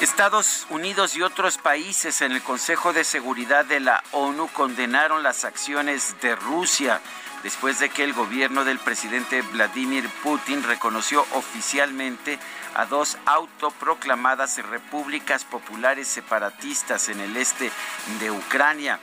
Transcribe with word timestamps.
Estados 0.00 0.64
Unidos 0.70 1.16
y 1.16 1.22
otros 1.22 1.58
países 1.58 2.20
en 2.20 2.30
el 2.30 2.40
Consejo 2.40 2.92
de 2.92 3.02
Seguridad 3.02 3.64
de 3.64 3.80
la 3.80 4.04
ONU 4.12 4.46
condenaron 4.52 5.24
las 5.24 5.44
acciones 5.44 6.14
de 6.22 6.36
Rusia 6.36 7.00
después 7.42 7.80
de 7.80 7.88
que 7.90 8.04
el 8.04 8.12
gobierno 8.12 8.64
del 8.64 8.78
presidente 8.78 9.42
Vladimir 9.42 10.08
Putin 10.22 10.62
reconoció 10.62 11.26
oficialmente 11.34 12.38
a 12.76 12.86
dos 12.86 13.18
autoproclamadas 13.26 14.64
repúblicas 14.68 15.44
populares 15.44 16.06
separatistas 16.06 17.08
en 17.08 17.18
el 17.18 17.36
este 17.36 17.72
de 18.20 18.30
Ucrania. 18.30 19.00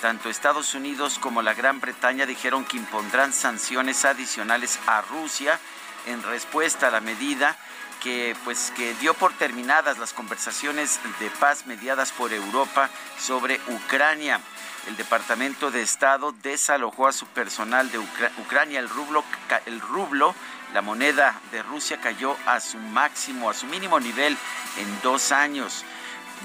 Tanto 0.00 0.30
Estados 0.30 0.74
Unidos 0.74 1.18
como 1.18 1.42
la 1.42 1.52
Gran 1.52 1.78
Bretaña 1.78 2.24
dijeron 2.24 2.64
que 2.64 2.78
impondrán 2.78 3.34
sanciones 3.34 4.06
adicionales 4.06 4.78
a 4.86 5.02
Rusia 5.02 5.60
en 6.06 6.22
respuesta 6.22 6.88
a 6.88 6.90
la 6.90 7.00
medida 7.00 7.54
que 8.02 8.36
pues 8.44 8.72
que 8.76 8.94
dio 8.94 9.14
por 9.14 9.32
terminadas 9.32 9.98
las 9.98 10.12
conversaciones 10.12 11.00
de 11.20 11.30
paz 11.30 11.66
mediadas 11.66 12.12
por 12.12 12.32
Europa 12.32 12.90
sobre 13.18 13.60
Ucrania. 13.68 14.40
El 14.86 14.96
Departamento 14.96 15.70
de 15.70 15.82
Estado 15.82 16.34
desalojó 16.42 17.08
a 17.08 17.12
su 17.12 17.26
personal 17.26 17.90
de 17.90 17.98
Ucrania. 17.98 18.80
El 18.80 18.88
rublo, 18.88 19.22
el 19.66 19.80
rublo, 19.80 20.34
la 20.72 20.82
moneda 20.82 21.38
de 21.52 21.62
Rusia 21.62 22.00
cayó 22.00 22.36
a 22.46 22.60
su 22.60 22.78
máximo, 22.78 23.50
a 23.50 23.54
su 23.54 23.66
mínimo 23.66 24.00
nivel 24.00 24.36
en 24.78 25.00
dos 25.02 25.32
años. 25.32 25.84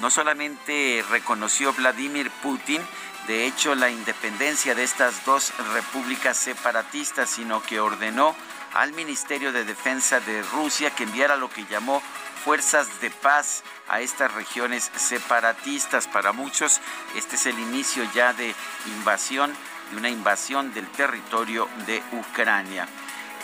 No 0.02 0.10
solamente 0.10 1.06
reconoció 1.10 1.72
Vladimir 1.74 2.30
Putin, 2.42 2.82
de 3.28 3.46
hecho, 3.46 3.74
la 3.74 3.90
independencia 3.90 4.76
de 4.76 4.84
estas 4.84 5.24
dos 5.24 5.54
repúblicas 5.74 6.36
separatistas, 6.36 7.30
sino 7.30 7.64
que 7.64 7.80
ordenó 7.80 8.36
al 8.74 8.94
Ministerio 8.94 9.52
de 9.52 9.66
Defensa 9.66 10.20
de 10.20 10.42
Rusia 10.44 10.92
que 10.92 11.04
enviara 11.04 11.36
lo 11.36 11.50
que 11.50 11.66
llamó 11.66 12.02
fuerzas 12.44 13.00
de 13.00 13.10
paz 13.10 13.64
a 13.88 14.02
estas 14.02 14.34
regiones 14.34 14.92
separatistas. 14.96 16.08
Para 16.08 16.34
muchos 16.34 16.82
este 17.16 17.36
es 17.36 17.46
el 17.46 17.60
inicio 17.60 18.04
ya 18.14 18.34
de 18.34 18.54
invasión, 18.98 19.54
de 19.92 19.98
una 19.98 20.10
invasión 20.10 20.74
del 20.74 20.88
territorio 20.90 21.70
de 21.86 22.02
Ucrania. 22.12 22.88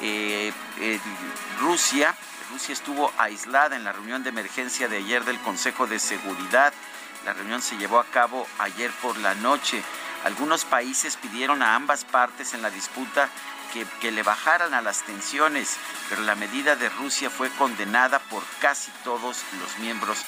Eh, 0.02 0.52
Rusia, 1.60 2.16
Rusia 2.52 2.74
estuvo 2.74 3.12
aislada 3.18 3.76
en 3.76 3.84
la 3.84 3.92
reunión 3.92 4.24
de 4.24 4.30
emergencia 4.30 4.88
de 4.88 4.98
ayer 4.98 5.24
del 5.26 5.40
Consejo 5.40 5.88
de 5.88 6.00
Seguridad. 6.00 6.74
La 7.26 7.34
reunión 7.34 7.62
se 7.62 7.78
llevó 7.78 8.00
a 8.00 8.06
cabo 8.06 8.48
ayer 8.60 8.92
por 9.02 9.18
la 9.18 9.36
noche. 9.36 9.84
Algunos 10.24 10.66
países 10.66 11.16
pidieron 11.16 11.62
a 11.62 11.76
ambas 11.76 12.06
partes 12.06 12.54
en 12.54 12.62
la 12.62 12.70
disputa 12.70 13.30
que, 13.74 14.12
le 14.12 14.24
bajaran 14.24 14.74
a 14.74 14.82
las 14.82 15.04
tensiones, 15.04 15.78
pero 16.10 16.22
la 16.22 16.36
medida 16.36 16.76
de 16.76 16.90
Rusia 16.90 17.30
fue 17.30 17.50
condenada 17.52 18.20
por 18.20 18.44
casi 18.60 18.92
todos 19.04 19.44
los 19.60 19.78
miembros 19.80 20.26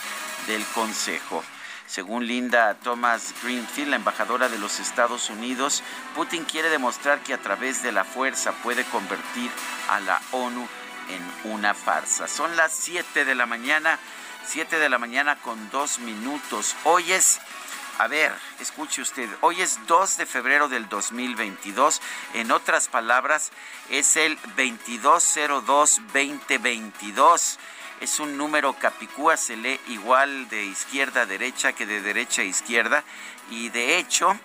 del 0.48 0.64
Consejo. 0.68 1.44
Según 1.88 2.26
Linda 2.26 2.76
Thomas 2.76 3.34
Greenfield, 3.44 3.90
la 3.90 3.96
embajadora 3.98 4.48
de 4.48 4.58
los 4.58 4.80
Estados 4.80 5.30
Unidos, 5.30 5.84
Putin 6.16 6.46
quiere 6.46 6.70
demostrar 6.70 7.20
que 7.20 7.34
a 7.34 7.42
través 7.42 7.84
de 7.84 7.92
la 7.92 8.06
fuerza 8.06 8.54
puede 8.64 8.86
convertir 8.86 9.52
a 9.90 10.00
la 10.00 10.22
ONU 10.32 10.68
en 11.10 11.52
una 11.52 11.74
farsa. 11.74 12.28
Son 12.28 12.56
las 12.56 12.72
7 12.72 13.26
de 13.26 13.36
la 13.36 13.46
mañana, 13.46 14.00
7 14.46 14.80
de 14.80 14.90
la 14.90 15.00
mañana 15.00 15.36
con 15.38 15.70
dos 15.70 16.00
minutos. 16.00 16.76
Hoy 16.86 17.12
es 17.12 17.42
a 18.02 18.08
ver, 18.08 18.32
escuche 18.60 19.04
usted, 19.04 19.30
hoy 19.42 19.62
es 19.62 19.78
2 19.86 20.18
de 20.18 20.26
febrero 20.26 20.68
del 20.68 20.90
2022, 20.90 22.02
en 22.34 22.52
otras 22.52 22.88
palabras, 22.88 23.52
es 23.92 24.16
el 24.16 24.40
2202-2022. 24.58 27.58
Es 28.00 28.20
un 28.20 28.38
número 28.38 28.74
capicúa, 28.74 29.38
se 29.38 29.56
lee 29.56 29.80
igual 29.88 30.50
de 30.50 30.66
izquierda 30.66 31.22
a 31.22 31.28
derecha 31.28 31.74
que 31.74 31.86
de 31.86 32.02
derecha 32.02 32.42
a 32.42 32.46
izquierda. 32.46 33.04
Y 33.52 33.70
de 33.70 34.00
hecho, 34.00 34.36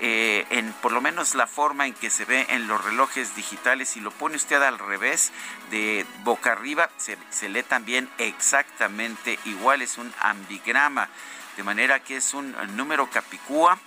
eh, 0.00 0.44
en 0.50 0.74
por 0.74 0.92
lo 0.92 1.00
menos 1.00 1.34
la 1.34 1.46
forma 1.46 1.86
en 1.86 1.94
que 1.94 2.10
se 2.10 2.26
ve 2.26 2.44
en 2.50 2.68
los 2.68 2.84
relojes 2.84 3.34
digitales, 3.34 3.88
si 3.88 4.00
lo 4.00 4.10
pone 4.10 4.36
usted 4.36 4.62
al 4.62 4.78
revés, 4.78 5.32
de 5.70 6.04
boca 6.22 6.52
arriba, 6.52 6.90
se, 6.98 7.16
se 7.30 7.48
lee 7.48 7.62
también 7.62 8.10
exactamente 8.18 9.38
igual, 9.46 9.80
es 9.80 9.96
un 9.96 10.12
ambigrama 10.20 11.08
de 11.56 11.62
manera 11.62 12.00
que 12.00 12.16
es 12.16 12.34
un 12.34 12.54
número 12.76 13.08
capicúa, 13.10 13.78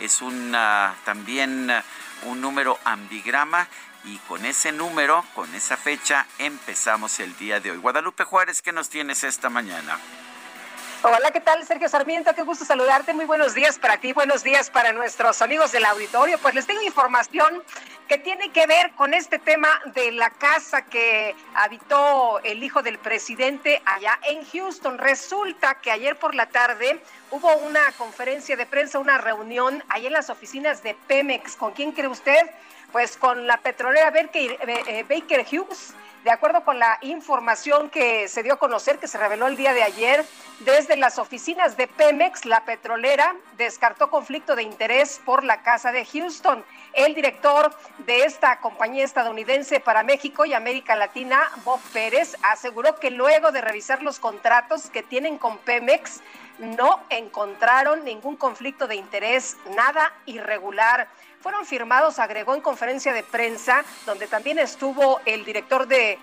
es 0.00 0.22
un, 0.22 0.52
también 1.04 1.70
un 2.24 2.40
número 2.40 2.78
ambigrama 2.84 3.66
y 4.04 4.16
con 4.18 4.44
ese 4.44 4.72
número, 4.72 5.24
con 5.34 5.54
esa 5.54 5.76
fecha, 5.76 6.26
empezamos 6.38 7.20
el 7.20 7.36
día 7.36 7.60
de 7.60 7.70
hoy. 7.70 7.78
Guadalupe 7.78 8.24
Juárez, 8.24 8.62
¿qué 8.62 8.72
nos 8.72 8.88
tienes 8.88 9.22
esta 9.24 9.48
mañana? 9.48 9.98
Hola, 11.04 11.32
¿qué 11.32 11.40
tal? 11.40 11.66
Sergio 11.66 11.88
Sarmiento, 11.88 12.32
qué 12.32 12.42
gusto 12.42 12.64
saludarte. 12.64 13.12
Muy 13.12 13.24
buenos 13.24 13.54
días 13.54 13.76
para 13.76 13.96
ti, 13.96 14.12
buenos 14.12 14.44
días 14.44 14.70
para 14.70 14.92
nuestros 14.92 15.42
amigos 15.42 15.72
del 15.72 15.84
auditorio. 15.84 16.38
Pues 16.38 16.54
les 16.54 16.64
tengo 16.64 16.80
información 16.82 17.60
que 18.08 18.18
tiene 18.18 18.50
que 18.50 18.66
ver 18.66 18.92
con 18.92 19.14
este 19.14 19.38
tema 19.38 19.68
de 19.94 20.12
la 20.12 20.30
casa 20.30 20.82
que 20.86 21.34
habitó 21.54 22.40
el 22.40 22.62
hijo 22.62 22.82
del 22.82 22.98
presidente 22.98 23.80
allá 23.84 24.18
en 24.28 24.44
Houston. 24.44 24.98
Resulta 24.98 25.76
que 25.80 25.90
ayer 25.90 26.16
por 26.16 26.34
la 26.34 26.46
tarde 26.46 27.00
hubo 27.30 27.54
una 27.56 27.92
conferencia 27.92 28.56
de 28.56 28.66
prensa, 28.66 28.98
una 28.98 29.18
reunión 29.18 29.82
ahí 29.88 30.06
en 30.06 30.12
las 30.12 30.30
oficinas 30.30 30.82
de 30.82 30.94
Pemex. 31.06 31.56
¿Con 31.56 31.72
quién 31.72 31.92
cree 31.92 32.08
usted? 32.08 32.50
Pues 32.92 33.16
con 33.16 33.46
la 33.46 33.56
petrolera 33.58 34.10
Baker, 34.10 34.58
eh, 34.86 35.04
Baker 35.08 35.46
Hughes 35.50 35.94
de 36.24 36.30
acuerdo 36.30 36.64
con 36.64 36.78
la 36.78 36.98
información 37.02 37.90
que 37.90 38.28
se 38.28 38.42
dio 38.42 38.54
a 38.54 38.58
conocer, 38.58 38.98
que 38.98 39.08
se 39.08 39.18
reveló 39.18 39.48
el 39.48 39.56
día 39.56 39.72
de 39.72 39.82
ayer, 39.82 40.24
desde 40.60 40.96
las 40.96 41.18
oficinas 41.18 41.76
de 41.76 41.88
Pemex, 41.88 42.44
la 42.44 42.64
petrolera 42.64 43.34
descartó 43.56 44.10
conflicto 44.10 44.54
de 44.54 44.62
interés 44.62 45.20
por 45.24 45.42
la 45.42 45.62
Casa 45.62 45.90
de 45.90 46.04
Houston. 46.04 46.64
El 46.92 47.14
director 47.14 47.76
de 48.06 48.24
esta 48.24 48.60
compañía 48.60 49.04
estadounidense 49.04 49.80
para 49.80 50.04
México 50.04 50.44
y 50.44 50.54
América 50.54 50.94
Latina, 50.94 51.50
Bob 51.64 51.80
Pérez, 51.92 52.36
aseguró 52.42 52.94
que 52.96 53.10
luego 53.10 53.50
de 53.50 53.60
revisar 53.60 54.02
los 54.02 54.20
contratos 54.20 54.90
que 54.90 55.02
tienen 55.02 55.38
con 55.38 55.58
Pemex, 55.58 56.20
no 56.58 57.00
encontraron 57.10 58.04
ningún 58.04 58.36
conflicto 58.36 58.86
de 58.86 58.94
interés, 58.94 59.56
nada 59.74 60.12
irregular 60.26 61.08
fueron 61.42 61.66
firmados, 61.66 62.20
agregó 62.20 62.54
en 62.54 62.60
conferencia 62.60 63.12
de 63.12 63.24
prensa, 63.24 63.84
donde 64.06 64.28
también 64.28 64.58
estuvo 64.58 65.20
el 65.26 65.44
director 65.44 65.88
de, 65.88 66.18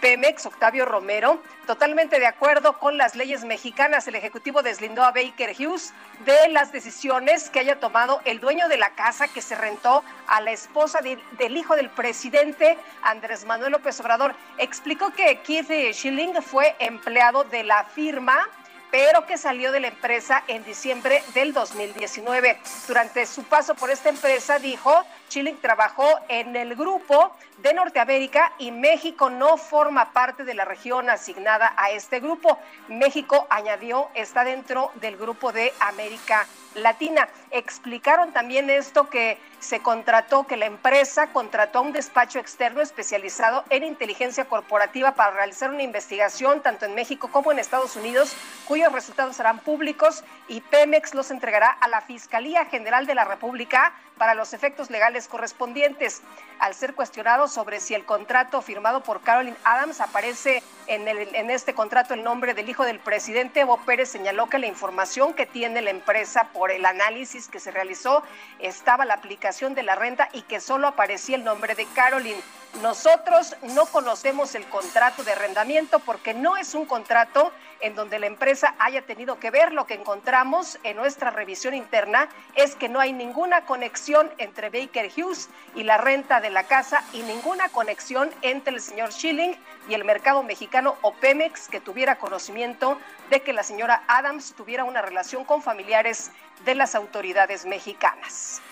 Pemex, 0.00 0.44
Octavio 0.44 0.84
Romero, 0.84 1.42
totalmente 1.66 2.20
de 2.20 2.26
acuerdo 2.26 2.78
con 2.78 2.98
las 2.98 3.16
leyes 3.16 3.44
mexicanas. 3.44 4.06
El 4.06 4.14
Ejecutivo 4.14 4.62
deslindó 4.62 5.02
a 5.02 5.10
Baker 5.10 5.56
Hughes 5.58 5.94
de 6.26 6.50
las 6.50 6.70
decisiones 6.70 7.48
que 7.48 7.60
haya 7.60 7.80
tomado 7.80 8.20
el 8.26 8.40
dueño 8.40 8.68
de 8.68 8.76
la 8.76 8.90
casa 8.90 9.26
que 9.26 9.40
se 9.40 9.54
rentó 9.54 10.04
a 10.26 10.42
la 10.42 10.52
esposa 10.52 11.00
del 11.00 11.56
hijo 11.56 11.76
del 11.76 11.88
presidente, 11.88 12.76
Andrés 13.02 13.46
Manuel 13.46 13.72
López 13.72 13.98
Obrador. 14.00 14.34
Explicó 14.58 15.14
que 15.14 15.40
Keith 15.40 15.94
Schilling 15.94 16.42
fue 16.42 16.76
empleado 16.78 17.44
de 17.44 17.64
la 17.64 17.84
firma 17.84 18.46
pero 18.90 19.26
que 19.26 19.38
salió 19.38 19.72
de 19.72 19.80
la 19.80 19.88
empresa 19.88 20.42
en 20.48 20.64
diciembre 20.64 21.22
del 21.34 21.52
2019. 21.52 22.58
Durante 22.88 23.26
su 23.26 23.44
paso 23.44 23.74
por 23.74 23.90
esta 23.90 24.08
empresa, 24.08 24.58
dijo, 24.58 25.04
Chile 25.30 25.56
trabajó 25.62 26.06
en 26.28 26.56
el 26.56 26.74
grupo 26.74 27.32
de 27.58 27.72
Norteamérica 27.72 28.52
y 28.58 28.72
México 28.72 29.30
no 29.30 29.56
forma 29.56 30.12
parte 30.12 30.44
de 30.44 30.54
la 30.54 30.64
región 30.64 31.08
asignada 31.08 31.72
a 31.76 31.90
este 31.90 32.18
grupo. 32.18 32.58
México, 32.88 33.46
añadió, 33.48 34.08
está 34.14 34.42
dentro 34.44 34.90
del 34.96 35.16
grupo 35.16 35.52
de 35.52 35.72
América 35.78 36.46
Latina. 36.74 37.28
Explicaron 37.50 38.32
también 38.32 38.70
esto 38.70 39.08
que 39.08 39.38
se 39.60 39.80
contrató, 39.80 40.46
que 40.46 40.56
la 40.56 40.66
empresa 40.66 41.28
contrató 41.28 41.82
un 41.82 41.92
despacho 41.92 42.38
externo 42.38 42.80
especializado 42.80 43.64
en 43.70 43.84
inteligencia 43.84 44.46
corporativa 44.46 45.14
para 45.14 45.32
realizar 45.32 45.70
una 45.70 45.82
investigación 45.82 46.60
tanto 46.62 46.86
en 46.86 46.94
México 46.94 47.30
como 47.30 47.52
en 47.52 47.58
Estados 47.58 47.94
Unidos, 47.94 48.34
cuyos 48.66 48.92
resultados 48.92 49.36
serán 49.36 49.58
públicos 49.58 50.24
y 50.48 50.60
Pemex 50.60 51.14
los 51.14 51.30
entregará 51.30 51.68
a 51.68 51.88
la 51.88 52.00
Fiscalía 52.00 52.64
General 52.64 53.06
de 53.06 53.14
la 53.14 53.24
República 53.24 53.92
para 54.20 54.34
los 54.34 54.52
efectos 54.52 54.90
legales 54.90 55.28
correspondientes. 55.28 56.20
Al 56.58 56.74
ser 56.74 56.94
cuestionado 56.94 57.48
sobre 57.48 57.80
si 57.80 57.94
el 57.94 58.04
contrato 58.04 58.60
firmado 58.60 59.02
por 59.02 59.22
Carolyn 59.22 59.56
Adams 59.64 60.02
aparece 60.02 60.62
en, 60.88 61.48
este 61.48 61.72
contrato 61.72 62.12
el 62.12 62.22
nombre 62.22 62.52
del 62.52 62.68
hijo 62.68 62.84
del 62.84 63.00
presidente, 63.00 63.60
Evo 63.60 63.78
Pérez 63.78 64.10
señaló 64.10 64.50
que 64.50 64.58
la 64.58 64.66
información 64.66 65.32
que 65.32 65.46
tiene 65.46 65.80
la 65.80 65.88
empresa 65.88 66.50
por 66.52 66.70
el 66.70 66.84
análisis 66.84 67.48
que 67.48 67.60
se 67.60 67.70
realizó 67.70 68.22
estaba 68.58 69.06
la 69.06 69.14
aplicación 69.14 69.74
de 69.74 69.84
la 69.84 69.94
renta 69.94 70.28
y 70.34 70.42
que 70.42 70.60
solo 70.60 70.88
aparecía 70.88 71.36
el 71.36 71.44
nombre 71.44 71.74
de 71.74 71.86
Carolyn. 71.86 72.36
Nosotros 72.82 73.56
no 73.62 73.86
conocemos 73.86 74.54
el 74.54 74.66
contrato 74.66 75.24
de 75.24 75.32
arrendamiento 75.32 75.98
porque 75.98 76.34
no 76.34 76.58
es 76.58 76.74
un 76.74 76.84
contrato 76.84 77.52
en 77.80 77.94
donde 77.94 78.18
la 78.18 78.26
empresa 78.26 78.74
haya 78.78 79.02
tenido 79.02 79.38
que 79.38 79.50
ver. 79.50 79.72
Lo 79.72 79.86
que 79.86 79.94
encontramos 79.94 80.78
en 80.84 80.96
nuestra 80.96 81.30
revisión 81.30 81.74
interna 81.74 82.28
es 82.54 82.74
que 82.74 82.88
no 82.88 83.00
hay 83.00 83.12
ninguna 83.12 83.64
conexión 83.64 84.30
entre 84.38 84.70
Baker 84.70 85.10
Hughes 85.16 85.48
y 85.74 85.84
la 85.84 85.98
renta 85.98 86.40
de 86.40 86.50
la 86.50 86.64
casa 86.64 87.02
y 87.12 87.22
ninguna 87.22 87.68
conexión 87.68 88.30
entre 88.42 88.74
el 88.74 88.80
señor 88.80 89.12
Schilling 89.12 89.56
y 89.88 89.94
el 89.94 90.04
mercado 90.04 90.42
mexicano 90.42 90.96
o 91.02 91.12
Pemex 91.14 91.68
que 91.68 91.80
tuviera 91.80 92.16
conocimiento 92.16 92.98
de 93.30 93.40
que 93.40 93.52
la 93.52 93.62
señora 93.62 94.02
Adams 94.08 94.54
tuviera 94.54 94.84
una 94.84 95.02
relación 95.02 95.44
con 95.44 95.62
familiares 95.62 96.30
de 96.64 96.74
las 96.74 96.94
autoridades 96.94 97.64
mexicanas. 97.64 98.62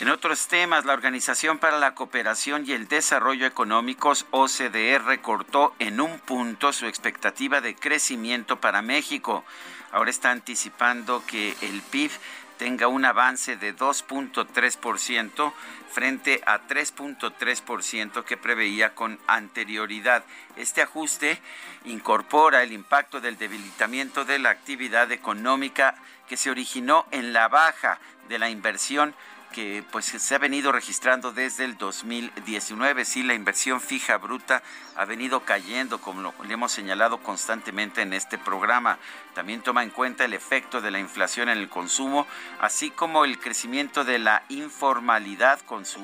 En 0.00 0.10
otros 0.10 0.46
temas, 0.46 0.84
la 0.84 0.92
Organización 0.92 1.58
para 1.58 1.80
la 1.80 1.96
Cooperación 1.96 2.64
y 2.64 2.70
el 2.70 2.86
Desarrollo 2.86 3.46
Económicos, 3.46 4.26
OCDE, 4.30 5.00
recortó 5.00 5.74
en 5.80 6.00
un 6.00 6.20
punto 6.20 6.72
su 6.72 6.86
expectativa 6.86 7.60
de 7.60 7.74
crecimiento 7.74 8.60
para 8.60 8.80
México. 8.80 9.44
Ahora 9.90 10.10
está 10.10 10.30
anticipando 10.30 11.24
que 11.26 11.56
el 11.62 11.82
PIB 11.82 12.12
tenga 12.58 12.86
un 12.86 13.04
avance 13.04 13.56
de 13.56 13.74
2.3% 13.76 15.52
frente 15.90 16.42
a 16.46 16.60
3.3% 16.60 18.22
que 18.22 18.36
preveía 18.36 18.94
con 18.94 19.18
anterioridad. 19.26 20.22
Este 20.54 20.80
ajuste 20.80 21.40
incorpora 21.86 22.62
el 22.62 22.70
impacto 22.70 23.20
del 23.20 23.36
debilitamiento 23.36 24.24
de 24.24 24.38
la 24.38 24.50
actividad 24.50 25.10
económica 25.10 25.96
que 26.28 26.36
se 26.36 26.50
originó 26.50 27.06
en 27.10 27.32
la 27.32 27.48
baja 27.48 27.98
de 28.28 28.38
la 28.38 28.48
inversión 28.48 29.12
que 29.52 29.84
pues 29.90 30.06
se 30.06 30.34
ha 30.34 30.38
venido 30.38 30.72
registrando 30.72 31.32
desde 31.32 31.64
el 31.64 31.76
2019. 31.76 33.04
Sí, 33.04 33.22
la 33.22 33.34
inversión 33.34 33.80
fija 33.80 34.18
bruta 34.18 34.62
ha 34.96 35.04
venido 35.04 35.40
cayendo, 35.40 36.00
como 36.00 36.20
lo 36.22 36.34
hemos 36.48 36.72
señalado 36.72 37.22
constantemente 37.22 38.02
en 38.02 38.12
este 38.12 38.38
programa. 38.38 38.98
También 39.34 39.62
toma 39.62 39.82
en 39.82 39.90
cuenta 39.90 40.24
el 40.24 40.34
efecto 40.34 40.80
de 40.80 40.90
la 40.90 40.98
inflación 40.98 41.48
en 41.48 41.58
el 41.58 41.68
consumo, 41.68 42.26
así 42.60 42.90
como 42.90 43.24
el 43.24 43.38
crecimiento 43.38 44.04
de 44.04 44.18
la 44.18 44.42
informalidad 44.48 45.60
con 45.60 45.86
su 45.86 46.00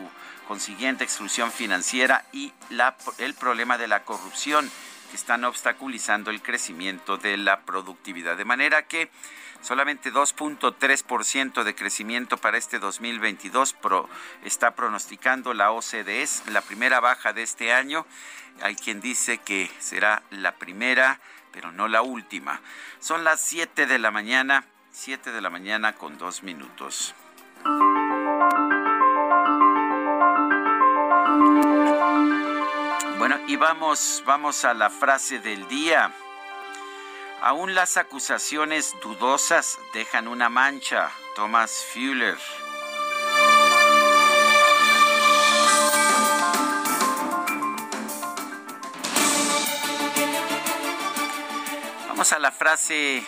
consiguiente 0.46 1.04
exclusión 1.04 1.50
financiera 1.50 2.24
y 2.32 2.52
la, 2.70 2.96
el 3.18 3.34
problema 3.34 3.78
de 3.78 3.88
la 3.88 4.04
corrupción 4.04 4.70
que 5.10 5.16
están 5.16 5.44
obstaculizando 5.44 6.30
el 6.30 6.42
crecimiento 6.42 7.16
de 7.16 7.36
la 7.36 7.60
productividad. 7.60 8.36
De 8.36 8.44
manera 8.44 8.86
que 8.86 9.10
solamente 9.64 10.12
2.3% 10.12 11.64
de 11.64 11.74
crecimiento 11.74 12.36
para 12.36 12.58
este 12.58 12.78
2022 12.78 13.74
está 14.44 14.74
pronosticando 14.74 15.54
la 15.54 15.72
OCDE, 15.72 16.28
la 16.50 16.60
primera 16.60 17.00
baja 17.00 17.32
de 17.32 17.42
este 17.42 17.72
año. 17.72 18.06
Hay 18.60 18.76
quien 18.76 19.00
dice 19.00 19.38
que 19.38 19.70
será 19.78 20.22
la 20.30 20.56
primera, 20.56 21.18
pero 21.50 21.72
no 21.72 21.88
la 21.88 22.02
última. 22.02 22.60
Son 23.00 23.24
las 23.24 23.40
7 23.40 23.86
de 23.86 23.98
la 23.98 24.10
mañana, 24.10 24.66
7 24.92 25.32
de 25.32 25.40
la 25.40 25.48
mañana 25.48 25.94
con 25.94 26.18
dos 26.18 26.42
minutos. 26.42 27.14
Bueno, 33.18 33.40
y 33.46 33.56
vamos, 33.56 34.22
vamos 34.26 34.64
a 34.66 34.74
la 34.74 34.90
frase 34.90 35.38
del 35.38 35.66
día. 35.68 36.12
Aún 37.40 37.74
las 37.74 37.96
acusaciones 37.96 38.94
dudosas 39.02 39.78
dejan 39.92 40.28
una 40.28 40.48
mancha. 40.48 41.10
Thomas 41.34 41.84
Fuller. 41.92 42.38
Vamos 52.08 52.32
a 52.32 52.38
la 52.38 52.52
frase, 52.52 53.26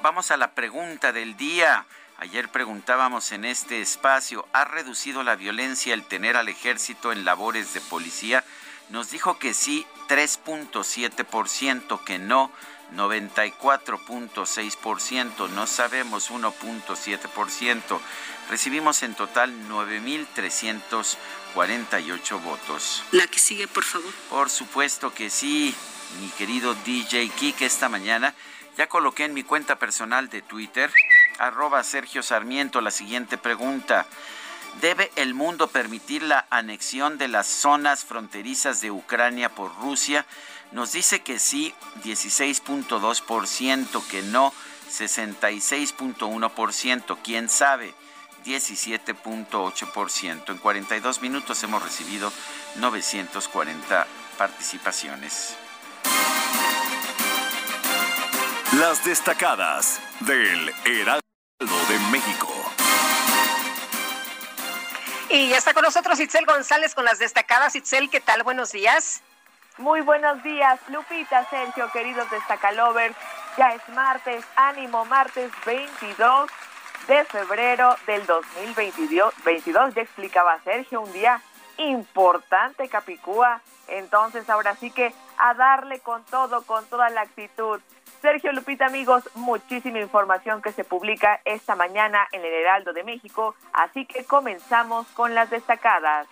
vamos 0.00 0.30
a 0.30 0.36
la 0.36 0.52
pregunta 0.52 1.12
del 1.12 1.36
día. 1.36 1.84
Ayer 2.18 2.48
preguntábamos 2.48 3.32
en 3.32 3.44
este 3.44 3.80
espacio, 3.80 4.46
¿ha 4.52 4.64
reducido 4.64 5.22
la 5.22 5.36
violencia 5.36 5.94
el 5.94 6.04
tener 6.04 6.36
al 6.36 6.48
ejército 6.48 7.12
en 7.12 7.24
labores 7.24 7.74
de 7.74 7.80
policía? 7.80 8.44
Nos 8.88 9.10
dijo 9.10 9.38
que 9.38 9.54
sí, 9.54 9.86
3.7%, 10.08 12.02
que 12.04 12.18
no, 12.18 12.50
94.6%, 12.94 15.48
no 15.50 15.66
sabemos 15.66 16.30
1.7%. 16.30 18.00
Recibimos 18.48 19.02
en 19.02 19.14
total 19.14 19.52
9.348 19.68 22.42
votos. 22.42 23.04
La 23.12 23.26
que 23.26 23.38
sigue, 23.38 23.68
por 23.68 23.84
favor. 23.84 24.12
Por 24.30 24.48
supuesto 24.50 25.12
que 25.12 25.28
sí, 25.30 25.74
mi 26.20 26.28
querido 26.30 26.74
DJ 26.74 27.28
Kik, 27.28 27.62
esta 27.62 27.88
mañana 27.88 28.34
ya 28.78 28.88
coloqué 28.88 29.24
en 29.24 29.34
mi 29.34 29.42
cuenta 29.42 29.76
personal 29.76 30.28
de 30.28 30.40
Twitter, 30.40 30.92
arroba 31.38 31.82
Sergio 31.82 32.22
Sarmiento, 32.22 32.80
la 32.80 32.92
siguiente 32.92 33.36
pregunta. 33.36 34.06
¿Debe 34.80 35.10
el 35.16 35.34
mundo 35.34 35.66
permitir 35.66 36.22
la 36.22 36.46
anexión 36.50 37.18
de 37.18 37.26
las 37.26 37.48
zonas 37.48 38.04
fronterizas 38.04 38.80
de 38.80 38.92
Ucrania 38.92 39.48
por 39.48 39.74
Rusia? 39.80 40.24
Nos 40.72 40.92
dice 40.92 41.20
que 41.20 41.38
sí, 41.38 41.74
16.2%, 42.04 44.06
que 44.06 44.20
no, 44.22 44.52
66.1%, 44.90 47.18
quién 47.22 47.48
sabe, 47.48 47.94
17.8%. 48.44 50.50
En 50.50 50.58
42 50.58 51.22
minutos 51.22 51.62
hemos 51.62 51.82
recibido 51.82 52.30
940 52.76 54.06
participaciones. 54.36 55.56
Las 58.78 59.02
destacadas 59.04 60.00
del 60.20 60.70
Heraldo 60.84 61.22
de 61.60 61.98
México. 62.10 62.52
Y 65.30 65.48
ya 65.48 65.56
está 65.56 65.74
con 65.74 65.82
nosotros 65.82 66.20
Itzel 66.20 66.46
González 66.46 66.94
con 66.94 67.04
las 67.04 67.18
destacadas. 67.18 67.74
Itzel, 67.76 68.08
¿qué 68.10 68.20
tal? 68.20 68.42
Buenos 68.42 68.72
días. 68.72 69.22
Muy 69.78 70.00
buenos 70.00 70.42
días, 70.42 70.80
Lupita, 70.88 71.48
Sergio, 71.50 71.88
queridos 71.92 72.28
destacalovers. 72.30 73.14
Ya 73.56 73.68
es 73.68 73.88
martes, 73.90 74.44
ánimo, 74.56 75.04
martes 75.04 75.52
22 75.64 76.50
de 77.06 77.24
febrero 77.24 77.94
del 78.04 78.26
2022. 78.26 79.94
Ya 79.94 80.02
explicaba 80.02 80.58
Sergio, 80.64 81.00
un 81.00 81.12
día 81.12 81.40
importante, 81.76 82.88
Capicúa. 82.88 83.60
Entonces, 83.86 84.50
ahora 84.50 84.74
sí 84.74 84.90
que 84.90 85.14
a 85.38 85.54
darle 85.54 86.00
con 86.00 86.24
todo, 86.24 86.62
con 86.62 86.84
toda 86.86 87.08
la 87.10 87.20
actitud. 87.20 87.80
Sergio 88.20 88.50
Lupita, 88.52 88.86
amigos, 88.86 89.30
muchísima 89.36 90.00
información 90.00 90.60
que 90.60 90.72
se 90.72 90.82
publica 90.82 91.40
esta 91.44 91.76
mañana 91.76 92.26
en 92.32 92.44
el 92.44 92.52
Heraldo 92.52 92.92
de 92.92 93.04
México, 93.04 93.54
así 93.72 94.06
que 94.06 94.24
comenzamos 94.24 95.06
con 95.14 95.36
las 95.36 95.50
destacadas. 95.50 96.26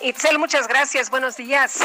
Itzel, 0.00 0.40
muchas 0.40 0.66
gracias. 0.66 1.10
Buenos 1.10 1.36
días. 1.36 1.78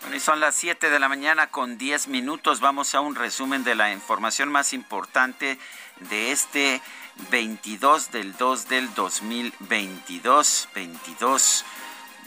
Bueno, 0.00 0.16
y 0.16 0.20
son 0.20 0.40
las 0.40 0.54
7 0.54 0.88
de 0.88 0.98
la 0.98 1.10
mañana 1.10 1.50
con 1.50 1.76
10 1.76 2.08
minutos. 2.08 2.60
Vamos 2.60 2.94
a 2.94 3.00
un 3.00 3.14
resumen 3.14 3.62
de 3.62 3.74
la 3.74 3.92
información 3.92 4.50
más 4.50 4.72
importante 4.72 5.58
de 6.00 6.32
este 6.32 6.80
22 7.30 8.10
del 8.10 8.36
2 8.36 8.68
del 8.68 8.94
2022. 8.94 10.68
22. 10.74 11.64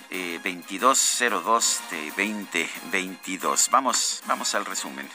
Eh, 0.09 0.39
2202 0.43 1.81
de 1.91 2.09
2022. 2.11 3.69
Vamos, 3.71 4.23
vamos 4.25 4.55
al 4.55 4.65
resumen. 4.65 5.09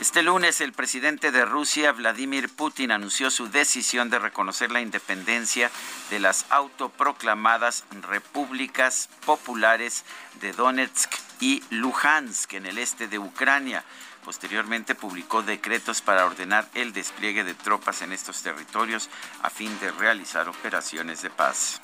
Este 0.00 0.22
lunes 0.22 0.60
el 0.60 0.72
presidente 0.72 1.32
de 1.32 1.44
Rusia, 1.44 1.90
Vladimir 1.90 2.48
Putin, 2.48 2.92
anunció 2.92 3.30
su 3.32 3.50
decisión 3.50 4.10
de 4.10 4.20
reconocer 4.20 4.70
la 4.70 4.80
independencia 4.80 5.72
de 6.08 6.20
las 6.20 6.46
autoproclamadas 6.50 7.84
repúblicas 8.08 9.08
populares 9.26 10.04
de 10.40 10.52
Donetsk 10.52 11.12
y 11.40 11.64
Luhansk 11.70 12.54
en 12.54 12.66
el 12.66 12.78
este 12.78 13.08
de 13.08 13.18
Ucrania. 13.18 13.84
Posteriormente 14.28 14.94
publicó 14.94 15.42
decretos 15.42 16.02
para 16.02 16.26
ordenar 16.26 16.66
el 16.74 16.92
despliegue 16.92 17.44
de 17.44 17.54
tropas 17.54 18.02
en 18.02 18.12
estos 18.12 18.42
territorios 18.42 19.08
a 19.40 19.48
fin 19.48 19.80
de 19.80 19.90
realizar 19.90 20.50
operaciones 20.50 21.22
de 21.22 21.30
paz. 21.30 21.80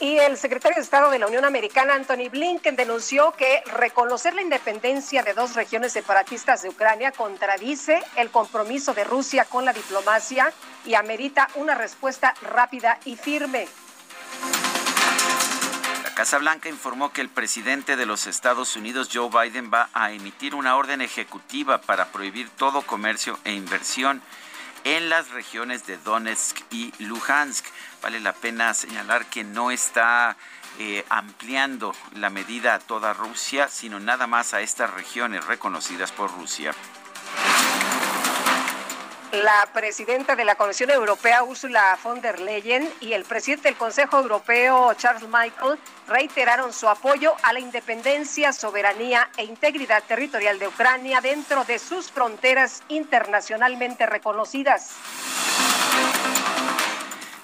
Y 0.00 0.18
el 0.18 0.36
secretario 0.36 0.76
de 0.76 0.82
Estado 0.82 1.10
de 1.10 1.18
la 1.18 1.28
Unión 1.28 1.46
Americana, 1.46 1.94
Anthony 1.94 2.28
Blinken, 2.30 2.76
denunció 2.76 3.32
que 3.32 3.62
reconocer 3.72 4.34
la 4.34 4.42
independencia 4.42 5.22
de 5.22 5.32
dos 5.32 5.54
regiones 5.54 5.94
separatistas 5.94 6.60
de 6.60 6.68
Ucrania 6.68 7.10
contradice 7.12 8.02
el 8.16 8.28
compromiso 8.28 8.92
de 8.92 9.04
Rusia 9.04 9.46
con 9.46 9.64
la 9.64 9.72
diplomacia 9.72 10.52
y 10.84 10.92
amerita 10.92 11.48
una 11.54 11.74
respuesta 11.74 12.34
rápida 12.42 12.98
y 13.06 13.16
firme. 13.16 13.66
La 16.14 16.18
Casa 16.18 16.38
Blanca 16.38 16.68
informó 16.68 17.12
que 17.12 17.22
el 17.22 17.28
presidente 17.28 17.96
de 17.96 18.06
los 18.06 18.28
Estados 18.28 18.76
Unidos, 18.76 19.10
Joe 19.12 19.28
Biden, 19.28 19.68
va 19.74 19.88
a 19.92 20.12
emitir 20.12 20.54
una 20.54 20.76
orden 20.76 21.00
ejecutiva 21.00 21.80
para 21.80 22.12
prohibir 22.12 22.48
todo 22.50 22.82
comercio 22.82 23.36
e 23.42 23.52
inversión 23.52 24.22
en 24.84 25.08
las 25.08 25.30
regiones 25.30 25.88
de 25.88 25.98
Donetsk 25.98 26.60
y 26.70 26.92
Luhansk. 27.02 27.66
Vale 28.00 28.20
la 28.20 28.32
pena 28.32 28.74
señalar 28.74 29.26
que 29.26 29.42
no 29.42 29.72
está 29.72 30.36
eh, 30.78 31.04
ampliando 31.08 31.92
la 32.12 32.30
medida 32.30 32.74
a 32.74 32.78
toda 32.78 33.12
Rusia, 33.12 33.66
sino 33.66 33.98
nada 33.98 34.28
más 34.28 34.54
a 34.54 34.60
estas 34.60 34.94
regiones 34.94 35.44
reconocidas 35.44 36.12
por 36.12 36.32
Rusia. 36.32 36.72
La 39.42 39.68
presidenta 39.72 40.36
de 40.36 40.44
la 40.44 40.54
Comisión 40.54 40.90
Europea, 40.90 41.42
Ursula 41.42 41.98
von 42.04 42.20
der 42.20 42.38
Leyen, 42.38 42.88
y 43.00 43.14
el 43.14 43.24
presidente 43.24 43.68
del 43.68 43.76
Consejo 43.76 44.18
Europeo, 44.18 44.94
Charles 44.94 45.24
Michael, 45.24 45.76
reiteraron 46.06 46.72
su 46.72 46.88
apoyo 46.88 47.34
a 47.42 47.52
la 47.52 47.58
independencia, 47.58 48.52
soberanía 48.52 49.28
e 49.36 49.42
integridad 49.44 50.04
territorial 50.04 50.60
de 50.60 50.68
Ucrania 50.68 51.20
dentro 51.20 51.64
de 51.64 51.80
sus 51.80 52.12
fronteras 52.12 52.82
internacionalmente 52.88 54.06
reconocidas. 54.06 54.92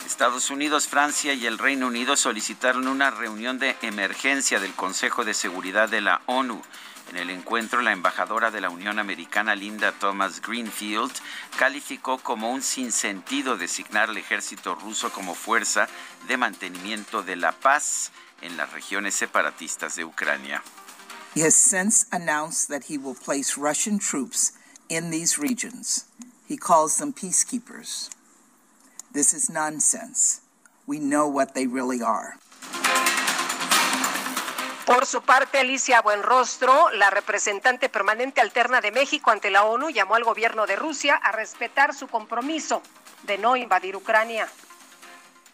Estados 0.06 0.50
Unidos, 0.50 0.86
Francia 0.86 1.32
y 1.32 1.46
el 1.46 1.58
Reino 1.58 1.88
Unido 1.88 2.14
solicitaron 2.14 2.86
una 2.86 3.10
reunión 3.10 3.58
de 3.58 3.74
emergencia 3.82 4.60
del 4.60 4.74
Consejo 4.74 5.24
de 5.24 5.34
Seguridad 5.34 5.88
de 5.88 6.02
la 6.02 6.20
ONU. 6.26 6.62
En 7.10 7.16
el 7.16 7.30
encuentro, 7.30 7.82
la 7.82 7.90
embajadora 7.90 8.52
de 8.52 8.60
la 8.60 8.70
Unión 8.70 9.00
Americana, 9.00 9.56
Linda 9.56 9.90
Thomas 9.90 10.40
Greenfield, 10.40 11.10
calificó 11.58 12.18
como 12.18 12.52
un 12.52 12.62
sinsentido 12.62 13.56
designar 13.56 14.10
al 14.10 14.16
ejército 14.16 14.76
ruso 14.76 15.10
como 15.10 15.34
fuerza 15.34 15.88
de 16.28 16.36
mantenimiento 16.36 17.24
de 17.24 17.34
la 17.34 17.50
paz 17.50 18.12
en 18.42 18.56
las 18.56 18.72
regiones 18.72 19.14
separatistas 19.16 19.96
de 19.96 20.04
Ucrania. 20.04 20.62
He 21.34 21.42
has 21.42 21.56
since 21.56 22.06
announced 22.12 22.68
that 22.68 22.84
he 22.88 22.96
will 22.96 23.16
place 23.16 23.56
Russian 23.56 23.98
troops 23.98 24.52
in 24.88 25.10
these 25.10 25.36
regions. 25.36 26.06
He 26.46 26.56
calls 26.56 26.98
them 26.98 27.12
peacekeepers. 27.12 28.08
This 29.12 29.34
is 29.34 29.50
nonsense. 29.50 30.42
We 30.86 31.00
know 31.00 31.26
what 31.26 31.54
they 31.54 31.66
really 31.66 32.00
are. 32.00 32.36
Por 34.90 35.06
su 35.06 35.22
parte, 35.22 35.60
Alicia 35.60 36.02
Buenrostro, 36.02 36.90
la 36.90 37.10
representante 37.10 37.88
permanente 37.88 38.40
alterna 38.40 38.80
de 38.80 38.90
México 38.90 39.30
ante 39.30 39.48
la 39.48 39.62
ONU, 39.62 39.90
llamó 39.90 40.16
al 40.16 40.24
gobierno 40.24 40.66
de 40.66 40.74
Rusia 40.74 41.14
a 41.14 41.30
respetar 41.30 41.94
su 41.94 42.08
compromiso 42.08 42.82
de 43.22 43.38
no 43.38 43.54
invadir 43.54 43.94
Ucrania. 43.94 44.48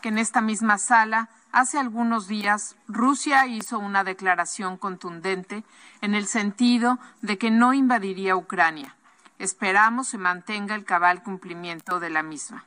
Que 0.00 0.08
en 0.08 0.16
esta 0.16 0.40
misma 0.40 0.78
sala, 0.78 1.28
hace 1.52 1.78
algunos 1.78 2.28
días, 2.28 2.76
Rusia 2.88 3.46
hizo 3.46 3.78
una 3.78 4.04
declaración 4.04 4.78
contundente 4.78 5.64
en 6.00 6.14
el 6.14 6.26
sentido 6.26 6.98
de 7.20 7.36
que 7.36 7.50
no 7.50 7.74
invadiría 7.74 8.36
Ucrania. 8.36 8.96
Esperamos 9.38 10.08
se 10.08 10.16
mantenga 10.16 10.74
el 10.74 10.86
cabal 10.86 11.22
cumplimiento 11.22 12.00
de 12.00 12.08
la 12.08 12.22
misma. 12.22 12.64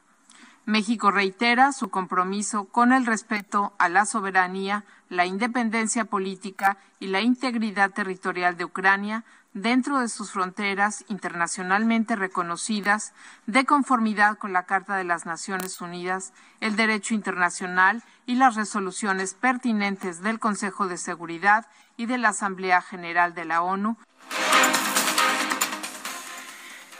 México 0.69 1.09
reitera 1.09 1.71
su 1.71 1.89
compromiso 1.89 2.65
con 2.65 2.93
el 2.93 3.07
respeto 3.07 3.73
a 3.79 3.89
la 3.89 4.05
soberanía, 4.05 4.83
la 5.09 5.25
independencia 5.25 6.05
política 6.05 6.77
y 6.99 7.07
la 7.07 7.21
integridad 7.21 7.89
territorial 7.89 8.55
de 8.55 8.65
Ucrania 8.65 9.23
dentro 9.53 9.99
de 9.99 10.09
sus 10.09 10.31
fronteras 10.31 11.05
internacionalmente 11.07 12.15
reconocidas, 12.15 13.13
de 13.47 13.65
conformidad 13.65 14.37
con 14.37 14.53
la 14.53 14.67
Carta 14.67 14.95
de 14.95 15.05
las 15.05 15.25
Naciones 15.25 15.81
Unidas, 15.81 16.33
el 16.61 16.75
derecho 16.75 17.15
internacional 17.15 18.03
y 18.27 18.35
las 18.35 18.53
resoluciones 18.53 19.33
pertinentes 19.33 20.21
del 20.21 20.39
Consejo 20.39 20.87
de 20.87 20.97
Seguridad 20.97 21.65
y 21.97 22.05
de 22.05 22.19
la 22.19 22.29
Asamblea 22.29 22.83
General 22.83 23.33
de 23.33 23.45
la 23.45 23.63
ONU. 23.63 23.97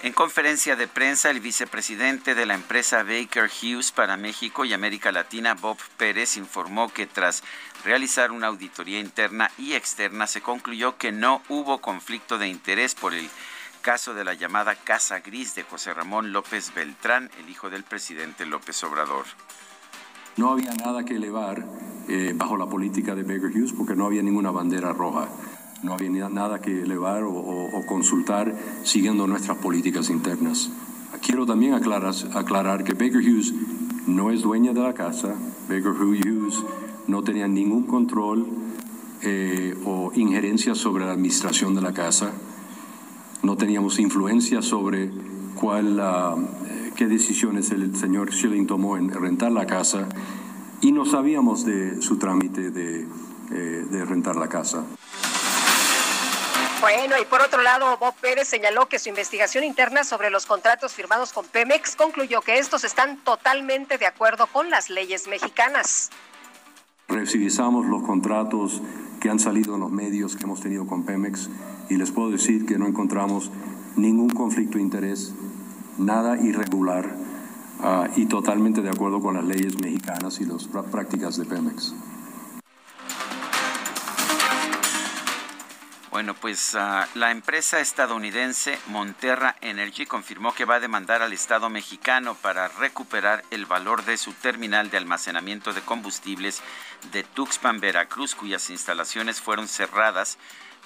En 0.02 0.14
conferencia 0.14 0.78
de 0.78 0.88
prensa, 0.88 1.30
el 1.30 1.42
vicepresidente 1.42 2.34
de 2.34 2.46
la 2.46 2.54
empresa 2.54 3.04
Baker 3.04 3.50
Hughes 3.50 3.92
para 3.92 4.16
México 4.16 4.64
y 4.64 4.72
América 4.72 5.12
Latina, 5.12 5.56
Bob 5.56 5.78
Pérez, 5.98 6.38
informó 6.38 6.88
que 6.88 7.06
tras 7.06 7.44
realizar 7.84 8.32
una 8.32 8.48
auditoría 8.48 9.02
interna 9.02 9.52
y 9.58 9.74
externa 9.74 10.26
se 10.26 10.40
concluyó 10.40 10.96
que 10.96 11.12
no 11.12 11.42
hubo 11.50 11.80
conflicto 11.80 12.38
de 12.38 12.48
interés 12.48 12.96
por 12.96 13.14
el 13.14 13.30
caso 13.82 14.14
de 14.14 14.24
la 14.24 14.36
llamada 14.36 14.76
Casa 14.76 15.20
Gris 15.20 15.54
de 15.56 15.64
José 15.64 15.94
Ramón 15.94 16.32
López 16.32 16.74
Beltrán, 16.74 17.30
el 17.38 17.50
hijo 17.50 17.70
del 17.70 17.84
presidente 17.84 18.46
López 18.46 18.82
Obrador. 18.86 19.26
No 20.38 20.52
había 20.52 20.74
nada 20.76 21.04
que 21.04 21.16
elevar 21.16 21.66
eh, 22.08 22.32
bajo 22.36 22.56
la 22.56 22.68
política 22.68 23.16
de 23.16 23.24
Baker 23.24 23.52
Hughes 23.52 23.74
porque 23.74 23.96
no 23.96 24.06
había 24.06 24.24
ninguna 24.24 24.52
bandera 24.52 24.94
roja. 24.94 25.28
No 25.82 25.94
había 25.94 26.28
nada 26.28 26.60
que 26.60 26.82
elevar 26.82 27.24
o, 27.24 27.86
consultar 27.88 28.54
siguiendo 28.84 29.28
nuestras 29.28 29.58
políticas 29.58 30.10
internas. 30.10 30.70
Quiero 31.22 31.46
también 31.46 31.74
aclarar, 31.74 32.84
que 32.84 32.94
Baker 32.94 33.22
Hughes 33.22 33.54
no 34.06 34.32
es 34.32 34.42
dueña 34.42 34.74
de 34.74 34.82
la 34.82 34.94
casa. 34.94 35.36
Baker 35.70 35.92
Hughes 35.92 36.64
no 37.08 37.24
tenía 37.24 37.48
ningún 37.48 37.84
control 37.84 38.46
eh, 39.22 39.76
o 39.86 40.12
injerencia 40.16 40.76
sobre 40.76 41.06
la 41.06 41.14
administración 41.14 41.76
de 41.76 41.82
la 41.82 41.94
casa. 41.94 42.32
No 43.42 43.56
teníamos 43.56 44.00
influencia 44.00 44.62
sobre 44.62 45.12
cuál, 45.56 46.00
eh, 46.00 46.92
qué 46.96 47.08
decisiones 47.08 47.72
el 47.72 47.96
señor 47.96 48.34
Schilling 48.34 48.68
tomó 48.68 48.98
en 48.98 49.10
rentar 49.10 49.52
la 49.54 49.66
casa 49.66 50.08
y 50.82 50.92
no 50.92 51.06
sabíamos 51.06 51.66
de 51.66 52.02
su 52.02 52.18
trámite 52.18 52.70
de, 52.70 53.08
eh, 53.52 53.86
de 53.90 54.06
rentar 54.06 54.36
la 54.36 54.50
casa. 54.50 54.86
Bueno, 56.82 57.16
y 57.22 57.26
por 57.26 57.42
otro 57.42 57.62
lado, 57.62 57.98
Bob 57.98 58.14
Pérez 58.22 58.48
señaló 58.48 58.88
que 58.88 59.00
su 59.00 59.10
investigación 59.10 59.66
interna 59.66 60.06
sobre 60.06 60.30
los 60.30 60.46
contratos 60.46 60.94
firmados 60.94 61.34
con 61.34 61.46
Pemex 61.46 61.98
concluyó 61.98 62.40
que 62.42 62.58
estos 62.58 62.86
están 62.86 63.18
totalmente 63.18 63.98
de 63.98 64.06
acuerdo 64.06 64.48
con 64.48 64.70
las 64.70 64.90
leyes 64.90 65.28
mexicanas. 65.28 66.10
Revisamos 67.10 67.86
los 67.86 68.04
contratos 68.04 68.82
que 69.20 69.30
han 69.30 69.40
salido 69.40 69.76
en 69.76 69.82
los 69.82 69.92
medios 69.92 70.38
que 70.38 70.46
hemos 70.46 70.62
tenido 70.62 70.88
con 70.88 71.04
Pemex 71.04 71.50
y 71.90 71.98
les 71.98 72.12
puedo 72.12 72.30
decir 72.32 72.66
que 72.66 72.78
no 72.78 72.88
encontramos 72.88 73.52
ningún 73.98 74.30
conflicto 74.30 74.78
de 74.78 74.84
interés, 74.84 75.34
nada 75.98 76.38
irregular 76.38 77.14
uh, 77.84 78.08
y 78.16 78.28
totalmente 78.28 78.82
de 78.82 78.90
acuerdo 78.90 79.20
con 79.20 79.36
las 79.36 79.44
leyes 79.44 79.78
mexicanas 79.82 80.40
y 80.40 80.46
las 80.46 80.68
prácticas 80.68 81.36
de 81.36 81.44
Pemex. 81.44 81.94
Bueno, 86.12 86.34
pues 86.34 86.74
uh, 86.74 87.06
la 87.14 87.30
empresa 87.30 87.80
estadounidense 87.80 88.80
Monterra 88.88 89.56
Energy 89.62 90.08
confirmó 90.08 90.56
que 90.56 90.66
va 90.66 90.76
a 90.76 90.80
demandar 90.80 91.22
al 91.22 91.34
Estado 91.34 91.70
mexicano 91.70 92.34
para 92.34 92.68
recuperar 92.68 93.44
el 93.52 93.68
valor 93.68 94.04
de 94.06 94.18
su 94.18 94.34
terminal 94.34 94.90
de 94.90 94.98
almacenamiento 94.98 95.72
de 95.72 95.82
combustibles 95.82 96.64
de 97.12 97.24
Tuxpan, 97.24 97.80
Veracruz, 97.80 98.34
cuyas 98.34 98.72
instalaciones 98.72 99.40
fueron 99.40 99.68
cerradas 99.68 100.40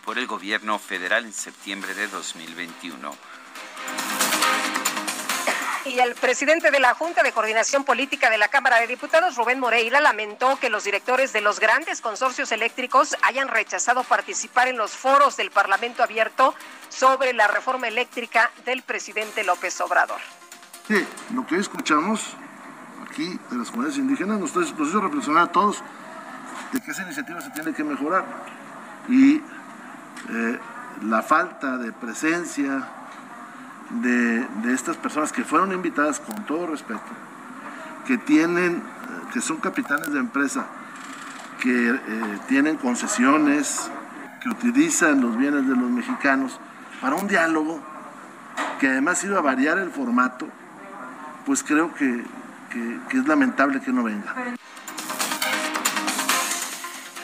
por 0.03 0.17
el 0.17 0.27
gobierno 0.27 0.77
federal 0.77 1.23
en 1.23 1.33
septiembre 1.33 1.93
de 1.93 2.09
2021. 2.09 3.15
Y 5.85 5.99
el 5.99 6.15
presidente 6.15 6.71
de 6.71 6.79
la 6.79 6.93
Junta 6.93 7.23
de 7.23 7.33
Coordinación 7.33 7.83
Política 7.83 8.29
de 8.29 8.37
la 8.37 8.47
Cámara 8.47 8.79
de 8.79 8.87
Diputados, 8.87 9.35
Rubén 9.35 9.59
Moreira, 9.59 9.99
lamentó 9.99 10.57
que 10.57 10.69
los 10.69 10.85
directores 10.85 11.33
de 11.33 11.41
los 11.41 11.59
grandes 11.59 11.99
consorcios 11.99 12.53
eléctricos 12.53 13.17
hayan 13.21 13.49
rechazado 13.49 14.05
participar 14.05 14.69
en 14.69 14.77
los 14.77 14.91
foros 14.91 15.35
del 15.35 15.51
Parlamento 15.51 16.01
abierto 16.01 16.55
sobre 16.87 17.33
la 17.33 17.47
reforma 17.47 17.89
eléctrica 17.89 18.49
del 18.63 18.81
presidente 18.81 19.43
López 19.43 19.81
Obrador. 19.81 20.21
Lo 21.33 21.45
que 21.45 21.57
escuchamos 21.57 22.33
aquí 23.09 23.37
de 23.49 23.57
las 23.57 23.69
comunidades 23.69 23.97
indígenas 23.97 24.39
nos, 24.39 24.51
hizo 24.51 25.01
reflexionar 25.01 25.43
a 25.43 25.51
todos 25.51 25.83
de 26.71 26.79
que 26.79 26.91
esa 26.91 27.03
iniciativa 27.03 27.41
se 27.41 27.49
tiene 27.49 27.73
que 27.73 27.83
mejorar 27.83 28.23
y 29.09 29.35
eh, 29.35 30.59
la 31.01 31.21
falta 31.21 31.77
de 31.77 31.91
presencia 31.91 33.02
de, 34.01 34.45
estas 34.73 34.97
personas 34.97 35.31
que 35.31 35.43
fueron 35.43 35.71
invitadas 35.71 36.19
con 36.19 36.45
todo 36.45 36.67
respeto, 36.67 37.01
que 38.07 38.17
tienen, 38.17 38.81
que 39.33 39.41
son 39.41 39.57
capitanes 39.57 40.11
de 40.11 40.19
empresa, 40.19 40.65
que 41.61 41.89
eh, 41.89 41.99
tienen 42.47 42.77
concesiones, 42.77 43.89
que 44.41 44.49
utilizan 44.49 45.21
los 45.21 45.37
bienes 45.37 45.67
de 45.67 45.75
los 45.75 45.89
mexicanos 45.89 46.59
para 47.01 47.15
un 47.15 47.27
diálogo 47.27 47.81
que 48.79 48.87
además 48.87 49.23
iba 49.23 49.37
a 49.37 49.41
variar 49.41 49.77
el 49.77 49.89
formato, 49.89 50.47
pues 51.45 51.63
creo 51.63 51.93
que 51.93 52.23
es 53.11 53.27
lamentable 53.27 53.79
que 53.81 53.93
no 53.93 54.03
venga. 54.03 54.33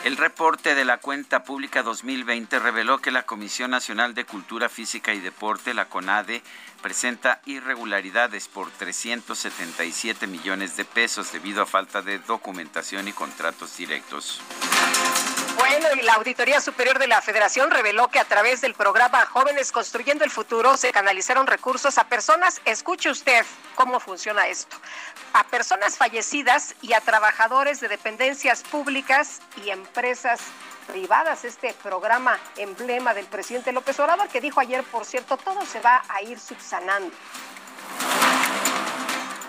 El 0.02 0.16
reporte 0.16 0.74
de 0.74 0.86
la 0.86 0.96
cuenta 0.96 1.44
pública 1.44 1.82
2020 1.82 2.58
reveló 2.58 3.00
que 3.00 3.10
la 3.10 3.24
Comisión 3.24 3.70
Nacional 3.70 4.14
de 4.14 4.24
Cultura 4.24 4.70
Física 4.70 5.12
y 5.12 5.20
Deporte, 5.20 5.74
la 5.74 5.90
CONADE, 5.90 6.42
presenta 6.80 7.42
irregularidades 7.44 8.48
por 8.48 8.70
377 8.70 10.26
millones 10.26 10.78
de 10.78 10.86
pesos 10.86 11.32
debido 11.32 11.62
a 11.62 11.66
falta 11.66 12.00
de 12.00 12.18
documentación 12.18 13.08
y 13.08 13.12
contratos 13.12 13.76
directos. 13.76 14.40
Bueno, 15.70 15.86
y 15.94 16.02
la 16.02 16.14
Auditoría 16.14 16.60
Superior 16.60 16.98
de 16.98 17.06
la 17.06 17.22
Federación 17.22 17.70
reveló 17.70 18.08
que 18.08 18.18
a 18.18 18.24
través 18.24 18.60
del 18.60 18.74
programa 18.74 19.24
Jóvenes 19.26 19.70
Construyendo 19.70 20.24
el 20.24 20.30
Futuro 20.32 20.76
se 20.76 20.90
canalizaron 20.90 21.46
recursos 21.46 21.96
a 21.96 22.08
personas, 22.08 22.60
escuche 22.64 23.08
usted 23.08 23.46
cómo 23.76 24.00
funciona 24.00 24.48
esto, 24.48 24.76
a 25.32 25.44
personas 25.44 25.96
fallecidas 25.96 26.74
y 26.82 26.94
a 26.94 27.00
trabajadores 27.00 27.78
de 27.78 27.86
dependencias 27.86 28.64
públicas 28.64 29.42
y 29.64 29.70
empresas 29.70 30.40
privadas, 30.88 31.44
este 31.44 31.72
programa 31.74 32.36
emblema 32.56 33.14
del 33.14 33.26
presidente 33.26 33.70
López 33.70 34.00
Obrador, 34.00 34.26
que 34.26 34.40
dijo 34.40 34.58
ayer, 34.58 34.82
por 34.82 35.04
cierto, 35.04 35.36
todo 35.36 35.64
se 35.66 35.78
va 35.78 36.02
a 36.08 36.20
ir 36.20 36.40
subsanando. 36.40 37.14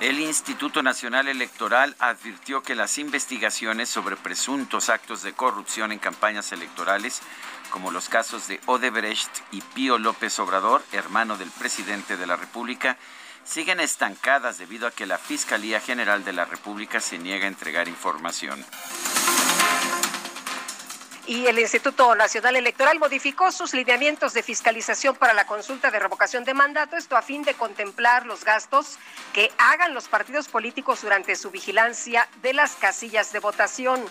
El 0.01 0.19
Instituto 0.19 0.81
Nacional 0.81 1.27
Electoral 1.27 1.95
advirtió 1.99 2.63
que 2.63 2.73
las 2.73 2.97
investigaciones 2.97 3.87
sobre 3.87 4.15
presuntos 4.15 4.89
actos 4.89 5.21
de 5.21 5.33
corrupción 5.33 5.91
en 5.91 5.99
campañas 5.99 6.51
electorales, 6.51 7.21
como 7.69 7.91
los 7.91 8.09
casos 8.09 8.47
de 8.47 8.59
Odebrecht 8.65 9.29
y 9.51 9.61
Pío 9.61 9.99
López 9.99 10.39
Obrador, 10.39 10.83
hermano 10.91 11.37
del 11.37 11.51
presidente 11.51 12.17
de 12.17 12.25
la 12.25 12.35
República, 12.35 12.97
siguen 13.43 13.79
estancadas 13.79 14.57
debido 14.57 14.87
a 14.87 14.91
que 14.91 15.05
la 15.05 15.19
Fiscalía 15.19 15.79
General 15.79 16.25
de 16.25 16.33
la 16.33 16.45
República 16.45 16.99
se 16.99 17.19
niega 17.19 17.45
a 17.45 17.49
entregar 17.49 17.87
información 17.87 18.65
y 21.27 21.45
el 21.47 21.59
Instituto 21.59 22.15
Nacional 22.15 22.55
Electoral 22.55 22.99
modificó 22.99 23.51
sus 23.51 23.73
lineamientos 23.73 24.33
de 24.33 24.43
fiscalización 24.43 25.15
para 25.15 25.33
la 25.33 25.45
consulta 25.45 25.91
de 25.91 25.99
revocación 25.99 26.43
de 26.43 26.53
mandato, 26.53 26.95
esto 26.95 27.15
a 27.15 27.21
fin 27.21 27.43
de 27.43 27.53
contemplar 27.53 28.25
los 28.25 28.43
gastos 28.43 28.97
que 29.33 29.51
hagan 29.57 29.93
los 29.93 30.07
partidos 30.07 30.47
políticos 30.47 31.01
durante 31.01 31.35
su 31.35 31.51
vigilancia 31.51 32.27
de 32.41 32.53
las 32.53 32.75
casillas 32.75 33.31
de 33.31 33.39
votación. 33.39 34.03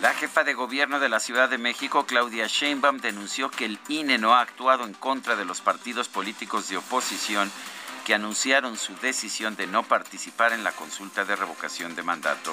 La 0.00 0.14
jefa 0.14 0.42
de 0.42 0.54
gobierno 0.54 0.98
de 0.98 1.08
la 1.08 1.20
Ciudad 1.20 1.48
de 1.48 1.58
México, 1.58 2.06
Claudia 2.06 2.48
Sheinbaum, 2.48 2.98
denunció 2.98 3.50
que 3.50 3.66
el 3.66 3.78
INE 3.86 4.18
no 4.18 4.34
ha 4.34 4.40
actuado 4.40 4.84
en 4.84 4.94
contra 4.94 5.36
de 5.36 5.44
los 5.44 5.60
partidos 5.60 6.08
políticos 6.08 6.68
de 6.68 6.78
oposición 6.78 7.52
que 8.04 8.14
anunciaron 8.14 8.76
su 8.76 8.96
decisión 8.96 9.54
de 9.54 9.68
no 9.68 9.84
participar 9.84 10.52
en 10.52 10.64
la 10.64 10.72
consulta 10.72 11.24
de 11.24 11.36
revocación 11.36 11.94
de 11.94 12.02
mandato. 12.02 12.52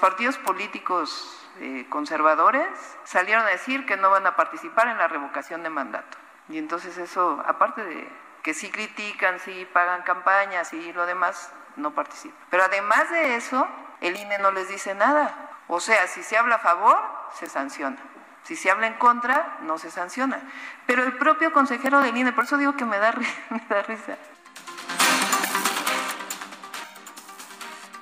Partidos 0.00 0.36
políticos 0.38 1.37
eh, 1.60 1.86
conservadores 1.88 2.68
salieron 3.04 3.44
a 3.44 3.50
decir 3.50 3.86
que 3.86 3.96
no 3.96 4.10
van 4.10 4.26
a 4.26 4.36
participar 4.36 4.88
en 4.88 4.98
la 4.98 5.08
revocación 5.08 5.62
de 5.62 5.70
mandato. 5.70 6.18
Y 6.48 6.58
entonces 6.58 6.96
eso, 6.98 7.42
aparte 7.46 7.84
de 7.84 8.08
que 8.42 8.54
sí 8.54 8.70
critican, 8.70 9.38
sí 9.40 9.68
pagan 9.72 10.02
campañas 10.02 10.72
y 10.72 10.92
lo 10.92 11.06
demás, 11.06 11.52
no 11.76 11.94
participan. 11.94 12.38
Pero 12.50 12.64
además 12.64 13.10
de 13.10 13.36
eso, 13.36 13.66
el 14.00 14.16
INE 14.16 14.38
no 14.38 14.50
les 14.50 14.68
dice 14.68 14.94
nada. 14.94 15.34
O 15.68 15.80
sea, 15.80 16.06
si 16.06 16.22
se 16.22 16.36
habla 16.36 16.56
a 16.56 16.60
favor, 16.60 16.98
se 17.34 17.46
sanciona. 17.46 17.98
Si 18.42 18.56
se 18.56 18.70
habla 18.70 18.86
en 18.86 18.94
contra, 18.94 19.58
no 19.60 19.78
se 19.78 19.90
sanciona. 19.90 20.40
Pero 20.86 21.04
el 21.04 21.18
propio 21.18 21.52
consejero 21.52 22.00
del 22.00 22.16
INE, 22.16 22.32
por 22.32 22.44
eso 22.44 22.56
digo 22.56 22.76
que 22.76 22.86
me 22.86 22.98
da, 22.98 23.12
me 23.50 23.62
da 23.68 23.82
risa, 23.82 24.16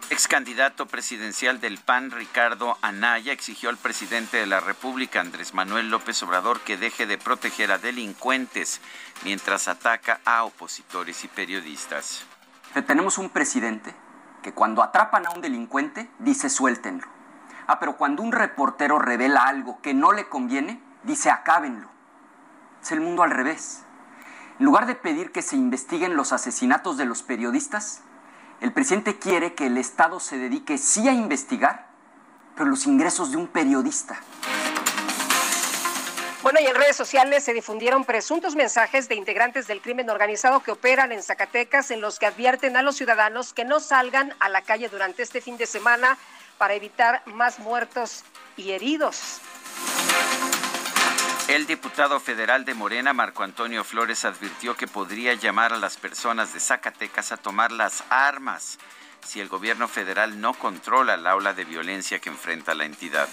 Ex 0.09 0.29
candidato 0.29 0.87
presidencial 0.87 1.61
del 1.61 1.79
PAN, 1.79 2.13
Ricardo 2.13 2.79
Anaya, 2.81 3.33
exigió 3.33 3.71
al 3.71 3.77
presidente 3.77 4.37
de 4.37 4.47
la 4.47 4.61
República, 4.61 5.21
Andrés 5.21 5.53
Manuel 5.53 5.91
López 5.91 6.23
Obrador, 6.23 6.61
que 6.61 6.77
deje 6.77 7.07
de 7.07 7.19
proteger 7.19 7.73
a 7.73 7.79
delincuentes 7.79 8.81
mientras 9.25 9.67
ataca 9.67 10.21
a 10.25 10.45
opositores 10.45 11.25
y 11.25 11.29
periodistas. 11.29 12.25
Tenemos 12.87 13.19
un 13.19 13.31
presidente 13.31 13.97
que 14.45 14.53
cuando 14.53 14.85
atrapan 14.85 15.27
a 15.27 15.31
un 15.31 15.41
delincuente 15.41 16.09
dice 16.21 16.51
suéltenlo. 16.51 17.09
Ah, 17.67 17.81
pero 17.81 17.97
cuando 17.97 18.23
un 18.23 18.31
reportero 18.31 19.01
revela 19.01 19.43
algo 19.43 19.81
que 19.83 19.93
no 19.93 20.13
le 20.13 20.29
conviene, 20.29 20.81
dice 21.03 21.31
acábenlo. 21.31 21.89
Es 22.81 22.93
el 22.93 23.01
mundo 23.01 23.25
al 23.25 23.33
revés. 23.33 23.83
En 24.61 24.67
lugar 24.67 24.87
de 24.87 24.95
pedir 24.95 25.33
que 25.33 25.43
se 25.43 25.57
investiguen 25.57 26.15
los 26.15 26.33
asesinatos 26.33 26.97
de 26.97 27.07
los 27.07 27.25
periodistas, 27.25 28.05
el 28.61 28.73
presidente 28.73 29.19
quiere 29.19 29.55
que 29.55 29.67
el 29.67 29.79
Estado 29.79 30.21
se 30.21 30.39
dedique 30.39 30.79
sí 30.79 31.09
a 31.09 31.13
investigar, 31.13 31.89
pero 32.57 32.71
los 32.71 32.87
ingresos 32.87 33.31
de 33.31 33.37
un 33.37 33.49
periodista. 33.49 34.21
Bueno, 36.43 36.61
y 36.61 36.67
en 36.67 36.77
redes 36.77 36.95
sociales 36.95 37.43
se 37.43 37.53
difundieron 37.53 38.05
presuntos 38.05 38.55
mensajes 38.55 39.09
de 39.09 39.17
integrantes 39.17 39.67
del 39.67 39.83
crimen 39.83 40.09
organizado 40.11 40.61
que 40.61 40.71
operan 40.71 41.11
en 41.11 41.23
Zacatecas 41.23 41.91
en 41.91 42.01
los 42.01 42.21
que 42.21 42.27
advierten 42.27 42.77
a 42.77 42.83
los 42.83 42.97
ciudadanos 42.97 43.53
que 43.53 43.65
no 43.65 43.81
salgan 43.81 44.33
a 44.39 44.49
la 44.49 44.63
calle 44.63 44.89
durante 44.89 45.25
este 45.25 45.41
fin 45.41 45.57
de 45.57 45.67
semana 45.67 46.17
para 46.57 46.75
evitar 46.75 47.23
más 47.27 47.59
muertos 47.59 48.23
y 48.57 48.71
heridos. 48.71 49.41
El 51.49 51.67
diputado 51.67 52.19
federal 52.19 52.65
de 52.65 52.75
Morena, 52.75 53.13
Marco 53.13 53.45
Antonio 53.45 53.85
Flores, 53.85 54.25
advirtió 54.25 54.77
que 54.77 54.89
podría 54.89 55.35
llamar 55.35 55.73
a 55.73 55.77
las 55.77 55.97
personas 55.97 56.53
de 56.53 56.59
Zacatecas 56.59 57.31
a 57.31 57.37
tomar 57.37 57.71
las 57.71 58.03
armas 58.11 58.79
si 59.25 59.41
el 59.41 59.49
gobierno 59.49 59.87
federal 59.87 60.41
no 60.41 60.55
controla 60.55 61.17
la 61.17 61.37
ola 61.37 61.53
de 61.53 61.65
violencia 61.65 62.19
que 62.19 62.31
enfrenta 62.31 62.75
la 62.75 62.85
entidad. 62.85 63.29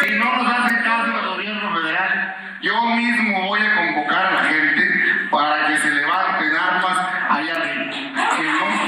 Si 0.00 0.10
no 0.12 0.36
nos 0.36 0.46
hace 0.46 0.76
caso 0.82 1.18
el 1.18 1.26
gobierno 1.26 1.74
federal, 1.74 2.60
yo 2.62 2.80
mismo 2.86 3.48
voy 3.48 3.60
a 3.60 3.74
convocar 3.74 4.26
a 4.26 4.30
la 4.30 4.44
gente 4.44 5.28
para 5.28 5.66
que 5.66 5.78
se 5.78 5.90
levanten 5.90 6.56
armas 6.56 7.08
allá 7.30 7.62
no, 8.12 8.81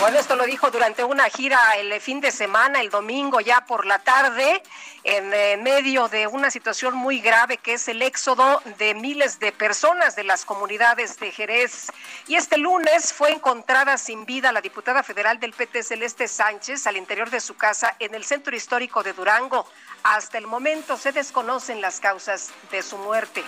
bueno, 0.00 0.18
esto 0.18 0.34
lo 0.36 0.44
dijo 0.44 0.70
durante 0.70 1.04
una 1.04 1.28
gira 1.30 1.58
el 1.76 2.00
fin 2.00 2.20
de 2.20 2.30
semana, 2.30 2.80
el 2.80 2.90
domingo 2.90 3.40
ya 3.40 3.64
por 3.64 3.86
la 3.86 3.98
tarde, 4.00 4.62
en 5.04 5.32
eh, 5.32 5.56
medio 5.56 6.08
de 6.08 6.26
una 6.26 6.50
situación 6.50 6.94
muy 6.94 7.20
grave 7.20 7.58
que 7.58 7.74
es 7.74 7.88
el 7.88 8.02
éxodo 8.02 8.60
de 8.78 8.94
miles 8.94 9.38
de 9.38 9.52
personas 9.52 10.16
de 10.16 10.24
las 10.24 10.44
comunidades 10.44 11.18
de 11.18 11.30
Jerez. 11.30 11.92
Y 12.26 12.34
este 12.36 12.56
lunes 12.56 13.12
fue 13.12 13.30
encontrada 13.32 13.96
sin 13.96 14.24
vida 14.24 14.50
la 14.52 14.60
diputada 14.60 15.02
federal 15.02 15.38
del 15.38 15.52
PT 15.52 15.82
Celeste 15.82 16.26
Sánchez 16.26 16.86
al 16.86 16.96
interior 16.96 17.30
de 17.30 17.40
su 17.40 17.54
casa 17.54 17.94
en 17.98 18.14
el 18.14 18.24
centro 18.24 18.56
histórico 18.56 19.02
de 19.02 19.12
Durango. 19.12 19.66
Hasta 20.02 20.38
el 20.38 20.46
momento 20.46 20.96
se 20.96 21.12
desconocen 21.12 21.80
las 21.80 22.00
causas 22.00 22.50
de 22.70 22.82
su 22.82 22.98
muerte. 22.98 23.44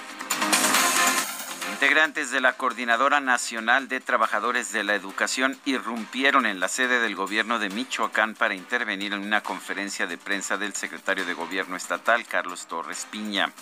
Integrantes 1.72 2.30
de 2.30 2.40
la 2.40 2.54
Coordinadora 2.54 3.20
Nacional 3.20 3.88
de 3.88 4.00
Trabajadores 4.00 4.72
de 4.72 4.84
la 4.84 4.94
Educación 4.94 5.58
irrumpieron 5.64 6.46
en 6.46 6.60
la 6.60 6.68
sede 6.68 7.00
del 7.00 7.14
gobierno 7.14 7.58
de 7.58 7.68
Michoacán 7.68 8.34
para 8.34 8.54
intervenir 8.54 9.12
en 9.12 9.20
una 9.20 9.42
conferencia 9.42 10.06
de 10.06 10.16
prensa 10.16 10.56
del 10.56 10.74
secretario 10.74 11.26
de 11.26 11.34
Gobierno 11.34 11.76
estatal, 11.76 12.24
Carlos 12.26 12.66
Torres 12.66 13.06
Piña. 13.10 13.52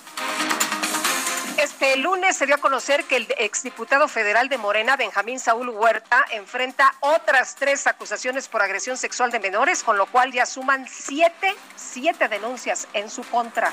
Este 1.58 1.96
lunes 1.96 2.36
se 2.36 2.46
dio 2.46 2.56
a 2.56 2.58
conocer 2.58 3.04
que 3.04 3.16
el 3.16 3.28
exdiputado 3.38 4.06
federal 4.08 4.48
de 4.48 4.58
Morena, 4.58 4.96
Benjamín 4.96 5.38
Saúl 5.38 5.70
Huerta, 5.70 6.24
enfrenta 6.30 6.94
otras 7.00 7.54
tres 7.56 7.86
acusaciones 7.86 8.48
por 8.48 8.60
agresión 8.60 8.96
sexual 8.96 9.30
de 9.30 9.40
menores, 9.40 9.82
con 9.82 9.96
lo 9.96 10.06
cual 10.06 10.32
ya 10.32 10.46
suman 10.46 10.86
siete, 10.88 11.54
siete 11.76 12.28
denuncias 12.28 12.88
en 12.92 13.08
su 13.08 13.22
contra. 13.22 13.72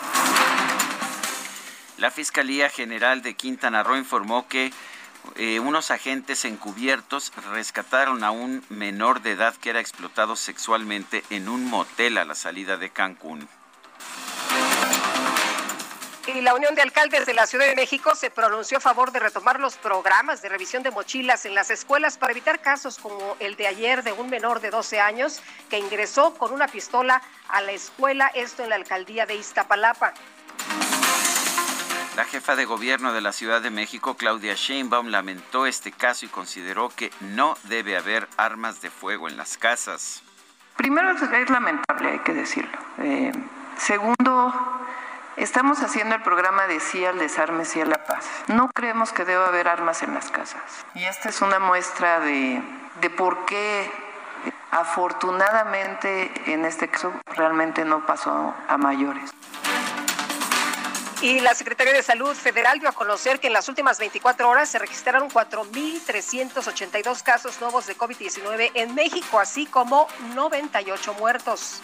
La 2.02 2.10
Fiscalía 2.10 2.68
General 2.68 3.22
de 3.22 3.36
Quintana 3.36 3.84
Roo 3.84 3.96
informó 3.96 4.48
que 4.48 4.74
eh, 5.36 5.60
unos 5.60 5.92
agentes 5.92 6.46
encubiertos 6.46 7.32
rescataron 7.52 8.24
a 8.24 8.32
un 8.32 8.66
menor 8.70 9.22
de 9.22 9.34
edad 9.34 9.54
que 9.54 9.70
era 9.70 9.80
explotado 9.80 10.36
sexualmente 10.36 11.24
en 11.30 11.48
un 11.48 11.64
motel 11.70 12.18
a 12.18 12.26
la 12.26 12.34
salida 12.34 12.78
de 12.78 12.90
Cancún. 12.90 13.48
Y 16.26 16.42
la 16.42 16.56
Unión 16.56 16.74
de 16.74 16.82
Alcaldes 16.82 17.28
de 17.28 17.36
la 17.36 17.46
Ciudad 17.46 17.68
de 17.68 17.76
México 17.76 18.16
se 18.16 18.32
pronunció 18.32 18.80
a 18.80 18.82
favor 18.82 19.12
de 19.12 19.20
retomar 19.20 19.60
los 19.60 19.76
programas 19.76 20.42
de 20.42 20.50
revisión 20.50 20.82
de 20.82 20.90
mochilas 20.90 21.46
en 21.46 21.54
las 21.54 21.70
escuelas 21.70 22.18
para 22.18 22.32
evitar 22.32 22.62
casos 22.62 22.98
como 22.98 23.38
el 23.40 23.56
de 23.58 23.68
ayer 23.68 24.02
de 24.02 24.12
un 24.12 24.28
menor 24.28 24.60
de 24.60 24.72
12 24.72 25.00
años 25.00 25.40
que 25.70 25.78
ingresó 25.78 26.34
con 26.34 26.52
una 26.52 26.68
pistola 26.68 27.22
a 27.48 27.62
la 27.62 27.74
escuela, 27.74 28.32
esto 28.34 28.64
en 28.64 28.70
la 28.70 28.78
alcaldía 28.78 29.28
de 29.28 29.36
Iztapalapa. 29.36 30.16
La 32.16 32.26
jefa 32.26 32.58
de 32.58 32.66
gobierno 32.66 33.14
de 33.14 33.22
la 33.22 33.32
Ciudad 33.32 33.62
de 33.62 33.72
México, 33.72 34.16
Claudia 34.16 34.54
Sheinbaum, 34.54 35.08
lamentó 35.08 35.66
este 35.66 35.94
caso 35.94 36.26
y 36.26 36.30
consideró 36.30 36.90
que 36.90 37.10
no 37.22 37.56
debe 37.64 37.96
haber 37.96 38.28
armas 38.36 38.82
de 38.82 38.90
fuego 38.90 39.30
en 39.30 39.38
las 39.38 39.58
casas. 39.58 40.22
Primero 40.76 41.12
es 41.12 41.50
lamentable, 41.50 42.12
hay 42.12 42.20
que 42.20 42.34
decirlo. 42.34 42.78
Eh, 42.98 43.32
segundo, 43.78 44.54
estamos 45.38 45.82
haciendo 45.84 46.16
el 46.16 46.22
programa 46.22 46.68
de 46.68 46.82
Sí 46.82 47.06
al 47.06 47.18
desarme, 47.18 47.64
sí 47.64 47.80
a 47.80 47.86
la 47.86 48.04
paz. 48.04 48.28
No 48.48 48.70
creemos 48.74 49.14
que 49.14 49.24
deba 49.24 49.48
haber 49.48 49.70
armas 49.70 50.04
en 50.04 50.14
las 50.14 50.32
casas. 50.32 50.62
Y 50.96 51.06
esta 51.06 51.30
es 51.30 51.42
una 51.42 51.60
muestra 51.60 52.20
de, 52.20 52.62
de 53.00 53.10
por 53.10 53.46
qué 53.46 53.90
afortunadamente 54.72 56.30
en 56.52 56.66
este 56.66 56.90
caso 56.90 57.14
realmente 57.36 57.86
no 57.86 58.06
pasó 58.06 58.54
a 58.68 58.78
mayores. 58.78 59.32
Y 61.22 61.40
la 61.40 61.54
Secretaría 61.54 61.94
de 61.94 62.02
Salud 62.02 62.36
Federal 62.36 62.80
dio 62.80 62.90
a 62.90 62.94
conocer 62.94 63.40
que 63.40 63.46
en 63.46 63.54
las 63.54 63.70
últimas 63.70 64.00
24 64.00 64.50
horas 64.50 64.70
se 64.70 64.80
registraron 64.80 65.30
4.382 65.30 67.22
casos 67.22 67.62
nuevos 67.62 67.86
de 67.86 67.96
COVID-19 67.96 68.72
en 68.74 68.96
México, 68.96 69.40
así 69.40 69.68
como 69.68 70.08
98 70.34 71.14
muertos. 71.14 71.80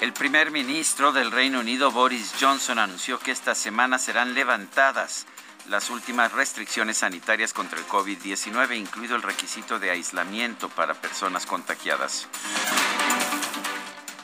El 0.00 0.14
primer 0.14 0.50
ministro 0.50 1.12
del 1.12 1.30
Reino 1.30 1.60
Unido, 1.60 1.90
Boris 1.90 2.32
Johnson, 2.40 2.78
anunció 2.78 3.18
que 3.18 3.32
esta 3.32 3.54
semana 3.54 3.98
serán 3.98 4.32
levantadas 4.32 5.26
las 5.68 5.90
últimas 5.90 6.32
restricciones 6.32 6.98
sanitarias 6.98 7.52
contra 7.52 7.78
el 7.78 7.86
COVID-19, 7.86 8.78
incluido 8.78 9.14
el 9.14 9.20
requisito 9.20 9.78
de 9.78 9.90
aislamiento 9.90 10.70
para 10.70 10.94
personas 10.94 11.44
contagiadas. 11.44 12.28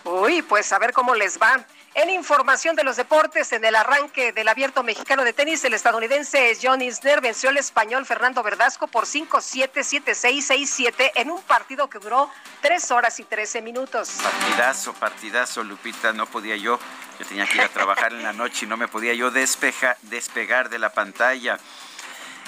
Uy, 0.04 0.40
pues 0.40 0.72
a 0.72 0.78
ver 0.78 0.94
cómo 0.94 1.14
les 1.14 1.38
va. 1.38 1.66
En 1.94 2.08
información 2.08 2.74
de 2.74 2.84
los 2.84 2.96
deportes, 2.96 3.52
en 3.52 3.66
el 3.66 3.76
arranque 3.76 4.32
del 4.32 4.48
abierto 4.48 4.82
mexicano 4.82 5.24
de 5.24 5.34
tenis, 5.34 5.62
el 5.64 5.74
estadounidense 5.74 6.56
John 6.60 6.80
Isner 6.80 7.20
venció 7.20 7.50
al 7.50 7.58
español 7.58 8.06
Fernando 8.06 8.42
Verdasco 8.42 8.86
por 8.86 9.04
5-7, 9.04 9.70
7-6, 9.72 10.94
6-7 10.94 11.10
en 11.16 11.30
un 11.30 11.42
partido 11.42 11.90
que 11.90 11.98
duró 11.98 12.30
3 12.62 12.90
horas 12.92 13.20
y 13.20 13.24
13 13.24 13.60
minutos. 13.60 14.08
Partidazo, 14.22 14.94
partidazo, 14.94 15.62
Lupita, 15.62 16.14
no 16.14 16.24
podía 16.24 16.56
yo, 16.56 16.78
yo 17.18 17.26
tenía 17.26 17.46
que 17.46 17.56
ir 17.56 17.62
a 17.62 17.68
trabajar 17.68 18.14
en 18.14 18.22
la 18.22 18.32
noche 18.32 18.64
y 18.64 18.68
no 18.70 18.78
me 18.78 18.88
podía 18.88 19.12
yo 19.12 19.30
despeja, 19.30 19.98
despegar 20.00 20.70
de 20.70 20.78
la 20.78 20.94
pantalla. 20.94 21.58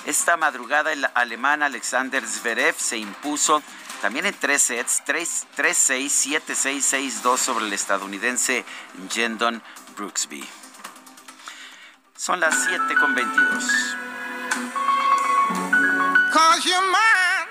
Esta 0.07 0.39
madrugada 0.39 0.91
el 0.91 1.07
alemán 1.13 1.63
Alexander 1.63 2.27
Zverev 2.27 2.77
se 2.79 2.97
impuso 2.97 3.63
también 4.05 4.27
en 4.27 4.35
tres 4.35 4.61
sets, 4.61 5.03
3-6, 5.07 6.43
7-6, 6.47 7.23
6-2 7.23 7.39
sobre 7.39 7.65
el 7.65 7.73
estadounidense 7.73 8.63
Jendon 9.11 9.63
Brooksby. 9.97 10.47
Son 12.15 12.39
las 12.39 12.55
7 12.65 12.83
con 13.01 13.15
22. 13.15 13.97
Cause 16.35 16.67
you're 16.67 16.83
mine. 16.83 17.49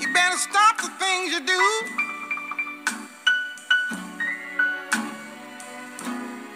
You 0.00 0.12
better 0.12 0.36
stop 0.38 0.76
the 0.78 0.88
things 0.98 1.34
you 1.34 1.40
do. 1.46 1.60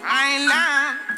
I 0.03 0.35
ain't 0.35 0.49
lying. 0.49 1.12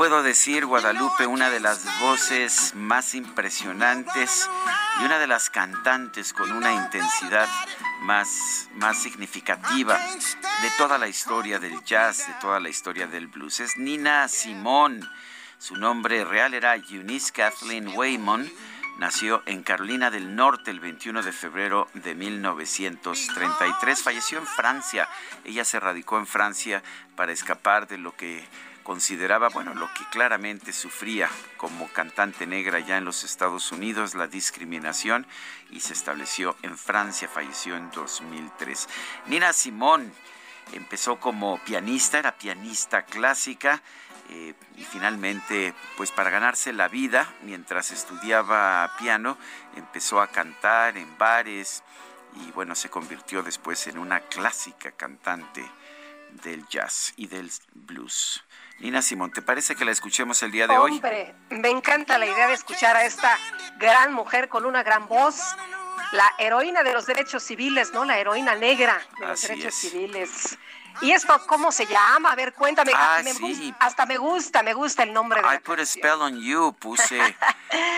Puedo 0.00 0.22
decir, 0.22 0.64
Guadalupe, 0.64 1.26
una 1.26 1.50
de 1.50 1.60
las 1.60 1.84
voces 2.00 2.72
más 2.74 3.14
impresionantes 3.14 4.48
y 4.98 5.04
una 5.04 5.18
de 5.18 5.26
las 5.26 5.50
cantantes 5.50 6.32
con 6.32 6.52
una 6.52 6.72
intensidad 6.72 7.46
más, 8.00 8.70
más 8.76 8.96
significativa 8.96 9.98
de 9.98 10.70
toda 10.78 10.96
la 10.96 11.06
historia 11.06 11.58
del 11.58 11.84
jazz, 11.84 12.26
de 12.26 12.32
toda 12.40 12.60
la 12.60 12.70
historia 12.70 13.08
del 13.08 13.26
blues. 13.26 13.60
Es 13.60 13.76
Nina 13.76 14.26
Simone. 14.28 15.06
Su 15.58 15.76
nombre 15.76 16.24
real 16.24 16.54
era 16.54 16.76
Eunice 16.76 17.30
Kathleen 17.30 17.88
Waymon 17.88 18.50
Nació 19.00 19.42
en 19.46 19.62
Carolina 19.62 20.10
del 20.10 20.36
Norte 20.36 20.70
el 20.70 20.78
21 20.78 21.22
de 21.22 21.32
febrero 21.32 21.88
de 21.94 22.14
1933. 22.14 24.02
Falleció 24.02 24.36
en 24.36 24.46
Francia. 24.46 25.08
Ella 25.42 25.64
se 25.64 25.80
radicó 25.80 26.18
en 26.18 26.26
Francia 26.26 26.82
para 27.16 27.32
escapar 27.32 27.88
de 27.88 27.96
lo 27.96 28.14
que 28.14 28.46
consideraba, 28.90 29.50
bueno, 29.50 29.72
lo 29.72 29.86
que 29.94 30.04
claramente 30.10 30.72
sufría 30.72 31.30
como 31.56 31.86
cantante 31.92 32.44
negra 32.44 32.80
ya 32.80 32.98
en 32.98 33.04
los 33.04 33.22
Estados 33.22 33.70
Unidos, 33.70 34.16
la 34.16 34.26
discriminación, 34.26 35.28
y 35.70 35.78
se 35.78 35.92
estableció 35.92 36.56
en 36.62 36.76
Francia, 36.76 37.28
falleció 37.28 37.76
en 37.76 37.88
2003. 37.92 38.88
Nina 39.26 39.52
Simón 39.52 40.12
empezó 40.72 41.20
como 41.20 41.60
pianista, 41.60 42.18
era 42.18 42.36
pianista 42.36 43.02
clásica, 43.04 43.80
eh, 44.28 44.54
y 44.76 44.82
finalmente, 44.82 45.72
pues 45.96 46.10
para 46.10 46.30
ganarse 46.30 46.72
la 46.72 46.88
vida, 46.88 47.32
mientras 47.42 47.92
estudiaba 47.92 48.92
piano, 48.98 49.38
empezó 49.76 50.20
a 50.20 50.26
cantar 50.26 50.98
en 50.98 51.16
bares 51.16 51.84
y 52.44 52.50
bueno, 52.50 52.74
se 52.74 52.90
convirtió 52.90 53.44
después 53.44 53.86
en 53.86 53.98
una 53.98 54.18
clásica 54.18 54.90
cantante 54.90 55.64
del 56.42 56.66
jazz 56.66 57.12
y 57.14 57.28
del 57.28 57.52
blues. 57.72 58.42
Nina 58.80 59.02
Simón, 59.02 59.30
¿te 59.30 59.42
parece 59.42 59.76
que 59.76 59.84
la 59.84 59.90
escuchemos 59.90 60.42
el 60.42 60.50
día 60.50 60.66
de 60.66 60.76
hoy? 60.78 60.92
Hombre, 60.92 61.34
me 61.50 61.68
encanta 61.68 62.16
la 62.18 62.26
idea 62.26 62.48
de 62.48 62.54
escuchar 62.54 62.96
a 62.96 63.04
esta 63.04 63.36
gran 63.78 64.12
mujer 64.14 64.48
con 64.48 64.64
una 64.64 64.82
gran 64.82 65.06
voz, 65.06 65.36
la 66.12 66.30
heroína 66.38 66.82
de 66.82 66.94
los 66.94 67.04
derechos 67.06 67.42
civiles, 67.42 67.92
¿no? 67.92 68.04
La 68.06 68.18
heroína 68.18 68.54
negra 68.54 68.98
de 69.20 69.26
los 69.26 69.40
derechos 69.42 69.74
civiles. 69.74 70.58
¿Y 71.02 71.12
esto 71.12 71.40
cómo 71.46 71.70
se 71.72 71.86
llama? 71.86 72.32
A 72.32 72.34
ver, 72.36 72.52
cuéntame. 72.54 72.92
Ah, 72.94 73.20
Me 73.22 73.32
sí. 73.34 73.40
gusta- 73.40 73.76
hasta 73.86 74.06
me 74.06 74.16
gusta, 74.16 74.62
me 74.62 74.72
gusta 74.74 75.02
el 75.02 75.12
nombre 75.12 75.40
de 75.40 75.46
I 75.46 75.50
la 75.52 75.60
put 75.60 75.78
a 75.78 75.86
spell 75.86 76.20
on 76.22 76.40
you, 76.40 76.72
puse, 76.78 77.18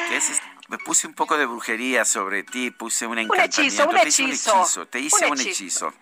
¿qué 0.09 0.17
es 0.17 0.31
esto? 0.31 0.47
Me 0.73 0.79
puse 0.79 1.07
un 1.07 1.13
poco 1.13 1.37
de 1.37 1.45
brujería 1.45 2.03
sobre 2.07 2.45
ti, 2.45 2.71
puse 2.71 3.07
un 3.07 3.19
encantamiento, 3.19 3.61
hechizo, 3.61 3.85
un 3.91 3.95
te 3.95 4.09
hice 4.09 4.23
un 4.25 4.31
hechizo, 4.31 4.87
te 4.87 5.01
hice 5.01 5.27
Un 5.27 5.33
un 5.33 5.41
hechizo. 5.41 5.89
hechizo. 5.89 5.93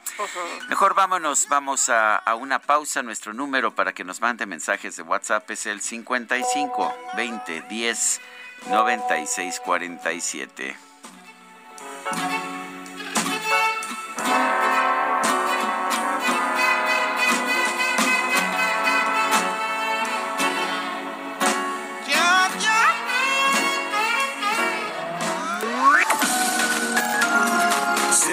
Mejor 0.68 0.94
vámonos, 0.94 1.48
vamos 1.48 1.88
a, 1.88 2.14
a 2.16 2.36
una 2.36 2.60
pausa. 2.60 3.02
Nuestro 3.02 3.32
número 3.32 3.74
para 3.74 3.92
que 3.92 4.04
nos 4.04 4.20
mande 4.20 4.46
mensajes 4.46 4.94
de 4.96 5.02
WhatsApp 5.02 5.50
es 5.50 5.66
el 5.66 5.80
55 5.80 6.94
20 7.16 7.62
10 7.62 8.20
96 8.68 9.60
47. 9.64 10.76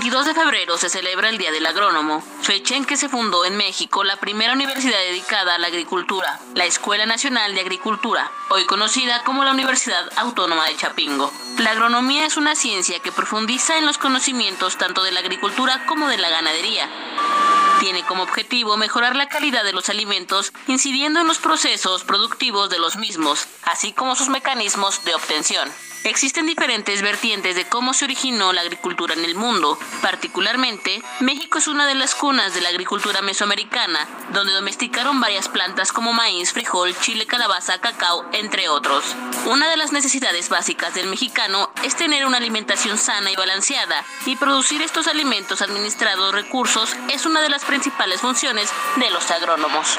22 0.00 0.24
de 0.24 0.34
febrero 0.34 0.78
se 0.78 0.88
celebra 0.88 1.28
el 1.28 1.36
Día 1.36 1.52
del 1.52 1.66
Agrónomo, 1.66 2.24
fecha 2.40 2.74
en 2.74 2.86
que 2.86 2.96
se 2.96 3.10
fundó 3.10 3.44
en 3.44 3.58
México 3.58 4.02
la 4.02 4.16
primera 4.16 4.54
universidad 4.54 4.98
dedicada 4.98 5.54
a 5.54 5.58
la 5.58 5.66
agricultura, 5.66 6.40
la 6.54 6.64
Escuela 6.64 7.04
Nacional 7.04 7.54
de 7.54 7.60
Agricultura, 7.60 8.32
hoy 8.48 8.64
conocida 8.64 9.22
como 9.24 9.44
la 9.44 9.50
Universidad 9.50 10.10
Autónoma 10.16 10.64
de 10.68 10.76
Chapingo. 10.76 11.30
La 11.58 11.72
agronomía 11.72 12.24
es 12.24 12.38
una 12.38 12.56
ciencia 12.56 13.00
que 13.00 13.12
profundiza 13.12 13.76
en 13.76 13.84
los 13.84 13.98
conocimientos 13.98 14.78
tanto 14.78 15.02
de 15.02 15.12
la 15.12 15.20
agricultura 15.20 15.84
como 15.84 16.08
de 16.08 16.16
la 16.16 16.30
ganadería. 16.30 16.88
Tiene 17.80 18.02
como 18.04 18.22
objetivo 18.22 18.78
mejorar 18.78 19.16
la 19.16 19.28
calidad 19.28 19.64
de 19.64 19.74
los 19.74 19.90
alimentos, 19.90 20.54
incidiendo 20.66 21.20
en 21.20 21.26
los 21.26 21.36
procesos 21.36 22.04
productivos 22.04 22.70
de 22.70 22.78
los 22.78 22.96
mismos, 22.96 23.48
así 23.64 23.92
como 23.92 24.16
sus 24.16 24.30
mecanismos 24.30 25.04
de 25.04 25.14
obtención. 25.14 25.70
Existen 26.04 26.46
diferentes 26.46 27.02
vertientes 27.02 27.54
de 27.56 27.66
cómo 27.66 27.92
se 27.92 28.06
originó 28.06 28.54
la 28.54 28.62
agricultura 28.62 29.12
en 29.12 29.24
el 29.24 29.34
mundo. 29.34 29.78
Particularmente, 30.00 31.02
México 31.20 31.58
es 31.58 31.68
una 31.68 31.86
de 31.86 31.94
las 31.94 32.14
cunas 32.14 32.54
de 32.54 32.62
la 32.62 32.70
agricultura 32.70 33.20
mesoamericana, 33.20 34.08
donde 34.32 34.54
domesticaron 34.54 35.20
varias 35.20 35.48
plantas 35.48 35.92
como 35.92 36.14
maíz, 36.14 36.52
frijol, 36.52 36.96
chile, 37.00 37.26
calabaza, 37.26 37.80
cacao, 37.80 38.24
entre 38.32 38.70
otros. 38.70 39.04
Una 39.44 39.68
de 39.68 39.76
las 39.76 39.92
necesidades 39.92 40.48
básicas 40.48 40.94
del 40.94 41.08
mexicano 41.08 41.70
es 41.84 41.94
tener 41.96 42.24
una 42.24 42.38
alimentación 42.38 42.96
sana 42.96 43.30
y 43.30 43.36
balanceada, 43.36 44.02
y 44.24 44.36
producir 44.36 44.80
estos 44.80 45.06
alimentos 45.06 45.60
administrados 45.60 46.32
recursos 46.32 46.96
es 47.10 47.26
una 47.26 47.42
de 47.42 47.50
las 47.50 47.64
principales 47.64 48.22
funciones 48.22 48.70
de 48.96 49.10
los 49.10 49.30
agrónomos. 49.30 49.98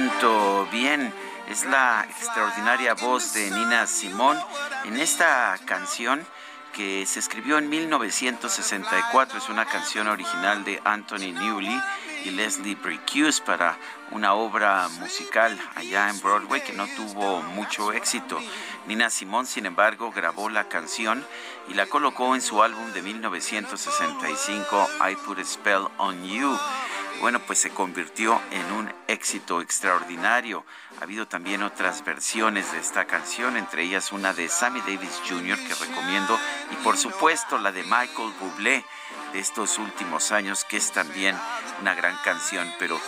siento 0.00 0.66
bien. 0.72 1.12
Es 1.48 1.66
la 1.66 2.06
extraordinaria 2.08 2.94
voz 2.94 3.34
de 3.34 3.50
Nina 3.50 3.86
Simón 3.86 4.38
en 4.84 4.96
esta 4.98 5.58
canción 5.66 6.24
que 6.72 7.04
se 7.04 7.18
escribió 7.18 7.58
en 7.58 7.68
1964. 7.68 9.36
Es 9.36 9.48
una 9.50 9.66
canción 9.66 10.08
original 10.08 10.64
de 10.64 10.80
Anthony 10.84 11.32
Newley 11.34 11.78
y 12.24 12.30
Leslie 12.30 12.76
Bricusse 12.76 13.42
para 13.42 13.76
una 14.10 14.32
obra 14.32 14.88
musical 15.00 15.58
allá 15.74 16.08
en 16.08 16.18
Broadway 16.20 16.62
que 16.62 16.72
no 16.72 16.86
tuvo 16.96 17.42
mucho 17.42 17.92
éxito. 17.92 18.40
Nina 18.86 19.10
Simón, 19.10 19.46
sin 19.46 19.66
embargo, 19.66 20.12
grabó 20.12 20.48
la 20.48 20.68
canción 20.68 21.26
y 21.68 21.74
la 21.74 21.86
colocó 21.86 22.34
en 22.34 22.40
su 22.40 22.62
álbum 22.62 22.92
de 22.92 23.02
1965, 23.02 24.88
I 25.10 25.16
Put 25.16 25.40
a 25.40 25.44
Spell 25.44 25.88
on 25.98 26.24
You. 26.24 26.58
Bueno, 27.20 27.38
pues 27.40 27.58
se 27.58 27.68
convirtió 27.70 28.40
en 28.50 28.72
un 28.72 28.94
éxito 29.06 29.60
extraordinario. 29.60 30.64
Ha 30.98 31.04
habido 31.04 31.28
también 31.28 31.62
otras 31.62 32.02
versiones 32.02 32.72
de 32.72 32.78
esta 32.78 33.04
canción, 33.04 33.58
entre 33.58 33.82
ellas 33.82 34.10
una 34.10 34.32
de 34.32 34.48
Sammy 34.48 34.80
Davis 34.80 35.20
Jr. 35.28 35.58
que 35.58 35.74
recomiendo 35.74 36.38
y 36.70 36.76
por 36.76 36.96
supuesto 36.96 37.58
la 37.58 37.72
de 37.72 37.82
Michael 37.82 38.32
Bublé 38.40 38.84
de 39.34 39.38
estos 39.38 39.78
últimos 39.78 40.32
años 40.32 40.64
que 40.64 40.78
es 40.78 40.92
también 40.92 41.36
una 41.82 41.94
gran 41.94 42.16
canción, 42.24 42.72
pero 42.78 42.98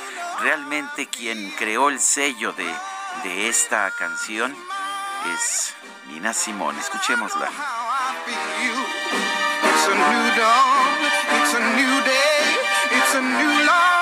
realmente 0.40 1.06
quien 1.06 1.50
creó 1.52 1.88
el 1.88 1.98
sello 1.98 2.52
de, 2.52 2.70
de 3.24 3.48
esta 3.48 3.90
canción 3.92 4.54
es 5.34 5.74
Nina 6.08 6.34
Simón. 6.34 6.78
Escuchémosla. 6.78 7.48
It's 9.64 9.88
a 9.88 9.94
new 9.94 10.36
dawn, 10.36 11.02
it's 11.40 11.54
a 11.54 11.60
new 11.76 12.04
day, 12.04 12.58
it's 12.92 13.14
a 13.14 13.20
new 13.22 13.66
life. 13.66 14.01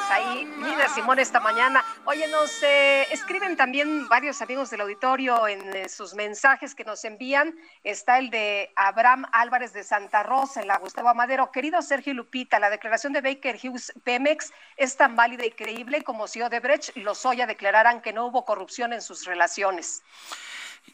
pues 0.00 0.10
ahí, 0.12 0.46
mira 0.56 0.88
Simón 0.88 1.18
esta 1.18 1.40
mañana. 1.40 1.84
Oye, 2.06 2.26
nos 2.28 2.62
eh, 2.62 3.06
escriben 3.12 3.56
también 3.56 4.08
varios 4.08 4.40
amigos 4.40 4.70
del 4.70 4.80
auditorio 4.80 5.46
en 5.46 5.76
eh, 5.76 5.88
sus 5.90 6.14
mensajes 6.14 6.74
que 6.74 6.84
nos 6.84 7.04
envían. 7.04 7.54
Está 7.84 8.18
el 8.18 8.30
de 8.30 8.72
Abraham 8.76 9.26
Álvarez 9.32 9.74
de 9.74 9.84
Santa 9.84 10.22
Rosa, 10.22 10.62
en 10.62 10.68
la 10.68 10.78
Gustavo 10.78 11.12
Madero. 11.14 11.50
Querido 11.52 11.82
Sergio 11.82 12.14
Lupita, 12.14 12.58
la 12.58 12.70
declaración 12.70 13.12
de 13.12 13.20
Baker 13.20 13.58
Hughes 13.62 13.92
Pemex 14.02 14.52
es 14.76 14.96
tan 14.96 15.16
válida 15.16 15.44
y 15.44 15.50
creíble 15.50 16.02
como 16.02 16.28
si 16.28 16.40
Odebrecht 16.40 16.96
y 16.96 17.00
Lozoya 17.00 17.46
declararan 17.46 18.00
que 18.00 18.14
no 18.14 18.26
hubo 18.26 18.46
corrupción 18.46 18.94
en 18.94 19.02
sus 19.02 19.26
relaciones. 19.26 20.02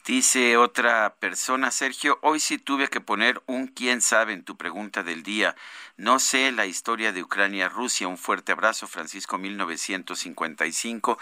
Dice 0.05 0.57
otra 0.57 1.15
persona, 1.19 1.71
Sergio, 1.71 2.19
hoy 2.21 2.39
sí 2.39 2.57
tuve 2.57 2.87
que 2.87 3.01
poner 3.01 3.41
un 3.45 3.67
quién 3.67 4.01
sabe 4.01 4.33
en 4.33 4.43
tu 4.43 4.55
pregunta 4.55 5.03
del 5.03 5.23
día. 5.23 5.55
No 5.97 6.19
sé 6.19 6.51
la 6.51 6.67
historia 6.67 7.11
de 7.11 7.23
Ucrania-Rusia. 7.23 8.07
Un 8.07 8.19
fuerte 8.19 8.51
abrazo, 8.51 8.87
Francisco 8.87 9.39
1955. 9.39 11.17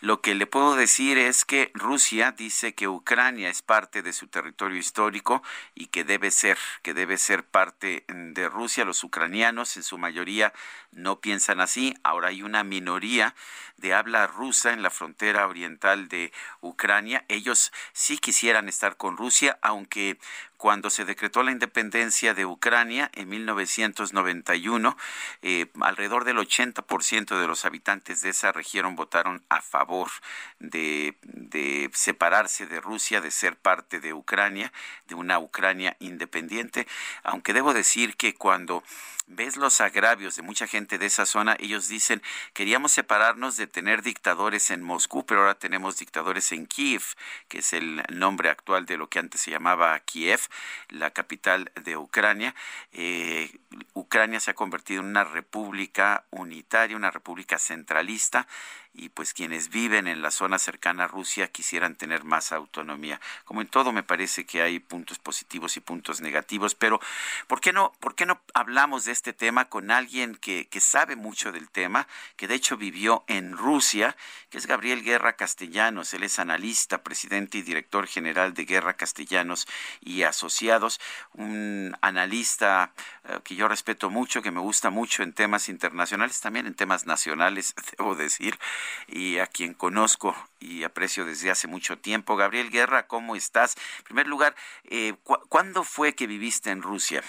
Lo 0.00 0.20
que 0.20 0.34
le 0.34 0.44
puedo 0.44 0.76
decir 0.76 1.16
es 1.16 1.46
que 1.46 1.70
Rusia 1.72 2.32
dice 2.32 2.74
que 2.74 2.86
Ucrania 2.86 3.48
es 3.48 3.62
parte 3.62 4.02
de 4.02 4.12
su 4.12 4.26
territorio 4.26 4.76
histórico 4.76 5.42
y 5.74 5.86
que 5.86 6.04
debe 6.04 6.30
ser, 6.30 6.58
que 6.82 6.92
debe 6.92 7.16
ser 7.16 7.44
parte 7.44 8.04
de 8.08 8.46
Rusia. 8.50 8.84
Los 8.84 9.02
ucranianos 9.04 9.78
en 9.78 9.84
su 9.84 9.96
mayoría 9.96 10.52
no 10.92 11.20
piensan 11.20 11.62
así. 11.62 11.96
Ahora 12.02 12.28
hay 12.28 12.42
una 12.42 12.62
minoría 12.62 13.34
de 13.80 13.94
habla 13.94 14.26
rusa 14.26 14.72
en 14.72 14.82
la 14.82 14.90
frontera 14.90 15.46
oriental 15.46 16.08
de 16.08 16.32
Ucrania. 16.60 17.24
Ellos 17.28 17.72
sí 17.92 18.18
quisieran 18.18 18.68
estar 18.68 18.96
con 18.96 19.16
Rusia, 19.16 19.58
aunque 19.62 20.18
cuando 20.60 20.90
se 20.90 21.06
decretó 21.06 21.42
la 21.42 21.52
independencia 21.52 22.34
de 22.34 22.44
Ucrania 22.44 23.10
en 23.14 23.30
1991, 23.30 24.94
eh, 25.40 25.66
alrededor 25.80 26.24
del 26.24 26.36
80% 26.36 27.40
de 27.40 27.46
los 27.46 27.64
habitantes 27.64 28.20
de 28.20 28.28
esa 28.28 28.52
región 28.52 28.94
votaron 28.94 29.42
a 29.48 29.62
favor 29.62 30.10
de, 30.58 31.16
de 31.22 31.88
separarse 31.94 32.66
de 32.66 32.78
Rusia, 32.78 33.22
de 33.22 33.30
ser 33.30 33.56
parte 33.56 34.00
de 34.00 34.12
Ucrania, 34.12 34.70
de 35.08 35.14
una 35.14 35.38
Ucrania 35.38 35.96
independiente, 35.98 36.86
aunque 37.22 37.54
debo 37.54 37.72
decir 37.72 38.18
que 38.18 38.34
cuando 38.34 38.84
ves 39.30 39.56
los 39.56 39.80
agravios 39.80 40.36
de 40.36 40.42
mucha 40.42 40.66
gente 40.66 40.98
de 40.98 41.06
esa 41.06 41.24
zona, 41.24 41.56
ellos 41.60 41.88
dicen, 41.88 42.20
queríamos 42.52 42.92
separarnos 42.92 43.56
de 43.56 43.66
tener 43.66 44.02
dictadores 44.02 44.70
en 44.70 44.82
Moscú, 44.82 45.24
pero 45.24 45.40
ahora 45.40 45.54
tenemos 45.54 45.96
dictadores 45.98 46.52
en 46.52 46.66
Kiev, 46.66 47.02
que 47.48 47.58
es 47.58 47.72
el 47.72 48.02
nombre 48.10 48.50
actual 48.50 48.86
de 48.86 48.96
lo 48.96 49.08
que 49.08 49.20
antes 49.20 49.40
se 49.40 49.50
llamaba 49.50 49.98
Kiev, 50.00 50.40
la 50.88 51.10
capital 51.10 51.70
de 51.82 51.96
Ucrania. 51.96 52.54
Eh, 52.92 53.50
Ucrania 53.94 54.40
se 54.40 54.50
ha 54.50 54.54
convertido 54.54 55.00
en 55.00 55.06
una 55.06 55.24
república 55.24 56.24
unitaria, 56.30 56.96
una 56.96 57.10
república 57.10 57.58
centralista 57.58 58.48
y 58.92 59.08
pues 59.10 59.32
quienes 59.32 59.70
viven 59.70 60.08
en 60.08 60.20
la 60.22 60.30
zona 60.30 60.58
cercana 60.58 61.04
a 61.04 61.08
Rusia 61.08 61.48
quisieran 61.48 61.94
tener 61.94 62.24
más 62.24 62.52
autonomía. 62.52 63.20
Como 63.44 63.60
en 63.60 63.68
todo 63.68 63.92
me 63.92 64.02
parece 64.02 64.44
que 64.44 64.62
hay 64.62 64.80
puntos 64.80 65.18
positivos 65.18 65.76
y 65.76 65.80
puntos 65.80 66.20
negativos, 66.20 66.74
pero 66.74 67.00
¿por 67.46 67.60
qué 67.60 67.72
no, 67.72 67.92
por 68.00 68.14
qué 68.14 68.26
no 68.26 68.40
hablamos 68.52 69.04
de 69.04 69.12
este 69.12 69.32
tema 69.32 69.66
con 69.66 69.90
alguien 69.90 70.34
que, 70.34 70.66
que 70.68 70.80
sabe 70.80 71.16
mucho 71.16 71.52
del 71.52 71.68
tema, 71.68 72.08
que 72.36 72.48
de 72.48 72.54
hecho 72.54 72.76
vivió 72.76 73.24
en 73.28 73.56
Rusia, 73.56 74.16
que 74.50 74.58
es 74.58 74.66
Gabriel 74.66 75.04
Guerra 75.04 75.34
Castellanos, 75.34 76.12
él 76.14 76.24
es 76.24 76.38
analista, 76.38 77.02
presidente 77.02 77.58
y 77.58 77.62
director 77.62 78.06
general 78.06 78.54
de 78.54 78.64
Guerra 78.64 78.94
Castellanos 78.94 79.68
y 80.00 80.22
Asociados, 80.24 81.00
un 81.32 81.96
analista 82.00 82.92
eh, 83.24 83.38
que 83.44 83.54
yo 83.54 83.68
respeto 83.68 84.10
mucho, 84.10 84.42
que 84.42 84.50
me 84.50 84.60
gusta 84.60 84.90
mucho 84.90 85.22
en 85.22 85.32
temas 85.32 85.68
internacionales, 85.68 86.40
también 86.40 86.66
en 86.66 86.74
temas 86.74 87.06
nacionales, 87.06 87.74
debo 87.98 88.14
decir 88.14 88.58
y 89.08 89.38
a 89.38 89.46
quien 89.46 89.74
conozco 89.74 90.34
y 90.58 90.84
aprecio 90.84 91.24
desde 91.24 91.50
hace 91.50 91.68
mucho 91.68 91.98
tiempo. 91.98 92.36
Gabriel 92.36 92.70
Guerra, 92.70 93.06
¿cómo 93.06 93.36
estás? 93.36 93.76
En 93.98 94.04
primer 94.04 94.26
lugar, 94.26 94.54
eh, 94.84 95.14
¿cuándo 95.48 95.84
fue 95.84 96.14
que 96.14 96.26
viviste 96.26 96.70
en 96.70 96.82
Rusia? 96.82 97.22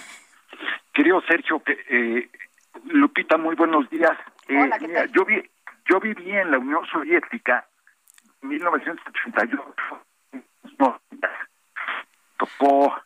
Querido 0.93 1.21
Sergio, 1.21 1.61
eh, 1.67 2.29
Lupita, 2.85 3.37
muy 3.37 3.55
buenos 3.55 3.89
días. 3.89 4.17
Eh, 4.47 4.69
yo, 5.13 5.25
vi, 5.25 5.41
yo 5.89 5.99
viví 5.99 6.31
en 6.31 6.51
la 6.51 6.59
Unión 6.59 6.85
Soviética 6.87 7.65
1988. 8.41 10.05
tocó 12.37 13.01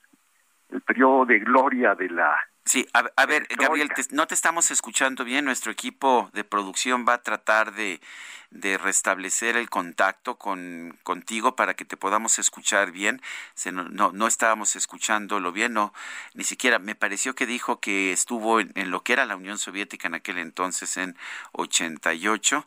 el 0.69 0.81
periodo 0.81 1.25
de 1.25 1.39
gloria 1.39 1.93
de 1.95 2.10
la 2.10 2.38
Sí, 2.67 2.88
a, 2.93 3.25
ver, 3.28 3.47
Gabriel, 3.58 3.91
no 4.10 4.25
te 4.25 4.34
estamos 4.34 4.71
escuchando 4.71 5.23
bien. 5.23 5.45
Nuestro 5.45 5.71
equipo 5.71 6.32
de 6.34 6.43
producción 6.43 7.06
va 7.08 7.13
a 7.13 7.21
tratar 7.21 7.75
de, 7.75 8.01
de 8.49 8.80
restablecer 8.80 9.56
el 9.56 9.69
contacto 9.69 10.38
con 10.39 10.97
contigo 11.04 11.56
para 11.56 11.75
que 11.75 11.86
te 11.86 11.95
podamos 11.95 12.39
escuchar 12.39 12.91
bien. 12.91 13.21
Se, 13.54 13.71
no, 13.71 13.84
no, 13.89 14.12
no, 14.13 14.25
estábamos 14.25 14.75
escuchándolo 14.75 15.51
bien, 15.51 15.73
no, 15.73 15.93
ni 16.34 16.43
siquiera. 16.43 16.80
Me 16.80 16.95
pareció 16.95 17.36
que 17.36 17.45
dijo 17.45 17.80
que 17.80 18.12
estuvo 18.12 18.60
en, 18.60 18.71
en 18.73 18.89
lo 18.89 19.04
que 19.04 19.13
era 19.13 19.25
la 19.28 19.36
Unión 19.36 19.60
Soviética 19.60 20.08
en 20.08 20.15
aquel 20.15 20.39
entonces, 20.39 20.97
en 20.97 21.15
88 21.51 22.65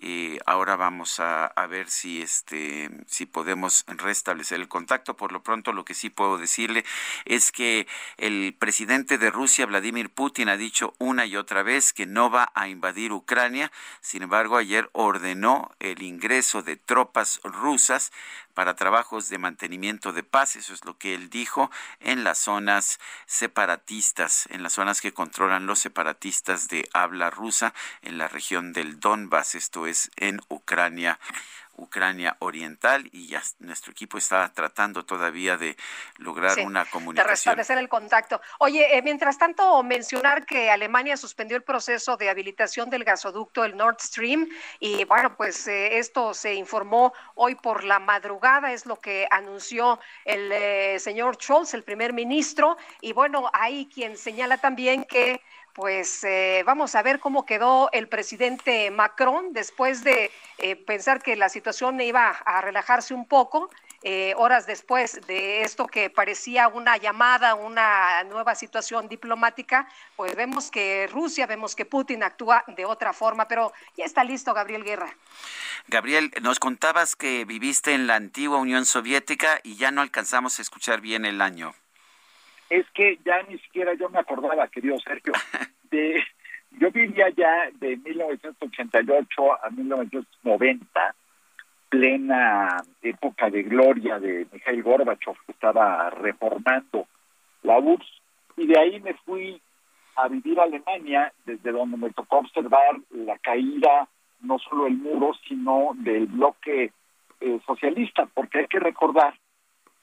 y 0.00 0.38
ahora 0.44 0.76
vamos 0.76 1.20
a, 1.20 1.52
ver 1.68 1.90
si 1.90 2.22
este 2.22 2.90
si 3.06 3.26
podemos 3.26 3.84
restablecer 3.88 4.60
el 4.60 4.68
contacto. 4.68 5.16
Por 5.16 5.32
lo 5.32 5.42
pronto 5.42 5.72
lo 5.72 5.84
que 5.84 5.94
sí 5.94 6.10
puedo 6.10 6.38
decirle 6.38 6.84
es 7.24 7.50
que 7.50 7.88
el 8.18 8.54
presidente 8.56 9.18
de 9.18 9.30
Rusia, 9.30 9.66
Vladimir 9.66 10.10
Putin, 10.10 10.48
ha 10.48 10.56
dicho 10.56 10.94
una 10.98 11.26
y 11.26 11.36
otra 11.36 11.62
vez 11.62 11.92
que 11.92 12.06
no 12.06 12.30
va 12.30 12.52
a 12.54 12.68
invadir 12.68 13.12
Ucrania. 13.12 13.72
Sin 14.00 14.22
embargo, 14.22 14.56
ayer 14.56 14.88
ordenó 14.92 15.72
el 15.80 16.02
ingreso 16.02 16.62
de 16.62 16.76
tropas 16.76 17.40
rusas 17.42 18.12
para 18.56 18.74
trabajos 18.74 19.28
de 19.28 19.36
mantenimiento 19.36 20.14
de 20.14 20.22
paz, 20.22 20.56
eso 20.56 20.72
es 20.72 20.86
lo 20.86 20.96
que 20.96 21.14
él 21.14 21.28
dijo, 21.28 21.70
en 22.00 22.24
las 22.24 22.38
zonas 22.38 22.98
separatistas, 23.26 24.48
en 24.50 24.62
las 24.62 24.72
zonas 24.72 25.02
que 25.02 25.12
controlan 25.12 25.66
los 25.66 25.78
separatistas 25.78 26.68
de 26.68 26.88
habla 26.94 27.28
rusa 27.28 27.74
en 28.00 28.16
la 28.16 28.28
región 28.28 28.72
del 28.72 28.98
Donbass, 28.98 29.54
esto 29.56 29.86
es 29.86 30.10
en 30.16 30.40
Ucrania 30.48 31.20
Ucrania 31.76 32.36
Oriental 32.40 33.08
y 33.12 33.28
ya 33.28 33.42
nuestro 33.58 33.92
equipo 33.92 34.18
está 34.18 34.52
tratando 34.52 35.04
todavía 35.04 35.56
de 35.56 35.76
lograr 36.18 36.58
una 36.60 36.84
comunicación. 36.84 37.26
De 37.26 37.30
restablecer 37.30 37.78
el 37.78 37.88
contacto. 37.88 38.40
Oye, 38.58 38.96
eh, 38.96 39.02
mientras 39.02 39.38
tanto, 39.38 39.82
mencionar 39.82 40.46
que 40.46 40.70
Alemania 40.70 41.16
suspendió 41.16 41.56
el 41.56 41.62
proceso 41.62 42.16
de 42.16 42.30
habilitación 42.30 42.90
del 42.90 43.04
gasoducto, 43.04 43.64
el 43.64 43.76
Nord 43.76 43.98
Stream, 44.00 44.48
y 44.80 45.04
bueno, 45.04 45.36
pues 45.36 45.66
eh, 45.68 45.98
esto 45.98 46.34
se 46.34 46.54
informó 46.54 47.12
hoy 47.34 47.54
por 47.54 47.84
la 47.84 47.98
madrugada, 47.98 48.72
es 48.72 48.86
lo 48.86 48.96
que 48.96 49.26
anunció 49.30 50.00
el 50.24 50.50
eh, 50.52 50.98
señor 50.98 51.36
Scholz, 51.36 51.74
el 51.74 51.84
primer 51.84 52.12
ministro, 52.12 52.76
y 53.00 53.12
bueno, 53.12 53.50
hay 53.52 53.86
quien 53.86 54.16
señala 54.16 54.58
también 54.58 55.04
que 55.04 55.40
pues 55.76 56.24
eh, 56.24 56.62
vamos 56.64 56.94
a 56.94 57.02
ver 57.02 57.20
cómo 57.20 57.44
quedó 57.44 57.90
el 57.92 58.08
presidente 58.08 58.90
Macron 58.90 59.52
después 59.52 60.02
de 60.02 60.30
eh, 60.56 60.74
pensar 60.74 61.22
que 61.22 61.36
la 61.36 61.50
situación 61.50 62.00
iba 62.00 62.30
a 62.30 62.62
relajarse 62.62 63.12
un 63.12 63.28
poco. 63.28 63.68
Eh, 64.02 64.32
horas 64.38 64.66
después 64.66 65.20
de 65.26 65.62
esto 65.62 65.86
que 65.86 66.08
parecía 66.08 66.68
una 66.68 66.96
llamada, 66.96 67.54
una 67.56 68.24
nueva 68.24 68.54
situación 68.54 69.06
diplomática, 69.08 69.86
pues 70.16 70.34
vemos 70.34 70.70
que 70.70 71.08
Rusia, 71.12 71.46
vemos 71.46 71.76
que 71.76 71.84
Putin 71.84 72.22
actúa 72.22 72.64
de 72.68 72.86
otra 72.86 73.12
forma, 73.12 73.46
pero 73.46 73.74
ya 73.98 74.06
está 74.06 74.24
listo 74.24 74.54
Gabriel 74.54 74.82
Guerra. 74.82 75.14
Gabriel, 75.88 76.32
nos 76.40 76.58
contabas 76.58 77.16
que 77.16 77.44
viviste 77.44 77.92
en 77.92 78.06
la 78.06 78.14
antigua 78.14 78.56
Unión 78.56 78.86
Soviética 78.86 79.60
y 79.62 79.76
ya 79.76 79.90
no 79.90 80.00
alcanzamos 80.00 80.58
a 80.58 80.62
escuchar 80.62 81.02
bien 81.02 81.26
el 81.26 81.42
año 81.42 81.74
es 82.70 82.86
que 82.90 83.18
ya 83.24 83.42
ni 83.48 83.58
siquiera 83.58 83.94
yo 83.94 84.08
me 84.08 84.18
acordaba, 84.18 84.68
querido 84.68 84.98
Sergio, 84.98 85.32
de, 85.90 86.22
yo 86.72 86.90
vivía 86.90 87.28
ya 87.30 87.70
de 87.78 87.96
1988 87.96 89.64
a 89.64 89.70
1990, 89.70 91.14
plena 91.88 92.82
época 93.02 93.48
de 93.48 93.62
gloria 93.62 94.18
de 94.18 94.46
Mikhail 94.52 94.82
Gorbachev, 94.82 95.36
que 95.46 95.52
estaba 95.52 96.10
reformando 96.10 97.06
la 97.62 97.78
URSS, 97.78 98.22
y 98.56 98.66
de 98.66 98.78
ahí 98.78 99.00
me 99.00 99.14
fui 99.14 99.60
a 100.16 100.28
vivir 100.28 100.58
a 100.58 100.64
Alemania, 100.64 101.32
desde 101.44 101.72
donde 101.72 101.96
me 101.96 102.10
tocó 102.10 102.38
observar 102.38 102.96
la 103.10 103.38
caída 103.38 104.08
no 104.40 104.58
solo 104.58 104.84
del 104.84 104.96
muro, 104.96 105.32
sino 105.46 105.90
del 105.94 106.26
bloque 106.26 106.92
eh, 107.40 107.60
socialista, 107.66 108.26
porque 108.32 108.60
hay 108.60 108.66
que 108.66 108.78
recordar 108.78 109.34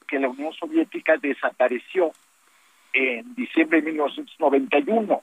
que 0.08 0.19
la 0.19 0.30
Unión 0.30 0.54
Soviética 0.54 1.18
desapareció 1.18 2.11
en 2.94 3.36
diciembre 3.36 3.82
de 3.82 3.88
1991. 3.88 5.22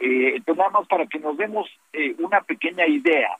Eh, 0.00 0.34
entonces, 0.36 0.58
nada 0.58 0.70
más 0.70 0.86
para 0.86 1.06
que 1.06 1.18
nos 1.18 1.36
demos 1.36 1.68
eh, 1.92 2.14
una 2.18 2.40
pequeña 2.42 2.86
idea 2.86 3.36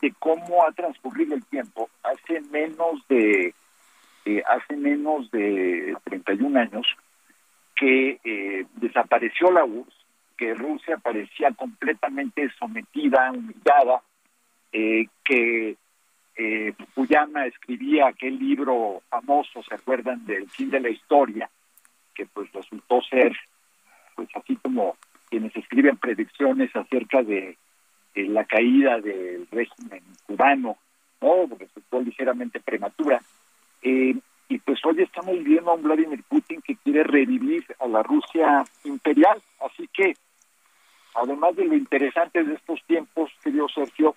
de 0.00 0.12
cómo 0.18 0.64
ha 0.64 0.72
transcurrido 0.72 1.34
el 1.34 1.44
tiempo, 1.44 1.88
hace 2.02 2.40
menos 2.50 3.06
de 3.08 3.54
eh, 4.26 4.42
hace 4.46 4.76
menos 4.76 5.30
de 5.30 5.96
31 6.04 6.60
años 6.60 6.86
que 7.74 8.20
eh, 8.22 8.66
desapareció 8.74 9.50
la 9.50 9.64
URSS, 9.64 9.94
que 10.36 10.52
Rusia 10.54 10.98
parecía 10.98 11.50
completamente 11.52 12.50
sometida, 12.58 13.32
humillada, 13.32 14.02
eh, 14.72 15.06
que 15.24 15.76
Fukuyama 16.94 17.46
escribía 17.46 18.08
aquel 18.08 18.38
libro 18.38 19.02
famoso, 19.10 19.62
¿se 19.62 19.74
acuerdan? 19.74 20.24
Del 20.24 20.48
fin 20.48 20.70
de 20.70 20.80
la 20.80 20.88
historia, 20.88 21.50
que 22.14 22.26
pues 22.26 22.52
resultó 22.52 23.00
ser, 23.02 23.36
pues 24.14 24.28
así 24.34 24.56
como 24.56 24.96
quienes 25.28 25.54
escriben 25.56 25.96
predicciones 25.96 26.74
acerca 26.74 27.22
de, 27.22 27.56
la 28.14 28.44
caída 28.44 29.00
del 29.00 29.46
régimen 29.50 30.02
cubano, 30.26 30.76
¿no? 31.20 31.46
Resultó 31.58 32.00
ligeramente 32.00 32.60
prematura. 32.60 33.22
Eh, 33.82 34.14
y 34.48 34.58
pues 34.58 34.84
hoy 34.84 35.00
estamos 35.00 35.38
viviendo 35.38 35.70
a 35.70 35.74
un 35.74 35.82
Vladimir 35.84 36.22
Putin 36.24 36.60
que 36.60 36.74
quiere 36.76 37.04
revivir 37.04 37.64
a 37.78 37.86
la 37.86 38.02
Rusia 38.02 38.64
imperial. 38.84 39.40
Así 39.64 39.88
que, 39.94 40.14
además 41.14 41.54
de 41.54 41.66
lo 41.66 41.76
interesante 41.76 42.42
de 42.42 42.54
estos 42.54 42.82
tiempos, 42.84 43.30
querido 43.44 43.68
Sergio, 43.68 44.14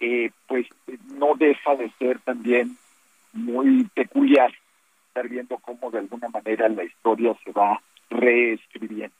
eh, 0.00 0.30
pues 0.48 0.66
no 1.14 1.34
deja 1.36 1.76
de 1.76 1.90
ser 1.98 2.18
también 2.20 2.76
muy 3.32 3.84
peculiar 3.94 4.52
estar 5.10 5.28
viendo 5.28 5.58
cómo 5.58 5.90
de 5.90 5.98
alguna 5.98 6.28
manera 6.28 6.68
la 6.68 6.84
historia 6.84 7.36
se 7.44 7.50
va 7.50 7.82
reescribiendo. 8.10 9.14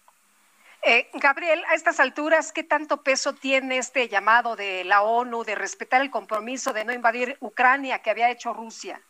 Eh, 0.82 1.08
Gabriel, 1.14 1.62
a 1.68 1.74
estas 1.74 2.00
alturas, 2.00 2.52
¿qué 2.52 2.62
tanto 2.62 3.02
peso 3.02 3.34
tiene 3.34 3.76
este 3.76 4.08
llamado 4.08 4.56
de 4.56 4.84
la 4.84 5.02
ONU 5.02 5.44
de 5.44 5.54
respetar 5.54 6.00
el 6.00 6.10
compromiso 6.10 6.72
de 6.72 6.84
no 6.84 6.92
invadir 6.92 7.36
Ucrania 7.40 7.98
que 7.98 8.10
había 8.10 8.30
hecho 8.30 8.54
Rusia? 8.54 9.00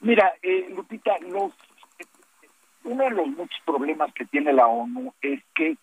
Mira, 0.00 0.34
eh, 0.42 0.68
Lupita, 0.70 1.18
los, 1.20 1.52
uno 2.84 3.04
de 3.04 3.10
los 3.10 3.26
muchos 3.28 3.60
problemas 3.64 4.12
que 4.12 4.26
tiene 4.26 4.52
la 4.52 4.66
ONU 4.66 5.12
es 5.22 5.42
que 5.54 5.76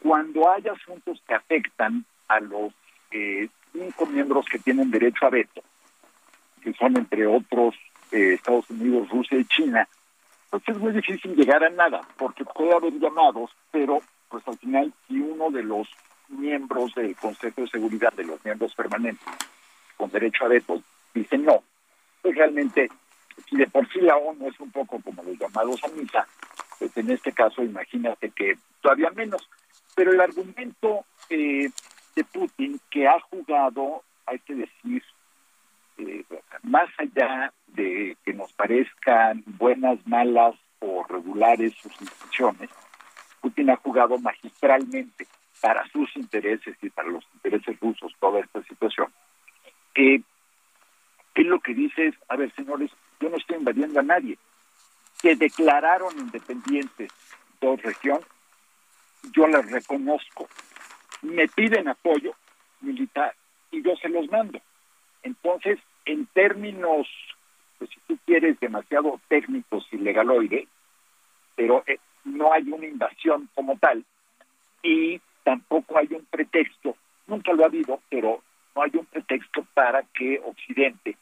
cuando 0.00 0.48
hay 0.50 0.66
asuntos 0.68 1.20
que 1.26 1.34
afectan 1.34 2.06
a 2.28 2.40
los 2.40 2.72
eh, 3.10 3.48
cinco 3.72 4.06
miembros 4.06 4.46
que 4.46 4.60
tienen 4.60 4.90
derecho 4.90 5.26
a 5.26 5.30
veto, 5.30 5.62
que 6.62 6.72
son 6.74 6.96
entre 6.96 7.26
otros 7.26 7.74
eh, 8.12 8.34
Estados 8.34 8.68
Unidos, 8.70 9.08
Rusia 9.08 9.38
y 9.38 9.44
China, 9.46 9.88
pues 10.50 10.62
es 10.66 10.78
muy 10.78 10.92
difícil 10.92 11.34
llegar 11.34 11.64
a 11.64 11.70
nada, 11.70 12.02
porque 12.16 12.44
puede 12.44 12.74
haber 12.74 12.92
llamados, 12.98 13.50
pero 13.70 14.00
pues 14.28 14.46
al 14.46 14.58
final 14.58 14.92
si 15.08 15.18
uno 15.18 15.50
de 15.50 15.62
los 15.62 15.88
miembros 16.28 16.94
del 16.94 17.16
Consejo 17.16 17.62
de 17.62 17.68
Seguridad, 17.68 18.12
de 18.12 18.24
los 18.24 18.44
miembros 18.44 18.74
permanentes 18.74 19.26
con 19.96 20.10
derecho 20.10 20.44
a 20.44 20.48
veto, 20.48 20.82
dice 21.14 21.38
no, 21.38 21.62
pues 22.22 22.36
realmente, 22.36 22.88
si 23.48 23.56
de 23.56 23.66
por 23.66 23.88
sí 23.92 24.00
la 24.00 24.16
ONU 24.16 24.48
es 24.48 24.60
un 24.60 24.70
poco 24.70 25.00
como 25.00 25.22
los 25.22 25.38
llamados 25.38 25.82
a 25.84 25.88
misa, 25.88 26.26
pues 26.78 26.96
en 26.96 27.10
este 27.10 27.32
caso 27.32 27.62
imagínate 27.62 28.30
que 28.30 28.58
todavía 28.80 29.10
menos. 29.10 29.48
Pero 29.94 30.12
el 30.12 30.20
argumento 30.20 31.04
eh, 31.28 31.70
de 32.14 32.24
Putin 32.24 32.80
que 32.90 33.06
ha 33.06 33.20
jugado, 33.20 34.02
hay 34.26 34.38
que 34.40 34.54
decir, 34.54 35.02
eh, 36.08 36.24
más 36.62 36.88
allá 36.98 37.52
de 37.68 38.16
que 38.24 38.32
nos 38.32 38.52
parezcan 38.52 39.42
buenas, 39.46 39.98
malas 40.06 40.54
o 40.80 41.04
regulares 41.08 41.74
sus 41.74 41.92
instituciones, 42.00 42.70
Putin 43.40 43.70
ha 43.70 43.76
jugado 43.76 44.18
magistralmente 44.18 45.26
para 45.60 45.86
sus 45.88 46.14
intereses 46.16 46.76
y 46.82 46.90
para 46.90 47.08
los 47.08 47.24
intereses 47.34 47.78
rusos 47.80 48.12
toda 48.20 48.40
esta 48.40 48.62
situación. 48.64 49.12
Que 49.94 50.22
él 51.34 51.46
lo 51.46 51.60
que 51.60 51.74
dice 51.74 52.08
es, 52.08 52.14
a 52.28 52.36
ver, 52.36 52.52
señores, 52.54 52.90
yo 53.20 53.28
no 53.30 53.36
estoy 53.36 53.56
invadiendo 53.56 54.00
a 54.00 54.02
nadie. 54.02 54.38
Se 55.14 55.36
declararon 55.36 56.18
independientes 56.18 57.10
dos 57.60 57.80
regiones, 57.82 58.26
yo 59.32 59.46
las 59.46 59.70
reconozco. 59.70 60.48
Me 61.22 61.46
piden 61.48 61.88
apoyo 61.88 62.34
militar 62.80 63.34
y 63.70 63.82
yo 63.82 63.94
se 63.96 64.08
los 64.08 64.28
mando. 64.30 64.60
Entonces, 65.22 65.78
en 66.04 66.26
términos, 66.26 67.06
pues 67.78 67.90
si 67.90 68.00
tú 68.06 68.18
quieres, 68.24 68.58
demasiado 68.60 69.20
técnicos 69.28 69.86
y 69.92 69.98
legaloide, 69.98 70.66
pero 71.56 71.82
eh, 71.86 71.98
no 72.24 72.52
hay 72.52 72.70
una 72.70 72.86
invasión 72.86 73.48
como 73.54 73.76
tal 73.78 74.04
y 74.82 75.20
tampoco 75.44 75.98
hay 75.98 76.08
un 76.10 76.24
pretexto, 76.26 76.96
nunca 77.26 77.52
lo 77.52 77.64
ha 77.64 77.66
habido, 77.66 78.00
pero 78.08 78.42
no 78.74 78.82
hay 78.82 78.90
un 78.94 79.06
pretexto 79.06 79.66
para 79.74 80.02
que 80.14 80.40
Occidente 80.44 81.16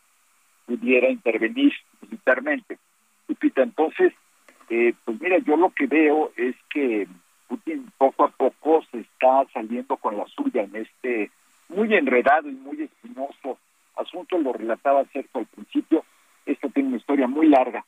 pudiera 0.67 1.09
intervenir 1.09 1.73
militarmente. 2.03 2.79
Lupita, 3.29 3.63
entonces, 3.63 4.13
eh, 4.69 4.95
pues 5.05 5.21
mira, 5.21 5.39
yo 5.39 5.57
lo 5.57 5.71
que 5.71 5.87
veo 5.87 6.33
es 6.37 6.55
que 6.73 7.09
Putin 7.49 7.91
poco 7.99 8.25
a 8.25 8.29
poco 8.29 8.83
se 8.91 9.01
está 9.01 9.45
saliendo 9.53 9.97
con 9.97 10.17
la 10.17 10.27
suya 10.27 10.63
en 10.63 10.77
este 10.77 11.31
muy 11.69 11.93
enredado 11.95 12.49
y 12.49 12.53
muy 12.53 12.83
espinoso 12.83 13.59
asunto, 14.01 14.39
lo 14.39 14.53
relataba 14.53 15.05
Sergio 15.13 15.41
al 15.41 15.47
principio, 15.47 16.05
esto 16.47 16.69
tiene 16.71 16.89
una 16.89 16.99
historia 16.99 17.27
muy 17.27 17.49
larga 17.49 17.85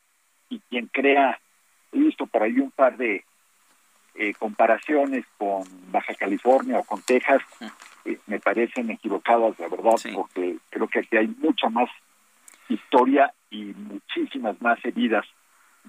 y 0.48 0.60
quien 0.68 0.86
crea, 0.86 1.40
he 1.92 1.98
visto 1.98 2.26
por 2.26 2.42
ahí 2.42 2.58
un 2.58 2.70
par 2.70 2.96
de 2.96 3.24
eh, 4.14 4.34
comparaciones 4.34 5.24
con 5.38 5.62
Baja 5.90 6.14
California 6.14 6.78
o 6.78 6.84
con 6.84 7.02
Texas, 7.02 7.42
eh, 8.04 8.18
me 8.26 8.38
parecen 8.40 8.90
equivocadas, 8.90 9.58
la 9.58 9.68
verdad, 9.68 9.94
porque 10.14 10.58
creo 10.70 10.88
que 10.88 11.00
aquí 11.00 11.16
hay 11.16 11.28
mucha 11.38 11.68
más 11.68 11.88
historia 12.68 13.32
y 13.50 13.72
muchísimas 13.74 14.60
más 14.60 14.82
heridas 14.84 15.24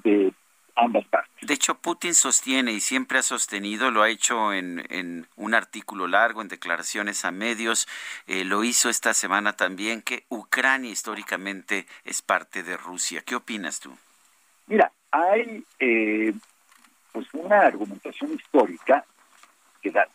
de 0.03 0.33
ambas 0.75 1.05
partes. 1.07 1.33
De 1.41 1.53
hecho, 1.53 1.75
Putin 1.75 2.15
sostiene 2.15 2.71
y 2.71 2.79
siempre 2.79 3.19
ha 3.19 3.23
sostenido, 3.23 3.91
lo 3.91 4.01
ha 4.01 4.09
hecho 4.09 4.53
en, 4.53 4.83
en 4.89 5.27
un 5.35 5.53
artículo 5.53 6.07
largo, 6.07 6.41
en 6.41 6.47
declaraciones 6.47 7.25
a 7.25 7.31
medios, 7.31 7.87
eh, 8.27 8.43
lo 8.43 8.63
hizo 8.63 8.89
esta 8.89 9.13
semana 9.13 9.53
también, 9.53 10.01
que 10.01 10.25
Ucrania 10.29 10.91
históricamente 10.91 11.85
es 12.03 12.21
parte 12.21 12.63
de 12.63 12.77
Rusia. 12.77 13.21
¿Qué 13.25 13.35
opinas 13.35 13.79
tú? 13.79 13.95
Mira, 14.67 14.91
hay 15.11 15.63
eh, 15.79 16.33
pues 17.11 17.27
una 17.33 17.59
argumentación 17.59 18.33
histórica 18.33 19.05
que 19.81 19.91
da, 19.91 20.07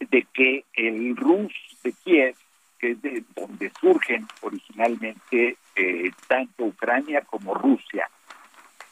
de 0.00 0.26
que 0.32 0.64
el 0.74 1.16
Rus 1.16 1.52
de 1.82 1.92
Kiev, 1.92 2.34
que 2.78 2.92
es 2.92 3.02
de 3.02 3.24
donde 3.34 3.70
surgen 3.80 4.26
originalmente 4.40 5.56
eh, 5.76 6.10
tanto 6.26 6.64
Ucrania 6.64 7.20
como 7.22 7.54
Rusia, 7.54 8.10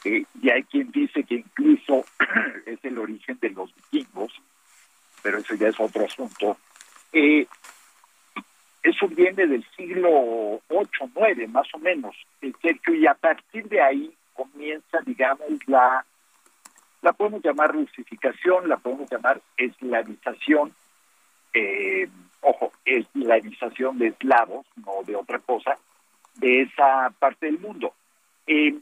eh, 0.05 0.23
y 0.41 0.49
hay 0.49 0.63
quien 0.63 0.91
dice 0.91 1.23
que 1.23 1.35
incluso 1.35 2.05
es 2.65 2.79
el 2.83 2.97
origen 2.99 3.37
de 3.41 3.49
los 3.49 3.73
vikingos, 3.75 4.31
pero 5.21 5.39
eso 5.39 5.55
ya 5.55 5.67
es 5.69 5.79
otro 5.79 6.05
asunto. 6.05 6.57
Eh, 7.11 7.47
eso 8.83 9.07
viene 9.07 9.47
del 9.47 9.65
siglo 9.75 10.61
8, 10.67 11.09
9 11.15 11.47
más 11.47 11.67
o 11.73 11.79
menos, 11.79 12.15
y 12.41 13.05
a 13.07 13.15
partir 13.15 13.67
de 13.67 13.81
ahí 13.81 14.13
comienza, 14.33 14.99
digamos, 15.03 15.47
la, 15.65 16.05
la 17.01 17.13
podemos 17.13 17.43
llamar 17.43 17.73
rusificación, 17.73 18.69
la 18.69 18.77
podemos 18.77 19.09
llamar 19.09 19.41
eslavización, 19.57 20.75
eh, 21.53 22.07
ojo, 22.41 22.71
eslavización 22.85 23.97
de 23.97 24.07
eslavos, 24.07 24.67
no 24.75 25.01
de 25.03 25.15
otra 25.15 25.39
cosa, 25.39 25.79
de 26.35 26.61
esa 26.61 27.11
parte 27.17 27.47
del 27.47 27.59
mundo. 27.59 27.93
Eh, 28.45 28.77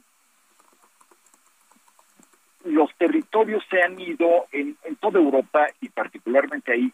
los 2.64 2.94
territorios 2.96 3.62
se 3.70 3.82
han 3.82 3.98
ido 4.00 4.46
en, 4.52 4.76
en, 4.84 4.96
toda 4.96 5.20
Europa 5.20 5.66
y 5.80 5.88
particularmente 5.90 6.72
ahí, 6.72 6.92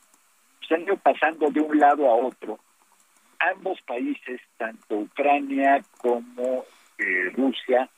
se 0.66 0.74
han 0.74 0.82
ido 0.82 0.96
pasando 0.96 1.50
de 1.50 1.60
un 1.60 1.78
lado 1.78 2.08
a 2.08 2.14
otro. 2.14 2.58
Ambos 3.38 3.80
países, 3.82 4.40
tanto 4.58 4.96
Ucrania 4.96 5.80
como 5.98 6.64
eh, 6.98 7.30
Rusia, 7.34 7.88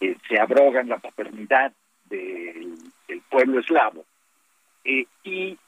eh, 0.00 0.16
se 0.28 0.38
abrogan 0.38 0.88
la 0.88 0.98
paternidad 0.98 1.72
del, 2.04 2.76
pueblo 3.30 3.60
eslavo. 3.60 4.04
Eh, 4.84 5.06
y 5.24 5.58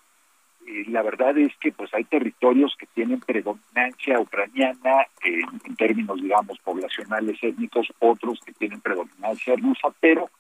la 0.88 1.03
verdad 1.03 1.36
es 1.36 1.55
que 1.57 1.72
pues 1.72 1.92
hay 1.92 2.05
territorios 2.05 2.76
que 2.78 2.86
tienen 2.86 3.20
predominancia 3.20 4.20
ucraniana 4.20 5.07
en 5.22 5.76
términos, 5.76 6.20
digamos, 6.20 6.59
poblacionales, 6.61 7.38
étnicos, 7.42 7.88
otros 7.99 8.38
que 8.44 8.53
tienen 8.53 8.80
predominancia 8.80 9.55
rusa, 9.57 9.88
pero 9.99 10.30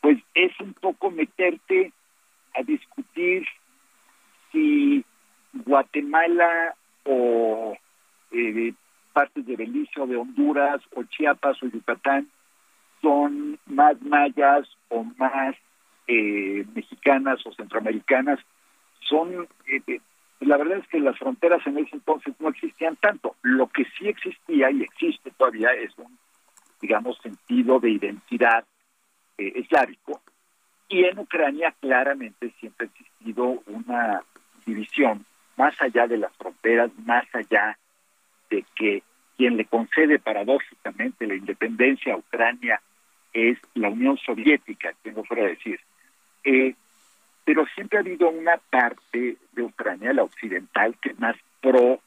pues 0.00 0.18
es 0.34 0.52
un 0.60 0.74
poco 0.74 1.10
meterte 1.10 1.92
a 2.54 2.62
discutir 2.62 3.46
si 4.52 5.04
Guatemala 5.52 6.74
o 7.04 7.76
eh, 8.32 8.72
partes 9.12 9.46
de 9.46 9.56
Belice 9.56 10.00
o 10.00 10.06
de 10.06 10.16
Honduras 10.16 10.80
o 10.94 11.02
Chiapas 11.04 11.62
o 11.62 11.66
Yucatán 11.66 12.28
son 13.02 13.58
más 13.66 14.00
mayas 14.02 14.68
o 14.88 15.04
más 15.16 15.54
eh, 16.06 16.64
mexicanas 16.74 17.44
o 17.46 17.52
centroamericanas. 17.52 18.40
Son, 19.00 19.46
eh, 19.66 20.00
la 20.40 20.56
verdad 20.56 20.78
es 20.78 20.88
que 20.88 21.00
las 21.00 21.18
fronteras 21.18 21.64
en 21.66 21.78
ese 21.78 21.96
entonces 21.96 22.34
no 22.40 22.48
existían 22.48 22.96
tanto. 22.96 23.36
Lo 23.42 23.68
que 23.68 23.84
sí 23.96 24.08
existía 24.08 24.70
y 24.70 24.82
existe 24.82 25.30
todavía 25.36 25.72
es 25.72 25.96
un, 25.98 26.18
digamos, 26.80 27.18
sentido 27.18 27.78
de 27.78 27.90
identidad 27.90 28.64
eh, 29.38 29.66
y 30.88 31.04
en 31.04 31.18
Ucrania 31.18 31.74
claramente 31.80 32.52
siempre 32.58 32.86
existió 32.86 33.08
habido 33.20 33.62
una 33.66 34.22
división 34.64 35.24
más 35.56 35.80
allá 35.80 36.06
de 36.06 36.18
las 36.18 36.34
fronteras, 36.36 36.90
más 37.04 37.24
allá 37.34 37.78
de 38.50 38.64
que 38.74 39.02
quien 39.36 39.56
le 39.56 39.64
concede 39.66 40.18
paradójicamente 40.18 41.26
la 41.26 41.34
independencia 41.34 42.14
a 42.14 42.18
Ucrania 42.18 42.80
es 43.32 43.58
la 43.74 43.88
Unión 43.88 44.16
Soviética, 44.18 44.92
tengo 45.02 45.24
fuera 45.24 45.44
de 45.44 45.50
decir. 45.50 45.80
Eh, 46.44 46.74
pero 47.44 47.66
siempre 47.74 47.98
ha 47.98 48.00
habido 48.00 48.28
una 48.28 48.56
parte 48.56 49.36
de 49.52 49.62
Ucrania, 49.62 50.12
la 50.12 50.24
occidental, 50.24 50.96
que 51.00 51.10
es 51.10 51.18
más 51.18 51.36
pro, 51.60 52.00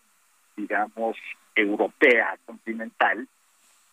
digamos, 0.56 1.18
europea, 1.56 2.38
continental, 2.46 3.28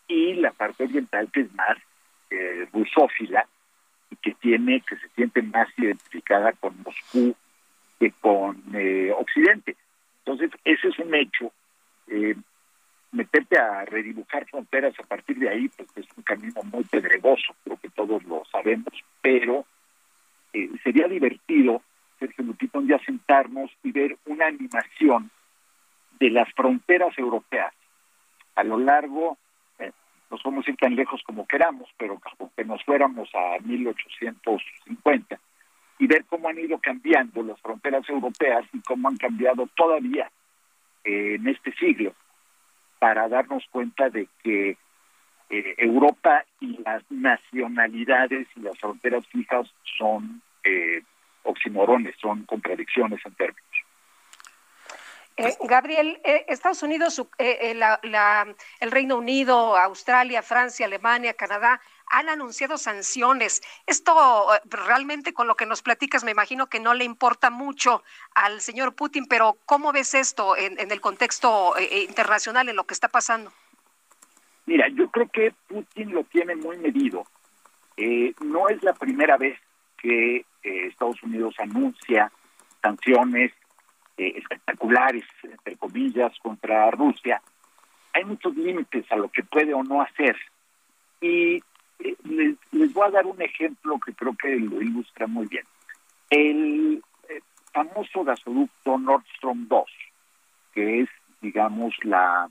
y 0.07 0.33
la 0.35 0.51
parte 0.51 0.83
oriental 0.83 1.29
que 1.31 1.41
es 1.41 1.53
más 1.53 1.77
eh, 2.29 2.67
rusófila 2.71 3.45
y 4.11 4.15
que 4.17 4.33
tiene, 4.35 4.81
que 4.81 4.95
se 4.97 5.07
siente 5.09 5.41
más 5.41 5.67
identificada 5.77 6.51
con 6.53 6.75
Moscú 6.83 7.35
que 7.99 8.11
con 8.21 8.63
eh, 8.73 9.11
Occidente. 9.15 9.75
Entonces, 10.19 10.51
ese 10.63 10.87
es 10.87 10.99
un 10.99 11.13
hecho. 11.13 11.51
Eh, 12.07 12.35
meterte 13.11 13.57
a 13.57 13.85
redibujar 13.85 14.47
fronteras 14.47 14.93
a 14.99 15.03
partir 15.03 15.37
de 15.37 15.49
ahí, 15.49 15.67
pues 15.69 15.89
es 15.95 16.05
un 16.15 16.23
camino 16.23 16.61
muy 16.63 16.83
pedregoso, 16.83 17.55
creo 17.63 17.77
que 17.77 17.89
todos 17.89 18.23
lo 18.25 18.43
sabemos, 18.51 18.93
pero 19.21 19.65
eh, 20.53 20.69
sería 20.83 21.07
divertido, 21.07 21.81
Sergio 22.19 22.45
Lupito, 22.45 22.79
un 22.79 22.87
día 22.87 22.99
sentarnos 23.05 23.71
y 23.83 23.91
ver 23.91 24.17
una 24.25 24.47
animación 24.47 25.31
de 26.19 26.29
las 26.29 26.51
fronteras 26.53 27.17
europeas 27.17 27.73
a 28.55 28.63
lo 28.63 28.77
largo, 28.77 29.37
eh, 30.29 30.31
no 30.31 30.37
somos 30.37 30.67
ir 30.67 30.77
tan 30.77 30.95
lejos 30.95 31.21
como 31.23 31.47
queramos, 31.47 31.89
pero 31.97 32.19
que 32.55 32.65
nos 32.65 32.83
fuéramos 32.83 33.29
a 33.33 33.57
1850 33.63 35.39
y 35.99 36.07
ver 36.07 36.25
cómo 36.25 36.49
han 36.49 36.57
ido 36.59 36.79
cambiando 36.79 37.43
las 37.43 37.59
fronteras 37.61 38.07
europeas 38.09 38.65
y 38.73 38.79
cómo 38.81 39.09
han 39.09 39.17
cambiado 39.17 39.67
todavía 39.75 40.31
eh, 41.03 41.35
en 41.35 41.47
este 41.47 41.73
siglo 41.73 42.13
para 42.99 43.27
darnos 43.27 43.63
cuenta 43.71 44.09
de 44.09 44.27
que 44.43 44.77
eh, 45.49 45.75
Europa 45.77 46.45
y 46.59 46.77
las 46.83 47.03
nacionalidades 47.09 48.47
y 48.55 48.61
las 48.61 48.77
fronteras 48.79 49.25
fijas 49.27 49.67
son 49.97 50.41
eh, 50.63 51.01
oximorones, 51.43 52.15
son 52.21 52.43
contradicciones 52.43 53.19
en 53.25 53.33
términos. 53.33 53.68
Eh, 55.39 55.55
Gabriel, 55.61 56.19
eh, 56.25 56.43
Estados 56.49 56.83
Unidos, 56.83 57.17
eh, 57.37 57.57
eh, 57.61 57.73
la- 57.73 57.99
la- 58.03 58.53
el 58.81 58.91
Reino 58.91 59.15
Unido, 59.15 59.77
Australia, 59.77 60.41
Francia, 60.41 60.85
Alemania, 60.85 61.33
Canadá 61.33 61.79
han 62.07 62.27
anunciado 62.27 62.77
sanciones. 62.77 63.61
Esto 63.87 64.49
realmente 64.65 65.31
con 65.31 65.47
lo 65.47 65.55
que 65.55 65.65
nos 65.65 65.81
platicas 65.81 66.25
me 66.25 66.31
imagino 66.31 66.67
que 66.67 66.81
no 66.81 66.93
le 66.93 67.05
importa 67.05 67.49
mucho 67.51 68.03
al 68.35 68.59
señor 68.59 68.95
Putin, 68.95 69.27
pero 69.27 69.57
¿cómo 69.65 69.93
ves 69.93 70.13
esto 70.13 70.57
en, 70.57 70.77
en 70.77 70.91
el 70.91 70.99
contexto 70.99 71.73
internacional, 71.79 72.67
en 72.67 72.75
lo 72.75 72.83
que 72.83 72.93
está 72.95 73.07
pasando? 73.07 73.53
Mira, 74.65 74.87
yo 74.89 75.09
creo 75.09 75.29
que 75.29 75.53
Putin 75.67 76.11
lo 76.13 76.23
tiene 76.25 76.55
muy 76.55 76.77
medido. 76.77 77.25
Eh, 77.95 78.33
no 78.41 78.67
es 78.69 78.81
la 78.83 78.93
primera 78.93 79.37
vez 79.37 79.57
que 79.97 80.45
Estados 80.63 81.21
Unidos 81.23 81.55
anuncia 81.59 82.31
sanciones 82.81 83.53
eh, 84.19 84.33
espectaculares, 84.35 85.23
entre 85.43 85.77
comillas, 85.77 86.37
contra 86.39 86.91
Rusia. 86.91 87.41
Hay 88.13 88.25
muchos 88.25 88.53
límites 88.55 89.09
a 89.11 89.15
lo 89.15 89.29
que 89.29 89.43
puede 89.43 89.73
o 89.73 89.81
no 89.81 90.01
hacer. 90.01 90.35
Y 91.21 91.55
eh, 91.99 92.15
les, 92.25 92.57
les 92.71 92.93
voy 92.93 93.07
a 93.07 93.11
dar 93.11 93.25
un 93.25 93.41
ejemplo 93.41 93.97
que 94.05 94.13
creo 94.13 94.35
que 94.35 94.55
lo 94.57 94.81
ilustra 94.81 95.25
muy 95.25 95.47
bien. 95.47 95.63
El 96.29 97.01
eh, 97.29 97.39
famoso 97.71 98.25
gasoducto 98.25 98.97
Nord 98.97 99.23
Stream 99.37 99.67
2, 99.69 99.85
que 100.73 101.01
es, 101.01 101.09
digamos, 101.39 101.93
la 102.03 102.49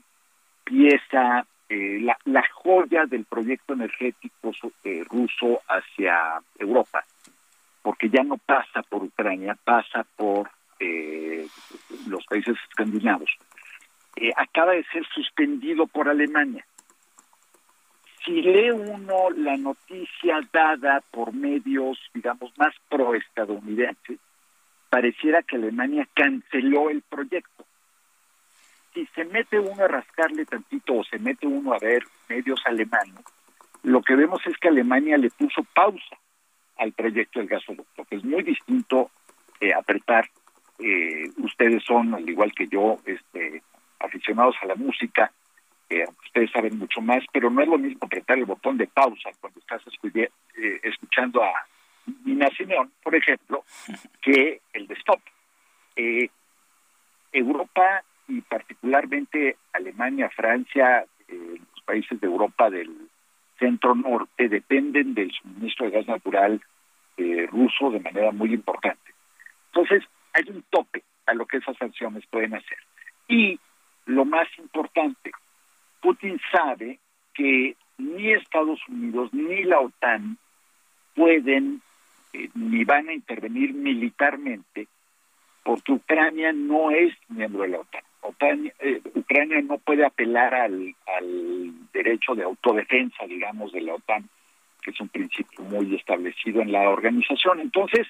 pieza, 0.63 1.45
la, 1.69 2.17
la 2.25 2.43
joya 2.51 3.05
del 3.05 3.25
proyecto 3.25 3.73
energético 3.73 4.51
so- 4.53 4.71
ruso 5.07 5.61
hacia 5.67 6.41
Europa, 6.57 7.05
porque 7.83 8.09
ya 8.09 8.23
no 8.23 8.37
pasa 8.37 8.81
por 8.89 9.03
Ucrania, 9.03 9.55
pasa 9.63 10.03
por 10.15 10.49
eh, 10.79 11.47
los 12.07 12.25
países 12.25 12.55
escandinavos. 12.69 13.29
Eh, 14.15 14.31
acaba 14.35 14.73
de 14.73 14.83
ser 14.85 15.05
suspendido 15.13 15.87
por 15.87 16.09
Alemania. 16.09 16.65
Si 18.25 18.41
lee 18.41 18.71
uno 18.71 19.29
la 19.31 19.55
noticia 19.57 20.41
dada 20.51 21.01
por 21.11 21.33
medios, 21.33 21.97
digamos, 22.13 22.51
más 22.57 22.73
pro-estadounidenses, 22.89 24.19
pareciera 24.89 25.41
que 25.43 25.55
Alemania 25.55 26.07
canceló 26.13 26.89
el 26.89 27.01
proyecto 27.01 27.65
si 28.93 29.05
se 29.07 29.25
mete 29.25 29.59
uno 29.59 29.83
a 29.83 29.87
rascarle 29.87 30.45
tantito 30.45 30.95
o 30.95 31.03
se 31.03 31.19
mete 31.19 31.47
uno 31.47 31.73
a 31.73 31.79
ver 31.79 32.03
medios 32.27 32.61
alemanes, 32.65 33.23
lo 33.83 34.01
que 34.01 34.15
vemos 34.15 34.41
es 34.45 34.57
que 34.57 34.67
Alemania 34.67 35.17
le 35.17 35.29
puso 35.29 35.63
pausa 35.73 36.17
al 36.77 36.91
proyecto 36.93 37.39
del 37.39 37.47
gasoducto, 37.47 38.05
que 38.05 38.15
es 38.15 38.23
muy 38.23 38.43
distinto 38.43 39.11
eh, 39.59 39.73
apretar. 39.73 40.29
Eh, 40.79 41.29
ustedes 41.37 41.83
son, 41.83 42.13
al 42.13 42.29
igual 42.29 42.53
que 42.53 42.67
yo, 42.67 42.97
este, 43.05 43.61
aficionados 43.99 44.55
a 44.61 44.65
la 44.65 44.75
música, 44.75 45.31
eh, 45.89 46.05
ustedes 46.25 46.51
saben 46.51 46.77
mucho 46.77 47.01
más, 47.01 47.23
pero 47.31 47.49
no 47.49 47.61
es 47.61 47.67
lo 47.67 47.77
mismo 47.77 47.99
apretar 48.01 48.37
el 48.37 48.45
botón 48.45 48.77
de 48.77 48.87
pausa 48.87 49.29
cuando 49.39 49.59
estás 49.59 49.81
eh, 50.13 50.29
escuchando 50.83 51.43
a 51.43 51.51
Nina 52.25 52.47
Simeón, 52.55 52.91
por 53.03 53.15
ejemplo, 53.15 53.63
que 54.21 54.61
el 54.73 54.87
de 54.87 54.93
stop. 54.95 55.19
Eh, 55.95 56.29
Europa 57.31 58.03
y 58.27 58.41
particularmente 58.41 59.57
Alemania, 59.73 60.29
Francia, 60.29 61.05
eh, 61.27 61.57
los 61.73 61.83
países 61.83 62.19
de 62.19 62.27
Europa 62.27 62.69
del 62.69 63.09
centro 63.57 63.93
norte 63.95 64.47
dependen 64.47 65.13
del 65.13 65.31
suministro 65.31 65.85
de 65.85 65.91
gas 65.91 66.07
natural 66.07 66.61
eh, 67.17 67.47
ruso 67.51 67.91
de 67.91 67.99
manera 67.99 68.31
muy 68.31 68.53
importante. 68.53 69.13
Entonces, 69.67 70.03
hay 70.39 70.49
un 70.49 70.63
tope 70.69 71.03
a 71.25 71.33
lo 71.33 71.45
que 71.45 71.57
esas 71.57 71.77
sanciones 71.77 72.25
pueden 72.27 72.55
hacer. 72.55 72.77
Y 73.27 73.59
lo 74.05 74.25
más 74.25 74.47
importante, 74.57 75.31
Putin 76.01 76.39
sabe 76.51 76.99
que 77.33 77.75
ni 77.97 78.31
Estados 78.31 78.79
Unidos 78.87 79.33
ni 79.33 79.63
la 79.63 79.79
OTAN 79.79 80.37
pueden 81.15 81.81
eh, 82.33 82.49
ni 82.53 82.83
van 82.83 83.09
a 83.09 83.13
intervenir 83.13 83.73
militarmente 83.73 84.87
porque 85.63 85.91
Ucrania 85.91 86.51
no 86.53 86.91
es 86.91 87.13
miembro 87.27 87.63
de 87.63 87.69
la 87.69 87.79
OTAN. 88.21 88.71
Eh, 88.79 89.01
Ucrania 89.13 89.61
no 89.61 89.77
puede 89.77 90.05
apelar 90.05 90.55
al, 90.55 90.95
al 91.05 91.91
derecho 91.93 92.33
de 92.33 92.43
autodefensa, 92.43 93.25
digamos, 93.27 93.71
de 93.71 93.81
la 93.81 93.95
OTAN, 93.95 94.27
que 94.81 94.91
es 94.91 94.99
un 94.99 95.09
principio 95.09 95.63
muy 95.65 95.95
establecido 95.95 96.61
en 96.61 96.71
la 96.71 96.89
organización. 96.89 97.59
Entonces, 97.59 98.07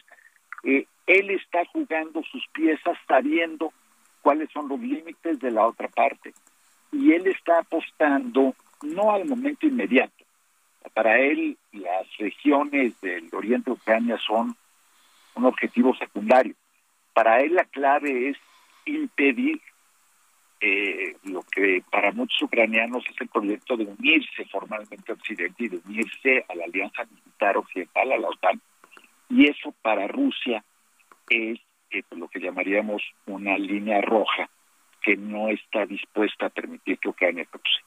eh, 0.63 0.86
él 1.10 1.32
está 1.32 1.66
jugando 1.66 2.22
sus 2.24 2.47
piezas 2.49 2.95
sabiendo 3.07 3.74
cuáles 4.22 4.51
son 4.51 4.70
los 4.70 4.80
límites 4.80 5.39
de 5.39 5.49
la 5.49 5.66
otra 5.66 5.88
parte 5.88 6.34
y 6.91 7.14
él 7.14 7.26
está 7.26 7.60
apostando 7.60 8.53
no 8.84 9.12
al 9.12 9.26
momento 9.26 9.66
inmediato. 9.66 10.24
Para 10.93 11.20
él, 11.20 11.57
las 11.72 12.05
regiones 12.18 12.99
del 13.01 13.28
oriente 13.34 13.72
Ucrania 13.72 14.20
son 14.20 14.55
un 15.34 15.45
objetivo 15.45 15.95
secundario. 15.95 16.53
Para 17.14 17.41
él 17.41 17.55
la 17.55 17.66
clave 17.66 18.30
es 18.30 18.38
impedir 18.86 19.60
eh, 20.62 21.16
lo 21.24 21.41
que 21.41 21.84
para 21.89 22.12
muchos 22.12 22.39
ucranianos 22.43 23.03
es 23.10 23.20
el 23.20 23.30
proyecto 23.30 23.76
de 23.78 23.86
unirse 23.86 24.45
formalmente 24.45 25.12
a 25.12 25.16
Occidente 25.16 25.64
y 25.64 25.70
de 25.70 25.82
unirse 25.88 26.45
a 26.47 26.53
la 26.53 26.66
Alianza 26.66 27.03
Militar 27.05 27.57
Occidental, 27.57 28.12
a 28.12 28.18
la 28.18 28.30
OTAN. 28.30 28.62
Y 29.30 29.47
eso 29.47 29.74
para 29.82 30.07
Rusia 30.07 30.64
es 31.30 31.59
eh, 31.91 32.03
lo 32.11 32.27
que 32.27 32.39
llamaríamos 32.39 33.01
una 33.25 33.57
línea 33.57 34.01
roja 34.01 34.49
que 35.01 35.15
no 35.15 35.49
está 35.49 35.86
dispuesta 35.86 36.47
a 36.47 36.49
permitir 36.49 36.99
que 36.99 37.09
Ucrania 37.09 37.45
cruce. 37.45 37.80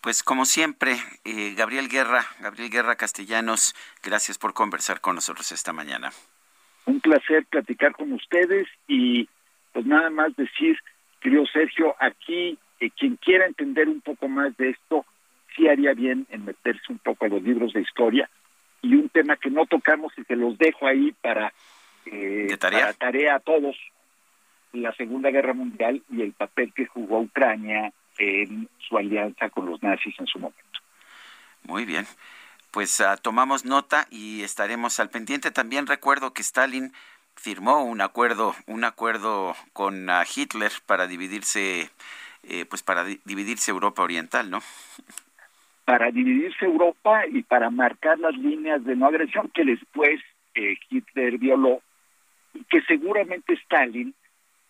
Pues 0.00 0.22
como 0.22 0.46
siempre, 0.46 0.96
eh, 1.24 1.54
Gabriel 1.56 1.88
Guerra, 1.88 2.24
Gabriel 2.40 2.70
Guerra 2.70 2.96
Castellanos, 2.96 3.74
gracias 4.02 4.38
por 4.38 4.54
conversar 4.54 5.00
con 5.00 5.14
nosotros 5.14 5.52
esta 5.52 5.72
mañana. 5.72 6.10
Un 6.86 7.00
placer 7.00 7.44
platicar 7.46 7.92
con 7.92 8.12
ustedes 8.12 8.66
y 8.88 9.28
pues 9.72 9.84
nada 9.84 10.10
más 10.10 10.34
decir, 10.36 10.78
querido 11.20 11.44
Sergio, 11.46 11.94
aquí 12.00 12.58
eh, 12.80 12.90
quien 12.98 13.16
quiera 13.16 13.46
entender 13.46 13.88
un 13.88 14.00
poco 14.00 14.26
más 14.26 14.56
de 14.56 14.70
esto, 14.70 15.04
sí 15.54 15.68
haría 15.68 15.92
bien 15.92 16.26
en 16.30 16.46
meterse 16.46 16.90
un 16.90 16.98
poco 16.98 17.26
a 17.26 17.28
los 17.28 17.42
libros 17.42 17.74
de 17.74 17.82
historia 17.82 18.28
y 18.82 18.94
un 18.94 19.10
tema 19.10 19.36
que 19.36 19.50
no 19.50 19.66
tocamos 19.66 20.12
y 20.16 20.24
que 20.24 20.36
los 20.36 20.56
dejo 20.56 20.86
ahí 20.86 21.12
para, 21.20 21.52
eh, 22.06 22.56
tarea? 22.58 22.80
para 22.80 22.92
tarea 22.94 23.34
a 23.36 23.40
todos, 23.40 23.76
la 24.72 24.92
Segunda 24.94 25.30
Guerra 25.30 25.52
Mundial 25.52 26.02
y 26.10 26.22
el 26.22 26.32
papel 26.32 26.72
que 26.74 26.86
jugó 26.86 27.20
Ucrania 27.20 27.92
en 28.18 28.68
su 28.78 28.96
alianza 28.96 29.50
con 29.50 29.66
los 29.66 29.82
nazis 29.82 30.14
en 30.18 30.26
su 30.26 30.38
momento. 30.38 30.80
Muy 31.64 31.84
bien. 31.84 32.06
Pues 32.70 33.00
ah, 33.00 33.16
tomamos 33.16 33.64
nota 33.64 34.06
y 34.10 34.42
estaremos 34.42 35.00
al 35.00 35.10
pendiente. 35.10 35.50
También 35.50 35.86
recuerdo 35.86 36.32
que 36.32 36.42
Stalin 36.42 36.92
firmó 37.34 37.84
un 37.84 38.00
acuerdo, 38.00 38.54
un 38.66 38.84
acuerdo 38.84 39.56
con 39.72 40.08
uh, 40.08 40.22
Hitler 40.34 40.70
para 40.86 41.06
dividirse, 41.06 41.90
eh, 42.44 42.64
pues 42.66 42.82
para 42.82 43.04
di- 43.04 43.20
dividirse 43.24 43.70
Europa 43.70 44.02
Oriental, 44.02 44.50
¿no? 44.50 44.60
para 45.84 46.12
dividirse 46.12 46.66
Europa 46.66 47.26
y 47.26 47.42
para 47.42 47.68
marcar 47.68 48.16
las 48.20 48.36
líneas 48.36 48.84
de 48.84 48.94
no 48.94 49.06
agresión 49.06 49.50
que 49.52 49.64
después 49.64 50.20
eh, 50.54 50.76
Hitler 50.88 51.36
violó 51.38 51.82
y 52.54 52.64
que 52.64 52.80
seguramente 52.82 53.54
Stalin 53.54 54.14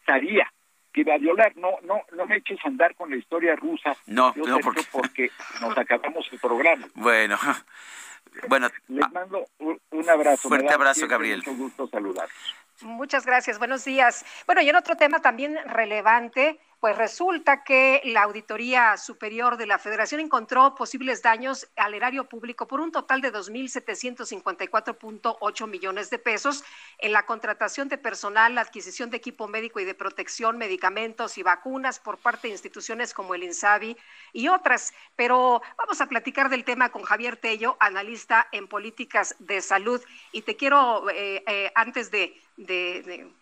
sabía 0.07 0.51
que 0.93 1.03
iba 1.03 1.15
a 1.15 1.19
violar. 1.19 1.57
No, 1.57 1.71
no, 1.83 2.03
no 2.17 2.27
me 2.27 2.37
eches 2.37 2.59
a 2.65 2.69
andar 2.69 2.95
con 2.97 3.11
la 3.11 3.17
historia 3.17 3.55
rusa. 3.57 3.97
No, 4.07 4.35
yo, 4.35 4.45
no, 4.45 4.59
porque- 4.59 4.83
porque 4.93 5.31
nos 5.61 5.77
acabamos 5.79 6.29
el 6.33 6.39
programa. 6.41 6.89
Bueno, 6.95 7.39
bueno, 8.49 8.69
Les 8.89 9.11
mando 9.13 9.47
un, 9.59 9.81
un 9.91 10.11
abrazo. 10.11 10.49
Fuerte 10.49 10.73
abrazo, 10.73 11.07
Gabriel. 11.09 11.39
Mucho 11.39 11.55
gusto 11.55 11.89
saludarlos. 11.89 12.55
Muchas 12.83 13.27
gracias, 13.27 13.59
buenos 13.59 13.85
días. 13.85 14.25
Bueno, 14.47 14.63
y 14.63 14.69
en 14.71 14.77
otro 14.77 14.97
tema 14.97 15.21
también 15.21 15.59
relevante, 15.67 16.59
pues 16.81 16.97
resulta 16.97 17.63
que 17.63 18.01
la 18.05 18.23
Auditoría 18.23 18.97
Superior 18.97 19.59
de 19.59 19.67
la 19.67 19.79
Federación 19.79 20.21
encontró 20.21 20.75
posibles 20.75 21.23
daños 21.23 21.69
al 21.77 21.93
erario 21.93 22.25
público 22.25 22.67
por 22.67 22.81
un 22.81 22.91
total 22.91 23.21
de 23.21 23.31
2.754.8 23.31 25.69
millones 25.69 26.09
de 26.09 26.19
pesos 26.19 26.65
en 26.99 27.13
la 27.13 27.27
contratación 27.27 27.91
de 27.91 27.99
personal, 27.99 28.55
la 28.55 28.63
adquisición 28.63 29.11
de 29.11 29.19
equipo 29.19 29.47
médico 29.47 29.79
y 29.79 29.85
de 29.85 29.95
protección, 29.95 30.57
medicamentos 30.57 31.37
y 31.37 31.43
vacunas 31.43 31.99
por 31.99 32.17
parte 32.17 32.49
de 32.49 32.53
instituciones 32.53 33.13
como 33.13 33.35
el 33.35 33.43
INSABI 33.43 33.99
y 34.33 34.49
otras. 34.49 34.95
Pero 35.17 35.61
vamos 35.77 36.01
a 36.01 36.07
platicar 36.07 36.49
del 36.49 36.65
tema 36.65 36.89
con 36.89 37.03
Javier 37.03 37.37
Tello, 37.37 37.77
analista 37.79 38.49
en 38.53 38.69
políticas 38.69 39.37
de 39.39 39.61
salud. 39.61 40.01
Y 40.33 40.41
te 40.43 40.57
quiero, 40.57 41.11
eh, 41.11 41.43
eh, 41.47 41.73
antes 41.75 42.11
de, 42.11 42.41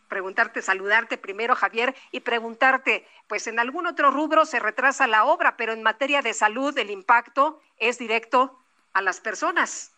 preguntarte, 0.08 0.62
saludarte 0.62 1.18
primero, 1.18 1.54
Javier, 1.54 1.94
y 2.10 2.20
preguntarte, 2.20 3.06
pues 3.28 3.46
en 3.46 3.58
algún 3.58 3.86
otro 3.86 4.10
rubro 4.10 4.44
se 4.46 4.58
retrasa 4.58 5.06
la 5.06 5.24
obra, 5.24 5.56
pero 5.56 5.72
en 5.72 5.82
materia 5.82 6.22
de 6.22 6.34
salud 6.34 6.76
el 6.78 6.90
impacto 6.90 7.60
es 7.78 7.98
directo 7.98 8.58
a 8.92 9.02
las 9.02 9.20
personas. 9.20 9.92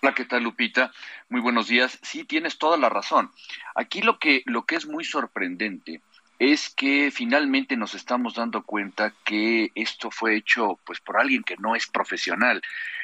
Hola, 0.00 0.14
¿qué 0.14 0.24
tal, 0.24 0.42
Lupita? 0.42 0.90
Muy 1.28 1.40
buenos 1.40 1.68
días. 1.68 1.98
Sí, 2.02 2.24
tienes 2.24 2.58
toda 2.58 2.76
la 2.76 2.88
razón. 2.88 3.30
Aquí 3.76 4.02
lo 4.02 4.18
que, 4.18 4.42
lo 4.46 4.64
que 4.64 4.74
es 4.74 4.86
muy 4.86 5.04
sorprendente 5.04 6.00
es 6.42 6.70
que 6.70 7.12
finalmente 7.12 7.76
nos 7.76 7.94
estamos 7.94 8.34
dando 8.34 8.62
cuenta 8.62 9.12
que 9.24 9.70
esto 9.76 10.10
fue 10.10 10.34
hecho 10.34 10.76
pues 10.84 10.98
por 10.98 11.16
alguien 11.16 11.44
que 11.44 11.56
no 11.56 11.76
es 11.76 11.86
profesional. 11.86 12.60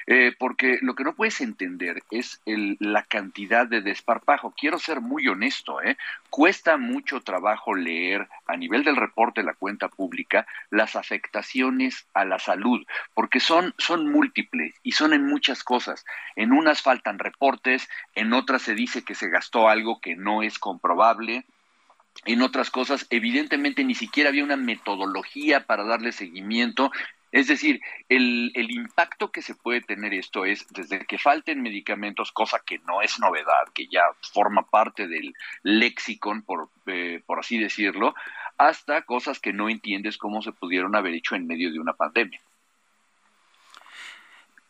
Eh, 0.09 0.35
porque 0.37 0.79
lo 0.81 0.95
que 0.97 1.05
no 1.05 1.15
puedes 1.15 1.41
entender 1.41 2.03
es 2.11 2.41
el- 2.47 2.77
la 2.81 3.05
cantidad 3.05 3.65
de 3.67 3.81
desparpajo. 3.81 4.55
Quiero 4.59 4.79
ser 4.81 5.01
muy 5.01 5.29
honesto, 5.29 5.81
¿eh? 5.83 5.97
cuesta 6.31 6.79
mucho 6.79 7.21
trabajo 7.21 7.75
leer 7.77 8.27
a 8.47 8.57
nivel 8.57 8.83
del 8.83 8.97
reporte 8.97 9.43
de 9.43 9.47
la 9.47 9.55
cuenta 9.55 9.89
pública 9.89 10.45
las 10.71 10.97
afectaciones 10.97 12.07
a 12.15 12.25
la 12.25 12.41
salud, 12.41 12.85
porque 13.15 13.39
son, 13.39 13.73
son 13.79 14.11
múltiples 14.11 14.75
y 14.83 14.93
son 14.93 15.13
en 15.13 15.27
muchas 15.27 15.63
cosas. 15.63 16.05
En 16.35 16.53
unas 16.53 16.83
faltan 16.83 17.21
reportes, 17.21 17.89
en 18.17 18.33
otras 18.33 18.63
se 18.63 18.75
dice 18.75 19.05
que 19.05 19.15
se 19.15 19.29
gastó 19.29 19.69
algo 19.69 20.01
que 20.01 20.17
no 20.17 20.43
es 20.43 20.59
comprobable, 20.59 21.45
en 22.25 22.43
otras 22.43 22.71
cosas, 22.71 23.07
evidentemente 23.11 23.85
ni 23.85 23.95
siquiera 23.95 24.31
había 24.31 24.45
una 24.45 24.57
metodología 24.57 25.67
para 25.67 25.85
darle 25.85 26.13
seguimiento. 26.13 26.91
Es 27.31 27.47
decir, 27.47 27.81
el, 28.09 28.53
el 28.55 28.71
impacto 28.71 29.31
que 29.31 29.43
se 29.43 29.55
puede 29.55 29.83
tener 29.83 30.15
esto 30.15 30.45
es 30.45 30.67
desde 30.71 31.05
que 31.05 31.19
falten 31.19 31.63
medicamentos, 31.63 32.33
cosa 32.33 32.61
que 32.65 32.79
no 32.81 33.03
es 33.03 33.19
novedad, 33.19 33.69
que 33.75 33.87
ya 33.87 34.03
forma 34.33 34.63
parte 34.63 35.07
del 35.07 35.35
lexicon, 35.63 36.43
por, 36.43 36.71
eh, 36.87 37.23
por 37.27 37.41
así 37.41 37.59
decirlo, 37.59 38.15
hasta 38.57 39.03
cosas 39.03 39.41
que 39.41 39.53
no 39.53 39.69
entiendes 39.69 40.17
cómo 40.17 40.43
se 40.43 40.53
pudieron 40.53 40.97
haber 40.97 41.15
hecho 41.15 41.35
en 41.37 41.47
medio 41.47 41.71
de 41.71 41.81
una 41.81 41.93
pandemia. 41.93 42.41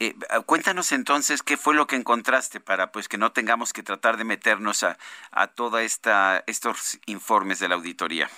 Eh, 0.01 0.15
cuéntanos 0.47 0.93
entonces 0.93 1.43
qué 1.43 1.57
fue 1.57 1.75
lo 1.75 1.87
que 1.89 1.97
encontraste 1.97 2.61
para 2.61 2.93
pues 2.93 3.09
que 3.09 3.19
no 3.19 3.33
tengamos 3.33 3.73
que 3.73 3.83
tratar 3.83 4.17
de 4.17 4.25
meternos 4.25 4.85
a, 4.85 4.97
a 5.33 5.49
toda 5.49 5.83
esta 5.83 6.45
estos 6.47 7.01
informes 7.07 7.59
de 7.59 7.69
la 7.69 7.75
auditoría. 7.75 8.31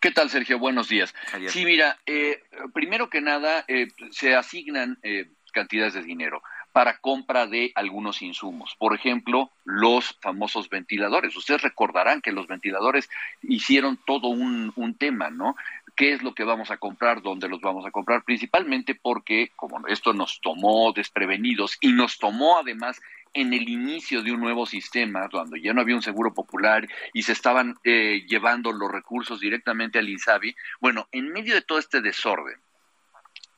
¿Qué 0.00 0.10
tal, 0.10 0.30
Sergio? 0.30 0.58
Buenos 0.58 0.88
días. 0.88 1.14
Javier. 1.26 1.50
Sí, 1.50 1.64
mira, 1.64 1.98
eh, 2.06 2.42
primero 2.72 3.08
que 3.10 3.20
nada, 3.20 3.64
eh, 3.68 3.88
se 4.10 4.34
asignan 4.34 4.98
eh, 5.02 5.30
cantidades 5.52 5.94
de 5.94 6.02
dinero 6.02 6.42
para 6.76 6.98
compra 6.98 7.46
de 7.46 7.72
algunos 7.74 8.20
insumos. 8.20 8.76
Por 8.78 8.94
ejemplo, 8.94 9.50
los 9.64 10.18
famosos 10.20 10.68
ventiladores. 10.68 11.34
Ustedes 11.34 11.62
recordarán 11.62 12.20
que 12.20 12.32
los 12.32 12.46
ventiladores 12.48 13.08
hicieron 13.40 13.98
todo 14.04 14.28
un, 14.28 14.74
un 14.76 14.94
tema, 14.94 15.30
¿no? 15.30 15.56
¿Qué 15.96 16.12
es 16.12 16.22
lo 16.22 16.34
que 16.34 16.44
vamos 16.44 16.70
a 16.70 16.76
comprar? 16.76 17.22
¿Dónde 17.22 17.48
los 17.48 17.62
vamos 17.62 17.86
a 17.86 17.90
comprar? 17.90 18.24
Principalmente 18.24 18.94
porque, 18.94 19.52
como 19.56 19.86
esto 19.86 20.12
nos 20.12 20.38
tomó 20.42 20.92
desprevenidos 20.92 21.78
y 21.80 21.92
nos 21.94 22.18
tomó 22.18 22.58
además 22.58 23.00
en 23.32 23.54
el 23.54 23.70
inicio 23.70 24.22
de 24.22 24.32
un 24.32 24.40
nuevo 24.40 24.66
sistema, 24.66 25.30
cuando 25.30 25.56
ya 25.56 25.72
no 25.72 25.80
había 25.80 25.96
un 25.96 26.02
seguro 26.02 26.34
popular 26.34 26.86
y 27.14 27.22
se 27.22 27.32
estaban 27.32 27.76
eh, 27.84 28.26
llevando 28.28 28.70
los 28.72 28.92
recursos 28.92 29.40
directamente 29.40 29.98
al 29.98 30.10
INSABI, 30.10 30.54
bueno, 30.80 31.08
en 31.10 31.32
medio 31.32 31.54
de 31.54 31.62
todo 31.62 31.78
este 31.78 32.02
desorden, 32.02 32.58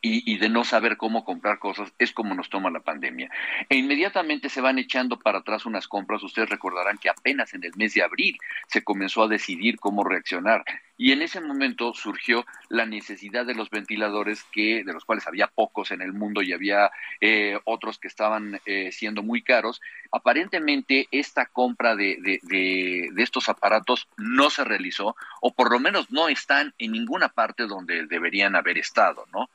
y, 0.00 0.38
de 0.38 0.48
no 0.48 0.62
saber 0.64 0.96
cómo 0.96 1.24
comprar 1.24 1.58
cosas 1.58 1.92
es 1.98 2.12
como 2.12 2.34
nos 2.34 2.48
toma 2.48 2.70
la 2.70 2.80
pandemia. 2.80 3.30
E 3.68 3.76
inmediatamente 3.76 4.48
se 4.48 4.60
van 4.60 4.78
echando 4.78 5.18
para 5.18 5.38
atrás 5.38 5.66
unas 5.66 5.88
compras. 5.88 6.22
Ustedes 6.22 6.48
recordarán 6.48 6.98
que 6.98 7.10
apenas 7.10 7.52
en 7.54 7.64
el 7.64 7.72
mes 7.76 7.94
de 7.94 8.02
abril 8.02 8.38
se 8.68 8.84
comenzó 8.84 9.24
a 9.24 9.28
decidir 9.28 9.78
cómo 9.78 10.04
reaccionar. 10.04 10.64
Y 10.96 11.12
en 11.12 11.22
ese 11.22 11.40
momento 11.40 11.94
surgió 11.94 12.44
la 12.68 12.86
necesidad 12.86 13.46
de 13.46 13.54
los 13.54 13.70
ventiladores, 13.70 14.44
que, 14.52 14.82
de 14.84 14.92
los 14.92 15.04
cuales 15.04 15.26
había 15.26 15.48
pocos 15.48 15.90
en 15.90 16.02
el 16.02 16.12
mundo 16.12 16.42
y 16.42 16.52
había 16.52 16.90
eh, 17.20 17.58
otros 17.64 17.98
que 17.98 18.08
estaban 18.08 18.60
eh, 18.66 18.90
siendo 18.92 19.22
muy 19.22 19.42
caros. 19.42 19.80
Aparentemente 20.12 21.08
esta 21.10 21.46
compra 21.46 21.96
de, 21.96 22.18
de, 22.20 23.10
de 23.12 23.22
estos 23.22 23.48
aparatos 23.48 24.08
no 24.16 24.50
se 24.50 24.64
realizó, 24.64 25.16
o 25.40 25.52
por 25.52 25.70
lo 25.72 25.80
menos 25.80 26.10
no 26.10 26.28
están 26.28 26.74
en 26.78 26.92
ninguna 26.92 27.28
parte 27.28 27.66
donde 27.66 28.06
deberían 28.06 28.56
haber 28.56 28.78
estado, 28.78 29.24
¿no? 29.32 29.48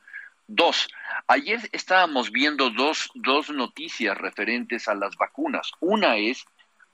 Dos, 0.47 0.87
ayer 1.27 1.59
estábamos 1.71 2.31
viendo 2.31 2.69
dos, 2.69 3.09
dos 3.15 3.49
noticias 3.49 4.17
referentes 4.17 4.87
a 4.87 4.95
las 4.95 5.15
vacunas. 5.15 5.71
Una 5.79 6.17
es 6.17 6.45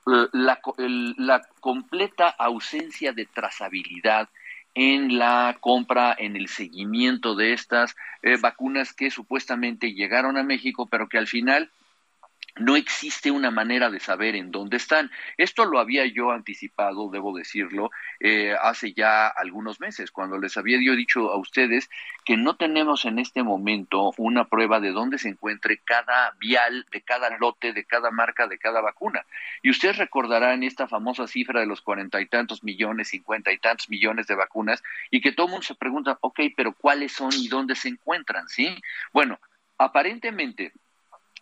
eh, 0.06 0.28
la, 0.32 0.60
el, 0.78 1.14
la 1.18 1.42
completa 1.60 2.28
ausencia 2.28 3.12
de 3.12 3.26
trazabilidad 3.26 4.28
en 4.74 5.18
la 5.18 5.56
compra, 5.60 6.14
en 6.16 6.36
el 6.36 6.48
seguimiento 6.48 7.34
de 7.34 7.52
estas 7.52 7.96
eh, 8.22 8.36
vacunas 8.36 8.92
que 8.92 9.10
supuestamente 9.10 9.94
llegaron 9.94 10.36
a 10.36 10.44
México, 10.44 10.86
pero 10.86 11.08
que 11.08 11.18
al 11.18 11.26
final 11.26 11.70
no 12.56 12.76
existe 12.76 13.30
una 13.30 13.50
manera 13.50 13.90
de 13.90 14.00
saber 14.00 14.34
en 14.36 14.50
dónde 14.50 14.76
están. 14.76 15.10
Esto 15.36 15.64
lo 15.64 15.78
había 15.78 16.06
yo 16.06 16.30
anticipado, 16.30 17.10
debo 17.10 17.36
decirlo, 17.36 17.90
eh, 18.18 18.54
hace 18.60 18.92
ya 18.92 19.28
algunos 19.28 19.80
meses, 19.80 20.10
cuando 20.10 20.38
les 20.38 20.56
había 20.56 20.78
yo 20.82 20.94
dicho 20.94 21.30
a 21.32 21.36
ustedes 21.36 21.88
que 22.24 22.36
no 22.36 22.56
tenemos 22.56 23.04
en 23.04 23.18
este 23.18 23.42
momento 23.42 24.12
una 24.16 24.44
prueba 24.44 24.80
de 24.80 24.90
dónde 24.90 25.18
se 25.18 25.28
encuentre 25.28 25.78
cada 25.78 26.32
vial, 26.38 26.86
de 26.90 27.00
cada 27.02 27.36
lote, 27.38 27.72
de 27.72 27.84
cada 27.84 28.10
marca, 28.10 28.46
de 28.46 28.58
cada 28.58 28.80
vacuna. 28.80 29.24
Y 29.62 29.70
ustedes 29.70 29.98
recordarán 29.98 30.62
esta 30.62 30.88
famosa 30.88 31.26
cifra 31.26 31.60
de 31.60 31.66
los 31.66 31.80
cuarenta 31.80 32.20
y 32.20 32.26
tantos 32.26 32.62
millones, 32.62 33.08
cincuenta 33.08 33.52
y 33.52 33.58
tantos 33.58 33.88
millones 33.88 34.26
de 34.26 34.34
vacunas, 34.34 34.82
y 35.10 35.20
que 35.20 35.32
todo 35.32 35.46
el 35.46 35.52
mundo 35.52 35.66
se 35.66 35.74
pregunta, 35.74 36.18
ok, 36.20 36.40
pero 36.56 36.72
¿cuáles 36.72 37.12
son 37.12 37.30
y 37.32 37.48
dónde 37.48 37.74
se 37.74 37.88
encuentran? 37.88 38.48
¿Sí? 38.48 38.76
Bueno, 39.12 39.38
aparentemente 39.78 40.72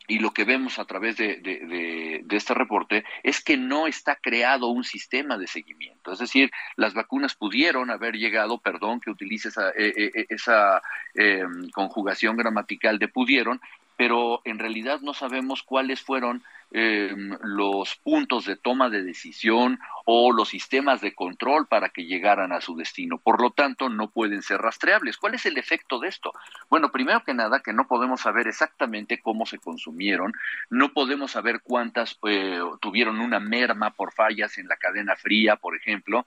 y 0.09 0.19
lo 0.19 0.33
que 0.33 0.45
vemos 0.45 0.79
a 0.79 0.87
través 0.87 1.19
de, 1.19 1.37
de, 1.37 2.37
este 2.37 2.55
reporte 2.55 3.05
es 3.23 3.45
que 3.45 3.59
no 3.59 3.87
está 3.87 4.17
creado 4.17 4.69
un 4.69 4.83
sistema 4.83 5.37
de 5.37 5.47
seguimiento. 5.47 6.13
Es 6.13 6.19
decir, 6.19 6.51
las 6.77 6.95
vacunas 6.95 7.35
pudieron 7.35 7.91
haber 7.91 8.17
llegado, 8.17 8.59
perdón 8.59 9.01
que 9.01 9.11
utilice 9.11 9.49
esa, 9.49 9.71
eh, 9.77 10.27
esa 10.31 10.83
eh, 11.15 11.45
conjugación 11.75 12.39
gramatical 12.39 12.99
de 12.99 13.09
pudieron, 13.09 13.61
pero 13.99 14.41
en 14.45 14.61
realidad 14.61 15.01
no 15.01 15.13
sabemos 15.13 15.65
cuáles 15.65 16.01
fueron 16.01 16.45
eh, 16.71 17.13
los 17.43 17.97
puntos 17.97 18.47
de 18.47 18.55
toma 18.55 18.91
de 18.91 19.03
decisión 19.03 19.81
o 20.05 20.33
los 20.33 20.51
sistemas 20.51 21.01
de 21.01 21.17
control 21.17 21.67
para 21.67 21.89
que 21.89 22.05
llegaran 22.05 22.53
a 22.53 22.61
su 22.61 22.77
destino. 22.77 23.19
Por 23.19 23.43
lo 23.43 23.51
tanto, 23.51 23.89
no 23.89 24.09
pueden 24.09 24.43
ser 24.43 24.61
rastreables. 24.61 25.17
¿Cuál 25.17 25.35
es 25.35 25.47
el 25.47 25.59
efecto 25.59 25.99
de 25.99 26.07
esto? 26.07 26.33
Bueno, 26.71 26.93
primero 26.93 27.25
que 27.25 27.35
nada, 27.35 27.59
que 27.59 27.73
no 27.73 27.89
podemos 27.89 28.21
saber 28.21 28.47
exactamente 28.47 29.21
cómo 29.21 29.47
se 29.47 29.59
consumieron, 29.59 30.33
no 30.71 30.93
podemos 30.93 31.33
saber 31.33 31.61
cuántas 31.65 32.17
eh, 32.29 32.61
tuvieron 32.81 33.19
una 33.19 33.41
merma 33.41 33.91
por 33.91 34.13
fallas 34.13 34.59
en 34.59 34.69
la 34.69 34.77
cadena 34.77 35.17
fría, 35.17 35.57
por 35.57 35.75
ejemplo. 35.75 36.25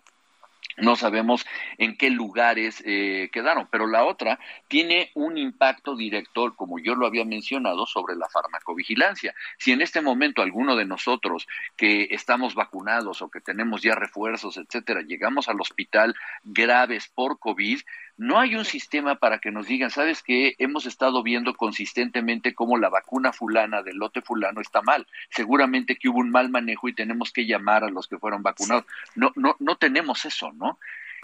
No 0.77 0.95
sabemos 0.95 1.45
en 1.77 1.97
qué 1.97 2.09
lugares 2.09 2.81
eh, 2.85 3.29
quedaron, 3.31 3.67
pero 3.71 3.87
la 3.87 4.05
otra 4.05 4.39
tiene 4.67 5.11
un 5.15 5.37
impacto 5.37 5.95
directo, 5.95 6.53
como 6.55 6.79
yo 6.79 6.95
lo 6.95 7.05
había 7.05 7.25
mencionado, 7.25 7.85
sobre 7.85 8.15
la 8.15 8.29
farmacovigilancia. 8.29 9.33
Si 9.57 9.71
en 9.71 9.81
este 9.81 10.01
momento 10.01 10.41
alguno 10.41 10.75
de 10.75 10.85
nosotros 10.85 11.47
que 11.75 12.07
estamos 12.11 12.55
vacunados 12.55 13.21
o 13.21 13.29
que 13.29 13.41
tenemos 13.41 13.81
ya 13.81 13.95
refuerzos, 13.95 14.57
etcétera, 14.57 15.01
llegamos 15.01 15.49
al 15.49 15.59
hospital 15.59 16.15
graves 16.43 17.07
por 17.07 17.39
COVID, 17.39 17.79
no 18.17 18.39
hay 18.39 18.55
un 18.55 18.65
sistema 18.65 19.15
para 19.15 19.39
que 19.39 19.51
nos 19.51 19.67
digan, 19.67 19.89
sabes 19.91 20.21
que 20.21 20.55
hemos 20.59 20.85
estado 20.85 21.23
viendo 21.23 21.55
consistentemente 21.55 22.53
cómo 22.53 22.77
la 22.77 22.89
vacuna 22.89 23.33
fulana 23.33 23.81
del 23.81 23.97
lote 23.97 24.21
fulano 24.21 24.61
está 24.61 24.81
mal. 24.81 25.07
Seguramente 25.29 25.95
que 25.95 26.09
hubo 26.09 26.19
un 26.19 26.31
mal 26.31 26.49
manejo 26.49 26.87
y 26.87 26.93
tenemos 26.93 27.31
que 27.31 27.45
llamar 27.45 27.83
a 27.83 27.89
los 27.89 28.07
que 28.07 28.17
fueron 28.17 28.43
vacunados. 28.43 28.85
No, 29.15 29.31
no, 29.35 29.55
no 29.59 29.75
tenemos 29.77 30.25
eso, 30.25 30.51
¿no? 30.53 30.77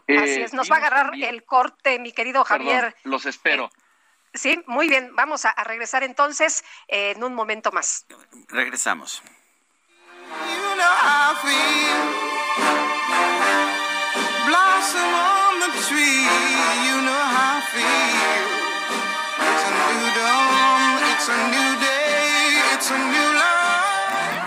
Así 0.07 0.41
es, 0.41 0.53
nos 0.53 0.71
va 0.71 0.75
a 0.75 0.79
agarrar 0.79 1.11
el 1.15 1.43
corte, 1.43 1.99
mi 1.99 2.13
querido 2.13 2.43
Javier. 2.45 2.95
los 3.03 3.25
espero. 3.25 3.65
Eh, 3.65 4.37
sí, 4.37 4.63
muy 4.65 4.87
bien, 4.87 5.11
vamos 5.15 5.45
a, 5.45 5.49
a 5.49 5.63
regresar 5.65 6.03
entonces 6.03 6.63
eh, 6.87 7.11
en 7.15 7.23
un 7.23 7.33
momento 7.33 7.71
más. 7.71 8.05
Regresamos. 8.47 9.21
You 10.29 10.75
know 10.75 10.85
how 10.85 11.33
I 11.33 11.35
feel. 11.41 12.86
Blossom 14.47 15.11
on 15.11 15.59
the 15.59 15.67
tree. 15.83 16.23
You 16.87 17.03
know 17.03 17.23
how 17.35 17.59
I 17.59 17.67
feel. 17.67 18.47
It's 19.43 19.63
a 19.67 19.71
new 19.75 20.07
dawn. 20.15 21.03
It's 21.11 21.27
a 21.27 21.35
new 21.51 21.71
day. 21.83 22.55
It's 22.71 22.87
a 22.87 22.95
new 23.11 23.27
life. 23.35 24.39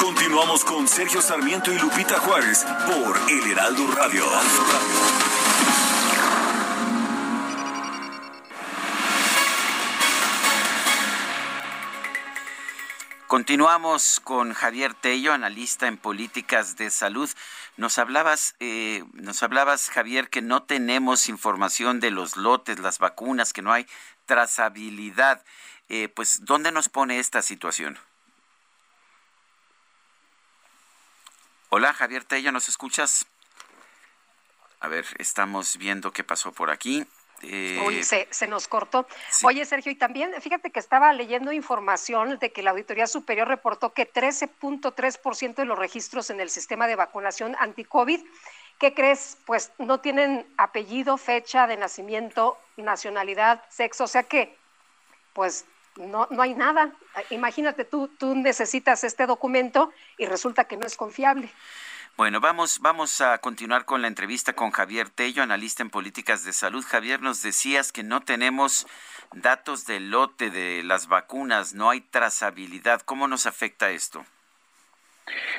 Continuamos 0.00 0.64
con 0.64 0.86
Sergio 0.86 1.22
Sarmiento 1.22 1.72
y 1.72 1.78
Lupita 1.78 2.18
Juárez 2.18 2.64
por 2.86 3.18
El 3.30 3.50
Heraldo 3.50 3.86
Radio. 3.92 4.24
Continuamos 13.28 14.20
con 14.20 14.54
Javier 14.54 14.94
Tello, 14.94 15.34
analista 15.34 15.86
en 15.86 15.98
políticas 15.98 16.76
de 16.76 16.88
salud. 16.88 17.28
Nos 17.76 17.98
hablabas, 17.98 18.56
eh, 18.58 19.04
nos 19.12 19.42
hablabas, 19.42 19.90
Javier, 19.90 20.30
que 20.30 20.40
no 20.40 20.62
tenemos 20.62 21.28
información 21.28 22.00
de 22.00 22.10
los 22.10 22.38
lotes, 22.38 22.78
las 22.78 22.98
vacunas, 22.98 23.52
que 23.52 23.60
no 23.60 23.70
hay 23.70 23.86
trazabilidad. 24.24 25.44
Eh, 25.88 26.08
pues, 26.08 26.44
¿dónde 26.44 26.70
nos 26.70 26.88
pone 26.88 27.18
esta 27.18 27.40
situación? 27.42 27.98
Hola, 31.70 31.92
Javier 31.92 32.24
Tello, 32.24 32.52
¿nos 32.52 32.68
escuchas? 32.68 33.26
A 34.80 34.88
ver, 34.88 35.06
estamos 35.18 35.76
viendo 35.76 36.12
qué 36.12 36.24
pasó 36.24 36.52
por 36.52 36.70
aquí. 36.70 37.06
Eh, 37.42 37.82
Uy, 37.86 38.02
se, 38.02 38.26
se 38.30 38.46
nos 38.48 38.68
cortó. 38.68 39.06
Oye, 39.44 39.64
Sergio, 39.64 39.92
y 39.92 39.94
también 39.94 40.32
fíjate 40.40 40.70
que 40.70 40.80
estaba 40.80 41.12
leyendo 41.12 41.52
información 41.52 42.38
de 42.38 42.52
que 42.52 42.62
la 42.62 42.70
Auditoría 42.70 43.06
Superior 43.06 43.46
reportó 43.46 43.92
que 43.92 44.12
13.3% 44.12 45.54
de 45.54 45.64
los 45.64 45.78
registros 45.78 46.30
en 46.30 46.40
el 46.40 46.50
sistema 46.50 46.86
de 46.86 46.96
vacunación 46.96 47.56
anti-COVID, 47.60 48.20
¿qué 48.78 48.94
crees? 48.94 49.38
Pues 49.46 49.72
no 49.78 50.00
tienen 50.00 50.46
apellido, 50.56 51.16
fecha 51.16 51.66
de 51.66 51.76
nacimiento, 51.76 52.58
nacionalidad, 52.76 53.62
sexo, 53.70 54.04
o 54.04 54.08
sea 54.08 54.24
que, 54.24 54.56
pues 55.32 55.64
no, 55.98 56.26
no 56.30 56.42
hay 56.42 56.54
nada. 56.54 56.92
Imagínate, 57.30 57.84
tú, 57.84 58.08
tú 58.08 58.34
necesitas 58.34 59.04
este 59.04 59.26
documento 59.26 59.92
y 60.16 60.26
resulta 60.26 60.64
que 60.64 60.76
no 60.76 60.86
es 60.86 60.96
confiable. 60.96 61.50
Bueno, 62.16 62.40
vamos, 62.40 62.80
vamos 62.80 63.20
a 63.20 63.38
continuar 63.38 63.84
con 63.84 64.02
la 64.02 64.08
entrevista 64.08 64.52
con 64.52 64.72
Javier 64.72 65.08
Tello, 65.08 65.42
analista 65.42 65.84
en 65.84 65.90
políticas 65.90 66.44
de 66.44 66.52
salud. 66.52 66.84
Javier, 66.84 67.22
nos 67.22 67.42
decías 67.42 67.92
que 67.92 68.02
no 68.02 68.22
tenemos 68.22 68.88
datos 69.32 69.86
del 69.86 70.10
lote 70.10 70.50
de 70.50 70.82
las 70.82 71.06
vacunas, 71.06 71.74
no 71.74 71.90
hay 71.90 72.00
trazabilidad. 72.00 73.02
¿Cómo 73.02 73.28
nos 73.28 73.46
afecta 73.46 73.90
esto? 73.90 74.24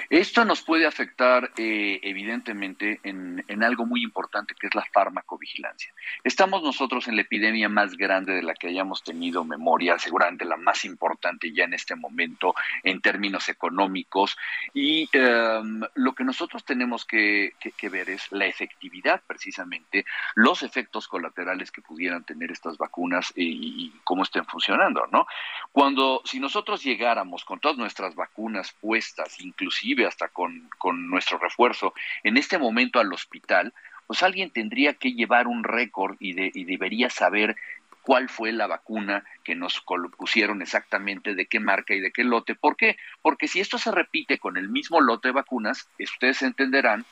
Esto 0.09 0.43
nos 0.45 0.61
puede 0.61 0.87
afectar 0.87 1.51
eh, 1.57 1.99
evidentemente 2.03 2.99
en, 3.03 3.43
algo 3.63 3.85
muy 3.85 4.01
importante 4.03 4.55
que 4.59 4.67
es 4.67 4.75
la 4.75 4.85
farmacovigilancia. 4.91 5.93
Estamos 6.23 6.63
nosotros 6.63 7.07
en 7.07 7.15
la 7.15 7.21
epidemia 7.21 7.69
más 7.69 7.95
grande 7.95 8.33
de 8.33 8.41
la 8.41 8.53
que 8.53 8.67
hayamos 8.67 9.03
tenido 9.03 9.43
memoria, 9.43 9.99
seguramente 9.99 10.45
la 10.45 10.57
más 10.57 10.85
importante 10.85 11.51
ya 11.51 11.65
en 11.65 11.73
este 11.73 11.95
momento 11.95 12.55
en 12.83 13.01
términos 13.01 13.49
económicos 13.49 14.37
y 14.73 15.09
um, 15.17 15.81
lo 15.95 16.13
que 16.13 16.23
nosotros 16.23 16.63
tenemos 16.63 17.05
que, 17.05 17.53
ver 17.91 18.09
es 18.09 18.31
la 18.31 18.45
efectividad 18.45 19.21
precisamente, 19.25 20.05
los 20.35 20.63
efectos 20.63 21.07
colaterales 21.07 21.71
que 21.71 21.81
pudieran 21.81 22.23
tener 22.23 22.51
estas 22.51 22.77
vacunas 22.77 23.33
y, 23.35 23.85
y 23.85 23.93
cómo 24.03 24.23
estén 24.23 24.45
funcionando, 24.45 25.07
¿no? 25.11 25.27
Cuando 25.71 26.21
si 26.23 26.39
nosotros 26.39 26.83
llegáramos 26.83 27.43
con 27.43 27.59
todas 27.59 27.77
nuestras 27.77 28.15
vacunas 28.15 28.73
puestas, 28.79 29.39
inclusive 29.59 30.05
hasta 30.05 30.29
con, 30.29 30.69
con 30.77 31.09
nuestro 31.09 31.37
refuerzo, 31.37 31.93
en 32.23 32.37
este 32.37 32.57
momento 32.57 32.99
al 32.99 33.11
hospital, 33.11 33.73
pues 34.07 34.23
alguien 34.23 34.51
tendría 34.51 34.93
que 34.93 35.13
llevar 35.13 35.47
un 35.47 35.63
récord 35.63 36.15
y, 36.19 36.33
de, 36.33 36.51
y 36.53 36.63
debería 36.63 37.09
saber 37.09 37.57
cuál 38.01 38.29
fue 38.29 38.51
la 38.53 38.67
vacuna 38.67 39.25
que 39.43 39.55
nos 39.55 39.83
pusieron 40.17 40.61
exactamente, 40.61 41.35
de 41.35 41.45
qué 41.45 41.59
marca 41.59 41.93
y 41.93 41.99
de 41.99 42.11
qué 42.11 42.23
lote. 42.23 42.55
¿Por 42.55 42.75
qué? 42.75 42.97
Porque 43.21 43.47
si 43.47 43.59
esto 43.59 43.77
se 43.77 43.91
repite 43.91 44.39
con 44.39 44.57
el 44.57 44.69
mismo 44.69 45.01
lote 45.01 45.27
de 45.27 45.33
vacunas, 45.33 45.89
ustedes 45.99 46.41
entenderán 46.41 47.05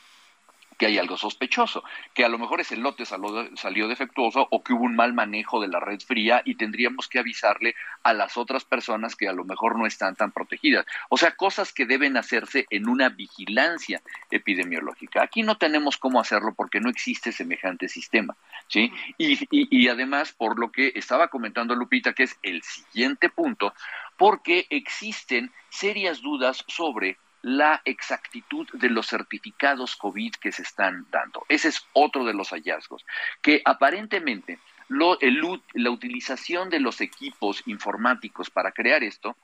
que 0.77 0.85
hay 0.85 0.97
algo 0.97 1.17
sospechoso, 1.17 1.83
que 2.13 2.23
a 2.23 2.29
lo 2.29 2.37
mejor 2.37 2.61
ese 2.61 2.77
lote 2.77 3.05
salió, 3.05 3.87
defectuoso 3.87 4.47
o 4.51 4.63
que 4.63 4.73
hubo 4.73 4.83
un 4.83 4.95
mal 4.95 5.13
manejo 5.13 5.59
de 5.59 5.67
la 5.67 5.79
red 5.79 5.99
fría 5.99 6.41
y 6.45 6.55
tendríamos 6.55 7.07
que 7.07 7.19
avisarle 7.19 7.75
a 8.03 8.13
las 8.13 8.37
otras 8.37 8.63
personas 8.63 9.15
que 9.15 9.27
a 9.27 9.33
lo 9.33 9.43
mejor 9.43 9.77
no 9.77 9.85
están 9.85 10.15
tan 10.15 10.31
protegidas. 10.31 10.85
O 11.09 11.17
sea, 11.17 11.31
cosas 11.35 11.73
que 11.73 11.85
deben 11.85 12.17
hacerse 12.17 12.65
en 12.69 12.87
una 12.87 13.09
vigilancia 13.09 14.01
epidemiológica. 14.29 15.23
Aquí 15.23 15.43
no 15.43 15.57
tenemos 15.57 15.97
cómo 15.97 16.19
hacerlo 16.19 16.53
porque 16.53 16.79
no 16.79 16.89
existe 16.89 17.31
semejante 17.31 17.89
sistema. 17.89 18.35
¿sí? 18.67 18.91
Y, 19.17 19.37
y 19.49 19.87
además, 19.87 20.33
por 20.33 20.59
lo 20.59 20.71
que 20.71 20.91
estaba 20.95 21.29
comentando 21.29 21.75
Lupita, 21.75 22.13
que 22.13 22.23
es 22.23 22.37
el 22.43 22.61
siguiente 22.63 23.29
punto, 23.29 23.73
porque 24.17 24.67
existen 24.69 25.51
serias 25.69 26.21
dudas 26.21 26.63
sobre 26.67 27.17
la 27.47 27.81
exactitud 27.85 28.67
de 28.73 28.89
los 28.89 29.07
certificados 29.07 29.95
COVID 29.95 30.35
que 30.35 30.51
se 30.51 30.63
están 30.63 31.05
dando. 31.09 31.45
Ese 31.47 31.69
es 31.69 31.87
otro 31.93 32.25
de 32.25 32.33
los 32.33 32.49
hallazgos, 32.49 33.05
que 33.41 33.61
aparentemente 33.63 34.59
la 34.89 35.89
utilización 35.89 36.69
de 36.69 36.81
los 36.81 36.99
equipos 36.99 37.63
informáticos 37.65 38.49
para 38.49 38.73
crear 38.73 39.01
esto 39.01 39.37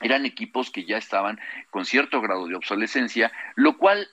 eran 0.00 0.26
equipos 0.26 0.70
que 0.70 0.84
ya 0.84 0.96
estaban 0.96 1.40
con 1.70 1.84
cierto 1.84 2.20
grado 2.20 2.46
de 2.46 2.54
obsolescencia, 2.54 3.32
lo 3.56 3.78
cual 3.78 4.08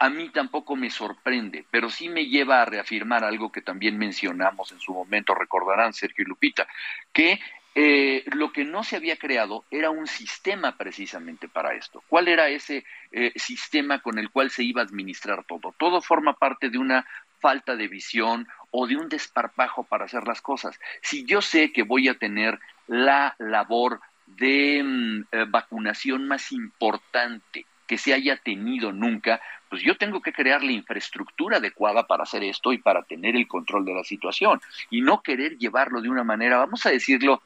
a 0.00 0.10
mí 0.10 0.30
tampoco 0.30 0.74
me 0.74 0.90
sorprende, 0.90 1.64
pero 1.70 1.88
sí 1.88 2.08
me 2.08 2.26
lleva 2.26 2.62
a 2.62 2.64
reafirmar 2.64 3.22
algo 3.22 3.52
que 3.52 3.62
también 3.62 3.96
mencionamos 3.96 4.72
en 4.72 4.80
su 4.80 4.92
momento, 4.92 5.36
recordarán 5.36 5.92
Sergio 5.92 6.24
y 6.24 6.28
Lupita, 6.28 6.66
que 7.12 7.38
eh, 7.78 8.24
lo 8.32 8.52
que 8.52 8.64
no 8.64 8.82
se 8.84 8.96
había 8.96 9.18
creado 9.18 9.66
era 9.70 9.90
un 9.90 10.06
sistema 10.06 10.78
precisamente 10.78 11.46
para 11.46 11.74
esto. 11.74 12.02
¿Cuál 12.08 12.26
era 12.26 12.48
ese 12.48 12.86
eh, 13.12 13.32
sistema 13.36 14.00
con 14.00 14.18
el 14.18 14.30
cual 14.30 14.50
se 14.50 14.64
iba 14.64 14.80
a 14.80 14.84
administrar 14.86 15.44
todo? 15.44 15.74
Todo 15.76 16.00
forma 16.00 16.32
parte 16.32 16.70
de 16.70 16.78
una 16.78 17.06
falta 17.38 17.76
de 17.76 17.86
visión 17.86 18.48
o 18.70 18.86
de 18.86 18.96
un 18.96 19.10
desparpajo 19.10 19.84
para 19.84 20.06
hacer 20.06 20.26
las 20.26 20.40
cosas. 20.40 20.80
Si 21.02 21.26
yo 21.26 21.42
sé 21.42 21.70
que 21.70 21.82
voy 21.82 22.08
a 22.08 22.14
tener 22.14 22.58
la 22.86 23.36
labor 23.38 24.00
de 24.24 24.82
mm, 24.82 25.24
eh, 25.32 25.44
vacunación 25.46 26.26
más 26.26 26.52
importante 26.52 27.66
que 27.86 27.98
se 27.98 28.14
haya 28.14 28.38
tenido 28.38 28.90
nunca, 28.90 29.42
pues 29.68 29.82
yo 29.82 29.98
tengo 29.98 30.22
que 30.22 30.32
crear 30.32 30.62
la 30.62 30.72
infraestructura 30.72 31.58
adecuada 31.58 32.06
para 32.06 32.22
hacer 32.22 32.42
esto 32.42 32.72
y 32.72 32.78
para 32.78 33.02
tener 33.02 33.36
el 33.36 33.46
control 33.46 33.84
de 33.84 33.92
la 33.92 34.02
situación 34.02 34.62
y 34.88 35.02
no 35.02 35.22
querer 35.22 35.58
llevarlo 35.58 36.00
de 36.00 36.08
una 36.08 36.24
manera, 36.24 36.56
vamos 36.56 36.86
a 36.86 36.90
decirlo, 36.90 37.42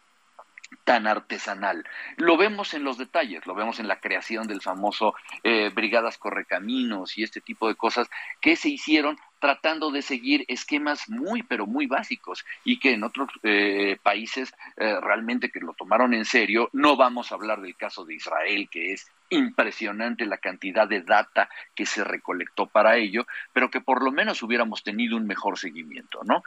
tan 0.85 1.07
artesanal. 1.07 1.85
Lo 2.17 2.37
vemos 2.37 2.75
en 2.75 2.85
los 2.85 2.99
detalles, 2.99 3.47
lo 3.47 3.55
vemos 3.55 3.81
en 3.81 3.89
la 3.89 4.01
creación 4.01 4.47
del 4.47 4.61
famoso 4.61 5.15
eh, 5.43 5.71
Brigadas 5.75 6.19
Correcaminos 6.19 7.17
y 7.19 7.23
este 7.23 7.41
tipo 7.41 7.69
de 7.69 7.75
cosas 7.75 8.09
que 8.41 8.57
se 8.57 8.69
hicieron 8.69 9.19
tratando 9.41 9.91
de 9.91 10.03
seguir 10.03 10.45
esquemas 10.49 11.09
muy, 11.09 11.43
pero 11.43 11.67
muy 11.67 11.87
básicos 11.87 12.45
y 12.65 12.79
que 12.79 12.93
en 12.93 13.05
otros 13.05 13.29
eh, 13.43 13.99
países 14.03 14.55
eh, 14.77 15.01
realmente 15.01 15.51
que 15.51 15.61
lo 15.61 15.73
tomaron 15.73 16.13
en 16.13 16.25
serio, 16.25 16.69
no 16.73 16.97
vamos 16.97 17.33
a 17.33 17.37
hablar 17.37 17.61
del 17.61 17.75
caso 17.75 18.05
de 18.05 18.15
Israel, 18.15 18.69
que 18.71 18.93
es 18.93 19.11
impresionante 19.31 20.27
la 20.27 20.39
cantidad 20.39 20.87
de 20.87 21.03
data 21.03 21.49
que 21.75 21.87
se 21.87 22.05
recolectó 22.05 22.67
para 22.67 22.97
ello, 22.97 23.27
pero 23.53 23.71
que 23.71 23.81
por 23.81 24.03
lo 24.03 24.13
menos 24.13 24.43
hubiéramos 24.43 24.83
tenido 24.83 25.17
un 25.17 25.27
mejor 25.27 25.59
seguimiento, 25.59 26.21
¿no? 26.25 26.43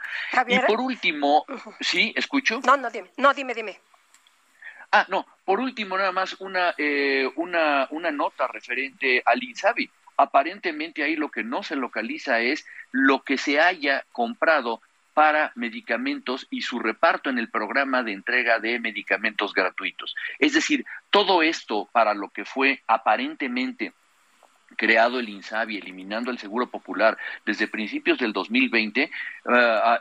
Y 0.46 0.58
por 0.60 0.80
último, 0.80 1.44
¿sí? 1.80 2.12
¿Escucho? 2.14 2.60
No, 2.64 2.76
no, 2.76 2.90
dime, 2.90 3.10
no, 3.16 3.34
dime, 3.34 3.54
dime. 3.54 3.80
Ah, 4.96 5.06
no, 5.08 5.26
por 5.44 5.58
último, 5.58 5.98
nada 5.98 6.12
más 6.12 6.36
una, 6.38 6.72
eh, 6.78 7.28
una, 7.34 7.88
una 7.90 8.12
nota 8.12 8.46
referente 8.46 9.24
al 9.26 9.42
INSABI. 9.42 9.90
Aparentemente 10.16 11.02
ahí 11.02 11.16
lo 11.16 11.32
que 11.32 11.42
no 11.42 11.64
se 11.64 11.74
localiza 11.74 12.38
es 12.38 12.64
lo 12.92 13.24
que 13.24 13.36
se 13.36 13.58
haya 13.58 14.04
comprado 14.12 14.80
para 15.12 15.50
medicamentos 15.56 16.46
y 16.48 16.62
su 16.62 16.78
reparto 16.78 17.28
en 17.28 17.40
el 17.40 17.50
programa 17.50 18.04
de 18.04 18.12
entrega 18.12 18.60
de 18.60 18.78
medicamentos 18.78 19.52
gratuitos. 19.52 20.14
Es 20.38 20.52
decir, 20.52 20.86
todo 21.10 21.42
esto 21.42 21.88
para 21.90 22.14
lo 22.14 22.28
que 22.28 22.44
fue 22.44 22.80
aparentemente 22.86 23.94
creado 24.74 25.20
el 25.20 25.28
INSABI, 25.28 25.78
eliminando 25.78 26.30
el 26.30 26.38
Seguro 26.38 26.66
Popular 26.66 27.16
desde 27.44 27.68
principios 27.68 28.18
del 28.18 28.32
2020, 28.32 29.10
uh, 29.44 29.50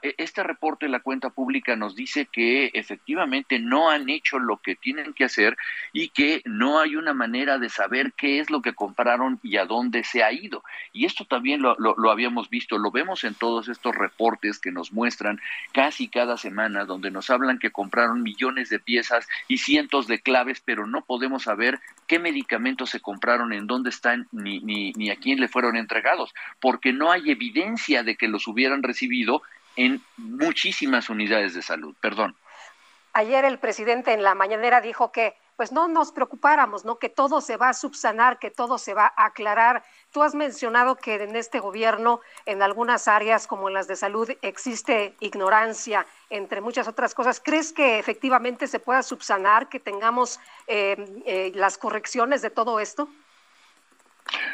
e, 0.01 0.15
este 0.17 0.43
reporte 0.43 0.85
de 0.85 0.91
la 0.91 0.99
cuenta 0.99 1.29
pública 1.29 1.75
nos 1.75 1.95
dice 1.95 2.27
que 2.31 2.71
efectivamente 2.73 3.59
no 3.59 3.89
han 3.89 4.09
hecho 4.09 4.39
lo 4.39 4.57
que 4.57 4.75
tienen 4.75 5.13
que 5.13 5.25
hacer 5.25 5.57
y 5.91 6.09
que 6.09 6.41
no 6.45 6.79
hay 6.79 6.95
una 6.95 7.13
manera 7.13 7.57
de 7.57 7.69
saber 7.69 8.13
qué 8.13 8.39
es 8.39 8.49
lo 8.49 8.61
que 8.61 8.73
compraron 8.73 9.39
y 9.43 9.57
a 9.57 9.65
dónde 9.65 10.03
se 10.03 10.23
ha 10.23 10.31
ido. 10.31 10.63
Y 10.91 11.05
esto 11.05 11.25
también 11.25 11.61
lo, 11.61 11.75
lo, 11.77 11.95
lo 11.97 12.11
habíamos 12.11 12.49
visto, 12.49 12.77
lo 12.77 12.91
vemos 12.91 13.23
en 13.23 13.35
todos 13.35 13.67
estos 13.67 13.95
reportes 13.95 14.59
que 14.59 14.71
nos 14.71 14.91
muestran 14.91 15.39
casi 15.71 16.07
cada 16.07 16.37
semana, 16.37 16.85
donde 16.85 17.11
nos 17.11 17.29
hablan 17.29 17.59
que 17.59 17.71
compraron 17.71 18.23
millones 18.23 18.69
de 18.69 18.79
piezas 18.79 19.27
y 19.47 19.57
cientos 19.57 20.07
de 20.07 20.21
claves, 20.21 20.61
pero 20.63 20.87
no 20.87 21.03
podemos 21.05 21.43
saber 21.43 21.79
qué 22.13 22.19
medicamentos 22.19 22.91
se 22.91 22.99
compraron, 22.99 23.53
en 23.53 23.65
dónde 23.65 23.89
están, 23.89 24.27
ni, 24.31 25.09
a 25.09 25.15
quién 25.15 25.39
le 25.39 25.47
fueron 25.47 25.75
entregados, 25.75 26.31
porque 26.61 26.93
no 26.93 27.11
hay 27.11 27.31
evidencia 27.31 28.03
de 28.03 28.15
que 28.15 28.27
los 28.27 28.47
hubieran 28.47 28.83
recibido 28.83 29.41
en 29.75 29.99
muchísimas 30.17 31.09
unidades 31.09 31.55
de 31.55 31.63
salud. 31.63 31.95
Perdón. 31.99 32.35
Ayer 33.13 33.45
el 33.45 33.57
presidente 33.57 34.13
en 34.13 34.21
la 34.21 34.35
mañanera 34.35 34.79
dijo 34.79 35.11
que 35.11 35.33
pues 35.55 35.71
no 35.71 35.87
nos 35.87 36.11
preocupáramos, 36.11 36.85
¿no? 36.85 36.97
Que 36.97 37.09
todo 37.09 37.41
se 37.41 37.57
va 37.57 37.69
a 37.69 37.73
subsanar, 37.73 38.39
que 38.39 38.51
todo 38.51 38.77
se 38.77 38.93
va 38.93 39.13
a 39.15 39.25
aclarar. 39.25 39.83
Tú 40.11 40.23
has 40.23 40.35
mencionado 40.35 40.95
que 40.95 41.15
en 41.15 41.35
este 41.35 41.59
gobierno, 41.59 42.21
en 42.45 42.61
algunas 42.61 43.07
áreas 43.07 43.47
como 43.47 43.67
en 43.67 43.75
las 43.75 43.87
de 43.87 43.95
salud, 43.95 44.29
existe 44.41 45.15
ignorancia, 45.19 46.05
entre 46.29 46.61
muchas 46.61 46.87
otras 46.87 47.13
cosas. 47.13 47.41
¿Crees 47.43 47.73
que 47.73 47.99
efectivamente 47.99 48.67
se 48.67 48.79
pueda 48.79 49.03
subsanar, 49.03 49.69
que 49.69 49.79
tengamos 49.79 50.39
eh, 50.67 50.95
eh, 51.25 51.51
las 51.55 51.77
correcciones 51.77 52.41
de 52.41 52.49
todo 52.49 52.79
esto? 52.79 53.07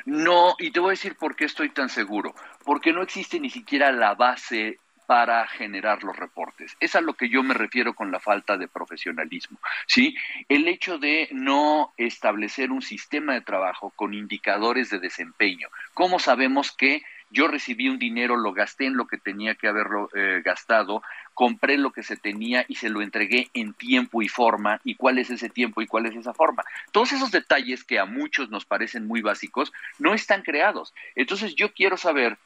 No, 0.05 0.55
y 0.57 0.71
te 0.71 0.79
voy 0.79 0.89
a 0.89 0.91
decir 0.91 1.15
por 1.15 1.35
qué 1.35 1.45
estoy 1.45 1.69
tan 1.69 1.89
seguro. 1.89 2.33
Porque 2.65 2.91
no 2.91 3.01
existe 3.01 3.39
ni 3.39 3.49
siquiera 3.49 3.91
la 3.91 4.15
base 4.15 4.79
para 5.09 5.47
generar 5.47 6.03
los 6.03 6.15
reportes. 6.15 6.77
Es 6.79 6.95
a 6.95 7.01
lo 7.01 7.15
que 7.15 7.29
yo 7.29 7.41
me 7.41 7.55
refiero 7.55 7.95
con 7.95 8.11
la 8.11 8.19
falta 8.19 8.57
de 8.57 8.67
profesionalismo, 8.67 9.57
¿sí? 9.87 10.15
El 10.47 10.67
hecho 10.67 10.99
de 10.99 11.29
no 11.31 11.93
establecer 11.97 12.71
un 12.71 12.83
sistema 12.83 13.33
de 13.33 13.41
trabajo 13.41 13.89
con 13.95 14.13
indicadores 14.13 14.91
de 14.91 14.99
desempeño. 14.99 15.69
¿Cómo 15.95 16.19
sabemos 16.19 16.71
que 16.71 17.01
yo 17.31 17.47
recibí 17.47 17.89
un 17.89 17.97
dinero, 17.97 18.37
lo 18.37 18.53
gasté 18.53 18.85
en 18.85 18.97
lo 18.97 19.07
que 19.07 19.17
tenía 19.17 19.55
que 19.55 19.67
haberlo 19.67 20.09
eh, 20.13 20.43
gastado, 20.45 21.01
compré 21.33 21.79
lo 21.79 21.91
que 21.91 22.03
se 22.03 22.15
tenía 22.15 22.65
y 22.67 22.75
se 22.75 22.89
lo 22.89 23.01
entregué 23.01 23.49
en 23.55 23.73
tiempo 23.73 24.21
y 24.21 24.27
forma, 24.27 24.79
y 24.83 24.93
cuál 24.93 25.17
es 25.17 25.31
ese 25.31 25.49
tiempo 25.49 25.81
y 25.81 25.87
cuál 25.87 26.05
es 26.05 26.15
esa 26.15 26.35
forma. 26.35 26.63
Todos 26.91 27.13
esos 27.13 27.31
detalles 27.31 27.83
que 27.83 27.97
a 27.97 28.05
muchos 28.05 28.51
nos 28.51 28.65
parecen 28.65 29.07
muy 29.07 29.21
básicos 29.21 29.73
no 29.97 30.13
están 30.13 30.43
creados. 30.43 30.93
Entonces 31.15 31.55
yo 31.55 31.73
quiero 31.73 31.97
saber 31.97 32.37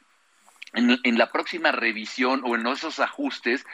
en, 0.74 1.18
la 1.18 1.30
próxima 1.30 1.70
revisión 1.72 2.42
o 2.44 2.56
en 2.56 2.66
esos 2.66 2.98
ajustes, 2.98 3.64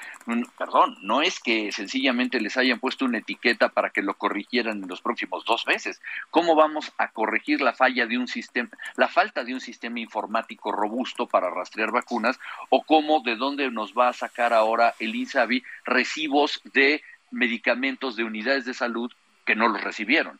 perdón, 0.58 0.98
no 1.00 1.22
es 1.22 1.40
que 1.40 1.72
sencillamente 1.72 2.40
les 2.40 2.56
hayan 2.56 2.78
puesto 2.78 3.06
una 3.06 3.18
etiqueta 3.18 3.70
para 3.70 3.90
que 3.90 4.02
lo 4.02 4.14
corrigieran 4.14 4.82
en 4.82 4.88
los 4.88 5.00
próximos 5.00 5.44
dos 5.44 5.66
meses. 5.66 6.00
¿Cómo 6.30 6.54
vamos 6.54 6.92
a 6.98 7.08
corregir 7.08 7.62
la 7.62 7.72
falla 7.72 8.06
de 8.06 8.18
un 8.18 8.28
sistema, 8.28 8.68
la 8.96 9.08
falta 9.08 9.44
de 9.44 9.54
un 9.54 9.60
sistema 9.60 9.98
informático 9.98 10.72
robusto 10.72 11.26
para 11.26 11.50
rastrear 11.50 11.90
vacunas? 11.90 12.38
¿O 12.68 12.82
cómo, 12.82 13.20
de 13.20 13.36
dónde 13.36 13.70
nos 13.70 13.94
va 13.94 14.08
a 14.08 14.12
sacar 14.12 14.52
ahora 14.52 14.94
el 14.98 15.14
INSABI 15.14 15.64
recibos 15.84 16.60
de 16.64 17.02
medicamentos 17.30 18.16
de 18.16 18.24
unidades 18.24 18.64
de 18.66 18.74
salud 18.74 19.10
que 19.46 19.56
no 19.56 19.68
los 19.68 19.82
recibieron? 19.82 20.38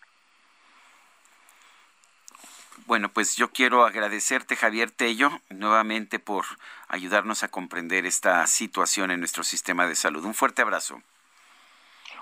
Bueno, 2.91 3.09
pues 3.09 3.37
yo 3.37 3.53
quiero 3.53 3.87
agradecerte, 3.87 4.57
Javier 4.57 4.91
Tello, 4.91 5.31
nuevamente 5.49 6.19
por 6.19 6.45
ayudarnos 6.89 7.45
a 7.45 7.49
comprender 7.49 8.05
esta 8.05 8.45
situación 8.49 9.13
en 9.13 9.21
nuestro 9.21 9.45
sistema 9.45 9.87
de 9.87 9.95
salud. 9.95 10.25
Un 10.25 10.35
fuerte 10.35 10.63
abrazo. 10.63 11.01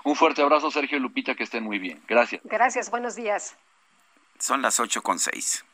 Un 0.03 0.15
fuerte 0.15 0.43
abrazo, 0.43 0.69
Sergio 0.69 0.99
y 0.99 1.01
Lupita, 1.01 1.33
que 1.33 1.43
estén 1.43 1.63
muy 1.63 1.79
bien. 1.79 1.99
Gracias. 2.07 2.43
Gracias, 2.43 2.91
buenos 2.91 3.15
días. 3.15 3.57
Son 4.37 4.61
las 4.61 4.79
ocho 4.79 5.01
con 5.01 5.17
seis. 5.17 5.65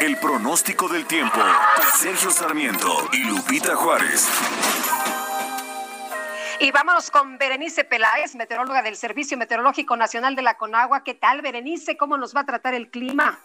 El 0.00 0.16
pronóstico 0.16 0.88
del 0.88 1.06
tiempo. 1.06 1.38
Sergio 1.98 2.32
Sarmiento 2.32 3.08
y 3.12 3.22
Lupita 3.22 3.76
Juárez. 3.76 4.28
Y 6.58 6.70
vámonos 6.70 7.10
con 7.10 7.36
Berenice 7.36 7.84
Peláez, 7.84 8.34
meteoróloga 8.34 8.80
del 8.82 8.96
Servicio 8.96 9.36
Meteorológico 9.36 9.96
Nacional 9.96 10.34
de 10.34 10.42
la 10.42 10.56
Conagua. 10.56 11.04
¿Qué 11.04 11.12
tal, 11.12 11.42
Berenice? 11.42 11.98
¿Cómo 11.98 12.16
nos 12.16 12.34
va 12.34 12.40
a 12.40 12.46
tratar 12.46 12.72
el 12.72 12.88
clima? 12.88 13.38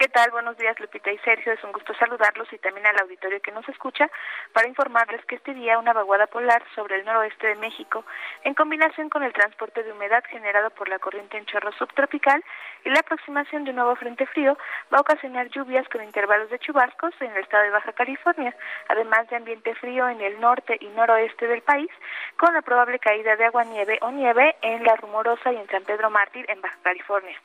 ¿Qué 0.00 0.08
tal? 0.08 0.30
Buenos 0.30 0.56
días, 0.56 0.80
Lupita 0.80 1.12
y 1.12 1.18
Sergio. 1.18 1.52
Es 1.52 1.62
un 1.62 1.72
gusto 1.72 1.92
saludarlos 1.92 2.50
y 2.54 2.58
también 2.58 2.86
al 2.86 2.98
auditorio 3.00 3.38
que 3.42 3.52
nos 3.52 3.68
escucha 3.68 4.10
para 4.54 4.66
informarles 4.66 5.22
que 5.26 5.34
este 5.34 5.52
día 5.52 5.78
una 5.78 5.92
vaguada 5.92 6.26
polar 6.26 6.62
sobre 6.74 6.96
el 6.96 7.04
noroeste 7.04 7.48
de 7.48 7.56
México, 7.56 8.06
en 8.44 8.54
combinación 8.54 9.10
con 9.10 9.22
el 9.24 9.34
transporte 9.34 9.82
de 9.82 9.92
humedad 9.92 10.24
generado 10.30 10.70
por 10.70 10.88
la 10.88 10.98
corriente 10.98 11.36
en 11.36 11.44
chorro 11.44 11.70
subtropical 11.72 12.42
y 12.86 12.88
la 12.88 13.00
aproximación 13.00 13.64
de 13.64 13.72
un 13.72 13.76
nuevo 13.76 13.94
frente 13.94 14.24
frío, 14.24 14.56
va 14.90 14.96
a 14.96 15.00
ocasionar 15.02 15.50
lluvias 15.50 15.86
con 15.90 16.02
intervalos 16.02 16.48
de 16.48 16.58
chubascos 16.60 17.12
en 17.20 17.32
el 17.32 17.42
estado 17.42 17.64
de 17.64 17.70
Baja 17.70 17.92
California, 17.92 18.56
además 18.88 19.28
de 19.28 19.36
ambiente 19.36 19.74
frío 19.74 20.08
en 20.08 20.22
el 20.22 20.40
norte 20.40 20.78
y 20.80 20.86
noroeste 20.88 21.46
del 21.46 21.60
país, 21.60 21.90
con 22.38 22.54
la 22.54 22.62
probable 22.62 22.98
caída 23.00 23.36
de 23.36 23.44
agua 23.44 23.64
nieve 23.64 23.98
o 24.00 24.10
nieve 24.10 24.56
en 24.62 24.82
La 24.82 24.96
Rumorosa 24.96 25.52
y 25.52 25.56
en 25.56 25.68
San 25.68 25.84
Pedro 25.84 26.08
Mártir, 26.08 26.46
en 26.48 26.62
Baja 26.62 26.78
California. 26.84 27.38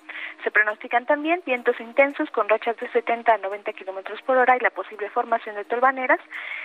Se 0.46 0.52
pronostican 0.52 1.06
también 1.06 1.44
vientos 1.46 1.78
intensos 1.82 2.32
con 2.32 2.45
rachas 2.50 2.78
de 2.78 2.90
70 2.90 3.34
a 3.34 3.38
90 3.38 3.74
kilómetros 3.74 4.22
por 4.24 4.38
hora 4.38 4.56
y 4.56 4.60
la 4.60 4.70
posible 4.70 5.10
formación 5.10 5.56
de 5.56 5.66
tolvaneras 5.66 6.20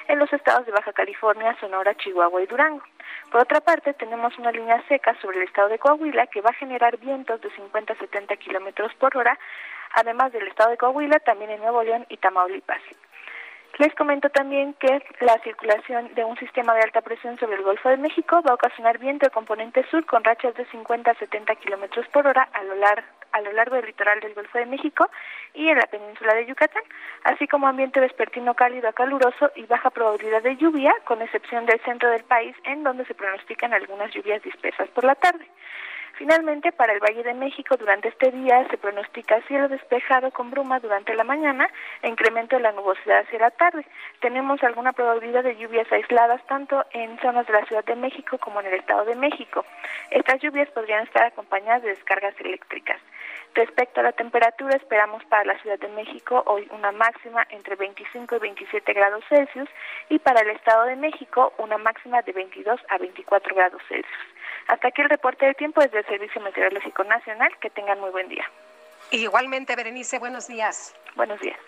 en 0.08 0.18
los 0.18 0.32
estados 0.32 0.66
de 0.66 0.72
Baja 0.72 0.92
California, 0.92 1.56
Sonora, 1.60 1.94
Chihuahua 1.96 2.42
y 2.42 2.46
Durango. 2.46 2.82
Por 3.30 3.42
otra 3.42 3.60
parte, 3.60 3.94
tenemos 3.94 4.36
una 4.38 4.52
línea 4.52 4.82
seca 4.88 5.16
sobre 5.20 5.38
el 5.38 5.48
estado 5.48 5.68
de 5.68 5.78
Coahuila 5.78 6.26
que 6.26 6.40
va 6.40 6.50
a 6.50 6.54
generar 6.54 6.98
vientos 6.98 7.40
de 7.40 7.50
50 7.50 7.92
a 7.92 7.96
70 7.96 8.36
kilómetros 8.36 8.94
por 8.94 9.16
hora, 9.16 9.38
además 9.94 10.32
del 10.32 10.48
estado 10.48 10.70
de 10.70 10.76
Coahuila, 10.76 11.18
también 11.20 11.50
en 11.50 11.60
Nuevo 11.60 11.82
León 11.82 12.06
y 12.08 12.16
Tamaulipas. 12.16 12.82
Les 13.78 13.94
comento 13.94 14.28
también 14.28 14.74
que 14.74 15.02
la 15.20 15.38
circulación 15.38 16.12
de 16.14 16.24
un 16.24 16.36
sistema 16.36 16.74
de 16.74 16.82
alta 16.82 17.00
presión 17.00 17.38
sobre 17.38 17.56
el 17.56 17.62
Golfo 17.62 17.88
de 17.88 17.96
México 17.96 18.42
va 18.42 18.50
a 18.50 18.54
ocasionar 18.54 18.98
viento 18.98 19.26
de 19.26 19.30
componente 19.30 19.86
sur 19.90 20.04
con 20.04 20.24
rachas 20.24 20.54
de 20.54 20.66
50 20.66 21.10
a 21.10 21.14
70 21.14 21.54
kilómetros 21.56 22.06
por 22.08 22.26
hora 22.26 22.48
a 22.52 22.62
lo, 22.64 22.74
largo, 22.74 23.06
a 23.32 23.40
lo 23.40 23.52
largo 23.52 23.76
del 23.76 23.86
litoral 23.86 24.20
del 24.20 24.34
Golfo 24.34 24.58
de 24.58 24.66
México 24.66 25.08
y 25.54 25.68
en 25.68 25.78
la 25.78 25.86
península 25.86 26.34
de 26.34 26.46
Yucatán, 26.46 26.82
así 27.24 27.46
como 27.48 27.68
ambiente 27.68 28.00
vespertino 28.00 28.54
cálido 28.54 28.88
a 28.88 28.92
caluroso 28.92 29.50
y 29.54 29.64
baja 29.64 29.90
probabilidad 29.90 30.42
de 30.42 30.56
lluvia, 30.56 30.94
con 31.04 31.22
excepción 31.22 31.64
del 31.64 31.80
centro 31.80 32.10
del 32.10 32.24
país, 32.24 32.54
en 32.64 32.82
donde 32.82 33.04
se 33.06 33.14
pronostican 33.14 33.72
algunas 33.72 34.12
lluvias 34.12 34.42
dispersas 34.42 34.88
por 34.90 35.04
la 35.04 35.14
tarde. 35.14 35.46
Finalmente, 36.14 36.72
para 36.72 36.92
el 36.92 37.00
Valle 37.00 37.22
de 37.22 37.34
México 37.34 37.76
durante 37.76 38.08
este 38.08 38.30
día 38.30 38.66
se 38.68 38.76
pronostica 38.76 39.40
cielo 39.48 39.68
despejado 39.68 40.30
con 40.30 40.50
bruma 40.50 40.80
durante 40.80 41.14
la 41.14 41.24
mañana 41.24 41.68
e 42.02 42.08
incremento 42.08 42.56
de 42.56 42.62
la 42.62 42.72
nubosidad 42.72 43.20
hacia 43.20 43.38
la 43.38 43.50
tarde. 43.50 43.86
Tenemos 44.20 44.62
alguna 44.62 44.92
probabilidad 44.92 45.44
de 45.44 45.56
lluvias 45.56 45.90
aisladas 45.90 46.44
tanto 46.46 46.84
en 46.92 47.18
zonas 47.20 47.46
de 47.46 47.52
la 47.54 47.64
Ciudad 47.66 47.84
de 47.84 47.96
México 47.96 48.38
como 48.38 48.60
en 48.60 48.66
el 48.66 48.74
Estado 48.74 49.04
de 49.04 49.16
México. 49.16 49.64
Estas 50.10 50.40
lluvias 50.40 50.68
podrían 50.70 51.04
estar 51.04 51.24
acompañadas 51.24 51.82
de 51.82 51.90
descargas 51.90 52.34
eléctricas. 52.40 53.00
Respecto 53.54 54.00
a 54.00 54.04
la 54.04 54.12
temperatura, 54.12 54.76
esperamos 54.76 55.24
para 55.24 55.44
la 55.44 55.60
Ciudad 55.60 55.78
de 55.78 55.88
México 55.88 56.42
hoy 56.46 56.68
una 56.70 56.92
máxima 56.92 57.44
entre 57.50 57.74
25 57.74 58.36
y 58.36 58.38
27 58.38 58.92
grados 58.92 59.24
Celsius 59.28 59.68
y 60.08 60.18
para 60.20 60.40
el 60.40 60.50
Estado 60.50 60.84
de 60.84 60.96
México 60.96 61.52
una 61.58 61.76
máxima 61.76 62.22
de 62.22 62.32
22 62.32 62.80
a 62.88 62.98
24 62.98 63.54
grados 63.56 63.82
Celsius. 63.88 64.18
Hasta 64.68 64.88
aquí 64.88 65.02
el 65.02 65.08
reporte 65.08 65.46
del 65.46 65.56
tiempo 65.56 65.80
desde 65.80 65.98
el 65.98 66.06
Servicio 66.06 66.40
Meteorológico 66.40 67.02
Nacional. 67.02 67.50
Que 67.60 67.70
tengan 67.70 67.98
muy 67.98 68.10
buen 68.10 68.28
día. 68.28 68.48
Igualmente, 69.10 69.74
Berenice, 69.74 70.20
buenos 70.20 70.46
días. 70.46 70.94
Buenos 71.16 71.40
días. 71.40 71.58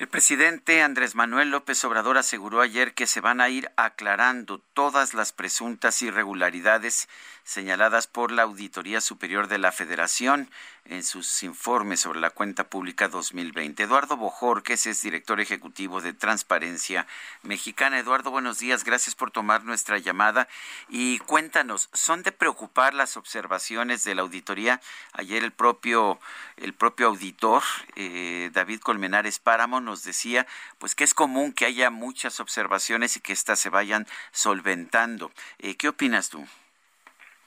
El 0.00 0.08
presidente 0.08 0.80
Andrés 0.80 1.14
Manuel 1.14 1.50
López 1.50 1.84
Obrador 1.84 2.16
aseguró 2.16 2.62
ayer 2.62 2.94
que 2.94 3.06
se 3.06 3.20
van 3.20 3.40
a 3.40 3.50
ir 3.50 3.70
aclarando 3.76 4.58
todas 4.72 5.12
las 5.12 5.32
presuntas 5.32 6.00
irregularidades 6.00 7.06
señaladas 7.50 8.06
por 8.06 8.30
la 8.30 8.44
Auditoría 8.44 9.00
Superior 9.00 9.48
de 9.48 9.58
la 9.58 9.72
Federación 9.72 10.48
en 10.84 11.02
sus 11.02 11.42
informes 11.42 11.98
sobre 11.98 12.20
la 12.20 12.30
cuenta 12.30 12.68
pública 12.70 13.08
2020. 13.08 13.82
Eduardo 13.82 14.16
Bojorques 14.16 14.86
es 14.86 15.02
director 15.02 15.40
ejecutivo 15.40 16.00
de 16.00 16.12
Transparencia 16.12 17.08
Mexicana. 17.42 17.98
Eduardo, 17.98 18.30
buenos 18.30 18.60
días. 18.60 18.84
Gracias 18.84 19.16
por 19.16 19.32
tomar 19.32 19.64
nuestra 19.64 19.98
llamada. 19.98 20.46
Y 20.88 21.18
cuéntanos, 21.18 21.90
¿son 21.92 22.22
de 22.22 22.30
preocupar 22.30 22.94
las 22.94 23.16
observaciones 23.16 24.04
de 24.04 24.14
la 24.14 24.22
auditoría? 24.22 24.80
Ayer 25.12 25.42
el 25.42 25.50
propio, 25.50 26.20
el 26.56 26.72
propio 26.72 27.08
auditor, 27.08 27.64
eh, 27.96 28.50
David 28.52 28.78
Colmenares 28.78 29.40
Páramo, 29.40 29.80
nos 29.80 30.04
decía 30.04 30.46
pues 30.78 30.94
que 30.94 31.02
es 31.02 31.14
común 31.14 31.52
que 31.52 31.66
haya 31.66 31.90
muchas 31.90 32.38
observaciones 32.38 33.16
y 33.16 33.20
que 33.20 33.32
éstas 33.32 33.58
se 33.58 33.70
vayan 33.70 34.06
solventando. 34.30 35.32
Eh, 35.58 35.74
¿Qué 35.74 35.88
opinas 35.88 36.28
tú? 36.30 36.46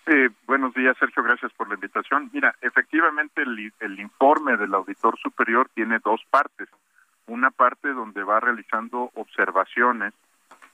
Eh, 0.05 0.29
buenos 0.47 0.73
días, 0.73 0.97
Sergio. 0.97 1.23
Gracias 1.23 1.53
por 1.53 1.69
la 1.69 1.75
invitación. 1.75 2.29
Mira, 2.33 2.53
efectivamente 2.61 3.41
el, 3.41 3.71
el, 3.79 3.99
informe 3.99 4.57
del 4.57 4.73
auditor 4.73 5.17
superior 5.17 5.69
tiene 5.73 5.99
dos 6.03 6.21
partes. 6.29 6.67
Una 7.27 7.51
parte 7.51 7.93
donde 7.93 8.23
va 8.23 8.41
realizando 8.41 9.11
observaciones 9.15 10.13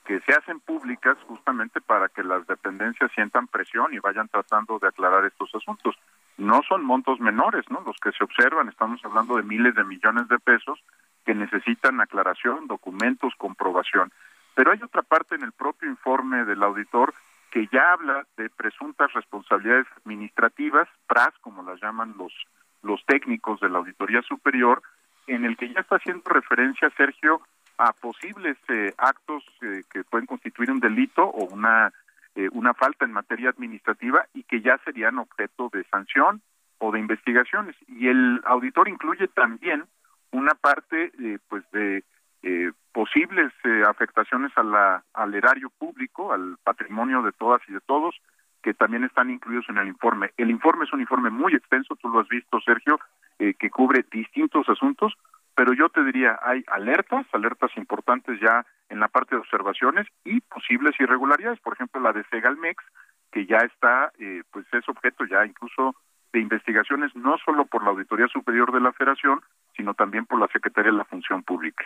que 0.05 0.19
se 0.21 0.34
hacen 0.34 0.59
públicas 0.59 1.15
justamente 1.27 1.80
para 1.80 2.09
que 2.09 2.23
las 2.23 2.47
dependencias 2.47 3.11
sientan 3.13 3.45
presión 3.45 3.93
y 3.93 3.99
vayan 3.99 4.27
tratando 4.30 4.80
de 4.80 4.88
aclarar 4.88 5.23
estos 5.25 5.53
asuntos. 5.53 5.95
No 6.38 6.61
son 6.67 6.84
montos 6.84 7.19
menores, 7.19 7.69
¿no? 7.69 7.82
Los 7.86 7.97
que 7.97 8.11
se 8.13 8.23
observan, 8.23 8.69
estamos 8.69 8.99
hablando 9.05 9.38
de 9.38 9.43
miles 9.43 9.75
de 9.75 9.84
millones 9.84 10.27
de 10.27 10.39
pesos 10.39 10.80
que 11.23 11.36
necesitan 11.36 12.01
aclaración, 12.01 12.65
documentos, 12.65 13.36
comprobación. 13.38 14.11
Pero 14.55 14.71
hay 14.71 14.82
otra 14.82 15.03
parte 15.03 15.36
en 15.36 15.43
el 15.43 15.51
propio 15.51 15.88
informe 15.88 16.45
del 16.45 16.63
auditor 16.63 17.13
que 17.52 17.68
ya 17.72 17.93
habla 17.93 18.26
de 18.38 18.50
presuntas 18.50 19.12
responsabilidades 19.14 19.88
administrativas, 19.97 20.88
PRAS, 21.08 21.34
como 21.41 21.64
las 21.64 21.82
llaman 21.82 22.16
los, 22.18 22.34
los 22.82 23.04
técnicos 23.06 23.60
de 23.60 23.70
la 23.70 23.80
Auditoría 23.80 24.22
Superior, 24.22 24.82
en 25.28 25.45
el 25.45 25.58
que 25.58 25.72
ya 25.72 25.82
está 25.82 25.97
haciendo 25.97 26.24
referencia, 26.30 26.89
Sergio, 26.97 27.41
a 27.78 27.93
posibles 27.93 28.58
eh, 28.68 28.93
actos 28.97 29.43
eh, 29.62 29.84
que 29.91 30.04
pueden 30.04 30.28
constituir 30.28 30.70
un 30.70 30.80
delito 30.80 31.24
o 31.24 31.45
una, 31.45 31.93
eh, 32.36 32.50
una 32.52 32.74
falta 32.74 33.06
en 33.06 33.14
materia 33.14 33.50
administrativa 33.50 34.26
y 34.34 34.43
que 34.43 34.62
ya 34.62 34.78
serían 34.84 35.18
objeto 35.18 35.70
de 35.72 35.86
sanción 35.86 36.41
o 36.80 36.91
de 36.91 37.00
investigaciones. 37.00 37.76
Y 37.88 38.08
el 38.08 38.41
auditor 38.45 38.89
incluye 38.89 39.28
también 39.30 39.86
una 40.32 40.54
parte 40.56 41.12
pues 41.47 41.64
de 41.72 42.04
eh, 42.43 42.71
posibles 42.93 43.51
eh, 43.63 43.83
afectaciones 43.87 44.51
a 44.55 44.63
la, 44.63 45.03
al 45.13 45.33
erario 45.33 45.69
público, 45.77 46.33
al 46.33 46.57
patrimonio 46.63 47.21
de 47.21 47.31
todas 47.31 47.61
y 47.67 47.73
de 47.73 47.81
todos, 47.81 48.15
que 48.61 48.73
también 48.73 49.03
están 49.03 49.29
incluidos 49.29 49.65
en 49.69 49.77
el 49.77 49.87
informe. 49.87 50.31
El 50.37 50.49
informe 50.49 50.85
es 50.85 50.93
un 50.93 51.01
informe 51.01 51.29
muy 51.29 51.53
extenso, 51.53 51.95
tú 51.95 52.09
lo 52.09 52.19
has 52.19 52.27
visto, 52.27 52.59
Sergio, 52.61 52.99
eh, 53.39 53.53
que 53.53 53.69
cubre 53.69 54.05
distintos 54.11 54.67
asuntos, 54.67 55.13
pero 55.55 55.73
yo 55.73 55.89
te 55.89 56.03
diría, 56.03 56.39
hay 56.41 56.63
alertas, 56.67 57.25
alertas 57.33 57.71
importantes 57.77 58.39
ya 58.39 58.65
en 58.89 58.99
la 58.99 59.07
parte 59.07 59.35
de 59.35 59.41
observaciones 59.41 60.07
y 60.23 60.41
posibles 60.41 60.99
irregularidades, 60.99 61.59
por 61.59 61.73
ejemplo, 61.73 62.01
la 62.01 62.13
de 62.13 62.23
Segalmex, 62.25 62.83
que 63.31 63.45
ya 63.45 63.57
está, 63.57 64.11
eh, 64.19 64.43
pues 64.51 64.65
es 64.73 64.87
objeto 64.89 65.25
ya 65.25 65.45
incluso 65.45 65.95
de 66.33 66.39
investigaciones 66.39 67.15
no 67.15 67.37
solo 67.43 67.65
por 67.65 67.83
la 67.83 67.89
Auditoría 67.89 68.27
Superior 68.27 68.71
de 68.71 68.81
la 68.81 68.93
Federación, 68.93 69.41
sino 69.75 69.93
también 69.93 70.25
por 70.25 70.39
la 70.39 70.47
Secretaría 70.47 70.91
de 70.91 70.97
la 70.97 71.05
Función 71.05 71.43
Pública. 71.43 71.85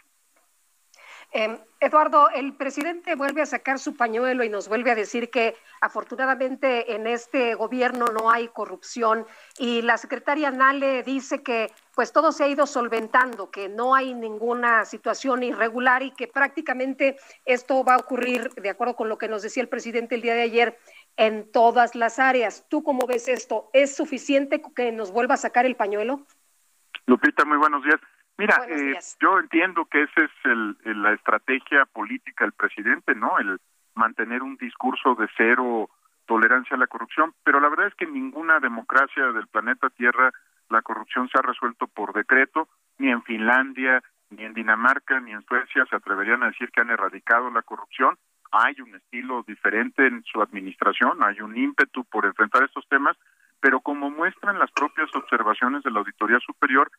Eh, 1.36 1.59
Eduardo, 1.79 2.29
el 2.29 2.53
presidente 2.53 3.15
vuelve 3.15 3.41
a 3.41 3.47
sacar 3.47 3.79
su 3.79 3.97
pañuelo 3.97 4.43
y 4.43 4.49
nos 4.49 4.69
vuelve 4.69 4.91
a 4.91 4.95
decir 4.95 5.31
que 5.31 5.55
afortunadamente 5.81 6.93
en 6.93 7.07
este 7.07 7.55
gobierno 7.55 8.05
no 8.05 8.29
hay 8.29 8.49
corrupción 8.49 9.25
y 9.57 9.81
la 9.81 9.97
secretaria 9.97 10.51
Nale 10.51 11.01
dice 11.01 11.41
que 11.41 11.71
pues 11.95 12.13
todo 12.13 12.31
se 12.31 12.43
ha 12.43 12.47
ido 12.47 12.67
solventando, 12.67 13.49
que 13.49 13.67
no 13.67 13.95
hay 13.95 14.13
ninguna 14.13 14.86
situación 14.86 15.41
irregular 15.41 16.03
y 16.03 16.11
que 16.11 16.27
prácticamente 16.27 17.17
esto 17.45 17.84
va 17.84 17.95
a 17.95 17.97
ocurrir, 17.97 18.49
de 18.51 18.69
acuerdo 18.69 18.95
con 18.95 19.09
lo 19.09 19.17
que 19.17 19.27
nos 19.27 19.41
decía 19.41 19.63
el 19.63 19.69
presidente 19.69 20.15
el 20.15 20.21
día 20.21 20.36
de 20.36 20.43
ayer, 20.43 20.79
en 21.17 21.51
todas 21.51 21.95
las 21.95 22.19
áreas. 22.19 22.65
¿Tú 22.69 22.84
cómo 22.84 23.07
ves 23.07 23.27
esto? 23.27 23.71
¿Es 23.73 23.95
suficiente 23.95 24.61
que 24.75 24.91
nos 24.91 25.11
vuelva 25.11 25.34
a 25.34 25.38
sacar 25.38 25.65
el 25.65 25.75
pañuelo? 25.75 26.25
Lupita, 27.07 27.43
muy 27.43 27.57
buenos 27.57 27.84
días. 27.84 27.99
Mira, 28.38 28.65
eh, 28.67 28.97
yo 29.21 29.39
entiendo 29.39 29.86
que 29.86 30.03
esa 30.03 30.21
es 30.23 30.31
el, 30.45 30.77
la 31.01 31.13
estrategia 31.13 31.86
política 31.86 32.45
del 32.45 32.53
presidente, 32.53 33.13
¿no? 33.13 33.38
El 33.38 33.59
mantener 33.93 34.41
un 34.41 34.57
discurso 34.57 35.15
de 35.15 35.27
cero 35.38 35.89
tolerancia 36.25 36.75
a 36.75 36.79
la 36.79 36.88
corrupción, 36.88 37.34
pero 37.43 37.59
la 37.59 37.69
verdad 37.69 37.88
es 37.88 37.95
que 37.95 38.05
en 38.05 38.13
ninguna 38.13 38.59
democracia 38.59 39.31
del 39.31 39.47
planeta 39.47 39.89
Tierra 39.89 40.31
la 40.69 40.81
corrupción 40.81 41.29
se 41.29 41.38
ha 41.38 41.41
resuelto 41.41 41.88
por 41.88 42.13
decreto, 42.13 42.67
ni 42.97 43.09
en 43.09 43.21
Finlandia, 43.23 44.01
ni 44.29 44.43
en 44.43 44.53
Dinamarca, 44.53 45.19
ni 45.19 45.31
en 45.31 45.43
Suecia 45.43 45.86
se 45.86 45.95
atreverían 45.95 46.41
a 46.43 46.47
decir 46.47 46.71
que 46.71 46.81
han 46.81 46.89
erradicado 46.89 47.51
la 47.51 47.61
corrupción. 47.61 48.17
Hay 48.51 48.79
un 48.81 48.95
estilo 48.95 49.43
diferente 49.47 50.07
en 50.07 50.23
su 50.23 50.41
administración, 50.41 51.23
hay 51.23 51.41
un 51.41 51.55
ímpetu 51.57 52.03
por 52.05 52.25
enfrentar 52.25 52.63
estos 52.63 52.88
temas, 52.88 53.17
pero 53.59 53.81
como 53.81 54.09
muestran 54.09 54.59
las 54.59 54.71
propias 54.71 55.13
observaciones 55.15 55.84
de 55.84 55.91
la 55.91 55.99
Auditoría 55.99 56.39
Superior, 56.39 56.89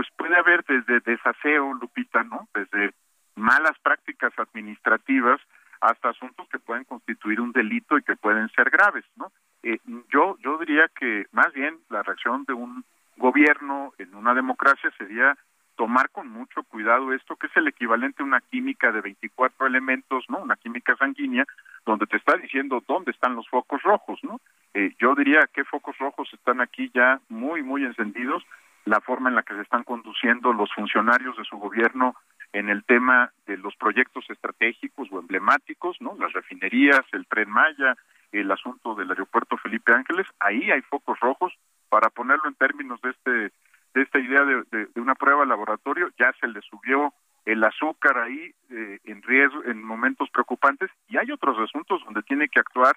pues 0.00 0.08
puede 0.16 0.34
haber 0.34 0.64
desde 0.64 1.00
desaseo, 1.00 1.74
Lupita, 1.74 2.22
¿no? 2.22 2.48
Desde 2.54 2.94
malas 3.34 3.78
prácticas 3.82 4.32
administrativas 4.38 5.38
hasta 5.82 6.08
asuntos 6.08 6.48
que 6.48 6.58
pueden 6.58 6.84
constituir 6.84 7.38
un 7.38 7.52
delito 7.52 7.98
y 7.98 8.02
que 8.02 8.16
pueden 8.16 8.48
ser 8.56 8.70
graves, 8.70 9.04
¿no? 9.16 9.30
Eh, 9.62 9.78
yo 10.10 10.38
yo 10.38 10.56
diría 10.56 10.88
que 10.98 11.26
más 11.32 11.52
bien 11.52 11.76
la 11.90 12.02
reacción 12.02 12.44
de 12.44 12.54
un 12.54 12.82
gobierno 13.18 13.92
en 13.98 14.14
una 14.14 14.32
democracia 14.32 14.90
sería 14.96 15.36
tomar 15.76 16.08
con 16.08 16.28
mucho 16.28 16.62
cuidado 16.62 17.12
esto 17.12 17.36
que 17.36 17.48
es 17.48 17.56
el 17.58 17.68
equivalente 17.68 18.22
a 18.22 18.26
una 18.26 18.40
química 18.40 18.92
de 18.92 19.02
24 19.02 19.66
elementos, 19.66 20.24
¿no? 20.30 20.38
Una 20.38 20.56
química 20.56 20.96
sanguínea 20.96 21.44
donde 21.84 22.06
te 22.06 22.16
está 22.16 22.38
diciendo 22.38 22.82
dónde 22.88 23.10
están 23.10 23.34
los 23.34 23.46
focos 23.50 23.82
rojos, 23.82 24.18
¿no? 24.22 24.40
Eh, 24.72 24.94
yo 24.98 25.14
diría 25.14 25.40
que 25.52 25.64
focos 25.64 25.98
rojos 25.98 26.32
están 26.32 26.62
aquí 26.62 26.90
ya 26.94 27.20
muy 27.28 27.62
muy 27.62 27.84
encendidos 27.84 28.42
la 28.84 29.00
forma 29.00 29.28
en 29.28 29.36
la 29.36 29.42
que 29.42 29.54
se 29.54 29.62
están 29.62 29.84
conduciendo 29.84 30.52
los 30.52 30.72
funcionarios 30.72 31.36
de 31.36 31.44
su 31.44 31.56
gobierno 31.58 32.14
en 32.52 32.68
el 32.68 32.84
tema 32.84 33.32
de 33.46 33.56
los 33.56 33.76
proyectos 33.76 34.24
estratégicos 34.28 35.08
o 35.12 35.20
emblemáticos, 35.20 35.96
¿no? 36.00 36.16
Las 36.18 36.32
refinerías, 36.32 37.02
el 37.12 37.26
tren 37.26 37.50
Maya, 37.50 37.96
el 38.32 38.50
asunto 38.50 38.94
del 38.94 39.10
aeropuerto 39.10 39.56
Felipe 39.56 39.92
Ángeles, 39.92 40.26
ahí 40.40 40.70
hay 40.70 40.82
focos 40.82 41.18
rojos 41.20 41.52
para 41.88 42.10
ponerlo 42.10 42.48
en 42.48 42.54
términos 42.54 43.00
de 43.02 43.10
este 43.10 43.52
de 43.94 44.02
esta 44.02 44.18
idea 44.18 44.44
de, 44.44 44.88
una 45.00 45.14
prueba 45.14 45.44
laboratorio, 45.44 46.10
ya 46.18 46.32
se 46.40 46.46
le 46.46 46.60
subió 46.62 47.12
el 47.44 47.64
azúcar 47.64 48.18
ahí 48.18 48.54
eh, 48.70 48.98
en 49.04 49.22
riesgo 49.22 49.64
en 49.64 49.82
momentos 49.82 50.30
preocupantes 50.30 50.90
y 51.08 51.16
hay 51.16 51.30
otros 51.32 51.58
asuntos 51.58 52.02
donde 52.04 52.22
tiene 52.22 52.48
que 52.48 52.60
actuar. 52.60 52.96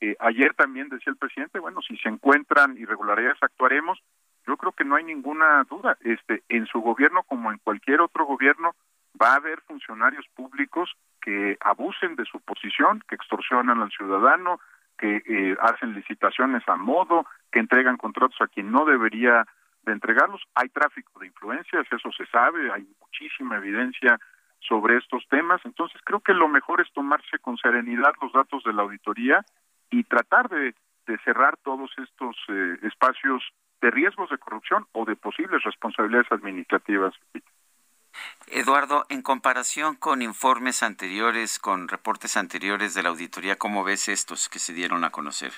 Eh, 0.00 0.16
ayer 0.18 0.52
también 0.54 0.88
decía 0.88 1.12
el 1.12 1.16
presidente, 1.16 1.60
bueno, 1.60 1.80
si 1.82 1.96
se 1.98 2.08
encuentran 2.08 2.76
irregularidades 2.76 3.40
actuaremos, 3.40 4.02
yo 4.46 4.56
creo 4.56 4.72
que 4.72 4.84
no 4.84 4.96
hay 4.96 5.04
ninguna 5.04 5.64
duda. 5.64 5.96
Este, 6.00 6.42
en 6.48 6.66
su 6.66 6.80
gobierno, 6.80 7.22
como 7.24 7.52
en 7.52 7.58
cualquier 7.58 8.00
otro 8.00 8.24
gobierno, 8.24 8.74
va 9.20 9.32
a 9.32 9.36
haber 9.36 9.60
funcionarios 9.62 10.26
públicos 10.34 10.90
que 11.20 11.56
abusen 11.60 12.16
de 12.16 12.24
su 12.24 12.40
posición, 12.40 13.02
que 13.08 13.14
extorsionan 13.14 13.80
al 13.80 13.90
ciudadano, 13.90 14.60
que 14.98 15.22
eh, 15.26 15.56
hacen 15.60 15.94
licitaciones 15.94 16.62
a 16.68 16.76
modo, 16.76 17.26
que 17.50 17.60
entregan 17.60 17.96
contratos 17.96 18.40
a 18.40 18.48
quien 18.48 18.70
no 18.70 18.84
debería 18.84 19.46
de 19.82 19.92
entregarlos. 19.92 20.42
Hay 20.54 20.68
tráfico 20.68 21.18
de 21.20 21.26
influencias, 21.26 21.86
eso 21.90 22.10
se 22.12 22.26
sabe, 22.26 22.70
hay 22.72 22.86
muchísima 23.00 23.56
evidencia 23.56 24.18
sobre 24.60 24.96
estos 24.96 25.26
temas. 25.28 25.60
Entonces 25.64 26.00
creo 26.04 26.20
que 26.20 26.34
lo 26.34 26.48
mejor 26.48 26.80
es 26.80 26.92
tomarse 26.92 27.38
con 27.40 27.56
serenidad 27.58 28.12
los 28.20 28.32
datos 28.32 28.62
de 28.64 28.72
la 28.72 28.82
auditoría 28.82 29.44
y 29.90 30.04
tratar 30.04 30.48
de, 30.48 30.74
de 31.06 31.18
cerrar 31.18 31.56
todos 31.58 31.90
estos 31.98 32.36
eh, 32.48 32.78
espacios 32.82 33.42
de 33.80 33.90
riesgos 33.90 34.30
de 34.30 34.38
corrupción 34.38 34.86
o 34.92 35.04
de 35.04 35.16
posibles 35.16 35.62
responsabilidades 35.64 36.30
administrativas. 36.30 37.14
Eduardo, 38.46 39.06
en 39.08 39.22
comparación 39.22 39.96
con 39.96 40.22
informes 40.22 40.82
anteriores, 40.82 41.58
con 41.58 41.88
reportes 41.88 42.36
anteriores 42.36 42.94
de 42.94 43.02
la 43.02 43.08
auditoría, 43.08 43.56
¿cómo 43.56 43.82
ves 43.84 44.08
estos 44.08 44.48
que 44.48 44.58
se 44.58 44.72
dieron 44.72 45.04
a 45.04 45.10
conocer? 45.10 45.52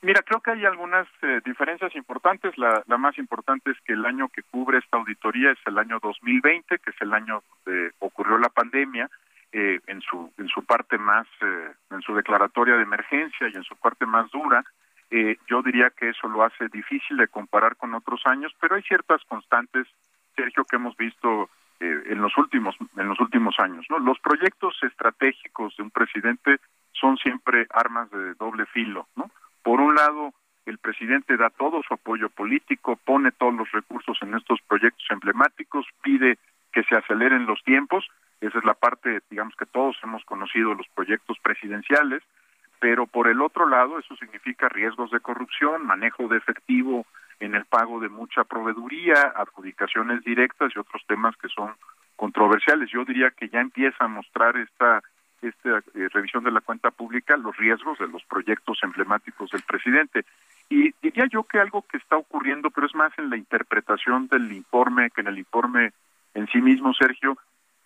Mira, 0.00 0.22
creo 0.22 0.40
que 0.40 0.52
hay 0.52 0.64
algunas 0.64 1.08
eh, 1.22 1.40
diferencias 1.44 1.94
importantes. 1.96 2.56
La, 2.56 2.82
la, 2.86 2.96
más 2.98 3.18
importante 3.18 3.72
es 3.72 3.76
que 3.84 3.94
el 3.94 4.06
año 4.06 4.28
que 4.28 4.42
cubre 4.44 4.78
esta 4.78 4.96
auditoría 4.96 5.50
es 5.50 5.58
el 5.66 5.76
año 5.76 5.98
2020, 6.00 6.78
que 6.78 6.90
es 6.90 6.96
el 7.00 7.12
año 7.12 7.42
donde 7.64 7.92
ocurrió 7.98 8.38
la 8.38 8.48
pandemia, 8.48 9.10
eh, 9.52 9.80
en 9.86 10.00
su 10.00 10.32
en 10.38 10.48
su 10.48 10.64
parte 10.64 10.98
más, 10.98 11.26
eh, 11.40 11.72
en 11.90 12.02
su 12.02 12.14
declaratoria 12.14 12.76
de 12.76 12.82
emergencia 12.82 13.48
y 13.48 13.56
en 13.56 13.64
su 13.64 13.76
parte 13.76 14.06
más 14.06 14.30
dura. 14.30 14.64
Eh, 15.10 15.38
yo 15.48 15.62
diría 15.62 15.90
que 15.90 16.10
eso 16.10 16.28
lo 16.28 16.42
hace 16.42 16.68
difícil 16.68 17.16
de 17.16 17.28
comparar 17.28 17.76
con 17.76 17.94
otros 17.94 18.20
años, 18.26 18.52
pero 18.60 18.76
hay 18.76 18.82
ciertas 18.82 19.24
constantes, 19.24 19.86
Sergio, 20.36 20.64
que 20.64 20.76
hemos 20.76 20.96
visto 20.96 21.48
eh, 21.80 22.02
en 22.06 22.20
los 22.20 22.36
últimos 22.36 22.76
en 22.96 23.08
los 23.08 23.18
últimos 23.20 23.54
años. 23.58 23.86
¿no? 23.88 23.98
Los 23.98 24.18
proyectos 24.18 24.76
estratégicos 24.82 25.76
de 25.76 25.84
un 25.84 25.90
presidente 25.90 26.58
son 26.92 27.16
siempre 27.16 27.66
armas 27.70 28.10
de 28.10 28.34
doble 28.34 28.66
filo. 28.66 29.06
¿no? 29.16 29.30
Por 29.62 29.80
un 29.80 29.94
lado, 29.94 30.34
el 30.66 30.78
presidente 30.78 31.36
da 31.36 31.50
todo 31.50 31.82
su 31.86 31.94
apoyo 31.94 32.28
político, 32.28 32.96
pone 32.96 33.32
todos 33.32 33.54
los 33.54 33.70
recursos 33.72 34.18
en 34.22 34.34
estos 34.34 34.60
proyectos 34.68 35.06
emblemáticos, 35.10 35.86
pide 36.02 36.38
que 36.72 36.82
se 36.82 36.96
aceleren 36.96 37.46
los 37.46 37.62
tiempos, 37.62 38.06
esa 38.40 38.58
es 38.58 38.64
la 38.64 38.74
parte, 38.74 39.20
digamos, 39.30 39.54
que 39.56 39.66
todos 39.66 39.96
hemos 40.02 40.24
conocido 40.24 40.74
los 40.74 40.86
proyectos 40.88 41.38
presidenciales, 41.42 42.22
pero 42.80 43.06
por 43.06 43.28
el 43.28 43.40
otro 43.40 43.68
lado 43.68 43.98
eso 43.98 44.14
significa 44.16 44.68
riesgos 44.68 45.10
de 45.10 45.20
corrupción, 45.20 45.86
manejo 45.86 46.28
de 46.28 46.36
efectivo 46.36 47.06
en 47.40 47.54
el 47.54 47.64
pago 47.64 48.00
de 48.00 48.08
mucha 48.08 48.44
proveeduría, 48.44 49.32
adjudicaciones 49.36 50.22
directas 50.24 50.72
y 50.74 50.78
otros 50.78 51.02
temas 51.06 51.36
que 51.36 51.48
son 51.48 51.74
controversiales. 52.16 52.90
Yo 52.90 53.04
diría 53.04 53.30
que 53.30 53.48
ya 53.48 53.60
empieza 53.60 54.04
a 54.04 54.08
mostrar 54.08 54.56
esta 54.56 55.02
esta 55.42 55.78
eh, 55.94 56.08
revisión 56.12 56.42
de 56.44 56.50
la 56.50 56.60
cuenta 56.60 56.90
pública 56.90 57.36
los 57.36 57.56
riesgos 57.56 57.98
de 57.98 58.08
los 58.08 58.24
proyectos 58.24 58.78
emblemáticos 58.82 59.50
del 59.50 59.62
presidente. 59.62 60.24
Y 60.68 60.92
diría 61.00 61.26
yo 61.30 61.44
que 61.44 61.58
algo 61.58 61.82
que 61.82 61.96
está 61.98 62.16
ocurriendo, 62.16 62.70
pero 62.70 62.86
es 62.86 62.94
más 62.94 63.12
en 63.18 63.30
la 63.30 63.36
interpretación 63.36 64.28
del 64.28 64.52
informe 64.52 65.10
que 65.10 65.20
en 65.20 65.28
el 65.28 65.38
informe 65.38 65.92
en 66.34 66.46
sí 66.48 66.60
mismo, 66.60 66.92
Sergio, 66.94 67.38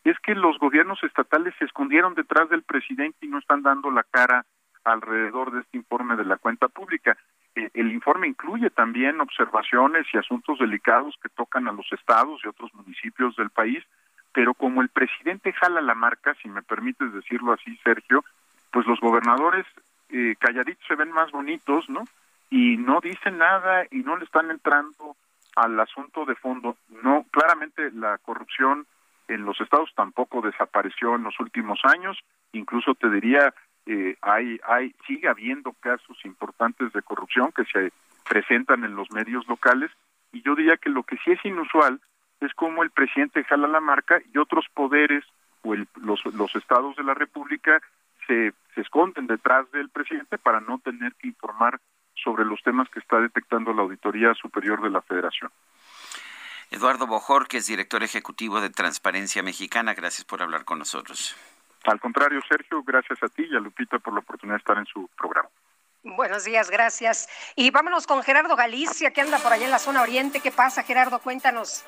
es 0.05 0.19
que 0.21 0.35
los 0.35 0.59
gobiernos 0.59 1.03
estatales 1.05 1.55
se 1.59 1.65
escondieron 1.65 2.15
detrás 2.15 2.49
del 2.49 2.63
presidente 2.63 3.27
y 3.27 3.29
no 3.29 3.39
están 3.39 3.63
dando 3.63 3.91
la 3.91 4.03
cara 4.03 4.45
alrededor 4.85 5.53
de 5.53 5.61
este 5.61 5.77
informe 5.77 6.17
de 6.17 6.25
la 6.25 6.37
cuenta 6.37 6.69
pública. 6.69 7.17
Eh, 7.55 7.71
el 7.75 7.93
informe 7.93 8.27
incluye 8.27 8.71
también 8.71 9.21
observaciones 9.21 10.07
y 10.13 10.19
asuntos 10.19 10.59
delicados 10.59 11.15
que 11.23 11.29
tocan 11.29 11.69
a 11.69 11.73
los 11.73 11.87
estados 11.93 12.41
y 12.43 12.49
otros 12.49 12.75
municipios 12.75 13.37
del 13.37 13.51
país, 13.51 13.85
pero 14.33 14.55
como 14.55 14.83
el 14.83 14.89
presidente 14.89 15.53
jala 15.53 15.81
la 15.81 15.95
marca, 15.95 16.35
si 16.43 16.49
me 16.49 16.63
permites 16.63 17.13
decirlo 17.13 17.53
así, 17.53 17.77
Sergio, 17.85 18.25
pues 18.71 18.87
los 18.87 18.99
gobernadores 19.01 19.67
eh, 20.09 20.35
calladitos 20.39 20.85
se 20.89 20.97
ven 20.97 21.13
más 21.13 21.31
bonitos, 21.31 21.89
¿no? 21.89 22.05
Y 22.51 22.77
no 22.77 23.01
dicen 23.01 23.39
nada 23.39 23.85
y 23.91 23.99
no 23.99 24.17
le 24.17 24.25
están 24.25 24.51
entrando 24.51 25.17
al 25.57 25.79
asunto 25.79 26.25
de 26.25 26.35
fondo. 26.35 26.77
No, 27.03 27.25
claramente 27.31 27.91
la 27.93 28.19
corrupción 28.19 28.87
en 29.29 29.45
los 29.45 29.61
estados 29.61 29.91
tampoco 29.95 30.41
desapareció 30.41 31.15
en 31.15 31.25
los 31.25 31.39
últimos 31.41 31.81
años, 31.85 32.19
incluso 32.53 32.95
te 32.95 33.09
diría 33.11 33.55
eh, 33.87 34.17
hay, 34.23 34.61
hay, 34.65 34.95
sigue 35.07 35.29
habiendo 35.29 35.73
casos 35.73 36.17
importantes 36.25 36.93
de 36.93 37.03
corrupción 37.03 37.53
que 37.53 37.65
se 37.65 37.93
presentan 38.29 38.85
en 38.85 38.95
los 38.95 39.11
medios 39.11 39.47
locales 39.49 39.91
y 40.33 40.43
yo 40.43 40.55
diría 40.55 40.77
que 40.77 40.91
lo 40.91 41.03
que 41.03 41.17
sí 41.25 41.33
es 41.33 41.45
inusual 41.45 42.01
es 42.41 42.53
como 42.55 42.83
el 42.83 42.91
presidente 42.91 43.45
jala 43.45 43.67
la 43.67 43.81
marca 43.81 44.21
y 44.33 44.39
otros 44.39 44.67
poderes 44.73 45.25
o 45.63 45.75
los, 45.75 46.25
los 46.27 46.55
estados 46.57 46.97
de 46.97 47.05
la 47.05 47.15
República 47.15 47.81
se 48.27 48.53
esconden 48.77 49.27
detrás 49.27 49.71
del 49.73 49.89
presidente 49.89 50.39
para 50.39 50.61
no 50.61 50.79
tener 50.79 51.15
que 51.15 51.29
informar 51.29 51.81
sobre 52.15 52.45
los 52.45 52.63
temas 52.63 52.89
que 52.89 53.01
está 53.01 53.21
detectando 53.21 53.73
la 53.73 53.83
Auditoría 53.83 54.35
Superior 54.35 54.81
de 54.83 54.91
la 54.91 55.03
Federación. 55.03 55.51
Eduardo 56.73 57.07
Bojor, 57.07 57.49
que 57.49 57.59
es 57.59 57.67
director 57.67 58.03
ejecutivo 58.03 58.63
de 58.63 58.71
Transparencia 58.71 59.43
Mexicana, 59.43 59.93
gracias 59.93 60.25
por 60.25 60.43
hablar 60.43 60.65
con 60.65 60.79
nosotros. 60.79 61.37
Al 61.85 62.01
contrario, 62.01 62.41
Sergio, 62.49 62.83
gracias 62.83 63.23
a 63.23 63.29
ti 63.29 63.47
y 63.51 63.55
a 63.55 63.61
Lupita 63.61 63.99
por 63.99 64.15
la 64.15 64.21
oportunidad 64.21 64.57
de 64.57 64.61
estar 64.61 64.79
en 64.79 64.87
su 64.87 65.07
programa. 65.09 65.51
Buenos 66.03 66.45
días, 66.45 66.71
gracias. 66.71 67.29
Y 67.57 67.71
vámonos 67.71 68.07
con 68.07 68.23
Gerardo 68.23 68.57
Galicia, 68.57 69.13
que 69.13 69.21
anda 69.21 69.39
por 69.39 69.53
allá 69.53 69.67
en 69.67 69.71
la 69.71 69.79
zona 69.79 70.01
oriente. 70.01 70.41
¿Qué 70.41 70.51
pasa, 70.51 70.83
Gerardo? 70.83 71.21
Cuéntanos. 71.21 71.85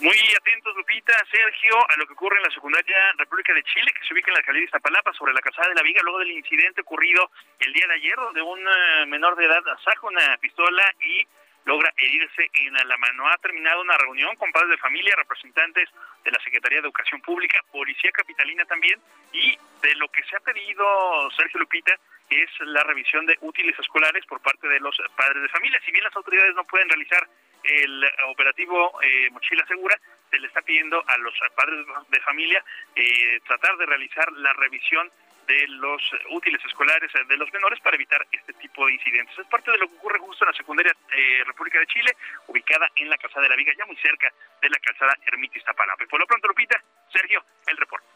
Muy 0.00 0.18
atentos, 0.36 0.74
Lupita, 0.76 1.14
Sergio, 1.30 1.74
a 1.88 1.96
lo 1.96 2.06
que 2.06 2.12
ocurre 2.12 2.36
en 2.36 2.42
la 2.42 2.50
secundaria 2.50 2.96
República 3.16 3.54
de 3.54 3.62
Chile, 3.62 3.92
que 3.94 4.06
se 4.06 4.12
ubica 4.12 4.28
en 4.28 4.34
la 4.34 4.40
alcaldía 4.40 4.60
de 4.60 4.66
Iztapalapa, 4.66 5.12
sobre 5.12 5.32
la 5.32 5.40
calzada 5.40 5.68
de 5.68 5.76
la 5.76 5.82
Viga, 5.82 6.02
luego 6.02 6.18
del 6.18 6.32
incidente 6.32 6.80
ocurrido 6.80 7.30
el 7.60 7.72
día 7.72 7.86
de 7.86 7.94
ayer, 7.94 8.16
donde 8.16 8.42
un 8.42 8.58
eh, 8.58 9.06
menor 9.06 9.36
de 9.36 9.46
edad 9.46 9.62
saca 9.84 10.00
una 10.02 10.36
pistola 10.38 10.82
y 11.00 11.26
logra 11.66 11.92
herirse 11.98 12.48
en 12.54 12.72
la 12.74 12.96
mano. 12.96 13.28
Ha 13.28 13.36
terminado 13.38 13.82
una 13.82 13.98
reunión 13.98 14.34
con 14.36 14.50
padres 14.52 14.70
de 14.70 14.78
familia, 14.78 15.14
representantes 15.16 15.90
de 16.24 16.30
la 16.30 16.40
Secretaría 16.40 16.80
de 16.80 16.86
Educación 16.86 17.20
Pública, 17.20 17.62
Policía 17.70 18.10
Capitalina 18.12 18.64
también, 18.64 18.98
y 19.32 19.58
de 19.82 19.94
lo 19.96 20.08
que 20.08 20.22
se 20.24 20.36
ha 20.36 20.40
pedido, 20.40 21.30
Sergio 21.36 21.60
Lupita, 21.60 21.94
es 22.30 22.50
la 22.60 22.82
revisión 22.84 23.26
de 23.26 23.36
útiles 23.40 23.78
escolares 23.78 24.24
por 24.26 24.40
parte 24.40 24.66
de 24.68 24.80
los 24.80 24.96
padres 25.16 25.42
de 25.42 25.48
familia. 25.48 25.80
Si 25.84 25.92
bien 25.92 26.04
las 26.04 26.16
autoridades 26.16 26.54
no 26.54 26.64
pueden 26.64 26.88
realizar 26.88 27.28
el 27.62 28.04
operativo 28.28 29.00
eh, 29.02 29.30
Mochila 29.30 29.66
Segura, 29.66 29.98
se 30.30 30.38
le 30.38 30.46
está 30.46 30.62
pidiendo 30.62 31.02
a 31.06 31.18
los 31.18 31.34
padres 31.56 31.84
de 32.08 32.20
familia 32.20 32.64
eh, 32.94 33.40
tratar 33.46 33.76
de 33.76 33.86
realizar 33.86 34.30
la 34.32 34.52
revisión 34.54 35.10
de 35.46 35.68
los 35.68 36.02
útiles 36.30 36.60
escolares 36.64 37.10
eh, 37.14 37.24
de 37.28 37.36
los 37.36 37.52
menores 37.52 37.80
para 37.80 37.96
evitar 37.96 38.26
este 38.30 38.52
tipo 38.54 38.86
de 38.86 38.94
incidentes. 38.94 39.38
Es 39.38 39.46
parte 39.46 39.70
de 39.70 39.78
lo 39.78 39.88
que 39.88 39.96
ocurre 39.96 40.18
justo 40.18 40.44
en 40.44 40.50
la 40.50 40.56
secundaria 40.56 40.92
eh, 41.16 41.44
República 41.46 41.78
de 41.78 41.86
Chile, 41.86 42.16
ubicada 42.48 42.88
en 42.96 43.08
la 43.08 43.16
Calzada 43.18 43.42
de 43.42 43.48
la 43.50 43.56
Viga, 43.56 43.72
ya 43.76 43.86
muy 43.86 43.96
cerca 43.96 44.32
de 44.60 44.70
la 44.70 44.78
calzada 44.78 45.16
Ermita 45.26 45.58
Iztapalapa. 45.58 46.04
Y 46.04 46.06
por 46.06 46.20
lo 46.20 46.26
pronto, 46.26 46.48
Lupita, 46.48 46.82
Sergio, 47.12 47.44
el 47.66 47.76
reporte. 47.76 48.06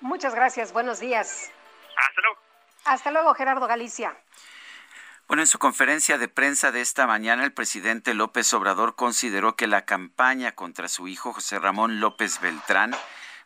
Muchas 0.00 0.34
gracias, 0.34 0.72
buenos 0.72 1.00
días. 1.00 1.52
Hasta 1.96 2.20
luego. 2.22 2.38
Hasta 2.86 3.10
luego, 3.10 3.34
Gerardo 3.34 3.66
Galicia. 3.66 4.16
Bueno, 5.26 5.42
en 5.42 5.46
su 5.46 5.58
conferencia 5.58 6.18
de 6.18 6.26
prensa 6.26 6.72
de 6.72 6.80
esta 6.80 7.06
mañana, 7.06 7.44
el 7.44 7.52
presidente 7.52 8.14
López 8.14 8.52
Obrador 8.52 8.96
consideró 8.96 9.54
que 9.54 9.68
la 9.68 9.84
campaña 9.84 10.52
contra 10.52 10.88
su 10.88 11.06
hijo 11.06 11.32
José 11.32 11.58
Ramón 11.60 12.00
López 12.00 12.40
Beltrán 12.40 12.96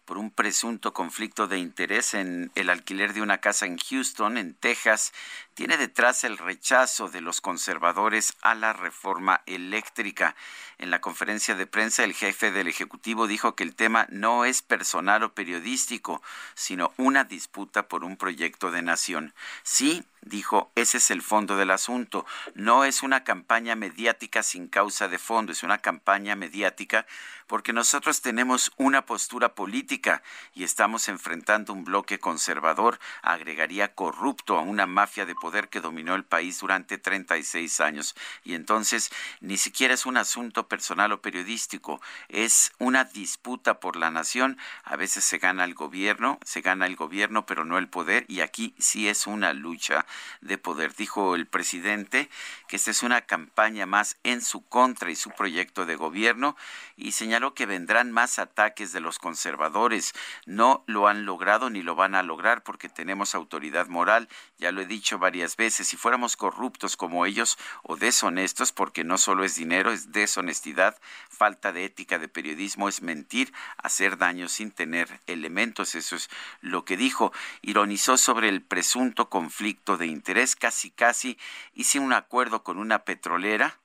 por 0.05 0.19
un 0.19 0.31
presunto 0.31 0.93
conflicto 0.93 1.47
de 1.47 1.59
interés 1.59 2.15
en 2.15 2.51
el 2.55 2.71
alquiler 2.71 3.15
de 3.15 3.23
una 3.23 3.39
casa 3.39 3.67
en 3.67 3.79
Houston, 3.79 4.39
en 4.39 4.55
Texas, 4.55 5.13
tiene 5.55 5.77
detrás 5.77 6.25
el 6.25 6.39
rechazo 6.39 7.09
de 7.09 7.21
los 7.21 7.41
conservadores 7.41 8.35
a 8.43 8.55
la 8.55 8.73
reforma 8.73 9.43
eléctrica. 9.47 10.35
En 10.79 10.91
la 10.91 11.01
conferencia 11.01 11.55
de 11.55 11.67
prensa, 11.67 12.05
el 12.05 12.15
jefe 12.15 12.51
del 12.51 12.69
Ejecutivo 12.69 13.27
dijo 13.27 13.55
que 13.55 13.63
el 13.63 13.75
tema 13.75 14.07
no 14.11 14.45
es 14.45 14.63
personal 14.63 15.23
o 15.23 15.33
periodístico, 15.33 16.23
sino 16.55 16.93
una 16.97 17.25
disputa 17.25 17.89
por 17.89 18.05
un 18.05 18.17
proyecto 18.17 18.71
de 18.71 18.83
nación. 18.83 19.35
Sí, 19.63 20.05
dijo, 20.25 20.73
ese 20.75 20.99
es 20.99 21.11
el 21.11 21.23
fondo 21.23 21.57
del 21.57 21.71
asunto. 21.71 22.27
No 22.55 22.85
es 22.85 23.03
una 23.03 23.25
campaña 23.25 23.77
mediática 23.77 24.43
sin 24.43 24.69
causa 24.69 25.09
de 25.09 25.19
fondo, 25.19 25.53
es 25.53 25.63
una 25.63 25.79
campaña 25.79 26.35
mediática 26.35 27.07
porque 27.47 27.73
nosotros 27.73 28.23
tenemos 28.23 28.73
una 28.77 29.05
postura 29.05 29.55
política 29.55 30.23
y 30.55 30.65
estamos 30.65 31.09
enfrentando 31.09 31.73
un 31.73 31.85
bloque 31.85 32.19
conservador, 32.19 32.99
agregaría 33.23 33.95
corrupto 33.95 34.57
a 34.57 34.63
una 34.63 34.87
mafia 34.87 35.27
de 35.27 35.35
poder 35.35 35.69
que 35.69 35.81
dominó 35.81 36.15
el 36.15 36.25
país 36.25 36.61
durante 36.61 36.99
36 36.99 37.81
años. 37.81 38.15
Y 38.45 38.55
entonces 38.55 39.11
ni 39.41 39.57
siquiera 39.57 39.95
es 39.95 40.07
un 40.07 40.17
asunto 40.17 40.69
personal 40.69 41.13
o 41.13 41.21
periodístico, 41.21 42.01
es 42.29 42.73
una 42.79 43.05
disputa 43.05 43.81
por 43.81 43.97
la 43.97 44.11
nación. 44.11 44.59
A 44.83 44.97
veces 44.97 45.25
se 45.25 45.39
gana 45.39 45.65
el 45.65 45.75
gobierno, 45.75 46.39
se 46.45 46.63
gana 46.63 46.87
el 46.87 46.97
gobierno, 46.97 47.47
pero 47.47 47.65
no 47.65 47.79
el 47.79 47.89
poder, 47.89 48.25
y 48.29 48.41
aquí 48.41 48.75
sí 48.79 49.09
es 49.09 49.27
una 49.27 49.53
lucha 49.53 50.07
de 50.41 50.59
poder. 50.59 50.95
Dijo 50.95 51.35
el 51.35 51.47
presidente 51.47 52.29
que 52.69 52.77
esta 52.77 52.91
es 52.91 53.03
una 53.03 53.23
campaña 53.23 53.87
más 53.87 54.17
en 54.23 54.43
su 54.43 54.67
contra 54.67 55.11
y 55.11 55.17
su 55.17 55.31
proyecto 55.31 55.87
de 55.87 55.97
gobierno 55.97 56.57
y 56.97 57.13
señaló 57.13 57.55
que 57.55 57.67
vendrán 57.67 58.13
más 58.13 58.39
ataques 58.39 58.93
de 58.93 59.01
los 59.01 59.19
conservadores. 59.19 60.15
No 60.47 60.85
lo 60.87 61.09
han 61.09 61.25
logrado 61.25 61.71
ni 61.71 61.83
lo 61.83 61.95
van 61.95 62.15
a 62.15 62.23
lograr 62.23 62.63
porque 62.63 62.89
tenemos 62.89 63.35
autoridad 63.35 63.89
moral. 63.89 64.29
Ya 64.59 64.73
lo 64.73 64.81
he 64.81 64.87
dicho 64.87 65.19
varias 65.19 65.57
veces, 65.57 65.89
si 65.89 65.97
fuéramos 65.97 66.37
corruptos 66.37 66.97
como 66.97 67.27
ellos 67.27 67.59
o 67.83 67.97
deshonestos, 67.97 68.73
porque 68.73 69.05
no 69.05 69.19
solo 69.19 69.45
es 69.45 69.57
dinero, 69.57 69.93
es 69.93 70.13
deshonestidad, 70.13 70.99
falta 71.29 71.73
de 71.73 71.85
ética 71.85 72.19
de 72.19 72.29
periodismo, 72.29 72.89
es 72.89 73.03
mentir, 73.03 73.53
hacer 73.77 74.19
daño 74.19 74.49
sin 74.49 74.71
tener 74.71 75.21
elementos. 75.27 75.95
Eso 75.95 76.17
es 76.17 76.31
lo 76.61 76.85
que 76.85 76.97
dijo. 76.97 77.33
Ironizó 77.63 78.17
sobre 78.17 78.49
el 78.49 78.63
presunto 78.63 79.29
conflicto 79.29 79.97
de 79.97 80.04
interés, 80.07 80.57
casi 80.57 80.91
casi 80.91 81.39
hice 81.75 81.99
un 81.99 82.13
acuerdo 82.13 82.63
con 82.63 82.79
una 82.79 83.05
petrolera 83.05 83.79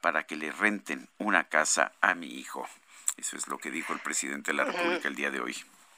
para 0.00 0.24
que 0.26 0.36
le 0.36 0.52
renten 0.52 1.08
una 1.18 1.48
casa 1.48 1.92
a 2.00 2.14
mi 2.14 2.28
hijo. 2.28 2.68
Eso 3.16 3.36
es 3.36 3.48
lo 3.48 3.58
que 3.58 3.70
dijo 3.70 3.92
el 3.92 4.00
presidente 4.00 4.52
de 4.52 4.58
la 4.58 4.64
República 4.64 5.08
el 5.08 5.16
día 5.16 5.30
de 5.30 5.40
hoy. 5.40 5.56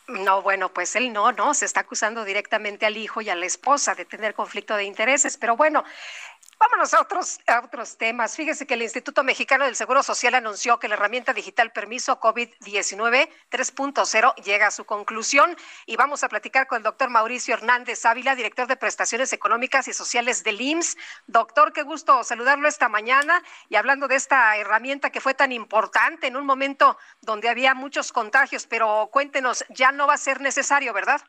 No, 0.09 0.41
bueno, 0.41 0.73
pues 0.73 0.97
él 0.97 1.13
no, 1.13 1.33
no, 1.33 1.53
se 1.53 1.67
está 1.67 1.81
acusando 1.81 2.25
directamente 2.25 2.87
al 2.87 2.97
hijo 2.97 3.21
y 3.21 3.29
a 3.29 3.35
la 3.35 3.45
esposa 3.45 3.95
de 3.95 4.07
tener 4.07 4.33
conflicto 4.33 4.75
de 4.75 4.85
intereses, 4.85 5.37
pero 5.37 5.55
bueno, 5.55 5.85
Vámonos 6.61 6.93
a 6.93 7.01
otros, 7.01 7.39
a 7.47 7.61
otros 7.61 7.97
temas. 7.99 8.35
Fíjese 8.35 8.67
que 8.67 8.75
el 8.75 8.83
Instituto 8.83 9.23
Mexicano 9.23 9.65
del 9.65 9.77
Seguro 9.77 10.03
Social 10.03 10.35
anunció 10.35 10.81
que 10.81 10.89
la 10.89 10.95
herramienta 10.95 11.33
digital 11.33 11.71
Permiso 11.71 12.19
COVID-19 12.19 13.29
3.0 13.49 14.35
llega 14.43 14.67
a 14.67 14.71
su 14.73 14.85
conclusión 14.85 15.57
y 15.87 15.95
vamos 15.95 16.25
a 16.25 16.29
platicar 16.29 16.67
con 16.67 16.79
el 16.79 16.83
doctor 16.83 17.11
Mauricio 17.11 17.55
Hernández 17.55 18.05
Ávila, 18.05 18.35
director 18.35 18.67
de 18.67 18.75
prestaciones 18.75 19.33
económicas 19.33 19.87
y 19.87 19.93
sociales 19.93 20.43
del 20.43 20.61
IMSS. 20.61 20.97
Doctor, 21.29 21.73
qué 21.73 21.83
gusto 21.83 22.25
saludarlo 22.25 22.67
esta 22.67 22.89
mañana 22.89 23.41
y 23.69 23.77
hablando 23.77 24.09
de 24.09 24.17
esta 24.17 24.57
herramienta 24.57 25.11
que 25.11 25.21
fue 25.21 25.35
tan 25.35 25.53
importante 25.53 26.27
en 26.27 26.37
un 26.37 26.45
momento 26.45 26.99
donde 27.21 27.49
había 27.49 27.75
muchos 27.75 28.11
contagios, 28.11 28.67
pero 28.67 29.09
cuéntenos, 29.13 29.65
ya 29.69 29.93
no 29.93 30.09
va 30.09 30.15
a 30.15 30.19
ser 30.19 30.41
necesario, 30.41 30.93
¿verdad? 30.93 31.21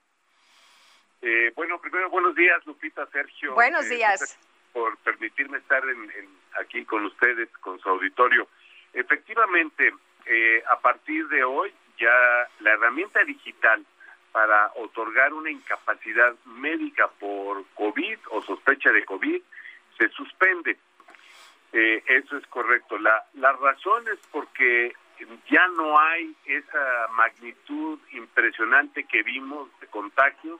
Eh, 1.21 1.51
bueno, 1.55 1.79
primero 1.79 2.09
buenos 2.09 2.33
días, 2.33 2.65
Lupita, 2.65 3.05
Sergio. 3.11 3.53
Buenos 3.53 3.85
eh, 3.85 3.95
días 3.95 4.39
por 4.73 4.97
permitirme 4.97 5.57
estar 5.57 5.83
en, 5.87 6.11
aquí 6.59 6.85
con 6.85 7.05
ustedes, 7.05 7.49
con 7.59 7.79
su 7.79 7.89
auditorio. 7.89 8.47
Efectivamente, 8.93 9.93
eh, 10.25 10.63
a 10.69 10.79
partir 10.79 11.27
de 11.27 11.43
hoy 11.43 11.73
ya 11.97 12.47
la 12.59 12.71
herramienta 12.71 13.23
digital 13.23 13.85
para 14.31 14.71
otorgar 14.75 15.33
una 15.33 15.49
incapacidad 15.49 16.35
médica 16.45 17.07
por 17.19 17.65
COVID 17.75 18.17
o 18.29 18.41
sospecha 18.43 18.91
de 18.91 19.05
COVID 19.05 19.41
se 19.97 20.09
suspende. 20.09 20.77
Eh, 21.71 22.03
eso 22.07 22.37
es 22.37 22.45
correcto. 22.47 22.97
La, 22.97 23.23
la 23.33 23.53
razón 23.53 24.07
es 24.07 24.19
porque 24.31 24.93
ya 25.49 25.67
no 25.75 25.99
hay 25.99 26.35
esa 26.45 27.07
magnitud 27.11 27.99
impresionante 28.11 29.03
que 29.03 29.23
vimos 29.23 29.69
de 29.81 29.87
contagios 29.87 30.59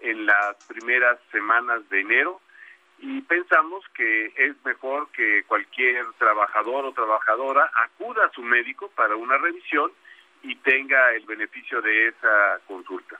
en 0.00 0.26
las 0.26 0.56
primeras 0.66 1.18
semanas 1.30 1.88
de 1.90 2.00
enero 2.00 2.40
y 3.00 3.22
pensamos 3.22 3.82
que 3.94 4.26
es 4.36 4.54
mejor 4.64 5.08
que 5.10 5.44
cualquier 5.44 6.06
trabajador 6.18 6.84
o 6.84 6.92
trabajadora 6.92 7.70
acuda 7.84 8.26
a 8.26 8.32
su 8.32 8.42
médico 8.42 8.90
para 8.94 9.16
una 9.16 9.38
revisión 9.38 9.90
y 10.42 10.54
tenga 10.56 11.12
el 11.14 11.24
beneficio 11.24 11.80
de 11.80 12.08
esa 12.08 12.60
consulta. 12.66 13.18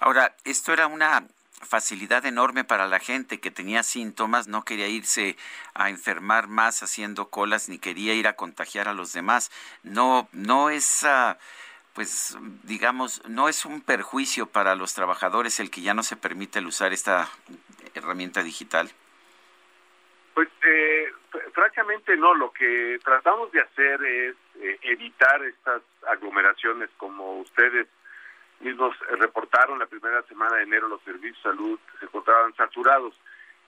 Ahora, 0.00 0.34
esto 0.44 0.72
era 0.72 0.86
una 0.86 1.24
facilidad 1.62 2.26
enorme 2.26 2.64
para 2.64 2.86
la 2.86 3.00
gente 3.00 3.40
que 3.40 3.50
tenía 3.50 3.82
síntomas, 3.82 4.48
no 4.48 4.64
quería 4.64 4.88
irse 4.88 5.36
a 5.72 5.88
enfermar 5.88 6.46
más 6.46 6.82
haciendo 6.82 7.30
colas 7.30 7.68
ni 7.68 7.78
quería 7.78 8.14
ir 8.14 8.28
a 8.28 8.36
contagiar 8.36 8.88
a 8.88 8.94
los 8.94 9.12
demás. 9.12 9.50
No, 9.82 10.28
no 10.32 10.70
es, 10.70 11.04
uh, 11.04 11.34
pues, 11.94 12.36
digamos, 12.64 13.22
no 13.28 13.48
es 13.48 13.64
un 13.64 13.80
perjuicio 13.80 14.46
para 14.46 14.74
los 14.74 14.94
trabajadores 14.94 15.58
el 15.58 15.70
que 15.70 15.80
ya 15.80 15.94
no 15.94 16.02
se 16.02 16.16
permite 16.16 16.58
el 16.58 16.66
usar 16.66 16.92
esta 16.92 17.28
herramienta 18.00 18.42
digital? 18.42 18.90
Pues 20.34 20.48
eh, 20.66 21.12
francamente 21.52 22.16
no, 22.16 22.34
lo 22.34 22.52
que 22.52 22.98
tratamos 23.04 23.52
de 23.52 23.60
hacer 23.60 24.02
es 24.04 24.36
eh, 24.60 24.78
evitar 24.82 25.42
estas 25.44 25.82
aglomeraciones 26.08 26.90
como 26.96 27.38
ustedes 27.38 27.86
mismos 28.60 28.96
reportaron 29.18 29.78
la 29.78 29.86
primera 29.86 30.22
semana 30.22 30.56
de 30.56 30.62
enero 30.64 30.88
los 30.88 31.02
servicios 31.02 31.36
de 31.36 31.50
salud 31.50 31.78
se 31.98 32.06
encontraban 32.06 32.54
saturados. 32.54 33.14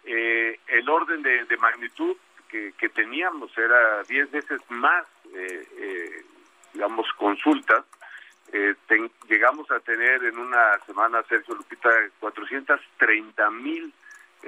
Eh, 0.05 0.59
el 0.69 0.89
orden 0.89 1.23
de, 1.23 1.57
magnitud 1.59 2.16
que, 2.48 2.73
teníamos 2.94 3.57
era 3.59 4.03
10 4.05 4.31
veces 4.31 4.61
más, 4.70 5.05
digamos, 6.73 7.07
consultas. 7.19 7.85
llegamos 9.28 9.70
a 9.70 9.81
tener 9.81 10.24
en 10.24 10.39
una 10.39 10.78
semana, 10.86 11.23
Sergio 11.28 11.55
Lupita, 11.57 11.90
430 12.20 13.51
mil 13.51 13.93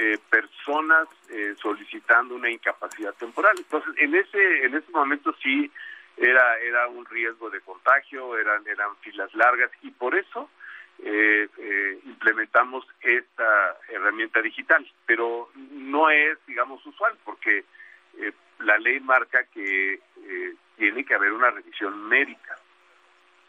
eh, 0.01 0.17
personas 0.31 1.09
eh, 1.29 1.57
solicitando 1.61 2.37
una 2.37 2.49
incapacidad 2.49 3.13
temporal. 3.15 3.57
Entonces, 3.59 3.93
en 3.97 4.15
ese 4.15 4.65
en 4.65 4.77
ese 4.77 4.93
momento 4.93 5.35
sí 5.43 5.69
era 6.17 6.57
era 6.61 6.87
un 6.87 7.05
riesgo 7.05 7.51
de 7.51 7.61
contagio, 7.63 8.39
eran 8.39 8.65
eran 8.69 8.97
filas 8.99 9.35
largas 9.35 9.73
y 9.83 9.91
por 9.91 10.15
eso 10.15 10.49
eh, 11.01 11.49
implementamos 12.05 12.87
esta 13.01 13.77
herramienta 13.89 14.41
digital, 14.41 14.87
pero 15.05 15.51
no 15.57 16.11
es, 16.11 16.39
digamos, 16.47 16.87
usual 16.87 17.19
porque 17.25 17.65
la 18.61 18.79
ley 18.79 19.01
marca 19.01 19.43
que 19.53 20.01
tiene 20.77 21.05
que 21.05 21.15
haber 21.15 21.33
una 21.33 21.51
revisión 21.51 22.09
médica. 22.09 22.57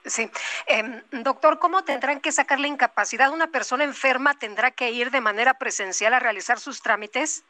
Sí. 0.06 0.30
Eh, 0.68 1.04
doctor, 1.12 1.60
¿cómo 1.60 1.84
tendrán 1.84 2.22
que 2.22 2.32
sacar 2.32 2.60
la 2.60 2.68
incapacidad? 2.68 3.32
¿Una 3.32 3.48
persona 3.48 3.84
enferma 3.84 4.34
tendrá 4.38 4.72
que 4.72 4.92
ir 4.92 5.12
de 5.12 5.22
manera 5.22 5.56
presencial 5.56 6.14
a 6.14 6.20
realizar 6.20 6.60
sus 6.60 6.82
trámites? 6.82 7.44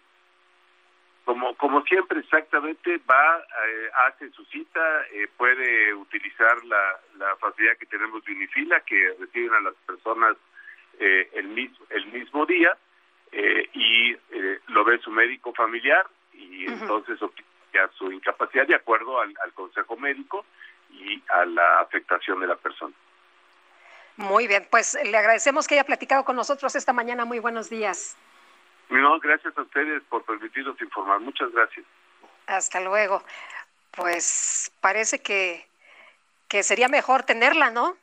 Como, 1.26 1.56
como 1.58 1.84
siempre, 1.84 2.20
exactamente, 2.22 3.00
va, 3.10 3.38
eh, 3.38 3.90
hace 4.08 4.32
su 4.32 4.44
cita, 4.46 4.82
eh, 5.12 5.28
puede 5.38 5.94
utilizar 5.94 6.66
la, 6.66 7.00
la 7.18 7.36
facilidad 7.36 7.78
que 7.78 7.86
tenemos 7.86 8.24
de 8.26 8.32
Unifila, 8.32 8.80
que 8.82 9.16
reciben 9.20 9.54
a 9.54 9.62
las 9.62 9.76
personas 9.86 10.36
eh, 11.00 11.30
el, 11.34 11.50
mismo, 11.50 11.86
el 11.90 12.08
mismo 12.08 12.46
día, 12.48 12.76
y 13.74 14.18
lo 14.70 14.84
ve 14.84 14.98
su 15.04 15.12
médico 15.12 15.54
familiar, 15.54 16.08
y 16.34 16.66
entonces 16.66 17.22
obtiene 17.22 17.48
su 17.94 18.12
incapacidad 18.12 18.66
de 18.68 18.76
acuerdo 18.76 19.22
al, 19.22 19.34
al 19.44 19.54
consejo 19.54 19.96
médico, 19.98 20.46
y 20.92 21.24
a 21.30 21.46
la 21.46 21.82
afectación 21.82 22.40
de 22.40 22.48
la 22.48 22.56
persona. 22.56 22.94
Muy 24.18 24.48
bien, 24.48 24.68
pues 24.70 24.98
le 25.02 25.18
agradecemos 25.18 25.68
que 25.68 25.76
haya 25.76 25.86
platicado 25.86 26.26
con 26.26 26.36
nosotros 26.36 26.76
esta 26.76 26.92
mañana. 26.92 27.24
Muy 27.24 27.40
buenos 27.40 27.70
días. 27.70 28.18
No, 28.90 29.20
gracias 29.20 29.58
a 29.58 29.62
ustedes 29.62 30.04
por 30.10 30.26
permitirnos 30.26 30.80
informar. 30.82 31.20
Muchas 31.20 31.52
gracias. 31.54 31.86
Hasta 32.48 32.82
luego. 32.82 33.24
Pues 33.92 34.72
parece 34.82 35.22
que, 35.22 35.66
que 36.48 36.64
sería 36.64 36.90
mejor 36.90 37.24
tenerla, 37.24 37.70
¿no? 37.70 37.96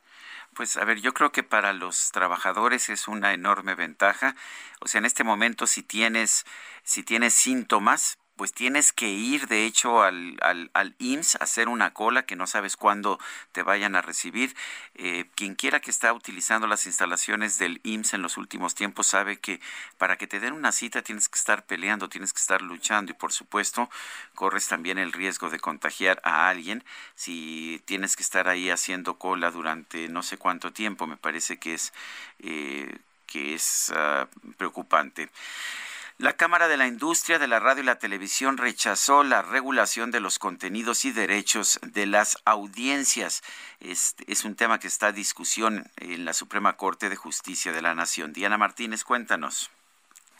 Pues 0.55 0.75
a 0.77 0.85
ver, 0.85 0.99
yo 1.01 1.13
creo 1.13 1.31
que 1.31 1.43
para 1.43 1.71
los 1.71 2.11
trabajadores 2.11 2.89
es 2.89 3.07
una 3.07 3.33
enorme 3.33 3.75
ventaja. 3.75 4.35
O 4.79 4.87
sea, 4.87 4.97
en 4.97 5.05
este 5.05 5.23
momento 5.23 5.67
si 5.67 5.83
tienes 5.83 6.45
si 6.81 7.03
tienes 7.03 7.35
síntomas, 7.35 8.17
pues 8.37 8.53
tienes 8.53 8.93
que 8.93 9.09
ir 9.09 9.47
de 9.47 9.65
hecho 9.65 10.03
al, 10.03 10.37
al, 10.41 10.69
al, 10.73 10.95
IMSS 10.99 11.35
a 11.35 11.43
hacer 11.43 11.67
una 11.67 11.93
cola 11.93 12.25
que 12.25 12.35
no 12.35 12.47
sabes 12.47 12.77
cuándo 12.77 13.19
te 13.51 13.63
vayan 13.63 13.95
a 13.95 14.01
recibir. 14.01 14.55
Eh, 14.95 15.25
quien 15.35 15.55
quiera 15.55 15.79
que 15.79 15.91
está 15.91 16.13
utilizando 16.13 16.67
las 16.67 16.85
instalaciones 16.85 17.57
del 17.57 17.81
IMSS 17.83 18.13
en 18.13 18.21
los 18.21 18.37
últimos 18.37 18.75
tiempos 18.75 19.07
sabe 19.07 19.39
que 19.39 19.59
para 19.97 20.17
que 20.17 20.27
te 20.27 20.39
den 20.39 20.53
una 20.53 20.71
cita 20.71 21.01
tienes 21.01 21.29
que 21.29 21.37
estar 21.37 21.65
peleando, 21.65 22.09
tienes 22.09 22.31
que 22.31 22.39
estar 22.39 22.61
luchando 22.61 23.11
y 23.11 23.15
por 23.15 23.33
supuesto 23.33 23.89
corres 24.35 24.67
también 24.67 24.99
el 24.99 25.13
riesgo 25.13 25.49
de 25.49 25.59
contagiar 25.59 26.21
a 26.23 26.47
alguien 26.49 26.83
si 27.15 27.81
tienes 27.85 28.15
que 28.15 28.23
estar 28.23 28.47
ahí 28.47 28.69
haciendo 28.69 29.17
cola 29.17 29.51
durante 29.51 30.07
no 30.09 30.21
sé 30.23 30.37
cuánto 30.37 30.71
tiempo. 30.71 31.07
Me 31.07 31.17
parece 31.17 31.57
que 31.57 31.73
es, 31.73 31.91
eh, 32.39 32.97
que 33.25 33.55
es 33.55 33.91
uh, 33.95 34.27
preocupante. 34.57 35.29
La 36.19 36.33
Cámara 36.33 36.67
de 36.67 36.77
la 36.77 36.87
Industria 36.87 37.37
de 37.37 37.45
la 37.45 37.59
Radio 37.59 37.83
y 37.83 37.85
la 37.85 37.99
Televisión 37.99 38.57
rechazó 38.57 39.23
la 39.23 39.43
regulación 39.43 40.09
de 40.09 40.19
los 40.19 40.39
contenidos 40.39 41.05
y 41.05 41.11
derechos 41.11 41.79
de 41.83 42.07
las 42.07 42.39
audiencias. 42.43 43.43
Este 43.79 44.23
es 44.25 44.43
un 44.43 44.55
tema 44.55 44.79
que 44.79 44.87
está 44.87 45.07
a 45.07 45.11
discusión 45.11 45.85
en 45.97 46.25
la 46.25 46.33
Suprema 46.33 46.75
Corte 46.75 47.09
de 47.09 47.15
Justicia 47.15 47.71
de 47.71 47.83
la 47.83 47.93
Nación. 47.93 48.33
Diana 48.33 48.57
Martínez, 48.57 49.03
cuéntanos. 49.03 49.69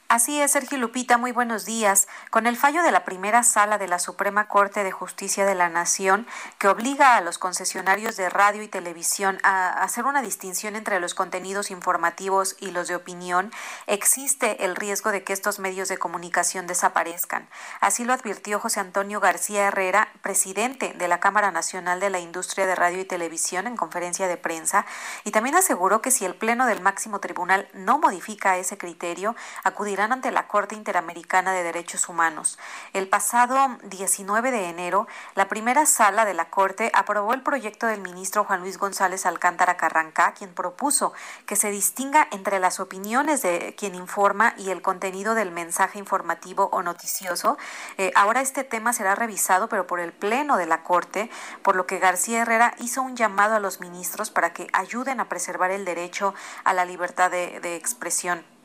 Así 0.09 0.39
es, 0.39 0.51
Sergio 0.51 0.77
Lupita, 0.77 1.17
muy 1.17 1.33
buenos 1.33 1.65
días. 1.65 2.07
Con 2.29 2.47
el 2.47 2.55
fallo 2.55 2.81
de 2.81 2.91
la 2.91 3.03
primera 3.03 3.43
sala 3.43 3.77
de 3.77 3.89
la 3.89 3.99
Suprema 3.99 4.47
Corte 4.47 4.85
de 4.85 4.91
Justicia 4.93 5.45
de 5.45 5.53
la 5.53 5.67
Nación, 5.67 6.25
que 6.59 6.69
obliga 6.69 7.17
a 7.17 7.21
los 7.21 7.37
concesionarios 7.37 8.15
de 8.15 8.29
radio 8.29 8.63
y 8.63 8.69
televisión 8.69 9.37
a 9.43 9.67
hacer 9.83 10.05
una 10.05 10.21
distinción 10.21 10.77
entre 10.77 11.01
los 11.01 11.13
contenidos 11.13 11.71
informativos 11.71 12.55
y 12.61 12.71
los 12.71 12.87
de 12.87 12.95
opinión, 12.95 13.51
existe 13.85 14.63
el 14.63 14.77
riesgo 14.77 15.11
de 15.11 15.25
que 15.25 15.33
estos 15.33 15.59
medios 15.59 15.89
de 15.89 15.97
comunicación 15.97 16.67
desaparezcan. 16.67 17.49
Así 17.81 18.05
lo 18.05 18.13
advirtió 18.13 18.61
José 18.61 18.79
Antonio 18.79 19.19
García 19.19 19.67
Herrera, 19.67 20.07
presidente 20.21 20.93
de 20.93 21.07
la 21.09 21.19
Cámara 21.19 21.51
Nacional 21.51 21.99
de 21.99 22.11
la 22.11 22.19
Industria 22.19 22.65
de 22.65 22.75
Radio 22.75 23.01
y 23.01 23.05
Televisión, 23.05 23.67
en 23.67 23.75
conferencia 23.75 24.29
de 24.29 24.37
prensa, 24.37 24.85
y 25.25 25.31
también 25.31 25.55
aseguró 25.55 26.01
que 26.01 26.11
si 26.11 26.23
el 26.23 26.35
Pleno 26.35 26.65
del 26.65 26.79
máximo 26.79 27.19
tribunal 27.19 27.67
no 27.73 27.99
modifica 27.99 28.55
ese 28.55 28.77
criterio, 28.77 29.35
acudirá 29.65 29.96
ante 29.99 30.31
la 30.31 30.47
Corte 30.47 30.75
Interamericana 30.75 31.53
de 31.53 31.63
Derechos 31.63 32.07
Humanos. 32.07 32.59
El 32.93 33.09
pasado 33.09 33.77
19 33.83 34.51
de 34.51 34.69
enero, 34.69 35.07
la 35.35 35.47
primera 35.47 35.85
sala 35.85 36.23
de 36.25 36.33
la 36.33 36.49
Corte 36.49 36.91
aprobó 36.93 37.33
el 37.33 37.41
proyecto 37.41 37.87
del 37.87 38.01
ministro 38.01 38.43
Juan 38.43 38.61
Luis 38.61 38.77
González 38.77 39.25
Alcántara 39.25 39.77
Carrancá, 39.77 40.33
quien 40.33 40.53
propuso 40.53 41.13
que 41.45 41.55
se 41.55 41.71
distinga 41.71 42.27
entre 42.31 42.59
las 42.59 42.79
opiniones 42.79 43.41
de 43.41 43.75
quien 43.77 43.95
informa 43.95 44.53
y 44.57 44.69
el 44.69 44.81
contenido 44.81 45.33
del 45.33 45.51
mensaje 45.51 45.99
informativo 45.99 46.69
o 46.71 46.83
noticioso. 46.83 47.57
Eh, 47.97 48.11
ahora 48.15 48.41
este 48.41 48.63
tema 48.63 48.93
será 48.93 49.15
revisado, 49.15 49.67
pero 49.67 49.87
por 49.87 49.99
el 49.99 50.13
Pleno 50.13 50.57
de 50.57 50.67
la 50.67 50.83
Corte, 50.83 51.29
por 51.63 51.75
lo 51.75 51.87
que 51.87 51.99
García 51.99 52.41
Herrera 52.41 52.75
hizo 52.79 53.01
un 53.01 53.15
llamado 53.15 53.55
a 53.55 53.59
los 53.59 53.79
ministros 53.79 54.29
para 54.29 54.53
que 54.53 54.67
ayuden 54.73 55.19
a 55.19 55.29
preservar 55.29 55.71
el 55.71 55.85
derecho 55.85 56.33
a 56.63 56.73
la 56.73 56.85
libertad 56.85 57.31
de, 57.31 57.59
de 57.59 57.75
expresión. 57.75 58.56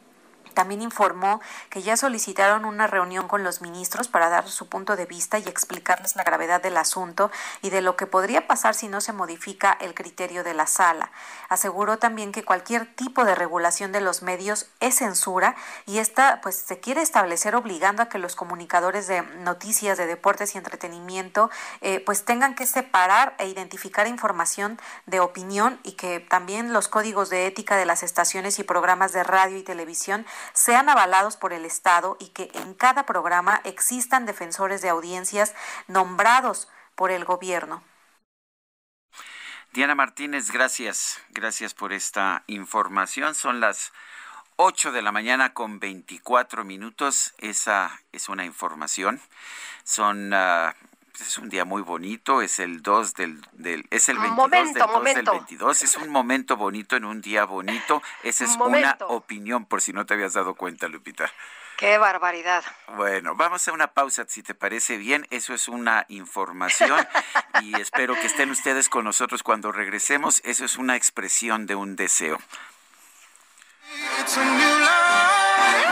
También 0.54 0.82
informó 0.82 1.40
que 1.70 1.82
ya 1.82 1.96
solicitaron 1.96 2.64
una 2.64 2.86
reunión 2.86 3.28
con 3.28 3.44
los 3.44 3.60
ministros 3.60 4.08
para 4.08 4.28
dar 4.28 4.48
su 4.48 4.68
punto 4.68 4.96
de 4.96 5.06
vista 5.06 5.38
y 5.38 5.48
explicarles 5.48 6.16
la 6.16 6.24
gravedad 6.24 6.62
del 6.62 6.76
asunto 6.76 7.30
y 7.62 7.70
de 7.70 7.82
lo 7.82 7.96
que 7.96 8.06
podría 8.06 8.46
pasar 8.46 8.74
si 8.74 8.88
no 8.88 9.00
se 9.00 9.12
modifica 9.12 9.76
el 9.80 9.94
criterio 9.94 10.44
de 10.44 10.54
la 10.54 10.66
sala. 10.66 11.10
Aseguró 11.48 11.98
también 11.98 12.32
que 12.32 12.44
cualquier 12.44 12.86
tipo 12.94 13.24
de 13.24 13.34
regulación 13.34 13.92
de 13.92 14.00
los 14.00 14.22
medios 14.22 14.66
es 14.80 14.96
censura 14.96 15.54
y 15.86 15.98
esta 15.98 16.40
pues 16.42 16.56
se 16.56 16.80
quiere 16.80 17.02
establecer 17.02 17.54
obligando 17.54 18.02
a 18.02 18.08
que 18.08 18.18
los 18.18 18.36
comunicadores 18.36 19.06
de 19.06 19.22
noticias, 19.22 19.98
de 19.98 20.06
deportes 20.06 20.54
y 20.54 20.58
entretenimiento 20.58 21.50
eh, 21.80 22.00
pues 22.04 22.24
tengan 22.24 22.54
que 22.54 22.66
separar 22.66 23.34
e 23.38 23.48
identificar 23.48 24.06
información 24.06 24.80
de 25.06 25.20
opinión 25.20 25.80
y 25.82 25.92
que 25.92 26.20
también 26.20 26.72
los 26.72 26.88
códigos 26.88 27.30
de 27.30 27.46
ética 27.46 27.76
de 27.76 27.86
las 27.86 28.02
estaciones 28.02 28.58
y 28.58 28.64
programas 28.64 29.12
de 29.12 29.22
radio 29.22 29.56
y 29.56 29.62
televisión 29.62 30.26
sean 30.52 30.88
avalados 30.88 31.36
por 31.36 31.52
el 31.52 31.64
Estado 31.64 32.16
y 32.20 32.28
que 32.28 32.50
en 32.54 32.74
cada 32.74 33.06
programa 33.06 33.60
existan 33.64 34.26
defensores 34.26 34.82
de 34.82 34.88
audiencias 34.88 35.54
nombrados 35.88 36.68
por 36.94 37.10
el 37.10 37.24
gobierno. 37.24 37.82
Diana 39.72 39.94
Martínez, 39.94 40.50
gracias. 40.50 41.18
Gracias 41.30 41.72
por 41.72 41.94
esta 41.94 42.44
información. 42.46 43.34
Son 43.34 43.60
las 43.60 43.92
8 44.56 44.92
de 44.92 45.00
la 45.00 45.12
mañana 45.12 45.54
con 45.54 45.80
24 45.80 46.64
minutos. 46.64 47.34
Esa 47.38 47.98
es 48.12 48.28
una 48.28 48.44
información. 48.44 49.20
Son 49.82 50.34
uh, 50.34 50.72
es 51.20 51.38
un 51.38 51.48
día 51.48 51.64
muy 51.64 51.82
bonito, 51.82 52.42
es 52.42 52.58
el 52.58 52.82
2 52.82 53.14
del, 53.14 53.40
del 53.52 53.86
es 53.90 54.08
el 54.08 54.18
22 54.18 54.36
momento, 54.36 54.78
del 54.78 54.86
2 54.86 54.92
momento. 54.92 55.30
del 55.32 55.40
22, 55.40 55.82
es 55.82 55.96
un 55.96 56.08
momento 56.08 56.56
bonito 56.56 56.96
en 56.96 57.04
un 57.04 57.20
día 57.20 57.44
bonito. 57.44 58.02
Esa 58.22 58.44
es 58.44 58.56
una 58.56 58.96
opinión 59.08 59.66
por 59.66 59.80
si 59.82 59.92
no 59.92 60.06
te 60.06 60.14
habías 60.14 60.32
dado 60.32 60.54
cuenta, 60.54 60.88
Lupita. 60.88 61.30
Qué 61.76 61.98
barbaridad. 61.98 62.62
Bueno, 62.96 63.34
vamos 63.34 63.66
a 63.66 63.72
una 63.72 63.88
pausa, 63.88 64.24
si 64.28 64.42
te 64.42 64.54
parece 64.54 64.96
bien. 64.96 65.26
Eso 65.30 65.52
es 65.52 65.68
una 65.68 66.06
información 66.08 67.06
y 67.62 67.80
espero 67.80 68.14
que 68.14 68.26
estén 68.26 68.50
ustedes 68.50 68.88
con 68.88 69.04
nosotros 69.04 69.42
cuando 69.42 69.72
regresemos. 69.72 70.40
Eso 70.44 70.64
es 70.64 70.76
una 70.76 70.96
expresión 70.96 71.66
de 71.66 71.74
un 71.74 71.96
deseo. 71.96 72.38
It's 74.20 74.38
a 74.38 74.44
new 74.44 74.78
life 74.78 75.91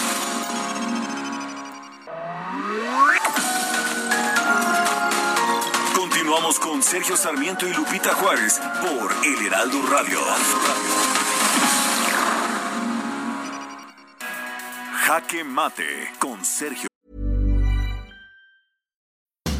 Continuamos 6.31 6.59
con 6.59 6.81
Sergio 6.81 7.17
Sarmiento 7.17 7.67
y 7.67 7.73
Lupita 7.73 8.13
Juárez 8.13 8.57
por 8.79 9.11
El 9.25 9.47
Heraldo 9.47 9.81
Radio. 9.91 10.17
Jaque 15.05 15.43
Mate 15.43 15.83
con 16.19 16.45
Sergio. 16.45 16.87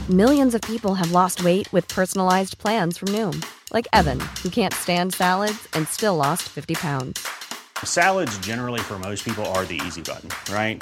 Millions 0.07 0.55
of 0.55 0.61
people 0.61 0.95
have 0.95 1.11
lost 1.11 1.43
weight 1.43 1.67
with 1.73 1.85
personalized 1.89 2.57
plans 2.57 2.97
from 2.97 3.09
Noom, 3.09 3.43
like 3.73 3.89
Evan, 3.91 4.21
who 4.41 4.49
can't 4.49 4.73
stand 4.73 5.13
salads 5.13 5.67
and 5.73 5.85
still 5.89 6.15
lost 6.15 6.43
50 6.43 6.75
pounds. 6.75 7.19
Salads, 7.83 8.37
generally, 8.39 8.79
for 8.79 8.97
most 8.97 9.25
people, 9.25 9.45
are 9.47 9.65
the 9.65 9.81
easy 9.85 10.01
button, 10.01 10.29
right? 10.49 10.81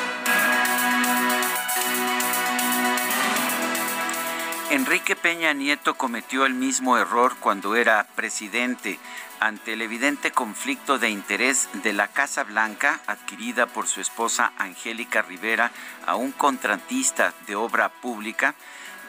Enrique 4.71 5.17
Peña 5.17 5.51
Nieto 5.51 5.95
cometió 5.95 6.45
el 6.45 6.53
mismo 6.53 6.97
error 6.97 7.35
cuando 7.41 7.75
era 7.75 8.07
presidente 8.15 8.99
ante 9.41 9.73
el 9.73 9.81
evidente 9.81 10.31
conflicto 10.31 10.97
de 10.97 11.09
interés 11.09 11.67
de 11.83 11.91
la 11.91 12.07
Casa 12.07 12.45
Blanca 12.45 13.01
adquirida 13.05 13.65
por 13.65 13.87
su 13.87 13.99
esposa 13.99 14.53
Angélica 14.57 15.23
Rivera 15.23 15.71
a 16.05 16.15
un 16.15 16.31
contratista 16.31 17.33
de 17.47 17.57
obra 17.57 17.89
pública 17.89 18.55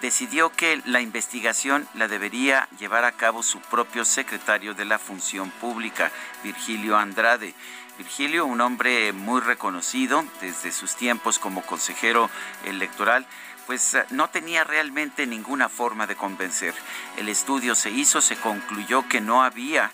decidió 0.00 0.50
que 0.50 0.82
la 0.84 1.00
investigación 1.00 1.86
la 1.94 2.08
debería 2.08 2.68
llevar 2.80 3.04
a 3.04 3.12
cabo 3.12 3.44
su 3.44 3.60
propio 3.60 4.04
secretario 4.04 4.74
de 4.74 4.84
la 4.84 4.98
Función 4.98 5.50
Pública, 5.52 6.10
Virgilio 6.42 6.96
Andrade. 6.96 7.54
Virgilio, 7.98 8.46
un 8.46 8.60
hombre 8.60 9.12
muy 9.12 9.40
reconocido 9.40 10.24
desde 10.40 10.72
sus 10.72 10.96
tiempos 10.96 11.38
como 11.38 11.62
consejero 11.62 12.30
electoral, 12.64 13.26
pues 13.72 13.96
no 14.10 14.28
tenía 14.28 14.64
realmente 14.64 15.26
ninguna 15.26 15.70
forma 15.70 16.06
de 16.06 16.14
convencer. 16.14 16.74
El 17.16 17.30
estudio 17.30 17.74
se 17.74 17.88
hizo, 17.88 18.20
se 18.20 18.36
concluyó 18.36 19.08
que 19.08 19.22
no 19.22 19.42
había 19.42 19.90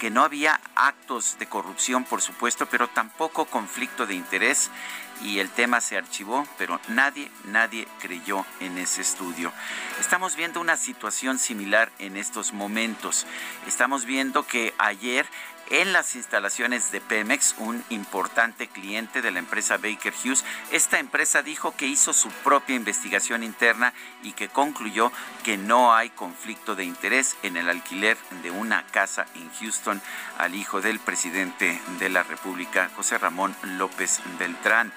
que 0.00 0.10
no 0.10 0.24
había 0.24 0.60
actos 0.74 1.38
de 1.38 1.46
corrupción, 1.46 2.02
por 2.02 2.20
supuesto, 2.20 2.66
pero 2.66 2.88
tampoco 2.88 3.44
conflicto 3.44 4.06
de 4.06 4.14
interés 4.14 4.70
y 5.22 5.38
el 5.38 5.50
tema 5.50 5.80
se 5.80 5.96
archivó, 5.96 6.46
pero 6.58 6.80
nadie, 6.88 7.30
nadie 7.44 7.86
creyó 8.00 8.44
en 8.58 8.76
ese 8.76 9.02
estudio. 9.02 9.52
Estamos 10.00 10.34
viendo 10.34 10.60
una 10.60 10.76
situación 10.76 11.38
similar 11.38 11.92
en 12.00 12.16
estos 12.16 12.52
momentos. 12.52 13.24
Estamos 13.68 14.04
viendo 14.04 14.46
que 14.46 14.74
ayer 14.78 15.26
en 15.70 15.92
las 15.92 16.16
instalaciones 16.16 16.90
de 16.90 17.00
Pemex, 17.00 17.54
un 17.58 17.82
importante 17.90 18.68
cliente 18.68 19.22
de 19.22 19.30
la 19.30 19.38
empresa 19.38 19.76
Baker 19.76 20.12
Hughes. 20.12 20.44
Esta 20.72 20.98
empresa 20.98 21.42
dijo 21.42 21.74
que 21.76 21.86
hizo 21.86 22.12
su 22.12 22.28
propia 22.28 22.74
investigación 22.74 23.44
interna 23.44 23.94
y 24.22 24.32
que 24.32 24.48
concluyó 24.48 25.12
que 25.44 25.56
no 25.56 25.94
hay 25.94 26.10
conflicto 26.10 26.74
de 26.74 26.84
interés 26.84 27.36
en 27.44 27.56
el 27.56 27.68
alquiler 27.68 28.18
de 28.42 28.50
una 28.50 28.84
casa 28.86 29.26
en 29.36 29.48
Houston 29.60 30.02
al 30.38 30.56
hijo 30.56 30.80
del 30.80 30.98
presidente 30.98 31.80
de 32.00 32.08
la 32.08 32.24
República, 32.24 32.90
José 32.96 33.16
Ramón 33.18 33.54
López 33.62 34.20
Beltrán. 34.38 34.92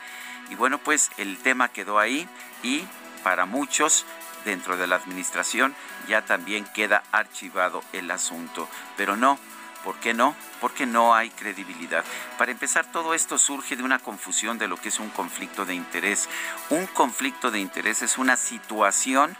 Y 0.49 0.55
bueno, 0.55 0.79
pues 0.79 1.11
el 1.17 1.37
tema 1.37 1.69
quedó 1.69 1.99
ahí 1.99 2.27
y 2.63 2.83
para 3.23 3.45
muchos 3.45 4.05
dentro 4.43 4.75
de 4.75 4.87
la 4.87 4.95
administración 4.95 5.73
ya 6.07 6.23
también 6.23 6.65
queda 6.73 7.03
archivado 7.11 7.83
el 7.93 8.11
asunto. 8.11 8.67
Pero 8.97 9.15
no, 9.15 9.39
¿Por 9.83 9.95
qué 9.97 10.13
no? 10.13 10.35
Porque 10.61 10.85
no 10.85 11.13
hay 11.13 11.29
credibilidad. 11.29 12.03
Para 12.37 12.51
empezar, 12.51 12.85
todo 12.91 13.13
esto 13.13 13.37
surge 13.37 13.75
de 13.75 13.83
una 13.83 13.99
confusión 13.99 14.57
de 14.57 14.67
lo 14.67 14.77
que 14.77 14.89
es 14.89 14.99
un 14.99 15.09
conflicto 15.09 15.65
de 15.65 15.75
interés. 15.75 16.29
Un 16.69 16.87
conflicto 16.87 17.51
de 17.51 17.59
interés 17.59 18.01
es 18.01 18.17
una 18.17 18.37
situación 18.37 19.35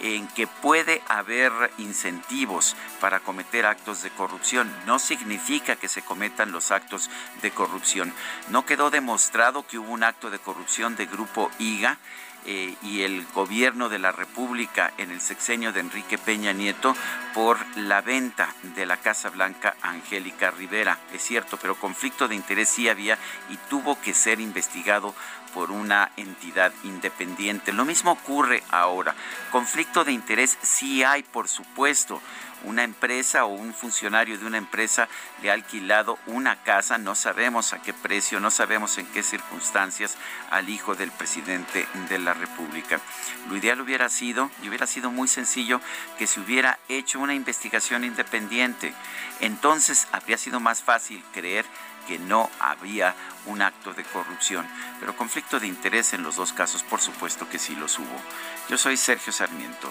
en 0.00 0.26
que 0.28 0.46
puede 0.46 1.02
haber 1.08 1.52
incentivos 1.78 2.76
para 3.00 3.20
cometer 3.20 3.66
actos 3.66 4.02
de 4.02 4.10
corrupción. 4.10 4.74
No 4.86 4.98
significa 4.98 5.76
que 5.76 5.88
se 5.88 6.02
cometan 6.02 6.52
los 6.52 6.72
actos 6.72 7.10
de 7.42 7.50
corrupción. 7.52 8.12
No 8.48 8.66
quedó 8.66 8.90
demostrado 8.90 9.66
que 9.66 9.78
hubo 9.78 9.92
un 9.92 10.02
acto 10.02 10.30
de 10.30 10.38
corrupción 10.38 10.96
de 10.96 11.06
Grupo 11.06 11.50
IGA 11.58 11.98
eh, 12.46 12.74
y 12.82 13.02
el 13.02 13.26
gobierno 13.34 13.88
de 13.88 13.98
la 13.98 14.12
República 14.12 14.92
en 14.98 15.10
el 15.10 15.20
sexenio 15.20 15.72
de 15.72 15.80
Enrique 15.80 16.18
Peña 16.18 16.52
Nieto 16.52 16.94
por 17.32 17.58
la 17.76 18.00
venta 18.00 18.48
de 18.76 18.86
la 18.86 18.96
Casa 18.98 19.30
Blanca 19.30 19.76
Angélica 19.82 20.50
Rivera. 20.50 20.98
Es 21.12 21.22
cierto, 21.22 21.56
pero 21.56 21.74
conflicto 21.74 22.28
de 22.28 22.34
interés 22.34 22.68
sí 22.68 22.88
había 22.88 23.18
y 23.48 23.56
tuvo 23.68 24.00
que 24.00 24.14
ser 24.14 24.40
investigado 24.40 25.14
por 25.54 25.70
una 25.70 26.10
entidad 26.16 26.72
independiente. 26.82 27.72
Lo 27.72 27.84
mismo 27.84 28.12
ocurre 28.12 28.62
ahora. 28.70 29.14
Conflicto 29.50 30.04
de 30.04 30.12
interés 30.12 30.58
sí 30.62 31.04
hay, 31.04 31.22
por 31.22 31.48
supuesto 31.48 32.20
una 32.64 32.82
empresa 32.82 33.44
o 33.44 33.48
un 33.48 33.74
funcionario 33.74 34.38
de 34.38 34.46
una 34.46 34.58
empresa 34.58 35.08
le 35.42 35.50
ha 35.50 35.54
alquilado 35.54 36.18
una 36.26 36.62
casa, 36.62 36.98
no 36.98 37.14
sabemos 37.14 37.72
a 37.72 37.82
qué 37.82 37.92
precio, 37.92 38.40
no 38.40 38.50
sabemos 38.50 38.98
en 38.98 39.06
qué 39.06 39.22
circunstancias, 39.22 40.16
al 40.50 40.68
hijo 40.68 40.94
del 40.94 41.10
presidente 41.10 41.86
de 42.08 42.18
la 42.18 42.34
República. 42.34 43.00
Lo 43.48 43.56
ideal 43.56 43.80
hubiera 43.80 44.08
sido, 44.08 44.50
y 44.62 44.68
hubiera 44.68 44.86
sido 44.86 45.10
muy 45.10 45.28
sencillo, 45.28 45.80
que 46.18 46.26
se 46.26 46.40
hubiera 46.40 46.78
hecho 46.88 47.20
una 47.20 47.34
investigación 47.34 48.04
independiente. 48.04 48.94
Entonces 49.40 50.08
habría 50.12 50.38
sido 50.38 50.60
más 50.60 50.82
fácil 50.82 51.22
creer 51.32 51.64
que 52.06 52.18
no 52.18 52.50
había 52.60 53.14
un 53.46 53.62
acto 53.62 53.92
de 53.92 54.04
corrupción. 54.04 54.66
Pero 55.00 55.16
conflicto 55.16 55.60
de 55.60 55.66
interés 55.66 56.12
en 56.12 56.22
los 56.22 56.36
dos 56.36 56.52
casos, 56.52 56.82
por 56.82 57.00
supuesto 57.00 57.48
que 57.48 57.58
sí 57.58 57.74
los 57.76 57.98
hubo. 57.98 58.20
Yo 58.68 58.78
soy 58.78 58.96
Sergio 58.96 59.32
Sarmiento 59.32 59.90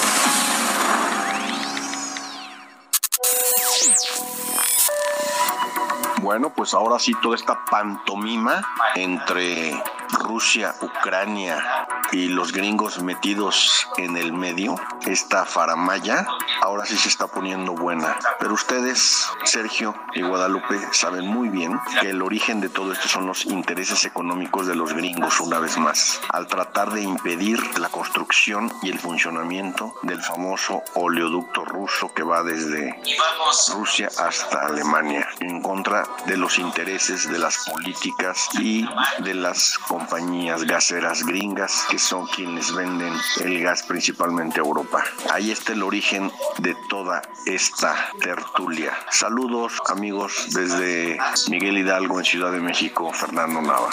Bueno, 6.21 6.51
pues 6.51 6.75
ahora 6.75 6.99
sí 6.99 7.13
toda 7.21 7.35
esta 7.35 7.65
pantomima 7.65 8.61
entre 8.93 9.81
Rusia, 10.11 10.75
Ucrania 10.81 11.87
y 12.11 12.27
los 12.27 12.51
gringos 12.51 13.01
metidos 13.01 13.87
en 13.97 14.17
el 14.17 14.33
medio, 14.33 14.75
esta 15.05 15.45
faramaya, 15.45 16.27
ahora 16.61 16.85
sí 16.85 16.95
se 16.97 17.09
está 17.09 17.27
poniendo 17.27 17.73
buena. 17.73 18.17
Pero 18.39 18.53
ustedes, 18.53 19.27
Sergio 19.45 19.95
y 20.13 20.21
Guadalupe, 20.21 20.79
saben 20.91 21.25
muy 21.25 21.49
bien 21.49 21.79
que 21.99 22.09
el 22.09 22.21
origen 22.21 22.61
de 22.61 22.69
todo 22.69 22.91
esto 22.91 23.07
son 23.07 23.25
los 23.25 23.45
intereses 23.45 24.05
económicos 24.05 24.67
de 24.67 24.75
los 24.75 24.93
gringos, 24.93 25.39
una 25.39 25.59
vez 25.59 25.77
más, 25.77 26.21
al 26.29 26.47
tratar 26.47 26.91
de 26.91 27.01
impedir 27.01 27.79
la 27.79 27.89
construcción 27.89 28.71
y 28.83 28.89
el 28.89 28.99
funcionamiento 28.99 29.95
del 30.03 30.21
famoso 30.21 30.83
oleoducto 30.95 31.65
ruso 31.65 32.13
que 32.13 32.23
va 32.23 32.43
desde 32.43 33.01
Rusia 33.73 34.09
hasta 34.19 34.67
Alemania, 34.67 35.27
en 35.39 35.61
contra 35.61 36.03
de 36.25 36.37
los 36.37 36.59
intereses 36.59 37.29
de 37.29 37.39
las 37.39 37.65
políticas 37.65 38.47
y 38.59 38.87
de 39.19 39.33
las 39.33 39.77
compañías 39.77 40.63
gaseras 40.63 41.23
gringas 41.23 41.85
que 41.89 41.99
son 41.99 42.27
quienes 42.27 42.73
venden 42.73 43.13
el 43.43 43.61
gas 43.61 43.83
principalmente 43.83 44.59
a 44.59 44.63
Europa. 44.63 45.03
Ahí 45.31 45.51
está 45.51 45.73
el 45.73 45.83
origen 45.83 46.31
de 46.59 46.75
toda 46.89 47.21
esta 47.45 47.95
tertulia. 48.19 48.93
Saludos 49.09 49.73
amigos 49.89 50.47
desde 50.53 51.17
Miguel 51.49 51.79
Hidalgo 51.79 52.19
en 52.19 52.25
Ciudad 52.25 52.51
de 52.51 52.59
México, 52.59 53.11
Fernando 53.13 53.61
Nava. 53.61 53.89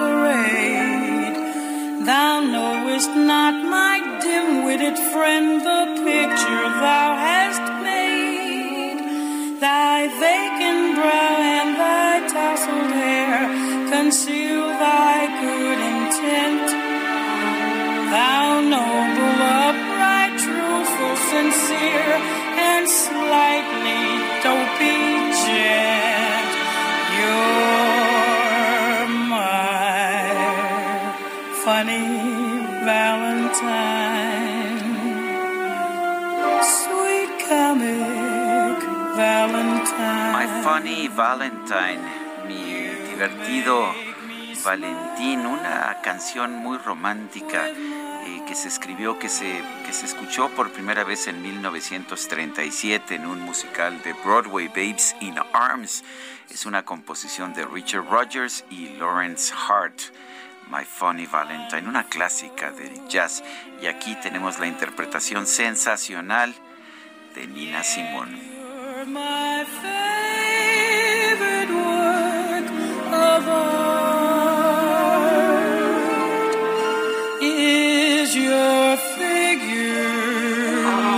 Parade. 0.00 1.09
Thou 2.10 2.40
knowest 2.40 3.14
not, 3.14 3.54
my 3.54 3.96
dim-witted 4.20 4.98
friend, 5.12 5.60
the 5.60 5.82
picture 6.02 6.66
thou 6.82 7.08
hast 7.14 7.64
made. 7.86 8.98
Thy 9.60 10.08
vacant 10.26 10.96
brow 10.98 11.34
and 11.56 11.70
thy 11.78 12.12
tousled 12.34 12.92
hair 13.02 13.36
conceal 13.92 14.62
thy 14.84 15.18
good 15.44 15.78
intent. 15.94 16.66
Thou 18.14 18.44
noble, 18.74 19.36
upright, 19.62 20.34
truthful, 20.44 21.14
sincere, 21.30 22.14
and 22.70 22.88
slightly 22.88 24.02
dopey 24.42 24.99
funny 31.64 32.00
Valentine, 32.84 33.60
Valentine. 39.16 40.32
My 40.32 40.46
Funny 40.62 41.08
Valentine, 41.08 42.00
mi 42.46 42.88
divertido 43.10 43.92
Valentín, 44.64 45.44
una 45.44 46.00
canción 46.02 46.56
muy 46.56 46.78
romántica 46.78 47.68
eh, 47.68 48.42
que 48.46 48.54
se 48.54 48.68
escribió, 48.68 49.18
que 49.18 49.28
se, 49.28 49.62
que 49.84 49.92
se 49.92 50.06
escuchó 50.06 50.48
por 50.50 50.72
primera 50.72 51.04
vez 51.04 51.26
en 51.26 51.42
1937 51.42 53.16
en 53.16 53.26
un 53.26 53.40
musical 53.42 54.02
de 54.02 54.14
Broadway, 54.24 54.68
Babes 54.68 55.14
in 55.20 55.34
Arms. 55.52 56.04
Es 56.48 56.64
una 56.64 56.84
composición 56.84 57.52
de 57.52 57.66
Richard 57.66 58.06
Rogers 58.08 58.64
y 58.70 58.88
Lawrence 58.98 59.52
Hart. 59.54 60.00
My 60.70 60.84
Funny 60.84 61.26
Valentine, 61.26 61.88
una 61.88 62.04
clásica 62.04 62.70
del 62.70 63.08
jazz. 63.08 63.42
Y 63.82 63.86
aquí 63.86 64.14
tenemos 64.22 64.60
la 64.60 64.68
interpretación 64.68 65.48
sensacional 65.48 66.54
de 67.34 67.48
Nina 67.48 67.82
Simone. 67.82 68.38
You're 68.40 69.04
my 69.06 69.64
favorite 69.82 71.72
work 71.74 72.70
of 73.12 73.48
art. 73.48 73.80
Is 77.42 78.32
your 78.36 78.96
figure 79.16 80.06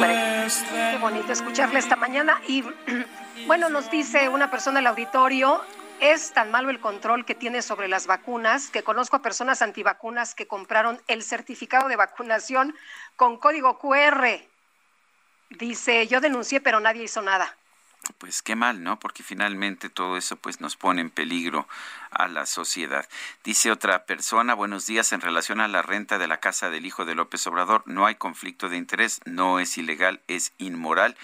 less 0.00 0.64
Qué 0.92 0.98
bonito 0.98 1.30
escucharle 1.30 1.78
esta 1.78 1.96
mañana. 1.96 2.40
Y 2.48 2.64
bueno, 3.46 3.68
nos 3.68 3.90
dice 3.90 4.30
una 4.30 4.50
persona 4.50 4.78
del 4.78 4.86
auditorio, 4.86 5.60
es 6.02 6.32
tan 6.32 6.50
malo 6.50 6.68
el 6.68 6.80
control 6.80 7.24
que 7.24 7.36
tiene 7.36 7.62
sobre 7.62 7.86
las 7.86 8.08
vacunas 8.08 8.70
que 8.70 8.82
conozco 8.82 9.14
a 9.14 9.22
personas 9.22 9.62
antivacunas 9.62 10.34
que 10.34 10.48
compraron 10.48 11.00
el 11.06 11.22
certificado 11.22 11.86
de 11.88 11.94
vacunación 11.94 12.74
con 13.14 13.38
código 13.38 13.78
QR. 13.78 14.26
Dice, 15.50 16.08
yo 16.08 16.20
denuncié, 16.20 16.60
pero 16.60 16.80
nadie 16.80 17.04
hizo 17.04 17.22
nada. 17.22 17.56
Pues 18.18 18.42
qué 18.42 18.56
mal, 18.56 18.82
¿no? 18.82 18.98
Porque 18.98 19.22
finalmente 19.22 19.90
todo 19.90 20.16
eso 20.16 20.34
pues 20.34 20.60
nos 20.60 20.76
pone 20.76 21.00
en 21.00 21.10
peligro 21.10 21.68
a 22.10 22.26
la 22.26 22.46
sociedad. 22.46 23.08
Dice 23.44 23.70
otra 23.70 24.04
persona, 24.04 24.54
buenos 24.54 24.86
días, 24.86 25.12
en 25.12 25.20
relación 25.20 25.60
a 25.60 25.68
la 25.68 25.82
renta 25.82 26.18
de 26.18 26.26
la 26.26 26.40
casa 26.40 26.68
del 26.68 26.84
hijo 26.84 27.04
de 27.04 27.14
López 27.14 27.46
Obrador, 27.46 27.84
no 27.86 28.06
hay 28.06 28.16
conflicto 28.16 28.68
de 28.68 28.76
interés, 28.76 29.20
no 29.24 29.60
es 29.60 29.78
ilegal, 29.78 30.20
es 30.26 30.52
inmoral. 30.58 31.16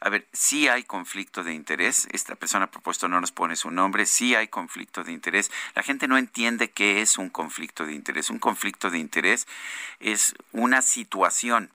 A 0.00 0.08
ver, 0.08 0.26
sí 0.32 0.66
hay 0.68 0.82
conflicto 0.84 1.44
de 1.44 1.52
interés. 1.52 2.08
Esta 2.12 2.34
persona 2.34 2.64
ha 2.64 2.70
propuesto 2.70 3.06
no 3.06 3.20
nos 3.20 3.32
pone 3.32 3.54
su 3.54 3.70
nombre. 3.70 4.06
Sí 4.06 4.34
hay 4.34 4.48
conflicto 4.48 5.04
de 5.04 5.12
interés. 5.12 5.50
La 5.74 5.82
gente 5.82 6.08
no 6.08 6.16
entiende 6.16 6.70
qué 6.70 7.02
es 7.02 7.18
un 7.18 7.28
conflicto 7.28 7.84
de 7.84 7.92
interés. 7.92 8.30
Un 8.30 8.38
conflicto 8.38 8.90
de 8.90 8.98
interés 8.98 9.46
es 10.00 10.34
una 10.52 10.80
situación. 10.80 11.70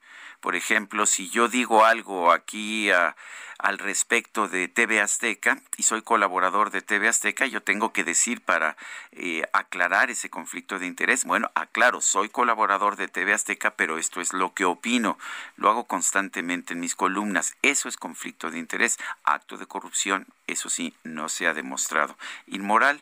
Por 0.46 0.56
ejemplo, 0.56 1.08
si 1.08 1.28
yo 1.32 1.48
digo 1.48 1.86
algo 1.86 2.32
aquí 2.32 2.92
a, 2.92 3.16
al 3.58 3.80
respecto 3.80 4.48
de 4.48 4.68
TV 4.68 5.02
Azteca 5.02 5.60
y 5.76 5.82
soy 5.82 6.04
colaborador 6.04 6.70
de 6.70 6.84
TV 6.84 7.08
Azteca, 7.08 7.48
yo 7.48 7.64
tengo 7.64 7.92
que 7.94 8.04
decir 8.04 8.42
para 8.42 8.78
eh, 9.14 9.42
aclarar 9.54 10.12
ese 10.12 10.30
conflicto 10.30 10.78
de 10.78 10.86
interés, 10.86 11.26
bueno, 11.26 11.50
aclaro, 11.56 12.00
soy 12.00 12.30
colaborador 12.30 12.96
de 12.96 13.08
TV 13.08 13.34
Azteca, 13.34 13.72
pero 13.72 13.98
esto 13.98 14.22
es 14.22 14.34
lo 14.34 14.54
que 14.54 14.66
opino, 14.66 15.18
lo 15.56 15.72
hago 15.72 15.86
constantemente 15.86 16.74
en 16.74 16.80
mis 16.80 16.94
columnas, 16.94 17.56
eso 17.64 17.90
es 17.90 17.98
conflicto 17.98 18.52
de 18.52 18.60
interés, 18.60 19.00
acto 19.24 19.58
de 19.58 19.66
corrupción, 19.66 20.28
eso 20.46 20.70
sí, 20.70 20.94
no 21.04 21.28
se 21.28 21.48
ha 21.48 21.56
demostrado. 21.56 22.16
Inmoral, 22.46 23.02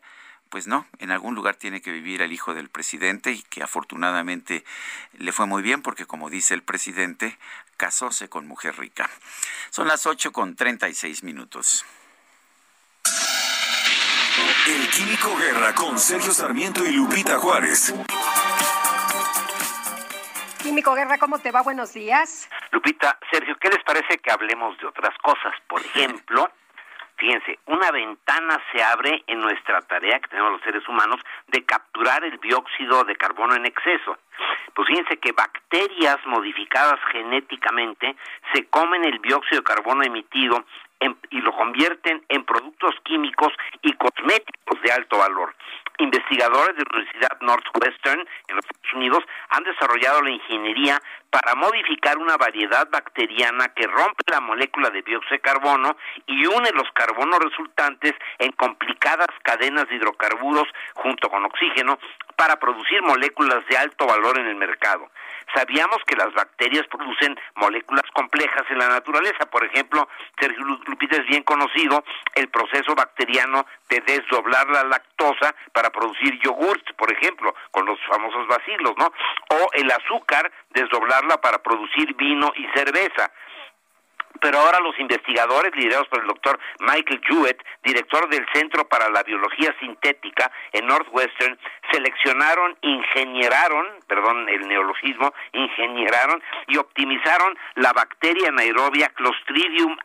pues 0.54 0.68
no, 0.68 0.86
en 1.00 1.10
algún 1.10 1.34
lugar 1.34 1.56
tiene 1.56 1.82
que 1.82 1.92
vivir 1.92 2.22
el 2.22 2.32
hijo 2.32 2.54
del 2.54 2.70
presidente 2.70 3.32
y 3.32 3.42
que 3.42 3.64
afortunadamente 3.64 4.64
le 5.18 5.32
fue 5.32 5.48
muy 5.48 5.64
bien 5.64 5.82
porque 5.82 6.06
como 6.06 6.30
dice 6.30 6.54
el 6.54 6.62
presidente, 6.62 7.40
casóse 7.76 8.30
con 8.30 8.48
mujer 8.48 8.78
rica. 8.78 9.10
Son 9.72 9.88
las 9.88 10.06
8 10.06 10.32
con 10.32 10.56
36 10.56 11.24
minutos. 11.24 11.84
El 14.68 14.90
Químico 14.92 15.36
Guerra 15.38 15.74
con 15.74 15.98
Sergio 15.98 16.32
Sarmiento 16.32 16.86
y 16.86 16.92
Lupita 16.92 17.40
Juárez. 17.40 17.92
Químico 20.62 20.94
Guerra, 20.94 21.18
¿cómo 21.18 21.40
te 21.40 21.50
va? 21.50 21.64
Buenos 21.64 21.94
días. 21.94 22.48
Lupita, 22.70 23.18
Sergio, 23.32 23.58
¿qué 23.60 23.70
les 23.70 23.84
parece 23.84 24.20
que 24.20 24.30
hablemos 24.30 24.78
de 24.78 24.86
otras 24.86 25.18
cosas? 25.18 25.56
Por 25.68 25.82
ejemplo, 25.82 26.48
fíjense, 27.24 27.58
una 27.68 27.90
ventana 27.92 28.62
se 28.72 28.84
abre 28.84 29.24
en 29.28 29.40
nuestra 29.40 29.82
tarea 29.84 30.20
que 30.20 30.28
tenemos 30.28 30.52
los 30.52 30.62
seres 30.62 30.86
humanos 30.90 31.22
de 31.48 31.64
capturar 31.64 32.22
el 32.26 32.38
dióxido 32.42 33.06
de 33.06 33.16
carbono 33.16 33.56
en 33.56 33.66
exceso. 33.66 34.18
Pues 34.74 34.90
fíjense 34.90 35.18
que 35.20 35.32
bacterias 35.32 36.18
modificadas 36.26 37.00
genéticamente 37.14 38.18
se 38.54 38.66
comen 38.66 39.06
el 39.06 39.22
dióxido 39.22 39.62
de 39.62 39.64
carbono 39.64 40.04
emitido 40.04 40.66
y 41.30 41.40
lo 41.40 41.54
convierten 41.54 42.24
en 42.28 42.44
productos 42.44 42.94
químicos 43.04 43.54
y 43.82 43.94
cosméticos 43.94 44.82
de 44.82 44.92
alto 44.92 45.18
valor. 45.18 45.56
Investigadores 46.00 46.76
de 46.76 46.84
la 46.84 46.98
Universidad 46.98 47.38
Northwestern 47.42 48.20
en 48.48 48.56
los 48.56 48.66
Estados 48.66 48.94
Unidos 48.94 49.24
han 49.50 49.64
desarrollado 49.64 50.22
la 50.22 50.32
ingeniería 50.32 51.00
para 51.30 51.56
modificar 51.56 52.18
una 52.18 52.36
variedad 52.38 52.88
bacteriana 52.90 53.70
que 53.76 53.88
rompe 53.88 54.24
la 54.32 54.40
molécula 54.40 54.90
de 54.90 55.02
dióxido 55.04 55.36
de 55.36 55.40
carbono 55.40 55.96
y 56.26 56.46
une 56.46 56.72
los 56.72 56.90
carbonos 56.94 57.40
resultantes 57.40 58.14
en 58.40 58.52
complicadas 58.54 59.28
cadenas 59.44 59.88
de 59.88 59.96
hidrocarburos 59.96 60.68
junto 60.96 61.30
con 61.30 61.46
oxígeno 61.46 61.98
para 62.36 62.58
producir 62.58 63.02
moléculas 63.02 63.66
de 63.68 63.78
alto 63.78 64.06
valor 64.08 64.40
en 64.40 64.48
el 64.48 64.56
mercado. 64.56 65.10
Sabíamos 65.54 65.98
que 66.06 66.16
las 66.16 66.34
bacterias 66.34 66.86
producen 66.88 67.40
moléculas 67.56 68.06
complejas 68.14 68.64
en 68.70 68.80
la 68.80 68.88
naturaleza. 68.88 69.46
Por 69.50 69.64
ejemplo, 69.66 70.08
Sergio 70.40 70.64
Lupita 70.64 71.18
es 71.18 71.28
bien 71.28 71.44
conocido 71.44 72.04
el 72.36 72.50
proceso 72.50 72.96
bacteriano 72.96 73.66
de 73.90 74.02
desdoblar 74.02 74.68
la 74.70 74.84
lactosa 74.84 75.56
para 75.72 75.90
producir 75.90 76.40
yogurt, 76.40 76.94
por 76.96 77.12
ejemplo, 77.12 77.54
con 77.72 77.86
los 77.86 78.00
famosos 78.08 78.48
bacilos, 78.48 78.94
¿no? 78.98 79.06
O 79.06 79.70
el 79.74 79.92
azúcar, 79.92 80.52
desdoblarla 80.70 81.40
para 81.42 81.60
producir 81.60 82.16
vino 82.16 82.52
y 82.56 82.68
cerveza 82.76 83.32
pero 84.42 84.60
ahora 84.60 84.80
los 84.80 84.98
investigadores 85.00 85.76
liderados 85.76 86.08
por 86.08 86.22
el 86.22 86.28
doctor 86.28 86.60
Michael 86.80 87.22
Jewett, 87.28 87.64
director 87.84 88.30
del 88.30 88.46
Centro 88.54 88.88
para 88.88 89.10
la 89.10 89.24
Biología 89.24 89.76
Sintética 89.80 90.52
en 90.72 90.88
Northwestern, 90.88 91.58
seleccionaron, 91.92 92.78
ingenieraron, 92.82 93.88
perdón, 94.08 94.50
el 94.50 94.68
neologismo, 94.68 95.34
ingenieraron 95.54 96.42
y 96.68 96.78
optimizaron 96.78 97.58
la 97.76 97.94
bacteria 97.94 98.50
anaerobia 98.50 99.10
Clostridium 99.10 99.98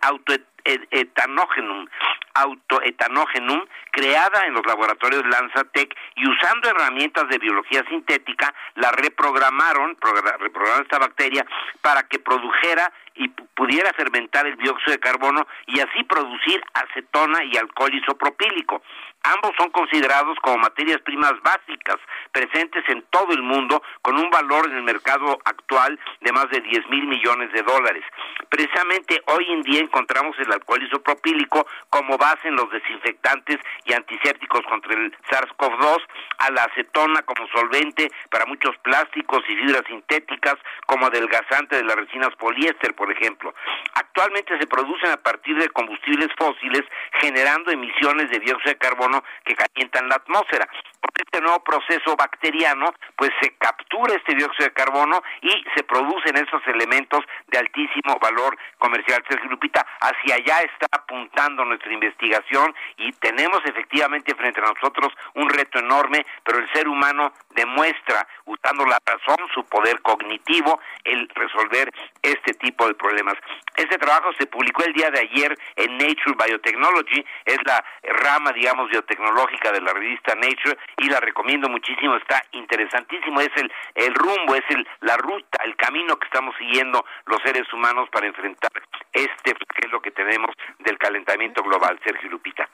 autoetanogenum, 0.68 1.86
autoetanogenum, 2.34 3.64
creada 3.90 4.46
en 4.46 4.54
los 4.54 4.66
laboratorios 4.66 5.24
Lanzatec 5.26 5.94
y 6.16 6.28
usando 6.28 6.68
herramientas 6.68 7.28
de 7.28 7.38
biología 7.38 7.84
sintética, 7.88 8.54
la 8.76 8.90
reprogramaron, 8.92 9.96
reprogramaron 10.38 10.82
esta 10.82 10.98
bacteria 10.98 11.46
para 11.82 12.02
que 12.04 12.18
produjera 12.18 12.92
y 13.14 13.28
pudiera 13.28 13.92
fermentar 13.94 14.46
el 14.46 14.56
dióxido 14.56 14.92
de 14.92 15.00
carbono 15.00 15.46
y 15.66 15.80
así 15.80 16.04
producir 16.04 16.62
acetona 16.74 17.44
y 17.44 17.56
alcohol 17.56 17.94
isopropílico. 17.94 18.82
Ambos 19.22 19.52
son 19.58 19.70
considerados 19.70 20.38
como 20.42 20.58
materias 20.58 21.00
primas 21.02 21.34
básicas 21.42 21.96
presentes 22.32 22.84
en 22.88 23.02
todo 23.10 23.32
el 23.32 23.42
mundo 23.42 23.82
con 24.00 24.16
un 24.16 24.30
valor 24.30 24.66
en 24.66 24.76
el 24.76 24.82
mercado 24.82 25.38
actual 25.44 25.98
de 26.20 26.32
más 26.32 26.48
de 26.50 26.60
10 26.60 26.88
mil 26.88 27.06
millones 27.06 27.52
de 27.52 27.62
dólares. 27.62 28.04
Precisamente 28.48 29.20
hoy 29.26 29.46
en 29.50 29.62
día 29.62 29.80
encontramos 29.80 30.38
el 30.38 30.52
alcohol 30.52 30.82
isopropílico 30.82 31.66
como 31.90 32.16
base 32.16 32.48
en 32.48 32.56
los 32.56 32.70
desinfectantes 32.70 33.58
y 33.84 33.92
antisépticos 33.92 34.62
contra 34.68 34.94
el 34.94 35.12
SARS-CoV-2, 35.30 35.98
a 36.38 36.50
la 36.52 36.64
acetona 36.64 37.22
como 37.22 37.46
solvente 37.48 38.10
para 38.30 38.46
muchos 38.46 38.76
plásticos 38.78 39.42
y 39.48 39.56
fibras 39.56 39.82
sintéticas, 39.86 40.54
como 40.86 41.06
adelgazante 41.06 41.76
de 41.76 41.84
las 41.84 41.96
resinas 41.96 42.34
poliéster, 42.36 42.94
por 42.94 43.10
ejemplo. 43.10 43.54
Actualmente 43.94 44.58
se 44.58 44.66
producen 44.66 45.10
a 45.10 45.16
partir 45.16 45.56
de 45.58 45.68
combustibles 45.70 46.28
fósiles 46.38 46.84
generando 47.20 47.70
emisiones 47.70 48.30
de 48.30 48.38
dióxido 48.38 48.72
de 48.72 48.78
carbono 48.78 49.07
que 49.44 49.55
calientan 49.55 50.09
la 50.09 50.16
atmósfera. 50.16 50.68
Este 51.14 51.40
nuevo 51.40 51.62
proceso 51.64 52.16
bacteriano, 52.16 52.93
pues 53.16 53.30
se 53.40 53.55
captura 53.56 54.14
este 54.14 54.35
dióxido 54.35 54.66
de 54.66 54.72
carbono 54.72 55.22
y 55.43 55.51
se 55.74 55.82
producen 55.82 56.36
esos 56.36 56.62
elementos 56.66 57.24
de 57.48 57.59
altísimo 57.59 58.18
valor 58.20 58.56
comercial. 58.78 59.24
Sergio 59.28 59.51
Lupita, 59.51 59.86
hacia 60.01 60.36
allá 60.36 60.60
está 60.60 60.86
apuntando 60.93 61.64
nuestra 61.64 61.93
investigación 61.93 62.74
y 62.97 63.12
tenemos 63.12 63.60
efectivamente 63.64 64.35
frente 64.35 64.60
a 64.60 64.72
nosotros 64.72 65.12
un 65.35 65.48
reto 65.48 65.78
enorme, 65.78 66.24
pero 66.44 66.59
el 66.59 66.72
ser 66.72 66.89
humano 66.89 67.32
demuestra, 67.55 68.26
usando 68.44 68.85
la 68.85 68.98
razón, 69.05 69.36
su 69.52 69.64
poder 69.64 70.01
cognitivo, 70.02 70.80
el 71.05 71.28
resolver 71.35 71.93
este 72.22 72.55
tipo 72.55 72.86
de 72.86 72.94
problemas. 72.94 73.35
Este 73.76 73.98
trabajo 73.98 74.30
se 74.39 74.47
publicó 74.47 74.85
el 74.85 74.93
día 74.93 75.10
de 75.10 75.20
ayer 75.20 75.59
en 75.76 75.98
Nature 75.98 76.36
Biotechnology, 76.44 77.24
es 77.44 77.59
la 77.64 77.85
rama, 78.02 78.52
digamos, 78.52 78.90
biotecnológica 78.90 79.72
de 79.72 79.80
la 79.80 79.93
revista 79.93 80.35
Nature 80.35 80.76
y 80.98 81.08
la 81.08 81.20
recomiendo 81.20 81.68
muchísimo, 81.68 82.16
está 82.16 82.44
interesantísimo, 82.52 83.40
es 83.40 83.50
el, 83.56 83.72
el 83.94 84.14
rumbo, 84.14 84.54
es 84.54 84.64
el, 84.68 84.86
la 85.00 85.16
ruta, 85.16 85.60
el 85.64 85.76
camino 85.76 86.18
que 86.18 86.26
estamos 86.26 86.54
siguiendo 86.58 87.04
los 87.26 87.40
seres 87.42 87.72
humanos 87.72 88.08
para 88.10 88.26
enfrentar 88.26 88.70
este, 89.12 89.54
que 89.54 89.86
es 89.86 89.92
lo 89.92 90.02
que 90.02 90.10
tenemos 90.10 90.50
del 90.80 90.98
calentamiento 90.98 91.62
global, 91.62 91.98
Sergio 92.04 92.28
Lupita. 92.30 92.68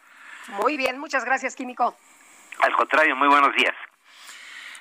Muy 0.49 0.77
bien, 0.77 0.99
muchas 0.99 1.25
gracias, 1.25 1.55
Químico. 1.55 1.97
Al 2.61 2.73
contrario, 2.73 3.15
muy 3.17 3.29
buenos 3.29 3.55
días. 3.55 3.75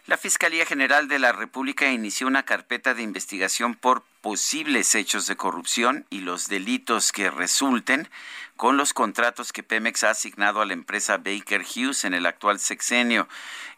La 0.06 0.18
Fiscalía 0.18 0.66
General 0.66 1.08
de 1.08 1.20
la 1.20 1.32
República 1.32 1.90
inició 1.90 2.28
una 2.28 2.44
carpeta 2.44 2.94
de 2.94 3.04
investigación 3.04 3.74
por 3.74 4.04
posibles 4.24 4.96
hechos 4.96 5.28
de 5.28 5.36
corrupción 5.36 6.06
y 6.10 6.22
los 6.22 6.48
delitos 6.48 7.12
que 7.12 7.30
resulten 7.30 8.08
con 8.56 8.78
los 8.78 8.94
contratos 8.94 9.52
que 9.52 9.64
Pemex 9.64 10.06
ha 10.06 10.12
asignado 10.12 10.62
a 10.62 10.66
la 10.66 10.72
empresa 10.72 11.18
Baker 11.18 11.62
Hughes 11.62 12.06
en 12.06 12.14
el 12.14 12.26
actual 12.26 12.60
sexenio. 12.60 13.28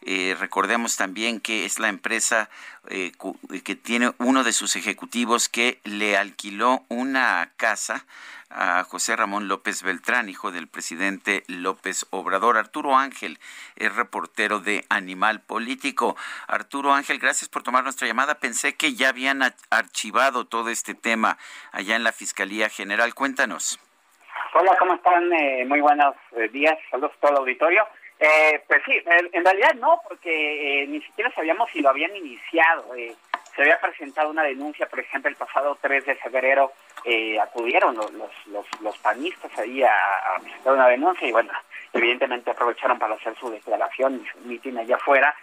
Eh, 0.04 0.36
recordemos 0.40 0.98
también 0.98 1.40
que 1.40 1.66
es 1.66 1.80
la 1.80 1.90
empresa 1.90 2.52
eh, 2.90 3.12
que 3.64 3.76
tiene 3.76 4.14
uno 4.20 4.44
de 4.44 4.54
sus 4.54 4.76
ejecutivos 4.76 5.50
que 5.50 5.80
le 5.84 6.16
alquiló 6.16 6.86
una 6.90 7.52
casa 7.58 8.06
a 8.56 8.84
José 8.86 9.16
Ramón 9.16 9.48
López 9.48 9.84
Beltrán, 9.84 10.30
hijo 10.30 10.52
del 10.52 10.68
presidente 10.68 11.44
López 11.48 12.08
Obrador. 12.10 12.58
Arturo 12.58 12.96
Ángel 12.96 13.38
es 13.76 13.94
reportero 13.94 14.60
de 14.60 14.86
Animal 14.90 15.42
Político. 15.42 16.16
Arturo 16.48 16.94
Ángel, 16.94 17.20
gracias 17.20 17.50
por 17.50 17.64
tomar 17.64 17.84
nuestra 17.84 18.08
llamada. 18.08 18.36
Pensé 18.36 18.76
que 18.76 18.96
ya 18.96 19.10
habían 19.10 19.42
archivado 19.70 20.46
todo 20.46 20.70
este 20.70 20.96
tema 20.96 21.38
allá 21.74 21.98
en 21.98 22.04
la 22.04 22.14
Fiscalía 22.14 22.70
General. 22.70 23.14
Cuéntanos. 23.14 23.80
Hola, 24.54 24.76
¿cómo 24.80 24.94
están? 24.94 25.34
Eh, 25.34 25.66
muy 25.68 25.82
buenos 25.82 26.16
eh, 26.38 26.48
días. 26.48 26.78
Saludos 26.90 27.12
a 27.18 27.20
todo 27.20 27.32
el 27.32 27.38
auditorio. 27.40 27.86
Eh, 28.18 28.64
pues 28.70 28.82
sí, 28.86 28.94
en 29.34 29.44
realidad 29.44 29.74
no, 29.76 30.00
porque 30.08 30.86
ni 30.88 31.02
siquiera 31.02 31.30
sabíamos 31.36 31.70
si 31.72 31.82
lo 31.82 31.90
habían 31.90 32.16
iniciado. 32.16 32.94
Se 33.56 33.62
había 33.62 33.80
presentado 33.80 34.30
una 34.30 34.44
denuncia, 34.44 34.88
por 34.88 35.00
ejemplo, 35.00 35.30
el 35.30 35.38
pasado 35.38 35.78
3 35.82 36.06
de 36.06 36.16
febrero 36.16 36.74
acudieron 37.42 37.96
los, 37.96 38.12
los, 38.12 38.82
los, 38.82 38.98
panistas 38.98 39.52
ahí 39.58 39.84
a, 39.84 39.92
presentar 40.42 40.74
una 40.74 40.88
denuncia 40.88 41.28
y 41.28 41.32
bueno, 41.32 41.54
evidentemente 41.94 42.52
aprovecharon 42.52 42.98
para 42.98 43.16
hacer 43.16 43.36
su 43.40 43.50
declaración 43.50 44.22
y 44.24 44.28
su 44.28 44.40
mitin 44.48 44.78
allá 44.78 44.96
afuera. 44.96 45.36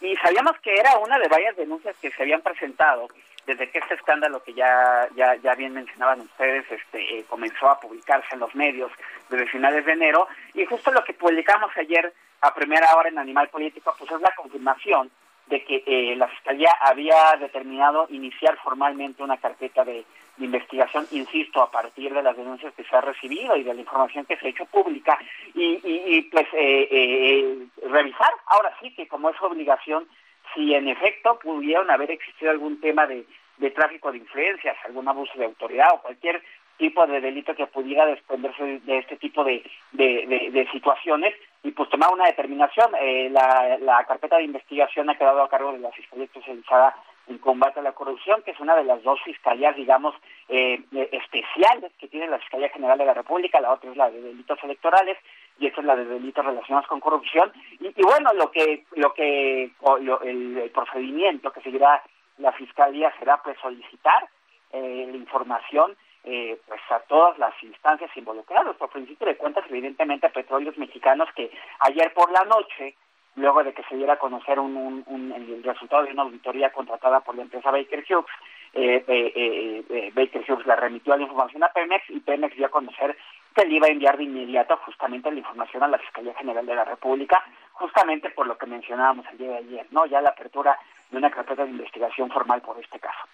y 0.00 0.16
sabíamos 0.16 0.58
que 0.60 0.74
era 0.74 0.98
una 0.98 1.18
de 1.18 1.28
varias 1.28 1.56
denuncias 1.56 1.94
que 2.00 2.10
se 2.10 2.22
habían 2.22 2.40
presentado 2.40 3.08
desde 3.48 3.70
que 3.70 3.78
este 3.78 3.94
escándalo 3.94 4.42
que 4.42 4.52
ya 4.52 5.08
ya, 5.16 5.34
ya 5.36 5.54
bien 5.54 5.72
mencionaban 5.72 6.20
ustedes 6.20 6.70
este 6.70 7.18
eh, 7.18 7.24
comenzó 7.28 7.70
a 7.70 7.80
publicarse 7.80 8.28
en 8.34 8.40
los 8.40 8.54
medios 8.54 8.92
desde 9.30 9.46
finales 9.46 9.86
de 9.86 9.92
enero 9.92 10.28
y 10.52 10.66
justo 10.66 10.90
lo 10.90 11.02
que 11.02 11.14
publicamos 11.14 11.70
ayer 11.76 12.12
a 12.42 12.54
primera 12.54 12.94
hora 12.94 13.08
en 13.08 13.18
Animal 13.18 13.48
Político 13.48 13.94
pues 13.98 14.10
es 14.12 14.20
la 14.20 14.34
confirmación 14.36 15.10
de 15.48 15.64
que 15.64 15.82
eh, 15.86 16.16
la 16.16 16.28
Fiscalía 16.28 16.70
había 16.80 17.36
determinado 17.38 18.06
iniciar 18.10 18.56
formalmente 18.58 19.22
una 19.22 19.38
carpeta 19.38 19.84
de, 19.84 20.04
investigación, 20.40 21.04
insisto, 21.10 21.60
a 21.60 21.68
partir 21.68 22.14
de 22.14 22.22
las 22.22 22.36
denuncias 22.36 22.72
que 22.74 22.84
se 22.84 22.94
ha 22.94 23.00
recibido 23.00 23.56
y 23.56 23.64
de 23.64 23.74
la 23.74 23.80
información 23.80 24.24
que 24.24 24.36
se 24.36 24.46
ha 24.46 24.50
hecho 24.50 24.66
pública, 24.66 25.18
y, 25.52 25.80
y, 25.82 26.22
pues 26.30 26.46
eh, 26.52 27.66
revisar, 27.90 28.30
ahora 28.46 28.72
sí 28.80 28.92
que 28.94 29.08
como 29.08 29.30
es 29.30 29.42
obligación, 29.42 30.06
si 30.54 30.74
en 30.74 30.86
efecto 30.86 31.40
pudieron 31.40 31.90
haber 31.90 32.12
existido 32.12 32.52
algún 32.52 32.80
tema 32.80 33.06
de, 33.08 33.24
de 33.58 33.70
tráfico 33.70 34.12
de 34.12 34.18
influencias, 34.18 34.76
algún 34.84 35.08
abuso 35.08 35.32
de 35.36 35.44
autoridad 35.44 35.88
o 35.94 36.02
cualquier 36.02 36.42
tipo 36.78 37.06
de 37.06 37.20
delito 37.20 37.54
que 37.54 37.66
pudiera 37.66 38.06
desprenderse 38.06 38.80
de 38.80 38.98
este 38.98 39.16
tipo 39.16 39.44
de, 39.44 39.62
de, 39.92 40.68
situaciones 40.72 41.34
y 41.62 41.72
pues 41.72 41.90
tomar 41.90 42.12
una 42.12 42.26
determinación. 42.26 42.92
Eh, 43.00 43.28
la, 43.30 43.76
la 43.80 44.04
carpeta 44.04 44.36
de 44.38 44.44
investigación 44.44 45.10
ha 45.10 45.18
quedado 45.18 45.42
a 45.42 45.48
cargo 45.48 45.72
de 45.72 45.80
la 45.80 45.90
Fiscalía 45.90 46.24
Especializada 46.24 46.94
en 47.26 47.38
Combate 47.38 47.80
a 47.80 47.82
la 47.82 47.92
Corrupción, 47.92 48.42
que 48.42 48.52
es 48.52 48.60
una 48.60 48.74
de 48.74 48.84
las 48.84 49.02
dos 49.02 49.20
fiscalías, 49.22 49.76
digamos, 49.76 50.14
eh, 50.48 50.80
especiales 51.12 51.92
que 51.98 52.08
tiene 52.08 52.26
la 52.26 52.38
Fiscalía 52.38 52.70
General 52.70 52.96
de 52.96 53.04
la 53.04 53.14
República, 53.14 53.60
la 53.60 53.72
otra 53.72 53.90
es 53.90 53.96
la 53.96 54.10
de 54.10 54.20
delitos 54.20 54.58
electorales 54.62 55.18
y 55.58 55.66
esta 55.66 55.80
es 55.80 55.86
la 55.86 55.96
de 55.96 56.06
delitos 56.06 56.44
relacionados 56.44 56.88
con 56.88 57.00
corrupción. 57.00 57.52
Y, 57.80 58.02
bueno, 58.02 58.32
lo 58.32 58.50
que, 58.50 58.84
lo 58.94 59.12
que 59.12 59.64
el 59.64 60.70
procedimiento 60.72 61.52
que 61.52 61.60
seguirá 61.60 62.02
la 62.38 62.52
Fiscalía 62.52 63.12
será 63.18 63.42
pues 63.42 63.58
solicitar 63.60 64.28
eh, 64.72 65.06
la 65.10 65.16
información 65.16 65.96
eh, 66.30 66.60
pues 66.66 66.80
a 66.90 67.00
todas 67.00 67.38
las 67.38 67.54
instancias 67.62 68.14
involucradas. 68.14 68.76
Por 68.76 68.90
principio 68.90 69.26
de 69.26 69.38
cuentas, 69.38 69.64
evidentemente 69.70 70.26
a 70.26 70.32
petróleos 70.32 70.76
mexicanos 70.76 71.28
que 71.34 71.50
ayer 71.80 72.12
por 72.12 72.30
la 72.30 72.44
noche, 72.44 72.96
luego 73.36 73.64
de 73.64 73.72
que 73.72 73.82
se 73.84 73.96
diera 73.96 74.12
a 74.12 74.18
conocer 74.18 74.60
un, 74.60 75.04
el 75.34 75.62
resultado 75.64 76.04
de 76.04 76.12
una 76.12 76.24
auditoría 76.24 76.70
contratada 76.70 77.20
por 77.20 77.34
la 77.34 77.42
empresa 77.42 77.70
Baker 77.70 78.04
Hughes, 78.06 78.26
eh, 78.74 80.12
Baker 80.14 80.44
Hughes 80.46 80.66
la 80.66 80.76
remitió 80.76 81.16
la 81.16 81.22
información 81.22 81.64
a 81.64 81.72
Pemex 81.72 82.10
y 82.10 82.20
Pemex 82.20 82.54
dio 82.56 82.66
a 82.66 82.70
conocer 82.70 83.16
que 83.54 83.64
le 83.64 83.76
iba 83.76 83.86
a 83.86 83.90
enviar 83.90 84.18
de 84.18 84.24
inmediato 84.24 84.76
justamente 84.84 85.30
la 85.30 85.38
información 85.38 85.82
a 85.82 85.88
la 85.88 85.98
Fiscalía 85.98 86.34
General 86.34 86.66
de 86.66 86.74
la 86.74 86.84
República, 86.84 87.42
justamente 87.72 88.28
por 88.30 88.46
lo 88.46 88.58
que 88.58 88.66
mencionábamos 88.66 89.24
el 89.32 89.38
día 89.38 89.48
de 89.48 89.56
ayer, 89.56 89.86
¿no? 89.92 90.04
Ya 90.04 90.20
la 90.20 90.28
apertura 90.28 90.78
de 91.10 91.16
una 91.16 91.30
carpeta 91.30 91.64
de 91.64 91.70
investigación 91.70 92.30
formal 92.30 92.60
por 92.60 92.78
este 92.78 93.00
caso. 93.00 93.24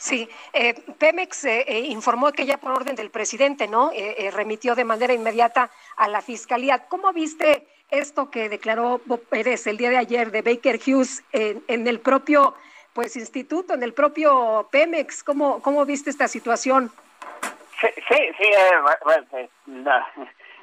Sí, 0.00 0.30
eh, 0.54 0.72
Pemex 0.98 1.44
eh, 1.44 1.62
eh, 1.68 1.80
informó 1.80 2.32
que 2.32 2.46
ya 2.46 2.56
por 2.56 2.72
orden 2.72 2.96
del 2.96 3.10
presidente, 3.10 3.68
¿no? 3.68 3.90
Eh, 3.92 4.30
remitió 4.32 4.74
de 4.74 4.82
manera 4.82 5.12
inmediata 5.12 5.70
a 5.94 6.08
la 6.08 6.22
fiscalía. 6.22 6.86
¿Cómo 6.88 7.12
viste 7.12 7.66
esto 7.90 8.30
que 8.30 8.48
declaró 8.48 8.98
Pérez 9.28 9.66
el 9.66 9.76
día 9.76 9.90
de 9.90 9.98
ayer 9.98 10.30
de 10.30 10.40
Baker 10.40 10.80
Hughes 10.80 11.22
en, 11.32 11.62
en 11.68 11.86
el 11.86 12.00
propio, 12.00 12.54
pues, 12.94 13.14
instituto, 13.14 13.74
en 13.74 13.82
el 13.82 13.92
propio 13.92 14.70
Pemex? 14.72 15.22
¿Cómo, 15.22 15.60
cómo 15.60 15.84
viste 15.84 16.08
esta 16.08 16.28
situación? 16.28 16.90
Sí, 17.78 17.88
sí, 18.08 18.16
sí 18.38 18.46
bueno, 19.04 19.26
no, 19.66 20.06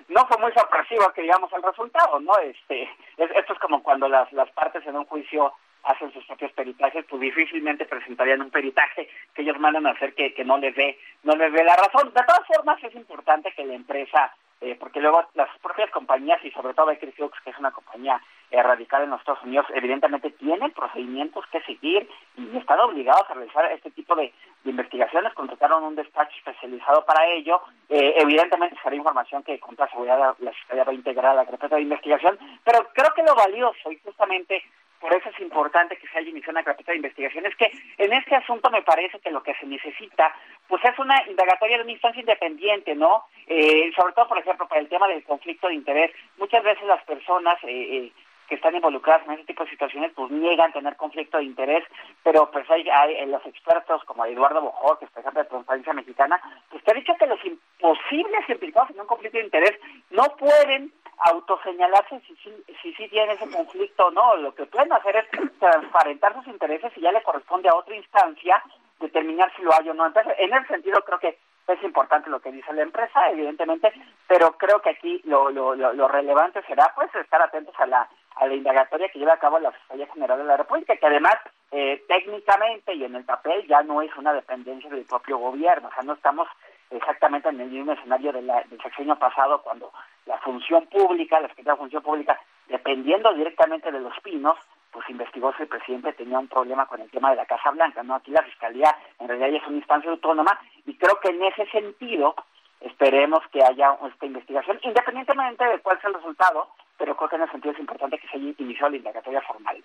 no, 0.07 0.27
fue 0.27 0.37
muy 0.39 0.51
sorpresivo 0.53 1.11
que 1.13 1.21
digamos 1.21 1.53
el 1.53 1.61
resultado, 1.61 2.19
¿no? 2.21 2.35
Este, 2.39 2.89
esto 3.17 3.53
es 3.53 3.59
como 3.59 3.83
cuando 3.83 4.09
las, 4.09 4.33
las 4.33 4.49
partes 4.53 4.83
en 4.87 4.95
un 4.95 5.05
juicio 5.05 5.53
hacen 5.87 6.11
sus 6.13 6.25
propios 6.25 6.51
peritajes, 6.51 7.05
pues 7.09 7.21
difícilmente 7.21 7.85
presentarían 7.85 8.41
un 8.41 8.49
peritaje 8.49 9.09
que 9.33 9.41
ellos 9.41 9.59
mandan 9.59 9.87
a 9.87 9.91
hacer 9.91 10.13
que, 10.13 10.33
que 10.33 10.43
no 10.43 10.57
les 10.57 10.75
dé 10.75 10.97
no 11.23 11.35
les 11.35 11.51
dé 11.51 11.63
la 11.63 11.75
razón. 11.75 12.13
De 12.13 12.23
todas 12.23 12.47
formas, 12.47 12.83
es 12.83 12.95
importante 12.95 13.51
que 13.51 13.65
la 13.65 13.73
empresa, 13.73 14.33
eh, 14.61 14.75
porque 14.79 14.99
luego 14.99 15.23
las 15.35 15.49
propias 15.59 15.89
compañías 15.91 16.43
y 16.43 16.51
sobre 16.51 16.73
todo 16.73 16.87
Hughes, 16.87 17.41
que 17.43 17.49
es 17.49 17.57
una 17.59 17.71
compañía 17.71 18.21
eh, 18.49 18.63
radical 18.63 19.03
en 19.03 19.09
los 19.09 19.19
Estados 19.19 19.43
Unidos, 19.43 19.65
evidentemente 19.73 20.31
tienen 20.31 20.71
procedimientos 20.71 21.45
que 21.51 21.61
seguir 21.61 22.09
y 22.37 22.57
están 22.57 22.79
obligados 22.79 23.29
a 23.29 23.33
realizar 23.33 23.69
este 23.71 23.91
tipo 23.91 24.15
de, 24.15 24.33
investigaciones. 24.63 25.33
Contrataron 25.33 25.83
un 25.83 25.95
despacho 25.95 26.35
especializado 26.37 27.05
para 27.05 27.25
ello. 27.27 27.61
Eh, 27.89 28.15
evidentemente 28.17 28.77
será 28.83 28.95
información 28.95 29.43
que 29.43 29.59
con 29.59 29.75
seguridad 29.75 30.35
la, 30.39 30.51
la 30.75 30.83
va 30.83 30.91
a 30.91 30.95
integrar 30.95 31.35
la 31.35 31.45
carpeta 31.45 31.75
de 31.75 31.83
investigación, 31.83 32.37
pero 32.63 32.87
creo 32.93 33.13
que 33.15 33.23
lo 33.23 33.33
valioso 33.35 33.91
y 33.91 33.99
justamente 33.99 34.63
por 34.99 35.13
eso 35.13 35.29
es 35.29 35.39
importante 35.39 35.97
que 35.97 36.07
se 36.07 36.17
haya 36.17 36.29
iniciado 36.29 36.53
una 36.53 36.63
carpeta 36.63 36.91
de 36.91 36.97
investigación. 36.97 37.45
Es 37.45 37.55
que 37.55 37.71
en 37.97 38.13
este 38.13 38.35
asunto 38.35 38.69
me 38.69 38.81
parece 38.81 39.19
que 39.19 39.31
lo 39.31 39.43
que 39.43 39.53
se 39.55 39.65
necesita, 39.65 40.35
pues 40.67 40.83
es 40.83 40.97
una 40.99 41.23
indagatoria 41.27 41.77
de 41.77 41.83
una 41.83 41.91
instancia 41.91 42.19
independiente, 42.19 42.95
¿no? 42.95 43.25
Eh, 43.47 43.91
sobre 43.95 44.13
todo, 44.13 44.27
por 44.27 44.39
ejemplo, 44.39 44.67
para 44.67 44.81
el 44.81 44.89
tema 44.89 45.07
del 45.07 45.23
conflicto 45.23 45.67
de 45.67 45.75
interés. 45.75 46.11
Muchas 46.37 46.63
veces 46.63 46.83
las 46.85 47.03
personas 47.03 47.57
eh, 47.63 47.67
eh, 47.97 48.11
que 48.47 48.55
están 48.55 48.75
involucradas 48.75 49.25
en 49.25 49.33
este 49.33 49.47
tipo 49.47 49.63
de 49.63 49.71
situaciones, 49.71 50.11
pues 50.15 50.31
niegan 50.31 50.71
tener 50.73 50.95
conflicto 50.95 51.37
de 51.37 51.43
interés, 51.43 51.83
pero 52.23 52.49
pues 52.51 52.69
hay, 52.69 52.87
hay 52.89 53.25
los 53.27 53.45
expertos 53.45 54.03
como 54.05 54.25
Eduardo 54.25 54.61
Bojor, 54.61 54.99
que 54.99 55.05
es 55.05 55.11
por 55.11 55.21
ejemplo 55.21 55.43
de 55.43 55.49
Transparencia 55.49 55.93
Mexicana, 55.93 56.41
pues 56.69 56.83
te 56.83 56.91
ha 56.91 56.95
dicho 56.95 57.13
que 57.19 57.27
los 57.27 57.43
imposibles 57.45 58.49
implicados 58.49 58.89
en 58.91 59.01
un 59.01 59.07
conflicto 59.07 59.37
de 59.37 59.45
interés 59.45 59.79
no 60.11 60.23
pueden 60.37 60.91
autoseñalarse 61.17 62.19
si 62.21 62.35
sí 62.37 62.63
si, 62.81 62.93
si, 62.93 63.09
tiene 63.09 63.33
ese 63.33 63.49
conflicto 63.49 64.07
o 64.07 64.11
no. 64.11 64.35
Lo 64.37 64.53
que 64.53 64.65
pueden 64.65 64.93
hacer 64.93 65.15
es 65.15 65.59
transparentar 65.59 66.33
sus 66.35 66.47
intereses 66.47 66.91
y 66.95 67.01
ya 67.01 67.11
le 67.11 67.23
corresponde 67.23 67.69
a 67.69 67.75
otra 67.75 67.95
instancia 67.95 68.61
determinar 68.99 69.51
si 69.55 69.63
lo 69.63 69.73
hay 69.73 69.89
o 69.89 69.93
no. 69.93 70.05
Entonces, 70.05 70.33
en 70.37 70.53
ese 70.53 70.67
sentido 70.67 71.01
creo 71.01 71.19
que 71.19 71.37
es 71.67 71.83
importante 71.83 72.29
lo 72.29 72.39
que 72.39 72.51
dice 72.51 72.71
la 72.73 72.83
empresa, 72.83 73.29
evidentemente, 73.29 73.91
pero 74.27 74.51
creo 74.57 74.81
que 74.81 74.91
aquí 74.91 75.21
lo, 75.25 75.49
lo, 75.49 75.75
lo 75.75 76.07
relevante 76.07 76.61
será 76.63 76.93
pues 76.95 77.13
estar 77.15 77.41
atentos 77.41 77.75
a 77.79 77.87
la 77.87 78.09
a 78.39 78.47
la 78.47 78.53
indagatoria 78.53 79.09
que 79.09 79.19
lleva 79.19 79.33
a 79.33 79.39
cabo 79.39 79.59
la 79.59 79.71
Fiscalía 79.71 80.07
General 80.13 80.37
de 80.37 80.43
la 80.45 80.57
República, 80.57 80.95
que 80.95 81.05
además 81.05 81.35
eh, 81.71 82.03
técnicamente 82.07 82.93
y 82.93 83.03
en 83.03 83.15
el 83.15 83.25
papel 83.25 83.65
ya 83.67 83.81
no 83.83 84.01
es 84.01 84.15
una 84.15 84.33
dependencia 84.33 84.89
del 84.89 85.05
propio 85.05 85.37
gobierno, 85.37 85.87
o 85.87 85.91
sea, 85.91 86.03
no 86.03 86.13
estamos 86.13 86.47
exactamente 86.91 87.49
en 87.49 87.59
el 87.59 87.69
mismo 87.69 87.91
escenario 87.93 88.31
de 88.31 88.41
la, 88.41 88.63
del 88.63 88.81
sexenio 88.81 89.17
pasado, 89.17 89.61
cuando 89.61 89.91
la 90.25 90.37
función 90.39 90.85
pública, 90.87 91.39
la 91.39 91.49
Secretaría 91.49 91.73
de 91.73 91.79
Función 91.79 92.03
Pública, 92.03 92.39
dependiendo 92.67 93.33
directamente 93.33 93.91
de 93.91 93.99
los 93.99 94.17
pinos, 94.21 94.57
pues 94.91 95.09
investigó 95.09 95.53
si 95.53 95.63
el 95.63 95.69
presidente 95.69 96.13
tenía 96.13 96.39
un 96.39 96.47
problema 96.47 96.85
con 96.85 97.01
el 97.01 97.09
tema 97.11 97.29
de 97.29 97.35
la 97.35 97.45
Casa 97.45 97.71
Blanca, 97.71 98.03
¿no? 98.03 98.15
Aquí 98.15 98.31
la 98.31 98.43
Fiscalía 98.43 98.95
en 99.19 99.27
realidad 99.27 99.49
ya 99.49 99.57
es 99.57 99.67
una 99.67 99.77
instancia 99.77 100.09
autónoma 100.09 100.59
y 100.85 100.97
creo 100.97 101.19
que 101.19 101.29
en 101.29 101.43
ese 101.43 101.65
sentido 101.67 102.35
esperemos 102.81 103.39
que 103.51 103.63
haya 103.63 103.97
esta 104.07 104.25
investigación, 104.25 104.79
independientemente 104.83 105.65
de 105.65 105.79
cuál 105.79 105.99
sea 105.99 106.09
el 106.09 106.15
resultado, 106.15 106.69
pero 106.97 107.15
creo 107.15 107.29
que 107.29 107.35
en 107.35 107.43
ese 107.43 107.51
sentido 107.51 107.73
es 107.73 107.79
importante 107.79 108.17
que 108.17 108.27
se 108.27 108.37
haya 108.37 108.53
iniciado 108.57 108.89
la 108.89 108.97
indagatoria 108.97 109.41
formal. 109.41 109.83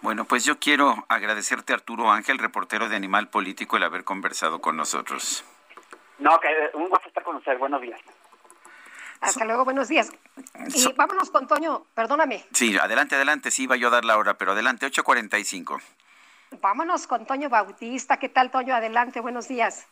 Bueno, 0.00 0.24
pues 0.24 0.44
yo 0.44 0.58
quiero 0.58 1.04
agradecerte, 1.08 1.72
Arturo 1.72 2.10
Ángel, 2.10 2.38
reportero 2.38 2.88
de 2.88 2.96
Animal 2.96 3.28
Político, 3.28 3.76
el 3.76 3.84
haber 3.84 4.04
conversado 4.04 4.60
con 4.60 4.76
nosotros. 4.76 5.44
No, 6.18 6.38
que 6.40 6.48
un 6.74 6.88
gusto 6.88 7.08
estar 7.08 7.22
con 7.22 7.36
usted. 7.36 7.58
Buenos 7.58 7.80
días. 7.80 8.00
Hasta 9.20 9.44
luego, 9.44 9.64
buenos 9.64 9.88
días. 9.88 10.12
Y 10.74 10.92
vámonos 10.94 11.30
con 11.30 11.46
Toño, 11.46 11.86
perdóname. 11.94 12.44
Sí, 12.52 12.76
adelante, 12.76 13.14
adelante, 13.14 13.52
sí, 13.52 13.64
iba 13.64 13.76
yo 13.76 13.88
a 13.88 13.90
dar 13.90 14.04
la 14.04 14.18
hora, 14.18 14.34
pero 14.34 14.52
adelante, 14.52 14.86
8.45. 14.86 15.80
Vámonos 16.60 17.06
con 17.06 17.24
Toño 17.24 17.48
Bautista. 17.48 18.16
¿Qué 18.18 18.28
tal, 18.28 18.50
Toño? 18.50 18.74
Adelante, 18.74 19.20
buenos 19.20 19.46
días. 19.46 19.86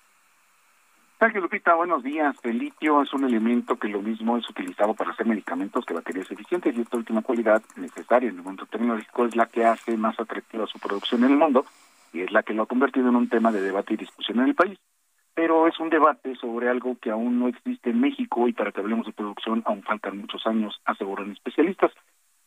Gracias, 1.20 1.42
Lupita. 1.42 1.74
Buenos 1.74 2.02
días. 2.02 2.34
El 2.44 2.56
litio 2.56 3.02
es 3.02 3.12
un 3.12 3.24
elemento 3.24 3.76
que 3.76 3.88
lo 3.88 4.00
mismo 4.00 4.38
es 4.38 4.48
utilizado 4.48 4.94
para 4.94 5.10
hacer 5.10 5.26
medicamentos 5.26 5.84
que 5.84 5.92
baterías 5.92 6.30
eficientes 6.30 6.74
y 6.74 6.80
esta 6.80 6.96
última 6.96 7.20
cualidad 7.20 7.62
necesaria 7.76 8.30
en 8.30 8.36
el 8.36 8.42
mundo 8.42 8.64
tecnológico 8.64 9.26
es 9.26 9.36
la 9.36 9.44
que 9.44 9.66
hace 9.66 9.98
más 9.98 10.18
atractiva 10.18 10.66
su 10.66 10.78
producción 10.78 11.22
en 11.24 11.32
el 11.32 11.36
mundo 11.36 11.66
y 12.14 12.22
es 12.22 12.32
la 12.32 12.42
que 12.42 12.54
lo 12.54 12.62
ha 12.62 12.66
convertido 12.66 13.10
en 13.10 13.16
un 13.16 13.28
tema 13.28 13.52
de 13.52 13.60
debate 13.60 13.92
y 13.92 13.96
discusión 13.98 14.40
en 14.40 14.46
el 14.46 14.54
país. 14.54 14.78
Pero 15.34 15.66
es 15.66 15.78
un 15.78 15.90
debate 15.90 16.36
sobre 16.36 16.70
algo 16.70 16.96
que 16.98 17.10
aún 17.10 17.38
no 17.38 17.48
existe 17.48 17.90
en 17.90 18.00
México 18.00 18.48
y 18.48 18.54
para 18.54 18.72
que 18.72 18.80
hablemos 18.80 19.04
de 19.04 19.12
producción 19.12 19.62
aún 19.66 19.82
faltan 19.82 20.16
muchos 20.16 20.46
años, 20.46 20.80
aseguran 20.86 21.32
especialistas. 21.32 21.92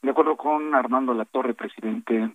De 0.01 0.09
acuerdo 0.09 0.35
con 0.35 0.73
Armando 0.73 1.13
Latorre, 1.13 1.53
presidente 1.53 2.31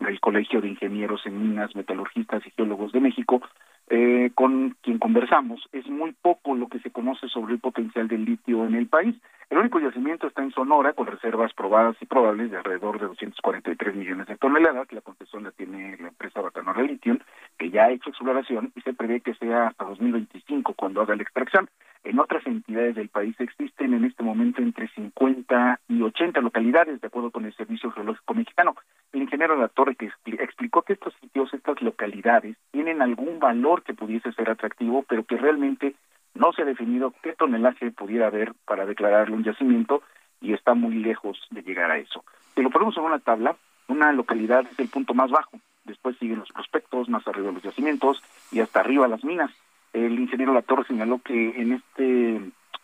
del 0.00 0.20
Colegio 0.20 0.60
de 0.60 0.68
Ingenieros 0.68 1.24
en 1.26 1.40
Minas, 1.40 1.76
Metalurgistas 1.76 2.44
y 2.44 2.50
Geólogos 2.50 2.90
de 2.90 3.00
México, 3.00 3.40
eh, 3.88 4.30
con 4.34 4.76
quien 4.82 4.98
conversamos, 4.98 5.68
es 5.72 5.86
muy 5.86 6.12
poco 6.12 6.54
lo 6.54 6.68
que 6.68 6.80
se 6.80 6.90
conoce 6.90 7.28
sobre 7.28 7.54
el 7.54 7.60
potencial 7.60 8.08
del 8.08 8.24
litio 8.24 8.66
en 8.66 8.74
el 8.74 8.86
país. 8.86 9.14
El 9.48 9.58
único 9.58 9.78
yacimiento 9.78 10.26
está 10.26 10.42
en 10.42 10.50
Sonora, 10.50 10.92
con 10.92 11.06
reservas 11.06 11.52
probadas 11.54 11.96
y 12.00 12.06
probables 12.06 12.50
de 12.50 12.56
alrededor 12.56 12.98
de 12.98 13.06
243 13.06 13.94
millones 13.94 14.26
de 14.26 14.36
toneladas. 14.36 14.90
La 14.90 15.02
concesión 15.02 15.44
la 15.44 15.52
tiene 15.52 15.96
la 15.98 16.08
empresa 16.08 16.40
Bacanora 16.40 16.82
Lithium, 16.82 17.20
que 17.56 17.70
ya 17.70 17.84
ha 17.84 17.90
hecho 17.92 18.10
exploración 18.10 18.72
y 18.74 18.80
se 18.80 18.92
prevé 18.92 19.20
que 19.20 19.34
sea 19.34 19.68
hasta 19.68 19.84
2025 19.84 20.74
cuando 20.74 21.00
haga 21.00 21.14
la 21.14 21.22
extracción. 21.22 21.68
En 22.02 22.18
otras 22.18 22.44
entidades 22.46 22.96
del 22.96 23.08
país 23.08 23.34
existen 23.38 23.94
en 23.94 24.04
este 24.04 24.24
momento 24.24 24.62
entre 24.62 24.88
50 24.88 25.80
y 25.88 26.02
80 26.02 26.40
localidades, 26.40 27.00
de 27.00 27.06
acuerdo 27.06 27.30
con 27.30 27.44
el 27.44 27.54
Servicio 27.54 27.92
Geológico 27.92 28.34
Mexicano. 28.34 28.74
El 29.12 29.22
ingeniero 29.22 29.54
de 29.54 29.62
la 29.62 29.68
Torre 29.68 29.96
explicó 30.26 30.82
que 30.82 30.92
estos 30.92 31.14
sitios, 31.20 31.52
estas 31.54 31.80
localidades, 31.80 32.56
tienen 32.70 33.02
algún 33.02 33.38
valor 33.38 33.82
que 33.82 33.94
pudiese 33.94 34.32
ser 34.32 34.50
atractivo, 34.50 35.04
pero 35.08 35.24
que 35.24 35.36
realmente 35.36 35.94
no 36.34 36.52
se 36.52 36.62
ha 36.62 36.64
definido 36.66 37.14
qué 37.22 37.32
tonelaje 37.32 37.90
pudiera 37.90 38.26
haber 38.26 38.52
para 38.66 38.84
declararle 38.84 39.34
un 39.34 39.44
yacimiento 39.44 40.02
y 40.40 40.52
está 40.52 40.74
muy 40.74 40.96
lejos 40.96 41.40
de 41.50 41.62
llegar 41.62 41.90
a 41.90 41.98
eso. 41.98 42.24
Si 42.54 42.62
lo 42.62 42.70
ponemos 42.70 42.96
en 42.96 43.04
una 43.04 43.18
tabla, 43.18 43.56
una 43.88 44.12
localidad 44.12 44.66
es 44.70 44.78
el 44.78 44.88
punto 44.88 45.14
más 45.14 45.30
bajo, 45.30 45.58
después 45.84 46.16
siguen 46.18 46.40
los 46.40 46.52
prospectos, 46.52 47.08
más 47.08 47.26
arriba 47.26 47.52
los 47.52 47.62
yacimientos 47.62 48.22
y 48.50 48.60
hasta 48.60 48.80
arriba 48.80 49.08
las 49.08 49.24
minas. 49.24 49.50
El 49.92 50.18
ingeniero 50.18 50.52
Latorre 50.52 50.84
señaló 50.84 51.20
que 51.20 51.60
en 51.60 51.72
este 51.72 52.40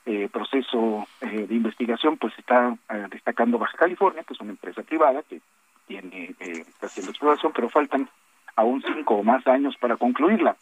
eh, 0.07 0.29
proceso 0.33 1.07
eh, 1.21 1.47
de 1.47 1.55
investigación 1.55 2.17
pues 2.17 2.33
está 2.39 2.77
eh, 2.89 3.07
destacando 3.11 3.59
Baja 3.59 3.77
California, 3.77 4.25
que 4.25 4.35
es 4.35 4.41
una 4.41 4.51
empresa 4.51 4.83
privada 4.83 5.23
que 5.23 5.41
tiene 5.87 6.35
está 6.39 6.87
haciendo 6.87 7.11
exploración, 7.11 7.53
pero 7.55 7.69
faltan 7.69 8.09
aún 8.57 8.83
cinco 8.83 9.17
o 9.17 9.23
más 9.23 9.47
años 9.47 9.77
para 9.79 9.97
concluirla. 9.97 10.57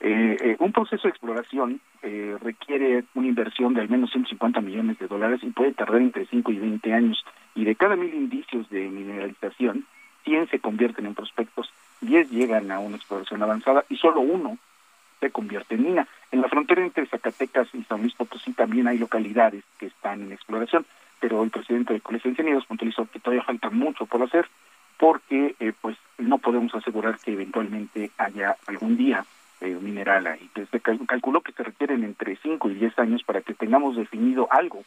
Eh, 0.00 0.36
eh, 0.40 0.56
un 0.58 0.72
proceso 0.72 1.04
de 1.04 1.10
exploración 1.10 1.80
eh, 2.02 2.36
requiere 2.42 3.04
una 3.14 3.28
inversión 3.28 3.74
de 3.74 3.80
al 3.80 3.88
menos 3.88 4.10
150 4.10 4.60
millones 4.60 4.98
de 4.98 5.06
dólares 5.06 5.40
y 5.42 5.50
puede 5.50 5.72
tardar 5.72 6.02
entre 6.02 6.26
5 6.26 6.52
y 6.52 6.58
20 6.58 6.92
años. 6.92 7.24
Y 7.54 7.64
de 7.64 7.74
cada 7.74 7.96
mil 7.96 8.12
indicios 8.12 8.68
de 8.68 8.88
mineralización, 8.88 9.86
100 10.24 10.50
se 10.50 10.58
convierten 10.58 11.06
en 11.06 11.14
prospectos, 11.14 11.72
10 12.02 12.30
llegan 12.30 12.70
a 12.70 12.80
una 12.80 12.96
exploración 12.96 13.42
avanzada 13.42 13.84
y 13.88 13.96
solo 13.96 14.20
uno 14.20 14.58
se 15.20 15.30
convierte 15.30 15.76
en 15.76 15.84
mina. 15.84 16.08
En 16.32 16.42
la 16.42 16.48
frontera 16.48 16.84
entre 16.84 17.06
Zacatecas 17.06 17.68
y 17.72 17.82
San 17.84 18.02
Luis 18.02 18.14
Potosí 18.14 18.52
también 18.52 18.88
hay 18.88 18.98
localidades 18.98 19.64
que 19.78 19.86
están 19.86 20.20
en 20.22 20.32
exploración, 20.32 20.84
pero 21.24 21.42
el 21.42 21.50
presidente 21.50 21.94
del 21.94 22.02
Colegio 22.02 22.28
de 22.28 22.32
Ingenieros 22.32 22.66
puntualizó 22.66 23.06
que 23.06 23.18
todavía 23.18 23.42
falta 23.42 23.70
mucho 23.70 24.04
por 24.04 24.22
hacer 24.22 24.46
porque 24.98 25.56
eh, 25.58 25.72
pues 25.80 25.96
no 26.18 26.36
podemos 26.36 26.74
asegurar 26.74 27.18
que 27.18 27.32
eventualmente 27.32 28.10
haya 28.18 28.58
algún 28.66 28.98
día 28.98 29.24
eh, 29.62 29.74
mineral 29.80 30.26
ahí. 30.26 30.50
Se 30.70 30.80
calculó 30.80 31.40
que 31.40 31.52
se 31.52 31.62
requieren 31.62 32.04
entre 32.04 32.36
5 32.36 32.68
y 32.68 32.74
10 32.74 32.98
años 32.98 33.22
para 33.22 33.40
que 33.40 33.54
tengamos 33.54 33.96
definido 33.96 34.48
algo 34.50 34.84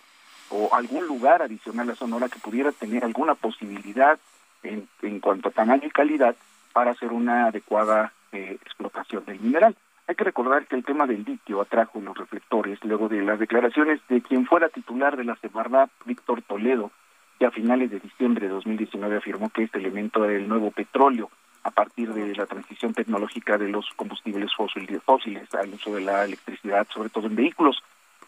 o 0.51 0.75
algún 0.75 1.07
lugar 1.07 1.41
adicional 1.41 1.89
a 1.89 1.95
Sonora 1.95 2.29
que 2.29 2.37
pudiera 2.37 2.71
tener 2.71 3.03
alguna 3.03 3.33
posibilidad 3.33 4.19
en, 4.61 4.87
en 5.01 5.19
cuanto 5.19 5.49
a 5.49 5.53
tamaño 5.53 5.87
y 5.87 5.89
calidad 5.89 6.35
para 6.71 6.91
hacer 6.91 7.13
una 7.13 7.47
adecuada 7.47 8.13
eh, 8.31 8.59
explotación 8.61 9.25
del 9.25 9.39
mineral. 9.39 9.75
Hay 10.07 10.15
que 10.15 10.23
recordar 10.23 10.65
que 10.67 10.75
el 10.77 10.85
tema 10.85 11.05
del 11.05 11.25
litio 11.25 11.59
atrajo 11.59 11.99
los 11.99 12.17
reflectores 12.17 12.79
luego 12.85 13.09
de 13.09 13.21
las 13.23 13.39
declaraciones 13.39 13.99
de 14.07 14.21
quien 14.21 14.45
fuera 14.45 14.69
titular 14.69 15.17
de 15.17 15.25
la 15.25 15.35
Semarnat, 15.35 15.89
Víctor 16.05 16.41
Toledo, 16.43 16.91
que 17.37 17.45
a 17.45 17.51
finales 17.51 17.91
de 17.91 17.99
diciembre 17.99 18.47
de 18.47 18.53
2019 18.53 19.17
afirmó 19.17 19.49
que 19.49 19.63
este 19.63 19.79
elemento 19.79 20.23
era 20.23 20.35
el 20.35 20.47
nuevo 20.47 20.71
petróleo 20.71 21.29
a 21.63 21.71
partir 21.71 22.13
de 22.13 22.33
la 22.33 22.45
transición 22.45 22.93
tecnológica 22.93 23.57
de 23.57 23.67
los 23.67 23.85
combustibles 23.97 24.55
fósiles, 24.55 25.03
fósiles 25.03 25.53
al 25.53 25.73
uso 25.73 25.93
de 25.93 25.99
la 25.99 26.23
electricidad, 26.23 26.87
sobre 26.89 27.09
todo 27.09 27.27
en 27.27 27.35
vehículos. 27.35 27.83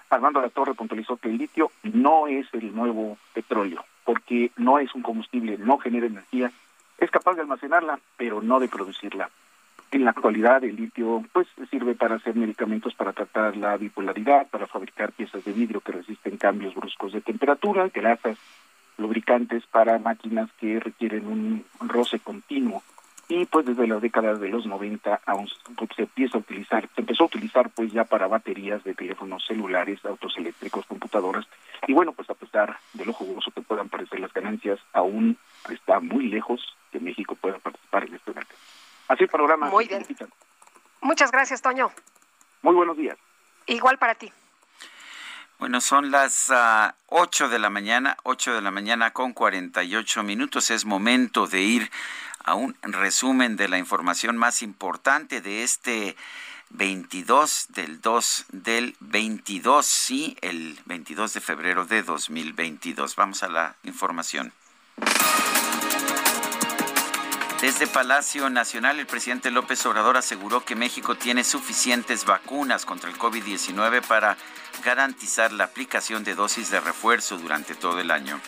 Armando 0.10 0.42
La 0.42 0.50
Torre 0.50 0.74
puntualizó 0.74 1.16
que 1.16 1.30
el 1.30 1.38
litio 1.38 1.72
no 1.84 2.28
es 2.28 2.46
el 2.54 2.76
nuevo 2.76 3.18
petróleo, 3.34 3.86
porque 4.04 4.52
no 4.58 4.80
es 4.80 4.94
un 4.94 5.02
combustible, 5.02 5.58
no 5.58 5.78
genera 5.78 6.08
energía, 6.08 6.52
es 6.98 7.10
capaz 7.10 7.36
de 7.36 7.42
almacenarla, 7.42 8.00
pero 8.18 8.42
no 8.42 8.60
de 8.60 8.68
producirla. 8.68 9.30
En 9.92 10.06
la 10.06 10.12
actualidad 10.12 10.64
el 10.64 10.76
litio 10.76 11.24
pues 11.34 11.48
sirve 11.72 11.96
para 11.96 12.16
hacer 12.16 12.36
medicamentos 12.36 12.94
para 12.94 13.12
tratar 13.12 13.58
la 13.58 13.76
bipolaridad, 13.76 14.48
para 14.48 14.68
fabricar 14.68 15.12
piezas 15.12 15.44
de 15.44 15.52
vidrio 15.52 15.82
que 15.82 15.94
resisten 15.94 16.38
cambios 16.38 16.76
bruscos 16.76 17.14
de 17.14 17.22
temperatura, 17.22 17.90
grasas, 17.92 18.38
lubricantes 18.98 19.66
para 19.66 19.98
máquinas 19.98 20.50
que 20.60 20.80
requieren 20.80 21.26
un 21.26 21.66
roce 21.80 22.20
continuo 22.20 22.84
y 23.30 23.46
pues 23.46 23.66
desde 23.66 23.88
las 23.88 24.02
décadas 24.02 24.40
de 24.40 24.50
los 24.50 24.66
90 24.66 25.22
aún 25.26 25.48
se 25.96 26.02
empieza 26.02 26.38
a 26.38 26.42
utilizar, 26.42 26.90
se 26.96 27.02
empezó 27.02 27.24
a 27.24 27.28
utilizar 27.28 27.70
pues 27.70 27.92
ya 27.92 28.04
para 28.04 28.28
baterías 28.28 28.84
de 28.84 28.96
teléfonos 28.96 29.46
celulares, 29.46 30.04
autos 30.04 30.36
eléctricos, 30.38 30.86
computadoras 30.86 31.48
y 31.88 31.94
bueno 31.94 32.12
pues 32.12 32.30
a 32.30 32.34
pesar 32.34 32.78
de 32.94 33.06
lo 33.06 33.14
jugoso 33.14 33.52
que 33.52 33.62
puedan 33.62 33.90
parecer 33.90 34.20
las 34.20 34.34
ganancias 34.34 34.80
aún 34.94 35.38
está 35.70 36.00
muy 36.00 36.28
lejos 36.28 36.76
que 36.92 37.00
México 37.00 37.36
pueda 37.36 37.58
participar 37.60 38.06
en 38.06 38.16
este 38.16 38.34
mercado. 38.34 38.60
Así 39.10 39.24
el 39.24 39.30
programa. 39.30 39.70
Muy 39.70 39.88
bien. 39.88 40.06
Muchas 41.02 41.32
gracias, 41.32 41.62
Toño. 41.62 41.92
Muy 42.62 42.76
buenos 42.76 42.96
días. 42.96 43.18
Igual 43.66 43.98
para 43.98 44.16
ti. 44.16 44.32
Bueno, 45.58 45.82
son 45.82 46.12
las 46.12 46.50
uh, 46.50 46.94
8 47.08 47.50
de 47.50 47.60
la 47.60 47.70
mañana, 47.70 48.16
8 48.24 48.54
de 48.54 48.62
la 48.62 48.72
mañana 48.72 49.12
con 49.12 49.34
48 49.34 50.24
minutos. 50.24 50.72
Es 50.72 50.86
momento 50.86 51.48
de 51.48 51.62
ir 51.62 51.92
a 52.46 52.54
un 52.54 52.78
resumen 52.84 53.58
de 53.58 53.68
la 53.68 53.78
información 53.78 54.38
más 54.38 54.62
importante 54.62 55.42
de 55.42 55.64
este 55.64 56.16
22 56.70 57.68
del 57.70 58.00
2 58.00 58.46
del 58.52 58.96
22, 59.00 59.86
sí, 59.86 60.38
el 60.42 60.80
22 60.86 61.34
de 61.34 61.42
febrero 61.42 61.86
de 61.86 62.04
2022. 62.04 63.16
Vamos 63.16 63.44
a 63.44 63.50
la 63.50 63.76
información. 63.84 64.54
Desde 67.62 67.88
Palacio 67.88 68.50
Nacional, 68.50 69.00
el 69.00 69.06
presidente 69.06 69.52
López 69.52 69.86
Obrador 69.86 70.16
aseguró 70.16 70.64
que 70.64 70.78
México 70.78 71.16
tiene 71.16 71.44
suficientes 71.44 72.24
vacunas 72.24 72.86
contra 72.86 73.10
el 73.10 73.18
COVID-19 73.18 74.02
para 74.08 74.38
garantizar 74.86 75.52
la 75.52 75.66
aplicación 75.66 76.24
de 76.24 76.36
dosis 76.36 76.72
de 76.72 76.80
refuerzo 76.80 77.38
durante 77.38 77.76
todo 77.76 78.00
el 78.00 78.12
año. 78.12 78.40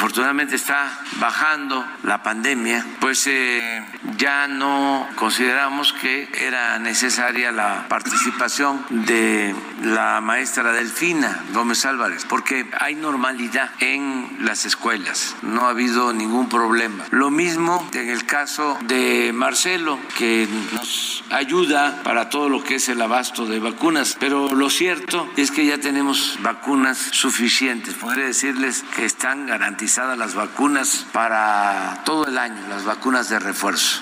Afortunadamente 0.00 0.56
está 0.56 0.98
bajando 1.16 1.86
la 2.04 2.22
pandemia, 2.22 2.86
pues 3.00 3.26
eh, 3.26 3.84
ya 4.16 4.48
no 4.48 5.06
consideramos 5.16 5.92
que 5.92 6.26
era 6.40 6.78
necesaria 6.78 7.52
la 7.52 7.86
participación 7.86 8.82
de 8.88 9.54
la 9.82 10.22
maestra 10.22 10.72
Delfina 10.72 11.44
Gómez 11.52 11.84
Álvarez, 11.84 12.24
porque 12.26 12.66
hay 12.80 12.94
normalidad 12.94 13.72
en 13.80 14.38
las 14.40 14.64
escuelas, 14.64 15.36
no 15.42 15.66
ha 15.66 15.70
habido 15.70 16.14
ningún 16.14 16.48
problema. 16.48 17.04
Lo 17.10 17.30
mismo 17.30 17.86
en 17.92 18.08
el 18.08 18.24
caso 18.24 18.78
de 18.86 19.32
Marcelo, 19.34 19.98
que 20.16 20.48
nos 20.72 21.24
ayuda 21.30 22.02
para 22.04 22.30
todo 22.30 22.48
lo 22.48 22.64
que 22.64 22.76
es 22.76 22.88
el 22.88 23.02
abasto 23.02 23.44
de 23.44 23.58
vacunas, 23.58 24.16
pero 24.18 24.54
lo 24.54 24.70
cierto 24.70 25.30
es 25.36 25.50
que 25.50 25.66
ya 25.66 25.76
tenemos 25.76 26.38
vacunas 26.40 26.96
suficientes. 26.96 27.92
Podría 27.96 28.24
decirles 28.24 28.82
que 28.96 29.04
están 29.04 29.46
garantizadas 29.46 29.89
las 29.98 30.36
vacunas 30.36 31.04
para 31.12 32.02
todo 32.04 32.24
el 32.26 32.38
año, 32.38 32.68
las 32.68 32.84
vacunas 32.84 33.28
de 33.28 33.40
refuerzo. 33.40 34.00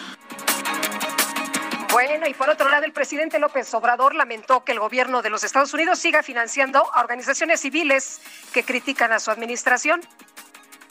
Bueno, 1.91 2.27
y 2.29 2.35
por 2.35 2.51
otro 2.51 2.69
lado, 2.69 2.85
el 2.85 2.93
presidente 2.93 3.39
López 3.39 3.73
Obrador 3.73 4.15
lamentó 4.15 4.63
que 4.65 4.73
el 4.73 4.81
gobierno 4.81 5.23
de 5.23 5.31
los 5.31 5.45
Estados 5.45 5.73
Unidos 5.73 5.99
siga 5.99 6.23
financiando 6.23 6.85
a 6.93 7.01
organizaciones 7.01 7.61
civiles 7.61 8.21
que 8.53 8.65
critican 8.65 9.13
a 9.13 9.19
su 9.19 9.31
administración. 9.31 10.03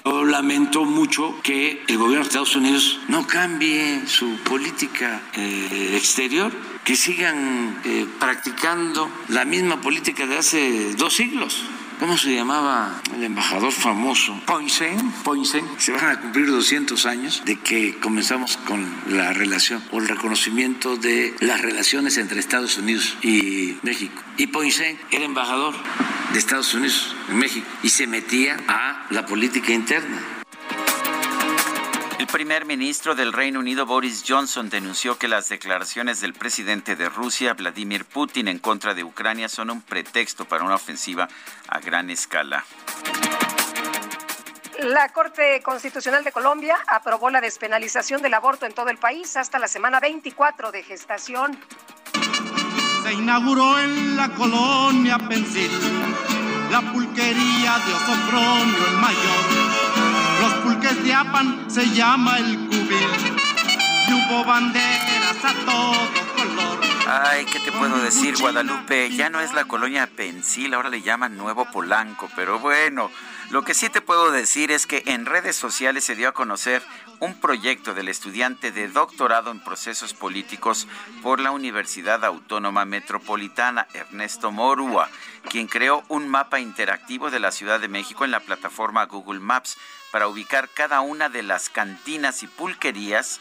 Yo 0.04 0.26
lamento 0.26 0.84
mucho 0.84 1.36
que 1.44 1.84
el 1.88 1.98
gobierno 2.00 2.24
de 2.24 2.30
Estados 2.30 2.56
Unidos 2.56 3.00
no 3.08 3.28
cambie 3.28 4.08
su 4.08 4.42
política 4.46 5.22
eh, 5.34 5.94
exterior, 5.96 6.52
que 6.84 6.96
sigan 6.96 7.82
eh, 7.86 8.08
practicando 8.20 9.08
la 9.28 9.46
misma 9.46 9.80
política 9.80 10.26
de 10.26 10.40
hace 10.40 10.96
dos 10.96 11.14
siglos. 11.14 11.64
¿Cómo 12.00 12.16
se 12.16 12.36
llamaba 12.36 13.02
el 13.16 13.24
embajador 13.24 13.72
famoso? 13.72 14.40
Poinsen. 14.46 15.12
Poinsen. 15.24 15.66
Se 15.80 15.92
van 15.92 16.06
a 16.06 16.22
cumplir 16.22 16.46
200 16.46 17.06
años 17.08 17.42
de 17.44 17.56
que 17.60 17.98
comenzamos 17.98 18.58
con 18.58 18.88
la 19.08 19.34
relación 19.34 19.84
o 19.92 20.00
el 20.00 20.08
reconocimiento 20.08 20.96
de 20.96 21.34
las 21.40 21.60
relaciones 21.60 22.20
entre 22.20 22.40
Estados 22.40 22.78
Unidos 22.78 23.18
y 23.24 23.78
México. 23.82 24.22
Y 24.38 24.48
Poinsen 24.48 25.00
era 25.10 25.26
embajador 25.26 25.74
de 26.34 26.38
Estados 26.38 26.72
Unidos 26.76 27.16
en 27.30 27.40
México 27.40 27.68
y 27.82 27.90
se 27.90 28.06
metía 28.06 28.58
a 28.68 29.08
la 29.10 29.26
política 29.26 29.74
interna. 29.74 30.37
El 32.20 32.26
primer 32.26 32.66
ministro 32.66 33.14
del 33.14 33.32
Reino 33.32 33.60
Unido, 33.60 33.86
Boris 33.86 34.24
Johnson, 34.28 34.70
denunció 34.70 35.20
que 35.20 35.28
las 35.28 35.50
declaraciones 35.50 36.20
del 36.20 36.34
presidente 36.34 36.96
de 36.96 37.10
Rusia, 37.10 37.54
Vladimir 37.54 38.06
Putin, 38.06 38.48
en 38.48 38.58
contra 38.58 38.96
de 38.96 39.04
Ucrania 39.04 39.48
son 39.50 39.70
un 39.70 39.82
pretexto 39.84 40.46
para 40.46 40.64
una 40.64 40.76
ofensiva 40.76 41.28
a 41.68 41.80
gran 41.80 42.10
escala. 42.10 42.66
La 44.80 45.10
Corte 45.10 45.62
Constitucional 45.62 46.24
de 46.24 46.32
Colombia 46.32 46.78
aprobó 46.88 47.30
la 47.30 47.40
despenalización 47.40 48.24
del 48.24 48.34
aborto 48.34 48.66
en 48.66 48.74
todo 48.74 48.90
el 48.90 48.98
país 48.98 49.38
hasta 49.38 49.60
la 49.60 49.68
semana 49.68 50.00
24 50.00 50.72
de 50.72 50.82
gestación. 50.82 51.60
Se 53.04 53.14
inauguró 53.14 53.78
en 53.78 54.18
la 54.18 54.30
colonia 54.30 55.20
Pensil 55.20 55.72
la 56.72 56.82
pulquería 56.82 57.78
de 57.80 57.94
Osofronio 57.94 58.88
el 58.88 58.98
Mayor 58.98 60.07
los 60.40 60.54
pulques 60.56 61.04
de 61.04 61.14
Apan 61.14 61.66
se 61.70 61.90
llama 61.90 62.38
el 62.38 62.58
cubil. 62.68 63.38
Y 64.08 64.14
hubo 64.14 64.44
banderas 64.46 65.44
a 65.44 65.54
todo 65.66 65.94
color. 66.36 66.80
Ay, 67.08 67.46
¿qué 67.46 67.60
te 67.60 67.72
puedo 67.72 67.98
decir, 68.00 68.36
Guadalupe? 68.38 69.10
Ya 69.16 69.30
no 69.30 69.40
es 69.40 69.54
la 69.54 69.66
colonia 69.66 70.08
Pensil, 70.08 70.74
ahora 70.74 70.90
le 70.90 71.02
llaman 71.02 71.38
Nuevo 71.38 71.66
Polanco, 71.72 72.30
pero 72.36 72.60
bueno, 72.60 73.10
lo 73.50 73.64
que 73.64 73.74
sí 73.74 73.90
te 73.90 74.02
puedo 74.02 74.32
decir 74.32 74.72
es 74.72 74.86
que 74.86 75.04
en 75.06 75.26
redes 75.26 75.56
sociales 75.56 76.04
se 76.04 76.16
dio 76.16 76.28
a 76.28 76.34
conocer 76.34 76.84
un 77.20 77.40
proyecto 77.40 77.94
del 77.94 78.10
estudiante 78.10 78.74
de 78.74 78.90
doctorado 78.90 79.52
en 79.52 79.64
procesos 79.64 80.14
políticos 80.14 80.86
por 81.24 81.40
la 81.40 81.52
Universidad 81.52 82.26
Autónoma 82.26 82.84
Metropolitana, 82.84 83.88
Ernesto 83.94 84.52
Morúa, 84.52 85.10
quien 85.50 85.68
creó 85.68 86.04
un 86.10 86.28
mapa 86.28 86.60
interactivo 86.60 87.32
de 87.32 87.40
la 87.40 87.52
Ciudad 87.52 87.80
de 87.80 87.88
México 87.88 88.26
en 88.26 88.32
la 88.32 88.42
plataforma 88.42 89.06
Google 89.06 89.40
Maps 89.40 89.78
para 90.12 90.28
ubicar 90.28 90.70
cada 90.70 91.02
una 91.02 91.30
de 91.30 91.44
las 91.44 91.70
cantinas 91.70 92.44
y 92.44 92.48
pulquerías 92.48 93.40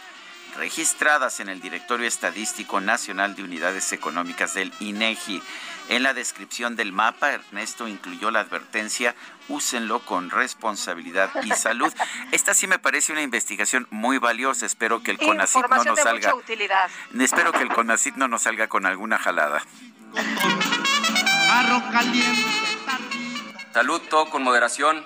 registradas 0.56 1.40
en 1.40 1.48
el 1.48 1.60
Directorio 1.60 2.06
Estadístico 2.06 2.80
Nacional 2.80 3.36
de 3.36 3.42
Unidades 3.42 3.92
Económicas 3.92 4.54
del 4.54 4.72
INEGI. 4.80 5.42
En 5.88 6.02
la 6.02 6.14
descripción 6.14 6.74
del 6.74 6.92
mapa, 6.92 7.32
Ernesto 7.32 7.86
incluyó 7.86 8.30
la 8.30 8.40
advertencia, 8.40 9.14
úsenlo 9.48 10.00
con 10.00 10.30
responsabilidad 10.30 11.30
y 11.44 11.50
salud. 11.56 11.92
Esta 12.32 12.54
sí 12.54 12.66
me 12.66 12.78
parece 12.78 13.12
una 13.12 13.22
investigación 13.22 13.86
muy 13.90 14.18
valiosa. 14.18 14.66
Espero 14.66 15.02
que 15.02 15.12
el 15.12 15.18
CONACYT 15.18 15.66
no 15.68 15.84
nos 15.84 16.00
salga. 16.00 16.34
utilidad. 16.34 16.90
Espero 17.20 17.52
que 17.52 17.62
el 17.62 17.68
CONACYT 17.68 18.16
no 18.16 18.26
nos 18.26 18.42
salga 18.42 18.66
con 18.68 18.86
alguna 18.86 19.18
jalada. 19.18 19.62
Salud, 23.72 24.00
todo 24.08 24.30
con 24.30 24.42
moderación. 24.42 25.04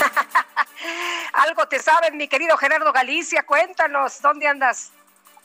Algo 1.32 1.66
te 1.68 1.78
saben, 1.78 2.16
mi 2.16 2.28
querido 2.28 2.56
Gerardo 2.56 2.92
Galicia. 2.92 3.44
Cuéntanos, 3.44 4.20
¿dónde 4.22 4.46
andas? 4.46 4.92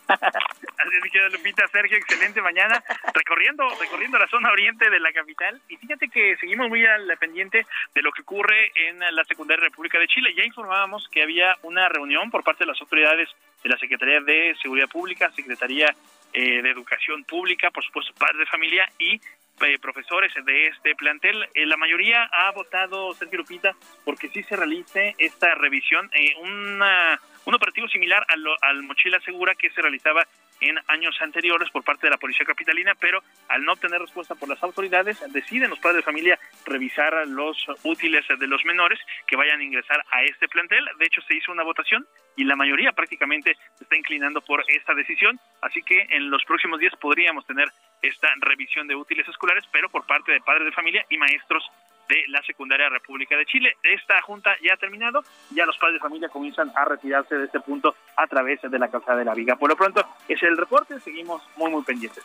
Así 0.08 0.98
es, 0.98 1.04
mi 1.04 1.10
querida 1.10 1.30
Lupita, 1.30 1.68
Sergio, 1.68 1.98
excelente 1.98 2.42
mañana, 2.42 2.84
recorriendo, 3.14 3.68
recorriendo 3.80 4.20
la 4.20 4.28
zona 4.28 4.52
oriente 4.52 4.90
de 4.90 5.00
la 5.00 5.12
capital. 5.12 5.60
Y 5.68 5.78
fíjate 5.78 6.10
que 6.10 6.38
seguimos 6.38 6.70
muy 6.70 6.86
al 6.86 7.18
pendiente 7.18 7.66
de 7.94 8.02
lo 8.02 8.12
que 8.12 8.22
ocurre 8.22 8.72
en 8.76 9.00
la 9.00 9.24
secundaria 9.24 9.64
República 9.64 9.98
de 9.98 10.08
Chile. 10.08 10.34
Ya 10.36 10.44
informábamos 10.44 11.08
que 11.10 11.24
había 11.24 11.58
una 11.64 11.90
reunión 11.90 12.30
por 12.30 12.44
parte 12.44 12.66
de 12.66 12.72
las 12.72 12.82
autoridades 12.82 13.30
de 13.64 13.70
la 13.70 13.78
Secretaría 13.78 14.22
de 14.22 14.56
Seguridad 14.62 14.88
Pública, 14.88 15.32
Secretaría 15.32 15.96
eh, 16.34 16.62
de 16.62 16.70
Educación 16.70 17.24
Pública, 17.24 17.72
por 17.72 17.84
supuesto, 17.84 18.14
padres 18.14 18.40
de 18.40 18.46
familia 18.46 18.88
y 19.00 19.20
eh, 19.62 19.80
profesores 19.80 20.34
de 20.46 20.68
este 20.68 20.96
plantel. 20.96 21.48
Eh, 21.54 21.66
la 21.66 21.78
mayoría 21.78 22.24
ha 22.32 22.52
votado, 22.52 23.14
Sergio 23.14 23.40
Lupita, 23.40 23.74
porque 24.04 24.30
sí 24.30 24.44
se 24.44 24.56
realice 24.56 25.16
esta 25.18 25.56
revisión. 25.56 26.10
Eh, 26.14 26.36
una 26.42 27.20
un 27.46 27.54
operativo 27.54 27.88
similar 27.88 28.26
al, 28.28 28.44
al 28.62 28.84
Mochila 28.84 29.20
Segura 29.22 29.54
que 29.56 29.70
se 29.70 29.82
realizaba 29.82 30.26
en 30.62 30.78
años 30.88 31.16
anteriores 31.22 31.70
por 31.70 31.84
parte 31.84 32.08
de 32.08 32.12
la 32.12 32.18
Policía 32.18 32.46
Capitalina, 32.46 32.94
pero 33.00 33.22
al 33.50 33.64
no 33.64 33.74
obtener 33.74 34.02
respuesta 34.02 34.36
por 34.36 34.50
las 34.50 34.62
autoridades, 34.64 35.22
deciden 35.32 35.70
los 35.70 35.80
padres 35.80 35.98
de 35.98 36.04
familia 36.04 36.40
revisar 36.66 37.28
los 37.28 37.58
útiles 37.84 38.26
de 38.40 38.48
los 38.48 38.64
menores 38.66 39.00
que 39.28 39.36
vayan 39.36 39.60
a 39.60 39.64
ingresar 39.64 40.04
a 40.12 40.24
este 40.24 40.48
plantel. 40.48 40.86
De 40.98 41.06
hecho, 41.06 41.22
se 41.22 41.36
hizo 41.36 41.52
una 41.52 41.64
votación 41.64 42.08
y 42.36 42.46
la 42.46 42.56
mayoría 42.56 42.94
prácticamente 42.94 43.58
está 43.80 43.96
inclinando 43.96 44.42
por 44.42 44.64
esta 44.68 44.94
decisión, 44.94 45.40
así 45.62 45.82
que 45.84 46.08
en 46.10 46.30
los 46.30 46.44
próximos 46.46 46.80
días 46.80 46.96
podríamos 47.00 47.46
tener 47.46 47.70
esta 48.08 48.28
revisión 48.40 48.88
de 48.88 48.96
útiles 48.96 49.28
escolares, 49.28 49.64
pero 49.72 49.90
por 49.90 50.06
parte 50.06 50.32
de 50.32 50.42
padres 50.42 50.66
de 50.66 50.72
familia 50.72 51.06
y 51.10 51.18
maestros 51.18 51.64
de 52.08 52.24
la 52.28 52.42
Secundaria 52.44 52.90
República 52.90 53.36
de 53.36 53.46
Chile. 53.46 53.78
Esta 53.84 54.22
junta 54.22 54.56
ya 54.62 54.74
ha 54.74 54.78
terminado, 54.78 55.24
ya 55.52 55.66
los 55.66 55.78
padres 55.78 55.96
de 55.96 56.00
familia 56.00 56.30
comienzan 56.30 56.72
a 56.76 56.86
retirarse 56.86 57.36
de 57.36 57.46
este 57.46 57.60
punto 57.60 57.96
a 58.16 58.28
través 58.28 58.62
de 58.62 58.80
la 58.80 58.90
calzada 58.90 59.18
de 59.18 59.26
la 59.26 59.34
Viga. 59.34 59.56
Por 59.56 59.70
lo 59.70 59.76
pronto, 59.76 60.08
es 60.28 60.42
el 60.44 60.58
reporte, 60.58 61.00
seguimos 61.00 61.42
muy, 61.56 61.72
muy 61.72 61.84
pendientes. 61.84 62.24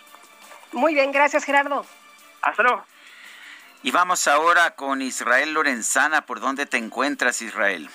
Muy 0.73 0.95
bien, 0.95 1.13
gracias 1.13 1.45
Gerardo. 1.45 1.85
Hasta 2.43 2.63
luego. 2.63 2.85
Y 3.83 3.91
vamos 3.91 4.29
ahora 4.29 4.75
con 4.77 5.01
Israel 5.01 5.55
Lorenzana. 5.55 6.27
¿Por 6.27 6.41
dónde 6.41 6.67
te 6.67 6.77
encuentras, 6.77 7.41
Israel? 7.41 7.89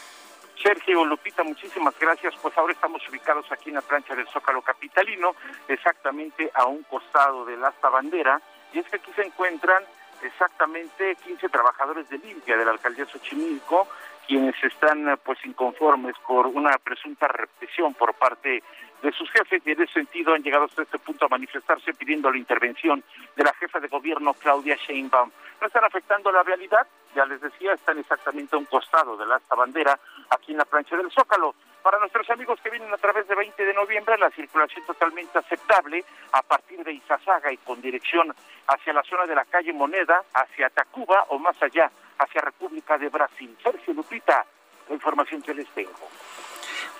Sergio 0.61 1.05
Lupita, 1.05 1.43
muchísimas 1.43 1.97
gracias. 1.99 2.33
Pues 2.41 2.57
ahora 2.57 2.73
estamos 2.73 3.07
ubicados 3.09 3.51
aquí 3.51 3.69
en 3.69 3.75
la 3.75 3.81
plancha 3.81 4.15
del 4.15 4.27
Zócalo 4.27 4.61
Capitalino, 4.61 5.35
exactamente 5.67 6.49
a 6.53 6.65
un 6.65 6.83
costado 6.83 7.45
del 7.45 7.63
asta 7.63 7.89
bandera. 7.89 8.41
Y 8.73 8.79
es 8.79 8.89
que 8.89 8.97
aquí 8.97 9.11
se 9.15 9.23
encuentran 9.23 9.83
exactamente 10.21 11.15
15 11.23 11.49
trabajadores 11.49 12.09
de 12.09 12.17
limpia 12.17 12.57
de 12.57 12.65
la 12.65 12.71
alcaldía 12.71 13.05
Xochimilco, 13.05 13.87
quienes 14.27 14.55
están 14.63 15.19
pues 15.23 15.37
inconformes 15.45 16.15
por 16.25 16.47
una 16.47 16.77
presunta 16.77 17.27
represión 17.27 17.93
por 17.93 18.13
parte 18.15 18.63
de 19.01 19.11
sus 19.11 19.29
jefes 19.29 19.61
y 19.65 19.71
en 19.71 19.81
ese 19.81 19.93
sentido 19.93 20.33
han 20.33 20.41
llegado 20.41 20.65
hasta 20.65 20.81
este 20.81 20.97
punto 20.97 21.25
a 21.25 21.29
manifestarse 21.29 21.93
pidiendo 21.93 22.31
la 22.31 22.37
intervención 22.37 23.03
de 23.35 23.43
la 23.43 23.53
jefa 23.53 23.79
de 23.79 23.87
gobierno 23.87 24.33
Claudia 24.33 24.75
Sheinbaum. 24.75 25.29
No 25.61 25.67
están 25.67 25.83
afectando 25.83 26.31
la 26.31 26.41
realidad, 26.41 26.87
ya 27.15 27.25
les 27.25 27.41
decía, 27.41 27.73
están 27.73 27.97
exactamente 27.97 28.55
a 28.55 28.59
un 28.59 28.65
costado 28.65 29.15
de 29.17 29.25
la 29.25 29.37
asta 29.37 29.55
bandera 29.55 29.97
aquí 30.29 30.51
en 30.51 30.59
la 30.59 30.65
plancha 30.65 30.95
del 30.97 31.11
Zócalo. 31.11 31.55
Para 31.81 31.99
nuestros 31.99 32.29
amigos 32.29 32.59
que 32.61 32.69
vienen 32.69 32.93
a 32.93 32.97
través 32.97 33.27
de 33.27 33.35
20 33.35 33.63
de 33.63 33.73
noviembre, 33.73 34.17
la 34.17 34.29
circulación 34.31 34.85
totalmente 34.85 35.37
aceptable 35.37 36.03
a 36.31 36.41
partir 36.41 36.83
de 36.83 36.93
Izazaga 36.93 37.51
y 37.51 37.57
con 37.57 37.81
dirección 37.81 38.35
hacia 38.67 38.93
la 38.93 39.03
zona 39.03 39.25
de 39.25 39.35
la 39.35 39.45
calle 39.45 39.71
Moneda, 39.71 40.23
hacia 40.33 40.69
Tacuba 40.69 41.25
o 41.29 41.39
más 41.39 41.55
allá, 41.61 41.89
hacia 42.17 42.41
República 42.41 42.97
de 42.97 43.09
Brasil. 43.09 43.55
Sergio 43.63 43.93
Lupita, 43.93 44.45
la 44.89 44.95
información 44.95 45.41
que 45.41 45.53
les 45.53 45.69
tengo. 45.69 46.09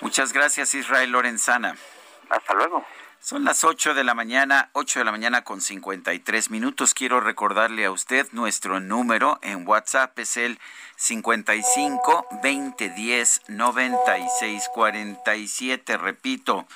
Muchas 0.00 0.32
gracias, 0.32 0.74
Israel 0.74 1.10
Lorenzana. 1.10 1.74
Hasta 2.30 2.54
luego. 2.54 2.84
Son 3.20 3.44
las 3.44 3.64
8 3.64 3.94
de 3.94 4.04
la 4.04 4.14
mañana, 4.14 4.70
8 4.72 5.00
de 5.00 5.04
la 5.04 5.10
mañana 5.10 5.42
con 5.42 5.60
53 5.60 6.50
minutos. 6.50 6.94
Quiero 6.94 7.20
recordarle 7.20 7.84
a 7.84 7.90
usted 7.90 8.26
nuestro 8.32 8.78
número 8.78 9.38
en 9.42 9.66
WhatsApp 9.66 10.16
es 10.18 10.36
el 10.36 10.60
55 10.96 12.26
20 12.42 12.90
10 12.90 13.42
96 13.48 14.68
47. 14.72 15.96
Repito, 15.96 16.66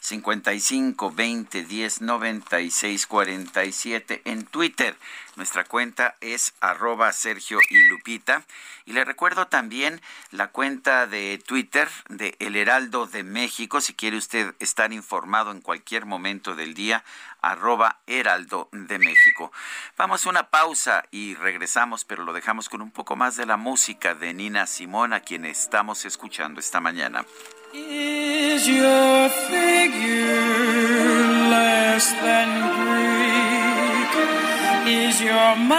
55 0.00 1.12
20 1.12 1.64
10 1.64 2.00
96 2.00 3.06
47 3.06 4.22
en 4.24 4.44
Twitter. 4.46 4.96
Nuestra 5.36 5.64
cuenta 5.64 6.16
es 6.20 6.54
arroba 6.60 7.12
Sergio 7.12 7.58
y 7.70 7.82
Lupita. 7.84 8.44
Y 8.86 8.92
le 8.92 9.04
recuerdo 9.04 9.46
también 9.46 10.00
la 10.32 10.48
cuenta 10.48 11.06
de 11.06 11.40
Twitter 11.46 11.88
de 12.08 12.34
El 12.40 12.56
Heraldo 12.56 13.06
de 13.06 13.22
México, 13.22 13.80
si 13.80 13.94
quiere 13.94 14.16
usted 14.16 14.54
estar 14.58 14.92
informado 14.92 15.50
en 15.52 15.60
cualquier 15.60 16.06
momento 16.06 16.54
del 16.56 16.74
día, 16.74 17.04
arroba 17.40 18.00
Heraldo 18.06 18.68
de 18.72 18.98
México. 18.98 19.52
Vamos 19.96 20.26
a 20.26 20.30
una 20.30 20.50
pausa 20.50 21.04
y 21.10 21.34
regresamos, 21.36 22.04
pero 22.04 22.24
lo 22.24 22.32
dejamos 22.32 22.68
con 22.68 22.82
un 22.82 22.90
poco 22.90 23.16
más 23.16 23.36
de 23.36 23.46
la 23.46 23.56
música 23.56 24.14
de 24.14 24.34
Nina 24.34 24.66
Simón, 24.66 25.12
a 25.12 25.20
quien 25.20 25.44
estamos 25.44 26.04
escuchando 26.04 26.58
esta 26.58 26.80
mañana. 26.80 27.24
Is 27.72 28.66
your 28.66 29.28
figure 29.28 30.34
less 31.54 32.10
than 32.10 32.48
Greek? 32.82 34.12
Is 34.88 35.20
your 35.20 35.54
mouth 35.54 35.78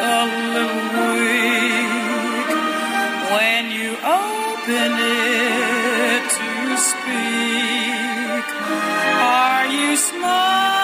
a 0.00 0.24
little 0.54 0.88
weak 1.12 2.48
when 3.36 3.70
you 3.70 3.90
open 4.00 4.90
it 5.04 6.30
to 6.30 6.76
speak? 6.78 8.44
Are 9.20 9.66
you 9.66 9.96
smart? 9.96 10.83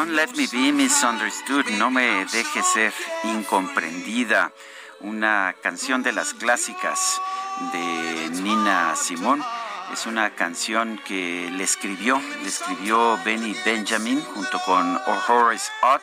Don't 0.00 0.16
let 0.16 0.32
me 0.34 0.46
be 0.50 0.72
misunderstood, 0.72 1.66
no 1.78 1.90
me 1.90 2.24
deje 2.32 2.62
ser 2.62 2.94
incomprendida. 3.22 4.50
Una 5.00 5.54
canción 5.62 6.02
de 6.02 6.12
las 6.12 6.32
clásicas 6.32 7.20
de 7.70 8.30
Nina 8.40 8.96
Simón. 8.96 9.44
Es 9.92 10.06
una 10.06 10.30
canción 10.30 10.98
que 11.04 11.50
le 11.52 11.64
escribió, 11.64 12.18
le 12.42 12.48
escribió 12.48 13.18
Benny 13.26 13.54
Benjamin 13.62 14.22
junto 14.22 14.58
con 14.60 14.98
Horace 15.28 15.70
Ott, 15.82 16.00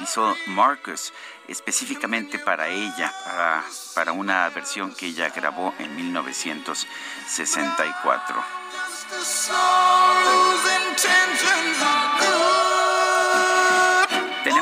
hizo 0.00 0.36
Marcus 0.46 1.12
específicamente 1.48 2.38
para 2.38 2.68
ella, 2.68 3.12
para, 3.24 3.64
para 3.96 4.12
una 4.12 4.48
versión 4.50 4.94
que 4.94 5.06
ella 5.06 5.28
grabó 5.30 5.74
en 5.80 5.96
1964. 5.96 8.44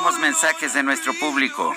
Tenemos 0.09 0.27
mensajes 0.27 0.73
de 0.73 0.83
nuestro 0.83 1.13
público. 1.13 1.75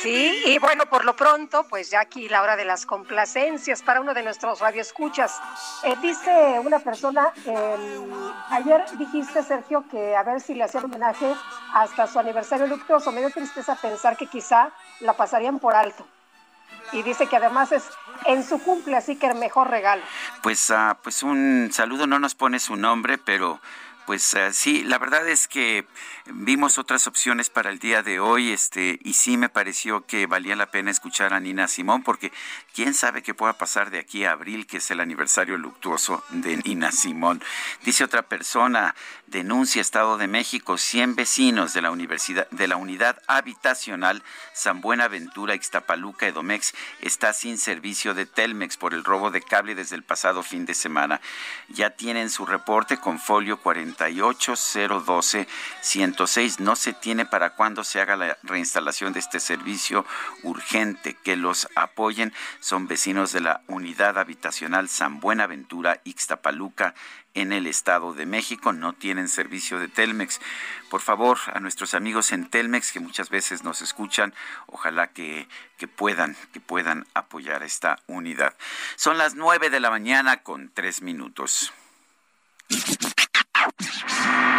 Sí, 0.00 0.44
y 0.46 0.58
bueno, 0.58 0.86
por 0.86 1.04
lo 1.04 1.14
pronto, 1.14 1.66
pues 1.68 1.90
ya 1.90 2.00
aquí 2.00 2.26
la 2.26 2.40
hora 2.40 2.56
de 2.56 2.64
las 2.64 2.86
complacencias 2.86 3.82
para 3.82 4.00
uno 4.00 4.14
de 4.14 4.22
nuestros 4.22 4.60
radioescuchas. 4.60 5.38
Eh, 5.82 5.94
dice 6.00 6.58
una 6.64 6.78
persona, 6.78 7.30
eh, 7.44 7.76
ayer 8.48 8.82
dijiste, 8.96 9.42
Sergio, 9.42 9.84
que 9.90 10.16
a 10.16 10.22
ver 10.22 10.40
si 10.40 10.54
le 10.54 10.64
hacían 10.64 10.86
homenaje 10.86 11.34
hasta 11.74 12.06
su 12.06 12.18
aniversario 12.18 12.66
luctuoso. 12.66 13.12
Me 13.12 13.20
dio 13.20 13.28
tristeza 13.28 13.74
pensar 13.74 14.16
que 14.16 14.26
quizá 14.26 14.70
la 15.00 15.12
pasarían 15.12 15.58
por 15.58 15.74
alto. 15.74 16.06
y 16.92 17.02
dice 17.02 17.26
que 17.26 17.36
además 17.36 17.72
es 17.72 17.84
en 18.24 18.42
su 18.42 18.58
cumple, 18.62 18.96
así 18.96 19.16
que 19.16 19.26
el 19.26 19.34
mejor 19.34 19.68
regalo. 19.68 20.02
Pues, 20.42 20.70
uh, 20.70 20.96
pues 21.02 21.22
un 21.22 21.68
saludo, 21.72 22.06
no 22.06 22.18
nos 22.18 22.34
pone 22.34 22.58
su 22.58 22.74
nombre, 22.76 23.18
pero 23.18 23.60
pues 24.10 24.34
uh, 24.34 24.52
sí, 24.52 24.82
la 24.82 24.98
verdad 24.98 25.28
es 25.28 25.46
que 25.46 25.86
vimos 26.32 26.78
otras 26.78 27.06
opciones 27.06 27.48
para 27.48 27.70
el 27.70 27.78
día 27.78 28.02
de 28.02 28.18
hoy, 28.18 28.50
este, 28.50 28.98
y 29.04 29.14
sí 29.14 29.36
me 29.36 29.48
pareció 29.48 30.04
que 30.04 30.26
valía 30.26 30.56
la 30.56 30.72
pena 30.72 30.90
escuchar 30.90 31.32
a 31.32 31.38
Nina 31.38 31.68
Simón, 31.68 32.02
porque 32.02 32.32
quién 32.74 32.92
sabe 32.94 33.22
qué 33.22 33.34
pueda 33.34 33.52
pasar 33.52 33.90
de 33.90 34.00
aquí 34.00 34.24
a 34.24 34.32
abril, 34.32 34.66
que 34.66 34.78
es 34.78 34.90
el 34.90 34.98
aniversario 34.98 35.56
luctuoso 35.56 36.24
de 36.30 36.56
Nina 36.56 36.90
Simón. 36.90 37.40
Dice 37.84 38.02
otra 38.02 38.22
persona, 38.22 38.96
denuncia 39.28 39.80
Estado 39.80 40.18
de 40.18 40.26
México, 40.26 40.76
100 40.76 41.14
vecinos 41.14 41.72
de 41.72 41.82
la 41.82 41.92
universidad, 41.92 42.50
de 42.50 42.66
la 42.66 42.76
unidad 42.76 43.22
habitacional 43.28 44.24
San 44.52 44.80
Buenaventura, 44.80 45.54
Ixtapaluca, 45.54 46.26
Edomex, 46.26 46.74
está 47.00 47.32
sin 47.32 47.58
servicio 47.58 48.14
de 48.14 48.26
Telmex 48.26 48.76
por 48.76 48.92
el 48.92 49.04
robo 49.04 49.30
de 49.30 49.40
cable 49.40 49.76
desde 49.76 49.94
el 49.94 50.02
pasado 50.02 50.42
fin 50.42 50.66
de 50.66 50.74
semana. 50.74 51.20
Ya 51.68 51.90
tienen 51.90 52.28
su 52.28 52.44
reporte 52.44 52.96
con 52.96 53.20
folio 53.20 53.58
48012 53.58 53.99
106. 54.08 56.60
No 56.60 56.76
se 56.76 56.92
tiene 56.92 57.26
para 57.26 57.50
cuándo 57.50 57.84
se 57.84 58.00
haga 58.00 58.16
la 58.16 58.38
reinstalación 58.42 59.12
de 59.12 59.20
este 59.20 59.40
servicio 59.40 60.06
urgente. 60.42 61.16
Que 61.22 61.36
los 61.36 61.68
apoyen 61.74 62.32
son 62.60 62.86
vecinos 62.86 63.32
de 63.32 63.40
la 63.40 63.62
unidad 63.66 64.18
habitacional 64.18 64.88
San 64.88 65.20
Buenaventura, 65.20 66.00
Ixtapaluca, 66.04 66.94
en 67.34 67.52
el 67.52 67.66
Estado 67.66 68.12
de 68.12 68.26
México. 68.26 68.72
No 68.72 68.92
tienen 68.92 69.28
servicio 69.28 69.78
de 69.78 69.88
Telmex. 69.88 70.40
Por 70.88 71.00
favor, 71.00 71.38
a 71.52 71.60
nuestros 71.60 71.94
amigos 71.94 72.32
en 72.32 72.48
Telmex, 72.48 72.92
que 72.92 73.00
muchas 73.00 73.30
veces 73.30 73.62
nos 73.62 73.82
escuchan, 73.82 74.34
ojalá 74.66 75.08
que, 75.08 75.48
que 75.76 75.88
puedan, 75.88 76.36
que 76.52 76.60
puedan 76.60 77.06
apoyar 77.14 77.62
esta 77.62 77.98
unidad. 78.06 78.56
Son 78.96 79.18
las 79.18 79.34
nueve 79.34 79.70
de 79.70 79.80
la 79.80 79.90
mañana 79.90 80.42
con 80.42 80.70
tres 80.70 81.02
minutos. 81.02 81.72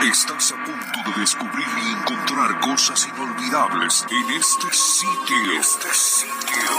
Estás 0.03 0.52
a 0.52 0.56
punto 0.56 1.11
de 1.11 1.22
descubrir 1.22 1.68
y 1.78 1.91
encontrar 1.91 2.60
cosas 2.60 3.07
inolvidables 3.07 4.03
en 4.10 4.32
este 4.32 4.73
sitio. 4.73 5.60
Este 5.60 5.94
sitio. 5.94 6.72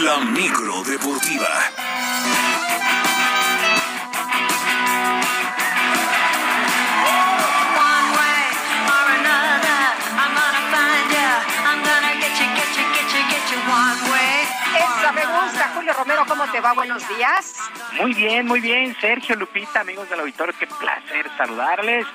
La 0.00 0.20
micro 0.24 0.82
deportiva. 0.84 1.83
¿Cómo 16.22 16.46
te 16.52 16.60
va? 16.60 16.72
Buenos 16.74 17.06
días. 17.08 17.58
Muy 18.00 18.14
bien, 18.14 18.46
muy 18.46 18.60
bien, 18.60 18.96
Sergio 19.00 19.34
Lupita, 19.34 19.80
amigos 19.80 20.08
del 20.08 20.20
auditorio, 20.20 20.54
qué 20.58 20.66
placer 20.66 21.28
saludarles. 21.36 22.06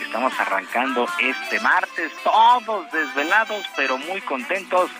Estamos 0.00 0.32
arrancando 0.40 1.06
este 1.20 1.60
martes, 1.60 2.12
todos 2.24 2.90
desvelados, 2.90 3.66
pero 3.76 3.98
muy 3.98 4.22
contentos 4.22 4.90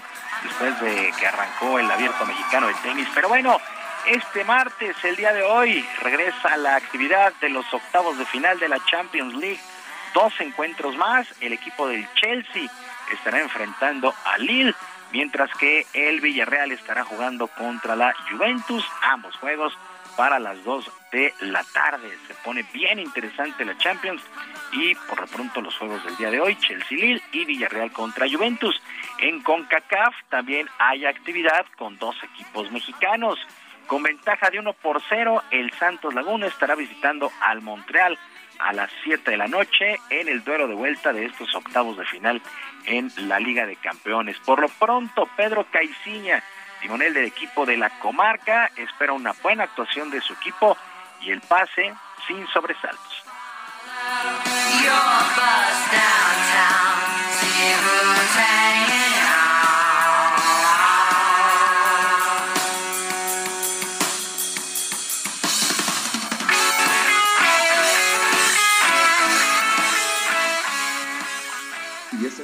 después 0.43 0.79
de 0.81 1.12
que 1.19 1.27
arrancó 1.27 1.79
el 1.79 1.91
abierto 1.91 2.27
mexicano 2.27 2.66
de 2.66 2.74
tenis. 2.74 3.09
Pero 3.15 3.29
bueno, 3.29 3.59
este 4.07 4.45
martes, 4.45 4.97
el 5.03 5.16
día 5.16 5.33
de 5.33 5.43
hoy, 5.43 5.87
regresa 6.03 6.57
la 6.59 6.77
actividad 6.77 7.33
de 7.41 7.49
los 7.49 7.73
octavos 7.73 8.19
de 8.19 8.27
final 8.27 8.59
de 8.59 8.69
la 8.69 8.85
Champions 8.85 9.35
League. 9.35 9.61
Dos 10.12 10.33
encuentros 10.41 10.95
más, 10.97 11.27
el 11.41 11.55
equipo 11.55 11.89
del 11.89 12.07
Chelsea 12.15 12.69
estará 13.11 13.41
enfrentando 13.41 14.15
a 14.24 14.37
Lille 14.39 14.74
mientras 15.12 15.51
que 15.55 15.86
el 15.93 16.20
Villarreal 16.20 16.72
estará 16.72 17.05
jugando 17.05 17.47
contra 17.47 17.94
la 17.97 18.14
Juventus, 18.30 18.84
ambos 19.02 19.36
juegos 19.36 19.76
para 20.16 20.39
las 20.39 20.62
2 20.64 20.90
de 21.12 21.34
la 21.40 21.64
tarde. 21.64 22.10
Se 22.26 22.34
pone 22.34 22.64
bien 22.72 22.98
interesante 22.98 23.64
la 23.64 23.76
Champions 23.78 24.22
y 24.72 24.94
por 24.94 25.20
lo 25.20 25.26
pronto 25.26 25.60
los 25.60 25.76
juegos 25.76 26.05
del 26.05 26.16
día 26.16 26.30
de 26.30 26.40
hoy, 26.40 26.56
Chelsea 26.56 26.98
Lille 26.98 27.22
y 27.32 27.44
Villarreal 27.44 27.93
contra 27.93 28.28
Juventus. 28.28 28.80
En 29.18 29.43
CONCACAF 29.43 30.14
también 30.28 30.68
hay 30.78 31.05
actividad 31.05 31.66
con 31.76 31.98
dos 31.98 32.16
equipos 32.22 32.70
mexicanos. 32.70 33.39
Con 33.86 34.02
ventaja 34.02 34.48
de 34.51 34.59
1 34.59 34.72
por 34.74 35.02
0, 35.09 35.43
el 35.51 35.70
Santos 35.72 36.14
Laguna 36.14 36.47
estará 36.47 36.74
visitando 36.74 37.30
al 37.40 37.60
Montreal 37.60 38.18
a 38.59 38.72
las 38.72 38.90
7 39.05 39.30
de 39.30 39.36
la 39.36 39.48
noche 39.48 39.98
en 40.09 40.28
el 40.28 40.44
duelo 40.44 40.68
de 40.68 40.74
vuelta 40.74 41.12
de 41.12 41.26
estos 41.26 41.55
octavos 41.55 41.98
de 41.98 42.05
final 42.06 42.40
en 42.86 43.10
la 43.28 43.38
Liga 43.38 43.66
de 43.66 43.76
Campeones. 43.76 44.38
Por 44.40 44.60
lo 44.60 44.68
pronto, 44.68 45.28
Pedro 45.36 45.66
Caiciña, 45.70 46.42
timonel 46.80 47.14
del 47.14 47.24
equipo 47.24 47.64
de 47.66 47.76
la 47.76 47.90
comarca, 47.98 48.70
espera 48.76 49.12
una 49.12 49.32
buena 49.42 49.64
actuación 49.64 50.10
de 50.10 50.20
su 50.20 50.32
equipo 50.34 50.76
y 51.20 51.30
el 51.30 51.40
pase 51.40 51.94
sin 52.26 52.46
sobresaltos. 52.48 53.22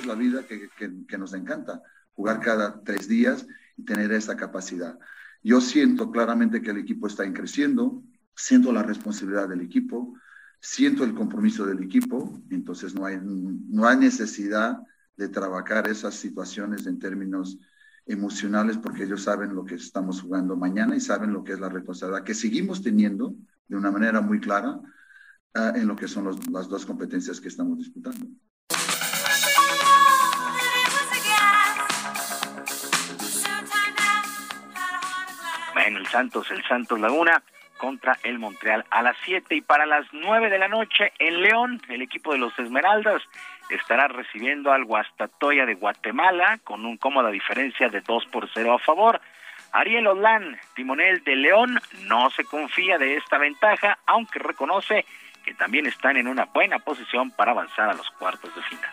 La 0.08 0.14
vida 0.14 0.44
que, 0.46 1.18
nos 1.18 1.34
encanta, 1.34 1.82
jugar 2.12 2.40
cada 2.40 2.82
tres 2.82 3.06
días 3.08 3.46
y 3.76 3.84
tener 3.84 4.10
esa 4.12 4.36
capacidad. 4.36 4.98
Yo 5.42 5.60
siento 5.60 6.10
claramente 6.10 6.60
que 6.60 6.70
el 6.70 6.78
equipo 6.78 7.06
está 7.06 7.30
creciendo, 7.32 8.02
siento 8.34 8.72
la 8.72 8.82
responsabilidad 8.82 9.48
del 9.48 9.60
equipo, 9.60 10.14
siento 10.60 11.04
el 11.04 11.14
compromiso 11.14 11.64
del 11.64 11.82
equipo, 11.82 12.42
entonces 12.50 12.94
no 12.94 13.06
hay, 13.06 13.18
no 13.22 13.86
hay 13.86 13.98
necesidad 13.98 14.78
de 15.16 15.28
trabajar 15.28 15.86
esas 15.88 16.14
situaciones 16.14 16.86
en 16.86 16.98
términos 16.98 17.58
emocionales 18.06 18.78
porque 18.78 19.04
ellos 19.04 19.22
saben 19.22 19.54
lo 19.54 19.64
que 19.64 19.74
estamos 19.74 20.22
jugando 20.22 20.56
mañana 20.56 20.96
y 20.96 21.00
saben 21.00 21.32
lo 21.32 21.44
que 21.44 21.52
es 21.52 21.60
la 21.60 21.68
responsabilidad 21.68 22.24
que 22.24 22.34
seguimos 22.34 22.82
teniendo 22.82 23.34
de 23.68 23.76
una 23.76 23.90
manera 23.90 24.20
muy 24.20 24.40
clara 24.40 24.80
uh, 25.54 25.76
en 25.76 25.86
lo 25.86 25.94
que 25.94 26.08
son 26.08 26.24
las 26.50 26.68
dos 26.68 26.86
competencias 26.86 27.40
que 27.40 27.48
estamos 27.48 27.78
disputando. 27.78 28.26
Bueno, 35.88 36.00
el 36.00 36.06
Santos, 36.08 36.50
el 36.50 36.62
Santos 36.64 37.00
Laguna 37.00 37.42
contra 37.78 38.18
el 38.22 38.38
Montreal 38.38 38.84
a 38.90 39.00
las 39.00 39.16
7 39.24 39.54
y 39.54 39.62
para 39.62 39.86
las 39.86 40.04
9 40.12 40.50
de 40.50 40.58
la 40.58 40.68
noche 40.68 41.14
en 41.18 41.40
León, 41.40 41.80
el 41.88 42.02
equipo 42.02 42.30
de 42.30 42.38
los 42.38 42.52
Esmeraldas 42.58 43.22
estará 43.70 44.06
recibiendo 44.06 44.70
al 44.70 44.84
Guastatoya 44.84 45.64
de 45.64 45.76
Guatemala 45.76 46.58
con 46.62 46.84
un 46.84 46.98
cómoda 46.98 47.30
diferencia 47.30 47.88
de 47.88 48.02
2 48.02 48.26
por 48.26 48.50
0 48.52 48.74
a 48.74 48.78
favor. 48.78 49.18
Ariel 49.72 50.08
Olán, 50.08 50.60
timonel 50.74 51.24
de 51.24 51.36
León, 51.36 51.80
no 52.02 52.28
se 52.32 52.44
confía 52.44 52.98
de 52.98 53.16
esta 53.16 53.38
ventaja, 53.38 53.98
aunque 54.04 54.40
reconoce 54.40 55.06
que 55.42 55.54
también 55.54 55.86
están 55.86 56.18
en 56.18 56.28
una 56.28 56.44
buena 56.44 56.80
posición 56.80 57.30
para 57.30 57.52
avanzar 57.52 57.88
a 57.88 57.94
los 57.94 58.10
cuartos 58.10 58.54
de 58.54 58.60
final. 58.60 58.90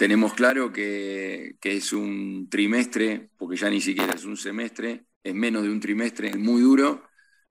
Tenemos 0.00 0.32
claro 0.32 0.72
que, 0.72 1.58
es 1.60 1.92
un 1.92 2.48
trimestre, 2.48 3.28
porque 3.36 3.58
ya 3.58 3.68
ni 3.68 3.82
siquiera 3.82 4.14
es 4.14 4.24
un 4.24 4.38
semestre, 4.38 5.04
es 5.22 5.34
menos 5.34 5.62
de 5.62 5.68
un 5.68 5.78
trimestre 5.78 6.34
muy 6.38 6.62
duro, 6.62 7.02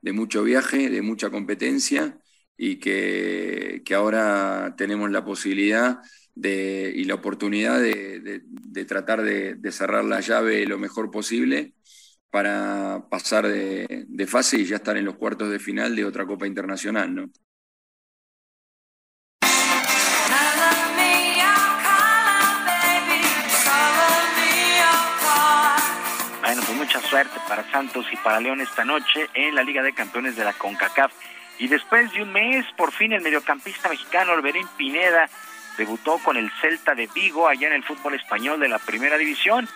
de 0.01 0.13
mucho 0.13 0.41
viaje, 0.43 0.89
de 0.89 1.03
mucha 1.03 1.29
competencia, 1.29 2.17
y 2.57 2.77
que, 2.77 3.83
ahora 3.95 4.73
tenemos 4.75 5.11
la 5.11 5.23
posibilidad 5.23 5.99
de, 6.33 6.91
y 6.95 7.03
la 7.03 7.13
oportunidad 7.13 7.79
de 7.79 8.85
tratar 8.87 9.21
de, 9.21 9.71
cerrar 9.71 10.05
la 10.05 10.19
llave 10.19 10.65
lo 10.65 10.79
mejor 10.79 11.11
posible 11.11 11.75
para 12.31 13.05
pasar 13.11 13.47
de, 13.47 14.25
fase 14.27 14.57
y 14.57 14.65
ya 14.65 14.77
estar 14.77 14.97
en 14.97 15.05
los 15.05 15.17
cuartos 15.17 15.51
de 15.51 15.59
final 15.59 15.95
de 15.95 16.05
otra 16.05 16.25
Copa 16.25 16.47
Internacional, 16.47 17.13
¿no? 17.13 17.29
Suerte 27.09 27.39
para 27.47 27.69
Santos 27.71 28.05
y 28.11 28.17
para 28.17 28.39
León 28.39 28.61
esta 28.61 28.85
noche 28.85 29.29
en 29.33 29.55
la 29.55 29.63
Liga 29.63 29.81
de 29.81 29.93
Campeones 29.93 30.35
de 30.35 30.43
la 30.43 30.53
CONCACAF. 30.53 31.11
Y 31.57 31.67
después 31.67 32.11
de 32.13 32.21
un 32.21 32.31
mes, 32.31 32.65
por 32.77 32.91
fin 32.91 33.13
el 33.13 33.21
mediocampista 33.21 33.89
mexicano 33.89 34.33
Alberín 34.33 34.67
Pineda 34.77 35.27
debutó 35.75 36.19
con 36.19 36.37
el 36.37 36.51
Celta 36.61 36.93
de 36.93 37.07
Vigo 37.07 37.47
allá 37.47 37.67
en 37.67 37.73
el 37.73 37.83
fútbol 37.83 38.13
español 38.13 38.59
de 38.59 38.69
la 38.69 38.77
primera 38.77 39.17
división. 39.17 39.67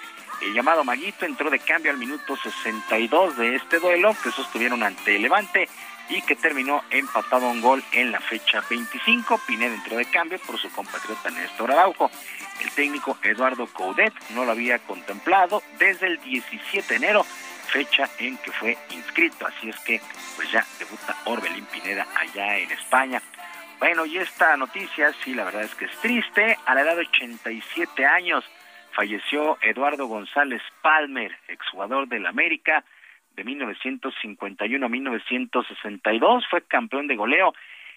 El 0.41 0.53
llamado 0.53 0.83
Maguito 0.83 1.25
entró 1.25 1.49
de 1.49 1.57
cambio 1.57 1.91
al 1.91 1.97
minuto 1.97 2.35
62 2.35 3.37
de 3.37 3.55
este 3.55 3.79
duelo 3.79 4.15
que 4.23 4.29
sostuvieron 4.29 4.83
ante 4.83 5.17
Levante 5.17 5.67
y 6.09 6.21
que 6.21 6.35
terminó 6.35 6.83
empatado 6.91 7.47
a 7.47 7.51
un 7.51 7.61
gol 7.61 7.83
en 7.93 8.11
la 8.11 8.19
fecha 8.19 8.63
25. 8.69 9.41
Pineda 9.47 9.73
entró 9.73 9.97
de 9.97 10.05
cambio 10.05 10.37
por 10.45 10.59
su 10.59 10.69
compatriota 10.71 11.31
Néstor 11.31 11.71
Araujo. 11.71 12.11
El 12.63 12.71
técnico 12.71 13.17
Eduardo 13.23 13.67
Coudet 13.67 14.13
no 14.33 14.45
lo 14.45 14.51
había 14.51 14.79
contemplado 14.79 15.61
desde 15.77 16.07
el 16.07 16.21
17 16.21 16.87
de 16.87 16.95
enero, 16.95 17.23
fecha 17.67 18.09
en 18.19 18.37
que 18.37 18.51
fue 18.51 18.77
inscrito. 18.91 19.45
Así 19.45 19.69
es 19.69 19.79
que 19.79 20.01
pues 20.35 20.51
ya 20.51 20.65
debuta 20.79 21.15
Orbelín 21.25 21.65
Pineda 21.65 22.07
allá 22.15 22.57
en 22.57 22.71
España. 22.71 23.21
Bueno, 23.79 24.05
y 24.05 24.17
esta 24.17 24.55
noticia, 24.55 25.13
sí, 25.23 25.33
la 25.33 25.43
verdad 25.43 25.63
es 25.63 25.75
que 25.75 25.85
es 25.85 25.97
triste. 25.97 26.57
A 26.65 26.73
la 26.73 26.81
edad 26.81 26.95
de 26.95 27.01
87 27.01 28.05
años 28.05 28.45
falleció 28.93 29.57
Eduardo 29.61 30.07
González 30.07 30.61
Palmer, 30.81 31.35
exjugador 31.49 32.07
del 32.07 32.25
América 32.25 32.85
de 33.35 33.43
1951 33.43 34.85
a 34.85 34.89
1962. 34.89 36.45
Fue 36.49 36.61
campeón 36.61 37.07
de 37.07 37.15
goleo 37.15 37.53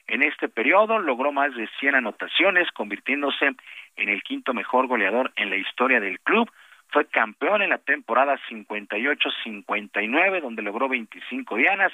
en 0.08 0.22
este 0.22 0.48
periodo, 0.48 0.98
logró 0.98 1.32
más 1.32 1.54
de 1.54 1.68
100 1.80 1.96
anotaciones, 1.96 2.70
convirtiéndose 2.72 3.50
en 3.96 4.08
el 4.08 4.22
quinto 4.22 4.54
mejor 4.54 4.86
goleador 4.86 5.32
en 5.36 5.50
la 5.50 5.56
historia 5.56 6.00
del 6.00 6.20
club. 6.20 6.50
Fue 6.88 7.06
campeón 7.06 7.62
en 7.62 7.70
la 7.70 7.78
temporada 7.78 8.38
58-59, 8.48 10.40
donde 10.40 10.62
logró 10.62 10.88
25 10.88 11.56
dianas. 11.56 11.92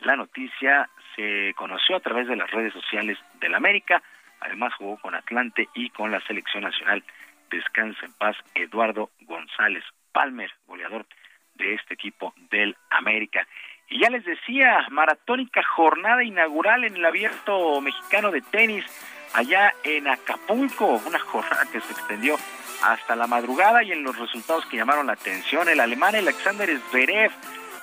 La 0.00 0.14
noticia 0.14 0.88
se 1.16 1.52
conoció 1.56 1.96
a 1.96 2.00
través 2.00 2.28
de 2.28 2.36
las 2.36 2.50
redes 2.50 2.72
sociales 2.72 3.18
del 3.40 3.54
América. 3.54 4.02
Además 4.40 4.72
jugó 4.74 4.96
con 4.98 5.16
Atlante 5.16 5.68
y 5.74 5.90
con 5.90 6.12
la 6.12 6.20
selección 6.20 6.62
nacional. 6.62 7.02
Descansa 7.50 8.06
en 8.06 8.12
paz 8.12 8.36
Eduardo 8.54 9.10
González 9.22 9.82
Palmer, 10.12 10.50
goleador 10.66 11.06
de 11.54 11.74
este 11.74 11.94
equipo 11.94 12.32
del 12.50 12.76
América. 12.90 13.46
Y 13.90 14.00
ya 14.00 14.10
les 14.10 14.24
decía, 14.24 14.86
maratónica 14.90 15.62
jornada 15.62 16.22
inaugural 16.22 16.84
en 16.84 16.96
el 16.96 17.04
abierto 17.04 17.80
mexicano 17.80 18.30
de 18.30 18.42
tenis 18.42 18.84
allá 19.32 19.72
en 19.82 20.08
Acapulco, 20.08 21.00
una 21.06 21.18
jornada 21.18 21.64
que 21.72 21.80
se 21.80 21.92
extendió 21.92 22.36
hasta 22.82 23.16
la 23.16 23.26
madrugada 23.26 23.82
y 23.82 23.92
en 23.92 24.02
los 24.02 24.18
resultados 24.18 24.66
que 24.66 24.76
llamaron 24.76 25.06
la 25.06 25.14
atención, 25.14 25.68
el 25.68 25.80
alemán 25.80 26.14
Alexander 26.14 26.68
Zverev 26.90 27.32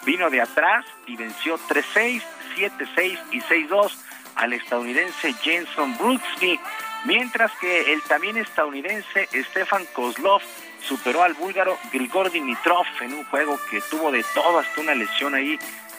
vino 0.05 0.29
de 0.29 0.41
atrás 0.41 0.85
y 1.07 1.15
venció 1.15 1.57
3-6, 1.57 2.21
7-6 2.55 3.19
y 3.31 3.41
6-2 3.41 3.97
al 4.35 4.53
estadounidense 4.53 5.33
Jenson 5.33 5.97
Brooksby, 5.97 6.59
mientras 7.05 7.51
que 7.59 7.93
el 7.93 8.01
también 8.03 8.37
estadounidense 8.37 9.27
Stefan 9.33 9.85
Kozlov 9.93 10.41
superó 10.81 11.23
al 11.23 11.33
búlgaro 11.33 11.77
Grigor 11.91 12.31
Dimitrov 12.31 12.85
en 13.01 13.13
un 13.13 13.25
juego 13.25 13.57
que 13.71 13.81
tuvo 13.81 14.11
de 14.11 14.23
todo 14.33 14.59
hasta 14.59 14.81
una 14.81 14.93
lesión 14.93 15.33
ahí 15.33 15.57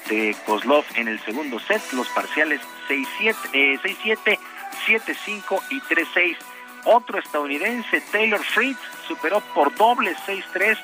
de 0.09 0.37
Kozlov 0.47 0.85
en 0.95 1.09
el 1.09 1.21
segundo 1.21 1.59
set, 1.61 1.83
los 1.93 2.09
parciales 2.09 2.61
6-7, 2.89 3.35
eh, 3.53 3.79
6-7, 3.83 4.39
7-5 4.87 5.63
y 5.71 5.81
3-6. 5.81 6.37
Otro 6.85 7.19
estadounidense, 7.19 8.01
Taylor 8.13 8.43
Fritz, 8.43 8.79
superó 9.09 9.41
por 9.55 9.75
doble 9.75 10.15
6-3 10.27 10.79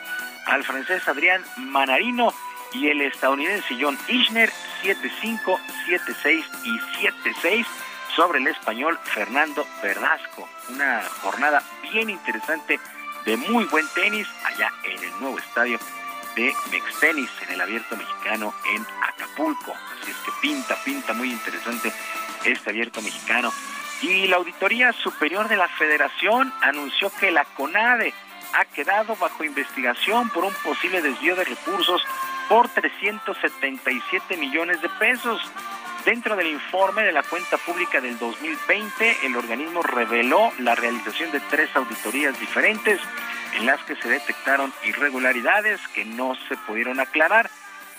al 0.46 0.64
francés 0.64 1.06
Adrián 1.06 1.42
Manarino 1.56 2.32
y 2.72 2.88
el 2.88 3.02
estadounidense 3.02 3.76
John 3.80 3.98
Ishner 4.08 4.50
7-5, 4.82 5.58
7-6 5.86 6.44
y 6.64 6.78
7-6 7.06 7.66
sobre 8.16 8.38
el 8.40 8.48
español 8.48 8.98
Fernando 9.04 9.66
Verdasco. 9.82 10.48
Una 10.70 11.02
jornada 11.22 11.62
bien 11.92 12.10
interesante 12.10 12.80
de 13.24 13.36
muy 13.36 13.64
buen 13.66 13.86
tenis 13.94 14.26
allá 14.44 14.72
en 14.84 15.04
el 15.04 15.20
nuevo 15.20 15.38
estadio 15.38 15.78
de 16.36 16.54
Mextenis 16.70 17.30
en 17.46 17.54
el 17.54 17.60
abierto 17.60 17.96
mexicano 17.96 18.54
en 18.74 18.86
Acapulco. 19.02 19.72
Así 19.72 20.10
es 20.10 20.16
que 20.18 20.32
pinta, 20.40 20.76
pinta 20.84 21.12
muy 21.12 21.30
interesante 21.30 21.92
este 22.44 22.70
abierto 22.70 23.02
mexicano. 23.02 23.52
Y 24.02 24.26
la 24.26 24.36
Auditoría 24.36 24.92
Superior 24.92 25.48
de 25.48 25.56
la 25.56 25.68
Federación 25.68 26.52
anunció 26.60 27.10
que 27.20 27.30
la 27.30 27.44
CONADE 27.44 28.12
ha 28.54 28.64
quedado 28.64 29.16
bajo 29.16 29.44
investigación 29.44 30.28
por 30.30 30.44
un 30.44 30.52
posible 30.64 31.00
desvío 31.00 31.36
de 31.36 31.44
recursos 31.44 32.02
por 32.48 32.68
377 32.68 34.36
millones 34.36 34.82
de 34.82 34.88
pesos. 34.88 35.40
Dentro 36.04 36.34
del 36.34 36.48
informe 36.48 37.04
de 37.04 37.12
la 37.12 37.22
cuenta 37.22 37.56
pública 37.58 38.00
del 38.00 38.18
2020, 38.18 39.24
el 39.24 39.36
organismo 39.36 39.82
reveló 39.82 40.52
la 40.58 40.74
realización 40.74 41.30
de 41.30 41.38
tres 41.48 41.70
auditorías 41.76 42.38
diferentes 42.40 43.00
en 43.54 43.66
las 43.66 43.80
que 43.84 43.94
se 43.94 44.08
detectaron 44.08 44.72
irregularidades 44.84 45.80
que 45.94 46.04
no 46.04 46.34
se 46.48 46.56
pudieron 46.56 46.98
aclarar. 46.98 47.50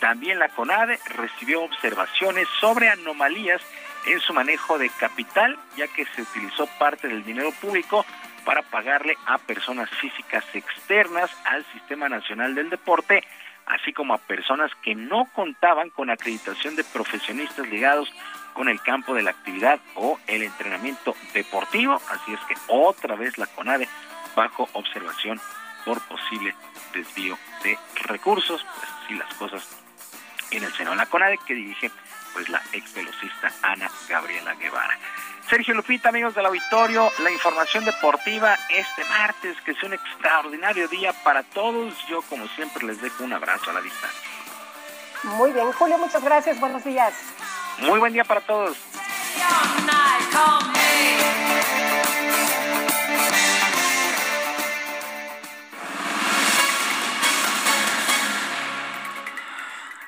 También 0.02 0.38
la 0.38 0.50
CONADE 0.50 1.00
recibió 1.16 1.62
observaciones 1.62 2.46
sobre 2.60 2.90
anomalías 2.90 3.62
en 4.06 4.20
su 4.20 4.34
manejo 4.34 4.78
de 4.78 4.90
capital, 4.90 5.58
ya 5.78 5.88
que 5.88 6.06
se 6.08 6.24
utilizó 6.24 6.68
parte 6.78 7.08
del 7.08 7.24
dinero 7.24 7.54
público 7.54 8.06
para 8.44 8.64
pagarle 8.64 9.16
a 9.26 9.38
personas 9.38 9.90
físicas 9.90 10.44
externas 10.54 11.32
al 11.46 11.66
Sistema 11.72 12.10
Nacional 12.10 12.54
del 12.54 12.70
Deporte 12.70 13.24
así 13.65 13.94
como 13.94 14.14
a 14.14 14.18
personas 14.18 14.72
que 14.81 14.95
no 14.95 15.26
contaban 15.34 15.90
con 15.90 16.10
acreditación 16.10 16.76
de 16.76 16.84
profesionistas 16.84 17.68
ligados 17.68 18.11
con 18.53 18.69
el 18.69 18.81
campo 18.81 19.14
de 19.14 19.23
la 19.23 19.31
actividad 19.31 19.80
o 19.95 20.19
el 20.27 20.44
entrenamiento 20.44 21.15
deportivo. 21.34 21.99
Así 22.10 22.34
es 22.34 22.40
que 22.41 22.56
otra 22.68 23.15
vez 23.15 23.38
la 23.38 23.48
CONADE 23.48 23.88
bajo 24.35 24.69
observación 24.73 25.40
por 25.85 26.02
posible 26.07 26.56
desvío 26.94 27.38
de 27.64 27.77
recursos. 28.03 28.64
Pues 28.64 28.90
así 29.03 29.14
las 29.15 29.34
cosas 29.35 29.68
en 30.52 30.64
el 30.64 30.73
seno 30.73 30.91
de 30.91 30.98
la 30.98 31.06
CONADE 31.07 31.40
que 31.45 31.56
dirige 31.56 31.91
pues 32.34 32.49
la 32.49 32.61
ex 32.73 32.94
velocista 32.94 33.52
Ana 33.61 33.90
Gabriela 34.07 34.53
Guevara. 34.56 34.98
Sergio 35.49 35.74
Lupita, 35.74 36.10
amigos 36.10 36.34
del 36.36 36.45
auditorio, 36.45 37.11
la 37.22 37.32
información 37.32 37.86
deportiva 37.86 38.57
este 38.70 39.03
martes, 39.06 39.56
que 39.61 39.72
es 39.72 39.84
un 39.84 39.94
extraordinario 39.94 40.88
día 40.88 41.14
para 41.24 41.44
todos. 41.44 41.94
Yo, 42.07 42.22
como 42.24 42.48
siempre, 42.49 42.88
les 42.88 43.02
dejo 43.02 43.24
un 43.24 43.34
abrazo 43.34 43.70
a 43.70 43.74
la 43.74 43.82
distancia. 43.82 44.22
Muy 45.24 45.52
bien, 45.52 45.72
Julio, 45.74 45.98
muchas 45.98 46.24
gracias. 46.24 46.60
Buenos 46.60 46.84
días. 46.84 47.14
Muy 47.80 47.99
buen 47.99 48.14
día 48.14 48.24
para 48.24 48.41
todos. 48.41 48.78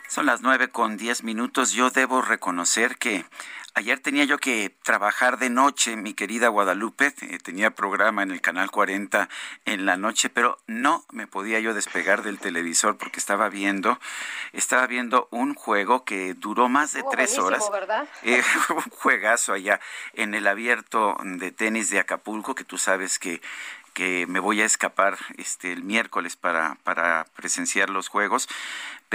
Son 0.07 0.25
las 0.25 0.41
nueve 0.41 0.69
con 0.69 0.95
diez 0.95 1.23
minutos. 1.23 1.73
Yo 1.73 1.89
debo 1.89 2.21
reconocer 2.21 2.97
que 2.97 3.25
Ayer 3.77 3.99
tenía 3.99 4.23
yo 4.23 4.37
que 4.37 4.73
trabajar 4.83 5.37
de 5.37 5.49
noche, 5.49 5.97
mi 5.97 6.13
querida 6.13 6.47
Guadalupe, 6.47 7.13
eh, 7.19 7.39
tenía 7.43 7.71
programa 7.71 8.23
en 8.23 8.31
el 8.31 8.39
canal 8.39 8.71
40 8.71 9.27
en 9.65 9.85
la 9.85 9.97
noche, 9.97 10.29
pero 10.29 10.57
no 10.65 11.03
me 11.11 11.27
podía 11.27 11.59
yo 11.59 11.73
despegar 11.73 12.23
del 12.23 12.39
televisor 12.39 12.97
porque 12.97 13.19
estaba 13.19 13.49
viendo, 13.49 13.99
estaba 14.53 14.87
viendo 14.87 15.27
un 15.29 15.55
juego 15.55 16.05
que 16.05 16.35
duró 16.35 16.69
más 16.69 16.93
de 16.93 17.03
tres 17.11 17.37
horas. 17.37 17.69
¿verdad? 17.69 18.07
Eh, 18.23 18.41
un 18.69 18.81
juegazo 18.91 19.51
allá 19.51 19.81
en 20.13 20.35
el 20.35 20.47
abierto 20.47 21.17
de 21.21 21.51
tenis 21.51 21.89
de 21.89 21.99
Acapulco, 21.99 22.55
que 22.55 22.63
tú 22.63 22.77
sabes 22.77 23.19
que 23.19 23.41
que 23.93 24.27
me 24.27 24.41
voy 24.41 24.61
a 24.61 24.65
escapar 24.65 25.17
este 25.37 25.71
el 25.71 25.83
miércoles 25.83 26.35
para, 26.35 26.75
para 26.83 27.25
presenciar 27.33 27.89
los 27.89 28.09
juegos 28.09 28.49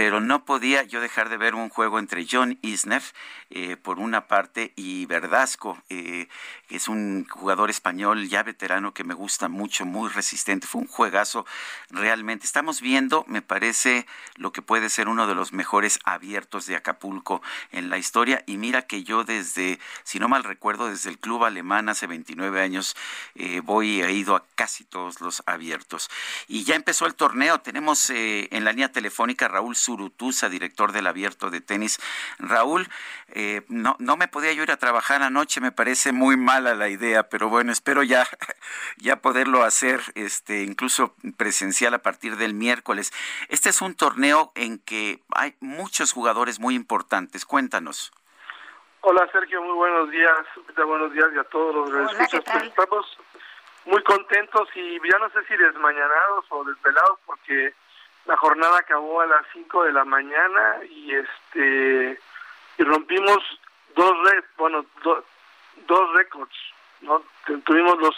pero 0.01 0.19
no 0.19 0.47
podía 0.47 0.83
yo 0.85 1.03
dejar 1.03 1.29
de 1.29 1.37
ver 1.37 1.55
un 1.55 1.69
juego 1.69 1.99
entre 1.99 2.27
John 2.27 2.59
Isner 2.63 3.03
eh, 3.51 3.77
por 3.77 3.99
una 3.99 4.29
parte 4.29 4.73
y 4.75 5.05
Verdasco, 5.05 5.77
eh, 5.91 6.27
que 6.69 6.77
es 6.77 6.89
un 6.89 7.27
jugador 7.29 7.69
español 7.69 8.27
ya 8.27 8.43
veterano 8.43 8.95
que 8.95 9.05
me 9.05 9.13
gusta 9.13 9.51
mucho, 9.51 9.85
muy 9.85 10.09
resistente. 10.09 10.67
Fue 10.67 10.81
un 10.81 10.87
juegazo 10.87 11.45
realmente. 11.91 12.47
Estamos 12.47 12.81
viendo, 12.81 13.27
me 13.29 13.43
parece, 13.43 14.07
lo 14.37 14.53
que 14.53 14.63
puede 14.63 14.89
ser 14.89 15.07
uno 15.07 15.27
de 15.27 15.35
los 15.35 15.53
mejores 15.53 15.99
abiertos 16.05 16.65
de 16.65 16.77
Acapulco 16.77 17.43
en 17.71 17.91
la 17.91 17.99
historia. 17.99 18.43
Y 18.47 18.57
mira 18.57 18.87
que 18.87 19.05
yo 19.05 19.25
desde, 19.25 19.81
si 20.03 20.19
no 20.19 20.29
mal 20.29 20.45
recuerdo, 20.45 20.89
desde 20.89 21.11
el 21.11 21.19
club 21.19 21.45
alemán 21.45 21.91
hace 21.91 22.07
29 22.07 22.63
años, 22.63 22.97
eh, 23.35 23.61
voy, 23.63 24.01
he 24.01 24.13
ido 24.13 24.35
a 24.35 24.47
casi 24.55 24.85
todos 24.85 25.21
los 25.21 25.43
abiertos. 25.45 26.09
Y 26.49 26.65
ya 26.65 26.75
empezó 26.75 27.05
el 27.05 27.15
torneo. 27.15 27.61
Tenemos 27.61 28.09
en 28.09 28.65
la 28.65 28.71
línea 28.71 28.91
telefónica 28.91 29.47
Raúl 29.47 29.77
Surutusa, 29.91 30.49
director 30.49 30.93
del 30.93 31.09
abierto 31.09 31.51
de 31.51 31.61
tenis. 31.61 31.99
Raúl, 32.39 32.87
eh, 33.35 33.63
no, 33.69 33.97
no 33.99 34.17
me 34.17 34.29
podía 34.29 34.53
yo 34.53 34.63
ir 34.63 34.71
a 34.71 34.77
trabajar 34.77 35.23
anoche, 35.23 35.61
me 35.61 35.73
parece 35.73 36.13
muy 36.13 36.37
mala 36.37 36.77
la 36.77 36.89
idea, 36.89 37.29
pero 37.29 37.49
bueno, 37.49 37.73
espero 37.73 38.05
ya, 38.05 38.25
ya 38.99 39.17
poderlo 39.17 39.65
hacer 39.65 40.01
este, 40.15 40.63
incluso 40.63 41.17
presencial 41.37 41.93
a 41.95 41.99
partir 41.99 42.37
del 42.37 42.55
miércoles. 42.55 43.13
Este 43.49 43.71
es 43.71 43.83
un 43.83 43.97
torneo 43.97 44.53
en 44.55 44.79
que 44.79 45.25
hay 45.35 45.57
muchos 45.59 46.13
jugadores 46.13 46.61
muy 46.61 46.77
importantes. 46.77 47.45
Cuéntanos. 47.45 48.13
Hola 49.01 49.29
Sergio, 49.33 49.61
muy 49.61 49.75
buenos 49.75 50.09
días. 50.11 50.39
Buenos 50.77 51.13
días 51.13 51.27
y 51.35 51.39
a 51.39 51.45
todos 51.45 51.75
los 51.75 51.91
que 51.91 52.23
escuchas. 52.23 52.45
Pues, 52.45 52.65
estamos 52.65 53.19
muy 53.87 54.03
contentos 54.05 54.69
y 54.77 55.01
ya 55.11 55.19
no 55.19 55.31
sé 55.31 55.45
si 55.49 55.57
desmañanados 55.57 56.45
o 56.51 56.63
desvelados 56.65 57.19
porque 57.27 57.75
la 58.31 58.37
jornada 58.37 58.79
acabó 58.79 59.21
a 59.23 59.27
las 59.27 59.43
5 59.53 59.83
de 59.85 59.93
la 59.93 60.05
mañana 60.05 60.77
y 60.89 61.13
este 61.15 62.21
y 62.79 62.83
rompimos 62.85 63.39
dos 63.97 64.13
red, 64.31 64.45
bueno, 64.57 64.87
do- 65.03 65.25
dos 65.89 66.13
récords, 66.15 66.55
¿no? 67.01 67.23
Tu- 67.45 67.61
Tuvimos 67.63 67.99
los 67.99 68.15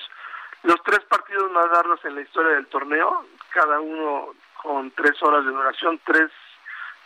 los 0.64 0.76
tres 0.84 1.00
partidos 1.08 1.50
más 1.50 1.66
largos 1.70 2.04
en 2.04 2.14
la 2.14 2.20
historia 2.20 2.52
del 2.56 2.66
torneo, 2.66 3.26
cada 3.50 3.80
uno 3.80 4.34
con 4.62 4.90
tres 4.92 5.20
horas 5.22 5.44
de 5.46 5.50
duración, 5.50 5.98
tres 6.04 6.30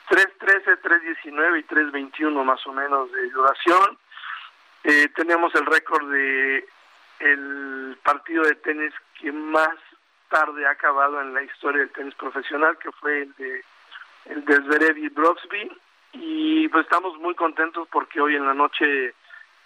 3.13, 0.08 0.80
3.19 0.82 1.58
y 1.58 1.62
3.21 1.64 2.44
más 2.44 2.64
o 2.66 2.72
menos 2.72 3.10
de 3.10 3.28
duración. 3.30 3.98
Eh, 4.84 5.08
tenemos 5.16 5.52
el 5.56 5.66
récord 5.66 6.08
de 6.10 6.64
el 7.18 7.98
partido 8.04 8.44
de 8.44 8.54
tenis 8.56 8.92
que 9.18 9.32
más 9.32 9.74
tarde 10.28 10.66
ha 10.66 10.70
acabado 10.70 11.20
en 11.20 11.34
la 11.34 11.42
historia 11.42 11.80
del 11.80 11.92
tenis 11.92 12.14
profesional, 12.14 12.78
que 12.78 12.92
fue 12.92 13.22
el 13.22 13.34
de 13.36 13.64
el 14.26 14.44
de 14.44 14.56
Zverev 14.56 14.98
y 14.98 15.08
Broxby. 15.08 15.70
Y 16.12 16.68
pues 16.68 16.84
estamos 16.84 17.18
muy 17.18 17.34
contentos 17.34 17.88
porque 17.90 18.20
hoy 18.20 18.36
en 18.36 18.46
la 18.46 18.54
noche 18.54 19.14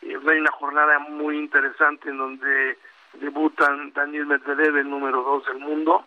eh, 0.03 0.19
hay 0.29 0.39
una 0.39 0.53
jornada 0.53 0.99
muy 0.99 1.39
interesante 1.39 2.11
en 2.11 2.19
donde 2.19 2.79
debutan 3.15 3.93
Daniel 3.93 4.27
Medvedev, 4.27 4.77
el 4.77 4.91
número 4.91 5.23
dos 5.23 5.47
del 5.47 5.59
mundo, 5.59 6.05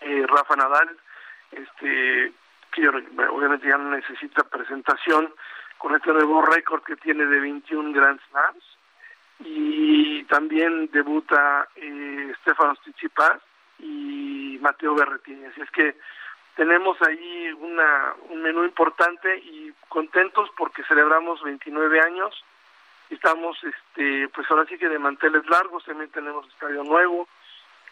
eh, 0.00 0.24
Rafa 0.26 0.56
Nadal, 0.56 0.96
este 1.52 2.32
que 2.72 2.88
obviamente 2.88 3.68
ya 3.68 3.78
no 3.78 3.90
necesita 3.90 4.42
presentación 4.44 5.32
con 5.78 5.94
este 5.94 6.12
nuevo 6.12 6.42
récord 6.42 6.82
que 6.82 6.96
tiene 6.96 7.24
de 7.24 7.40
21 7.40 7.92
Grand 7.92 8.20
Slams 8.28 8.64
y 9.40 10.24
también 10.24 10.90
debuta 10.92 11.68
eh, 11.76 12.34
Stefanos 12.42 12.78
Tsitsipas 12.80 13.40
y 13.78 14.58
Mateo 14.60 14.94
Berretini 14.94 15.44
así 15.46 15.60
es 15.60 15.70
que 15.70 15.96
tenemos 16.56 16.96
ahí 17.02 17.52
una, 17.60 18.14
un 18.30 18.42
menú 18.42 18.64
importante 18.64 19.36
y 19.38 19.72
contentos 19.88 20.48
porque 20.56 20.82
celebramos 20.84 21.42
29 21.42 22.00
años. 22.00 22.44
Estamos 23.10 23.58
este 23.62 24.28
pues 24.30 24.50
ahora 24.50 24.64
sí 24.66 24.78
que 24.78 24.88
de 24.88 24.98
manteles 24.98 25.46
largos 25.48 25.84
también 25.84 26.10
tenemos 26.10 26.48
estadio 26.48 26.82
nuevo. 26.82 27.28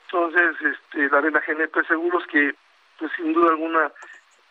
Entonces 0.07 0.57
este 0.63 1.11
la 1.11 1.19
arena 1.19 1.43
GNP 1.47 1.87
seguros 1.87 2.27
que 2.27 2.55
pues 2.99 3.13
sin 3.17 3.33
duda 3.35 3.51
alguna 3.51 3.93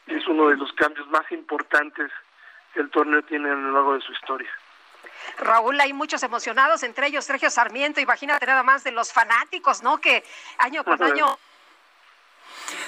es 0.08 0.28
uno 0.28 0.50
de 0.50 0.58
los 0.58 0.72
cambios 0.74 1.08
más 1.10 1.30
importantes 1.32 2.12
que 2.74 2.82
el 2.82 2.92
torneo 2.92 3.24
tiene 3.24 3.50
a 3.50 3.56
lo 3.56 3.72
largo 3.72 3.96
de 3.96 4.02
su 4.02 4.12
historia 4.12 4.52
Raúl, 5.38 5.80
hay 5.80 5.94
muchos 5.94 6.24
emocionados, 6.24 6.84
entre 6.84 7.08
ellos 7.08 7.26
Sergio 7.26 7.50
Sarmiento, 7.50 8.00
imagínate 8.00 8.46
nada 8.46 8.64
más 8.64 8.84
de 8.84 8.92
los 8.92 9.12
fanáticos, 9.12 9.84
¿no? 9.84 10.00
Que 10.00 10.24
año 10.58 10.84
con 10.84 10.94
Ajá. 10.94 11.06
año 11.06 11.38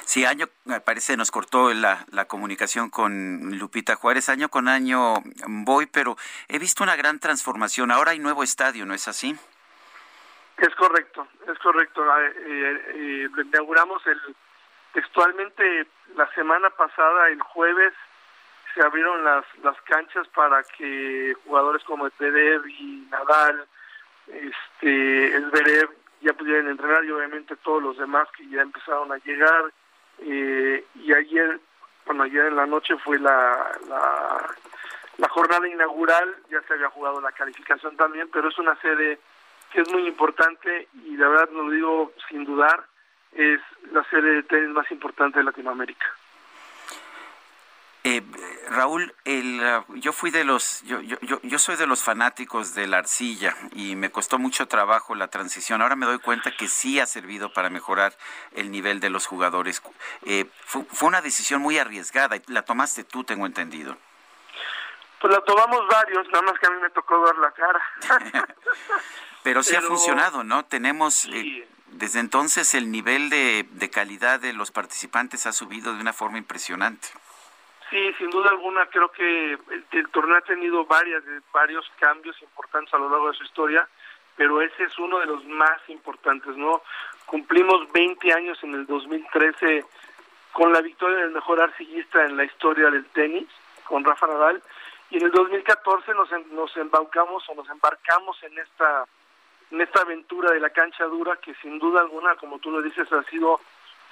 Sí, 0.06 0.24
año, 0.26 0.48
me 0.66 0.80
parece, 0.82 1.18
nos 1.18 1.32
cortó 1.32 1.74
la, 1.74 2.06
la 2.12 2.26
comunicación 2.26 2.90
con 2.90 3.58
Lupita 3.58 3.96
Juárez. 3.96 4.30
Año 4.30 4.50
con 4.50 4.68
año 4.68 5.16
voy, 5.48 5.86
pero 5.88 6.16
he 6.48 6.60
visto 6.60 6.84
una 6.84 6.96
gran 6.96 7.20
transformación. 7.20 7.92
Ahora 7.92 8.12
hay 8.12 8.20
nuevo 8.20 8.44
estadio, 8.44 8.86
¿no 8.86 8.94
es 8.94 9.08
así? 9.08 9.36
Es 10.58 10.74
correcto, 10.76 11.28
es 11.52 11.60
correcto. 11.60 12.04
Eh, 12.06 12.34
eh, 12.38 12.82
eh, 12.96 13.30
lo 13.34 13.42
inauguramos 13.42 14.06
el, 14.08 14.20
textualmente 14.94 15.88
la 16.16 16.32
semana 16.34 16.70
pasada, 16.70 17.28
el 17.30 17.42
jueves, 17.42 17.94
se 18.76 18.82
abrieron 18.82 19.24
las, 19.24 19.46
las 19.64 19.80
canchas 19.84 20.28
para 20.36 20.62
que 20.64 21.34
jugadores 21.46 21.84
como 21.86 22.04
Medvedev 22.04 22.68
y 22.68 23.08
Nadal, 23.10 23.66
este, 24.28 25.40
Zverev 25.50 25.90
ya 26.22 26.34
pudieran 26.34 26.68
entrenar 26.68 27.06
y 27.06 27.12
obviamente 27.12 27.56
todos 27.58 27.82
los 27.82 27.98
demás 27.98 28.28
que 28.36 28.48
ya 28.50 28.62
empezaron 28.62 29.12
a 29.12 29.18
llegar. 29.20 29.72
Eh, 30.20 30.86
y 30.96 31.14
ayer, 31.14 31.60
bueno, 32.06 32.24
ayer 32.24 32.48
en 32.48 32.56
la 32.58 32.66
noche 32.66 32.98
fue 32.98 33.18
la, 33.18 33.72
la, 33.88 34.56
la 35.18 35.30
jornada 35.30 35.68
inaugural, 35.68 36.36
ya 36.50 36.62
se 36.64 36.74
había 36.74 36.90
jugado 36.90 37.22
la 37.22 37.32
calificación 37.32 37.96
también, 37.96 38.30
pero 38.32 38.50
es 38.50 38.58
una 38.60 38.76
sede 38.82 39.20
que 39.72 39.82
es 39.82 39.92
muy 39.92 40.08
importante 40.08 40.90
y 41.06 41.16
la 41.16 41.30
verdad 41.30 41.50
lo 41.52 41.70
digo 41.70 42.12
sin 42.30 42.44
dudar, 42.44 42.86
es 43.34 43.62
la 43.92 44.04
sede 44.10 44.36
de 44.36 44.44
tenis 44.44 44.70
más 44.70 44.90
importante 44.92 45.40
de 45.40 45.46
Latinoamérica. 45.46 46.06
Raúl, 48.70 49.14
el, 49.26 49.64
ah, 49.64 49.86
yo 49.96 50.12
fui 50.12 50.32
de 50.32 50.44
los, 50.44 50.82
yo, 50.84 51.02
yo, 51.02 51.18
yo, 51.22 51.40
yo 51.44 51.60
soy 51.60 51.76
de 51.76 51.88
los 51.88 52.02
fanáticos 52.02 52.74
de 52.74 52.88
la 52.88 52.98
arcilla 52.98 53.56
y 53.74 53.96
me 53.96 54.12
costó 54.12 54.40
mucho 54.40 54.68
trabajo 54.68 55.16
la 55.16 55.28
transición. 55.28 55.82
Ahora 55.82 55.96
me 55.96 56.06
doy 56.06 56.20
cuenta 56.20 56.52
que 56.56 56.68
sí 56.68 57.00
ha 57.00 57.06
servido 57.06 57.54
para 57.54 57.70
mejorar 57.70 58.18
el 58.54 58.72
nivel 58.72 59.00
de 59.00 59.10
los 59.10 59.28
jugadores. 59.28 59.82
Eh, 60.24 60.46
fue, 60.66 60.84
fue 60.92 61.08
una 61.08 61.22
decisión 61.22 61.62
muy 61.62 61.78
arriesgada 61.78 62.36
y 62.36 62.42
la 62.48 62.64
tomaste 62.64 63.04
tú, 63.04 63.24
tengo 63.24 63.46
entendido. 63.46 63.98
Pues 65.22 65.34
la 65.34 65.42
tomamos 65.42 65.88
varios, 65.88 66.28
nada 66.28 66.42
más 66.44 66.60
que 66.60 66.68
a 66.68 66.70
mí 66.70 66.82
me 66.82 66.90
tocó 66.90 67.26
dar 67.26 67.38
la 67.38 67.52
cara. 67.52 67.82
Pero 69.44 69.64
sí 69.64 69.76
ha 69.76 69.82
funcionado, 69.82 70.44
¿no? 70.44 70.66
Tenemos, 70.66 71.26
eh, 71.26 71.68
desde 71.88 72.20
entonces 72.20 72.74
el 72.74 72.92
nivel 72.92 73.30
de, 73.30 73.68
de 73.70 73.90
calidad 73.90 74.40
de 74.40 74.54
los 74.54 74.72
participantes 74.72 75.46
ha 75.46 75.52
subido 75.52 75.94
de 75.94 76.02
una 76.02 76.14
forma 76.14 76.38
impresionante. 76.38 77.10
Sí, 77.90 78.14
sin 78.18 78.30
duda 78.32 78.50
alguna, 78.50 78.88
creo 78.88 79.10
que 79.12 79.58
el, 79.92 80.10
torneo 80.10 80.38
ha 80.38 80.42
tenido 80.42 80.86
varias, 80.86 81.24
varios 81.54 81.90
cambios 82.00 82.40
importantes 82.42 82.94
a 82.94 82.98
lo 82.98 83.10
largo 83.10 83.30
de 83.30 83.38
su 83.38 83.44
historia, 83.44 83.88
pero 84.36 84.62
ese 84.62 84.84
es 84.84 84.98
uno 84.98 85.20
de 85.20 85.28
los 85.28 85.46
más 85.46 85.80
importantes, 85.88 86.58
¿no? 86.58 86.82
Cumplimos 87.26 87.92
20 87.92 88.34
años 88.34 88.58
en 88.64 88.74
el 88.74 88.86
2013 88.88 89.86
con 90.52 90.74
la 90.74 90.82
victoria 90.82 91.18
del 91.18 91.32
mejor 91.32 91.62
arcillista 91.62 92.26
en 92.26 92.38
la 92.38 92.46
historia 92.46 92.90
del 92.90 93.06
tenis, 93.08 93.48
con 93.86 94.04
Rafa 94.04 94.28
Nadal, 94.28 94.64
y 95.12 95.18
en 95.18 95.26
el 95.26 95.32
2014 95.32 96.14
nos, 96.16 96.30
nos 96.52 96.76
embaucamos 96.78 97.48
o 97.50 97.56
nos 97.56 97.70
embarcamos 97.70 98.42
en 98.44 98.58
esta 98.58 99.06
en 99.72 99.82
esta 99.82 100.02
aventura 100.02 100.52
de 100.52 100.60
la 100.60 100.70
cancha 100.70 101.06
dura 101.06 101.38
que 101.38 101.54
sin 101.56 101.80
duda 101.80 102.02
alguna, 102.02 102.36
como 102.36 102.60
tú 102.60 102.72
lo 102.72 102.82
dices, 102.82 103.12
ha 103.12 103.24
sido 103.24 103.60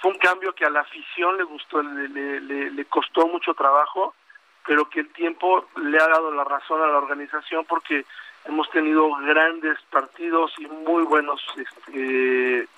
fue 0.00 0.10
un 0.12 0.18
cambio 0.18 0.54
que 0.54 0.64
a 0.64 0.70
la 0.70 0.80
afición 0.80 1.36
le 1.36 1.44
gustó, 1.44 1.82
le, 1.82 2.08
le, 2.08 2.40
le- 2.40 2.70
le 2.70 2.84
costó 2.86 3.26
mucho 3.26 3.54
trabajo, 3.54 4.14
pero 4.66 4.88
que 4.88 5.00
el 5.00 5.08
tiempo 5.12 5.66
le 5.76 5.98
ha 5.98 6.08
dado 6.08 6.30
la 6.30 6.44
razón 6.44 6.82
a 6.82 6.86
la 6.86 6.98
organización 6.98 7.64
porque 7.66 8.04
hemos 8.46 8.68
tenido 8.70 9.08
grandes 9.16 9.78
partidos 9.90 10.52
y 10.58 10.66
muy 10.66 11.02
buenos 11.04 11.40
este, 11.56 12.68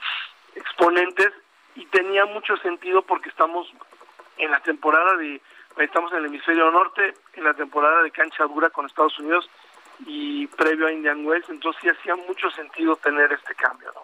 exponentes 0.54 1.32
y 1.74 1.84
tenía 1.86 2.24
mucho 2.26 2.56
sentido 2.58 3.02
porque 3.02 3.28
estamos 3.28 3.70
en 4.38 4.50
la 4.50 4.60
temporada 4.60 5.16
de 5.16 5.40
estamos 5.78 6.10
en 6.12 6.18
el 6.18 6.26
hemisferio 6.26 6.70
norte 6.70 7.14
en 7.34 7.44
la 7.44 7.54
temporada 7.54 8.02
de 8.02 8.10
cancha 8.10 8.44
dura 8.46 8.70
con 8.70 8.86
Estados 8.86 9.18
Unidos 9.18 9.48
y 10.06 10.46
previo 10.46 10.86
a 10.86 10.92
Indian 10.92 11.24
Wells 11.26 11.48
entonces 11.50 11.82
sí 11.82 11.88
hacía 11.88 12.16
mucho 12.16 12.50
sentido 12.50 12.96
tener 12.96 13.32
este 13.32 13.54
cambio 13.54 13.90
¿no? 13.94 14.02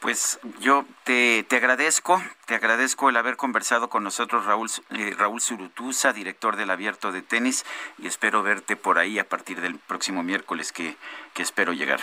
Pues 0.00 0.40
yo 0.60 0.86
te, 1.04 1.44
te 1.46 1.56
agradezco, 1.56 2.22
te 2.46 2.54
agradezco 2.54 3.10
el 3.10 3.16
haber 3.18 3.36
conversado 3.36 3.90
con 3.90 4.02
nosotros, 4.02 4.46
Raúl, 4.46 4.70
eh, 4.96 5.14
Raúl 5.16 5.42
Zurutuza, 5.42 6.14
director 6.14 6.56
del 6.56 6.70
Abierto 6.70 7.12
de 7.12 7.20
Tenis, 7.20 7.66
y 7.98 8.06
espero 8.06 8.42
verte 8.42 8.76
por 8.76 8.98
ahí 8.98 9.18
a 9.18 9.28
partir 9.28 9.60
del 9.60 9.78
próximo 9.78 10.22
miércoles 10.22 10.72
que, 10.72 10.96
que 11.34 11.42
espero 11.42 11.74
llegar. 11.74 12.00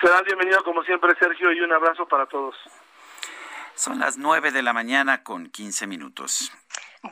será 0.00 0.22
bienvenido 0.22 0.62
como 0.62 0.84
siempre 0.84 1.12
Sergio 1.18 1.50
y 1.52 1.60
un 1.60 1.72
abrazo 1.72 2.06
para 2.06 2.26
todos 2.26 2.54
Son 3.74 3.98
las 3.98 4.16
9 4.16 4.52
de 4.52 4.62
la 4.62 4.72
mañana 4.72 5.24
con 5.24 5.48
15 5.48 5.88
minutos. 5.88 6.52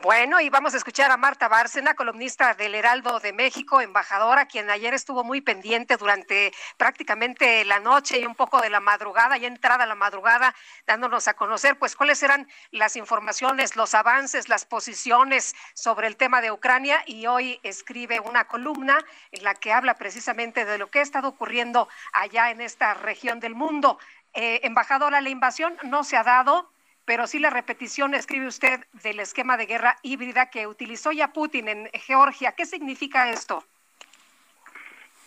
Bueno, 0.01 0.41
y 0.41 0.49
vamos 0.49 0.73
a 0.73 0.77
escuchar 0.77 1.11
a 1.11 1.17
Marta 1.17 1.47
Bárcena, 1.47 1.93
columnista 1.93 2.53
del 2.53 2.75
Heraldo 2.75 3.19
de 3.19 3.33
México, 3.33 3.81
embajadora, 3.81 4.45
quien 4.45 4.69
ayer 4.69 4.93
estuvo 4.93 5.23
muy 5.23 5.41
pendiente 5.41 5.95
durante 5.97 6.51
prácticamente 6.77 7.63
la 7.65 7.79
noche 7.79 8.19
y 8.19 8.25
un 8.25 8.35
poco 8.35 8.61
de 8.61 8.69
la 8.69 8.79
madrugada, 8.79 9.37
ya 9.37 9.47
entrada 9.47 9.85
la 9.85 9.95
madrugada, 9.95 10.55
dándonos 10.87 11.27
a 11.27 11.35
conocer 11.35 11.77
pues 11.77 11.95
cuáles 11.95 12.21
eran 12.23 12.47
las 12.71 12.95
informaciones, 12.95 13.75
los 13.75 13.93
avances, 13.93 14.49
las 14.49 14.65
posiciones 14.65 15.55
sobre 15.75 16.07
el 16.07 16.17
tema 16.17 16.41
de 16.41 16.51
Ucrania 16.51 17.03
y 17.05 17.27
hoy 17.27 17.59
escribe 17.63 18.19
una 18.19 18.45
columna 18.47 18.97
en 19.31 19.43
la 19.43 19.53
que 19.53 19.71
habla 19.71 19.95
precisamente 19.95 20.65
de 20.65 20.77
lo 20.77 20.89
que 20.89 20.99
ha 20.99 21.03
estado 21.03 21.29
ocurriendo 21.29 21.87
allá 22.11 22.49
en 22.49 22.61
esta 22.61 22.95
región 22.95 23.39
del 23.39 23.55
mundo. 23.55 23.99
Eh, 24.33 24.61
embajadora, 24.63 25.21
la 25.21 25.29
invasión 25.29 25.77
no 25.83 26.03
se 26.03 26.17
ha 26.17 26.23
dado, 26.23 26.74
pero 27.05 27.27
sí 27.27 27.39
la 27.39 27.49
repetición, 27.49 28.13
escribe 28.13 28.47
usted, 28.47 28.85
del 29.03 29.19
esquema 29.19 29.57
de 29.57 29.67
guerra 29.67 29.95
híbrida 30.01 30.49
que 30.49 30.67
utilizó 30.67 31.11
ya 31.11 31.31
Putin 31.31 31.67
en 31.67 31.89
Georgia. 31.93 32.53
¿Qué 32.53 32.65
significa 32.65 33.29
esto? 33.29 33.63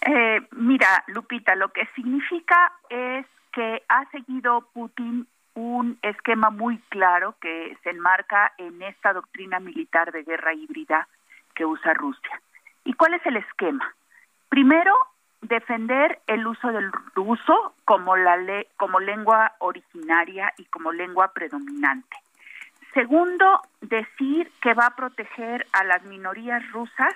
Eh, 0.01 0.41
mira, 0.53 1.05
Lupita, 1.09 1.55
lo 1.55 1.73
que 1.73 1.87
significa 1.95 2.73
es 2.89 3.27
que 3.53 3.83
ha 3.89 4.11
seguido 4.11 4.69
Putin 4.73 5.27
un 5.55 5.99
esquema 6.03 6.51
muy 6.51 6.79
claro 6.89 7.35
que 7.41 7.77
se 7.83 7.91
enmarca 7.91 8.53
en 8.59 8.81
esta 8.83 9.13
doctrina 9.13 9.59
militar 9.59 10.13
de 10.13 10.23
guerra 10.23 10.55
híbrida 10.55 11.09
que 11.55 11.65
usa 11.65 11.95
Rusia. 11.95 12.41
¿Y 12.85 12.93
cuál 12.93 13.15
es 13.15 13.27
el 13.27 13.37
esquema? 13.37 13.95
Primero, 14.49 14.95
defender 15.41 16.21
el 16.27 16.47
uso 16.47 16.69
del 16.69 16.91
ruso 17.15 17.75
como, 17.85 18.17
la 18.17 18.37
le 18.37 18.69
como 18.77 19.01
lengua 19.01 19.53
originaria 19.59 20.53
y 20.57 20.65
como 20.67 20.93
lengua 20.93 21.33
predominante. 21.33 22.17
Segundo, 22.95 23.61
decir 23.81 24.51
que 24.61 24.75
va 24.75 24.87
a 24.87 24.97
proteger 24.97 25.67
a 25.73 25.85
las 25.85 26.03
minorías 26.05 26.63
rusas 26.73 27.15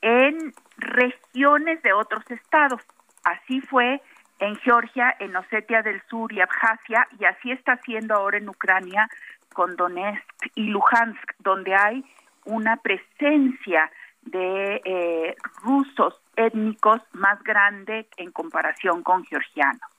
en 0.00 0.52
regiones 0.78 1.82
de 1.82 1.92
otros 1.92 2.28
estados. 2.30 2.82
Así 3.24 3.60
fue 3.60 4.00
en 4.38 4.56
Georgia, 4.56 5.14
en 5.18 5.34
Osetia 5.36 5.82
del 5.82 6.02
Sur 6.08 6.32
y 6.32 6.40
Abjasia, 6.40 7.06
y 7.18 7.24
así 7.24 7.52
está 7.52 7.72
haciendo 7.72 8.14
ahora 8.14 8.38
en 8.38 8.48
Ucrania 8.48 9.08
con 9.52 9.76
Donetsk 9.76 10.50
y 10.54 10.64
Luhansk, 10.64 11.32
donde 11.38 11.74
hay 11.74 12.04
una 12.44 12.76
presencia 12.76 13.90
de 14.22 14.82
eh, 14.84 15.36
rusos 15.62 16.20
étnicos 16.36 17.00
más 17.12 17.42
grande 17.42 18.06
en 18.16 18.30
comparación 18.30 19.02
con 19.02 19.24
georgianos. 19.24 19.90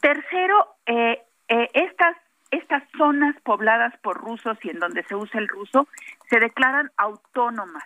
Tercero, 0.00 0.76
eh, 0.86 1.22
eh, 1.48 1.70
estas 1.74 2.16
estas 2.50 2.84
zonas 2.96 3.34
pobladas 3.42 3.96
por 3.98 4.16
rusos 4.16 4.56
y 4.62 4.70
en 4.70 4.78
donde 4.78 5.02
se 5.04 5.16
usa 5.16 5.40
el 5.40 5.48
ruso 5.48 5.88
se 6.30 6.38
declaran 6.38 6.92
autónomas 6.96 7.82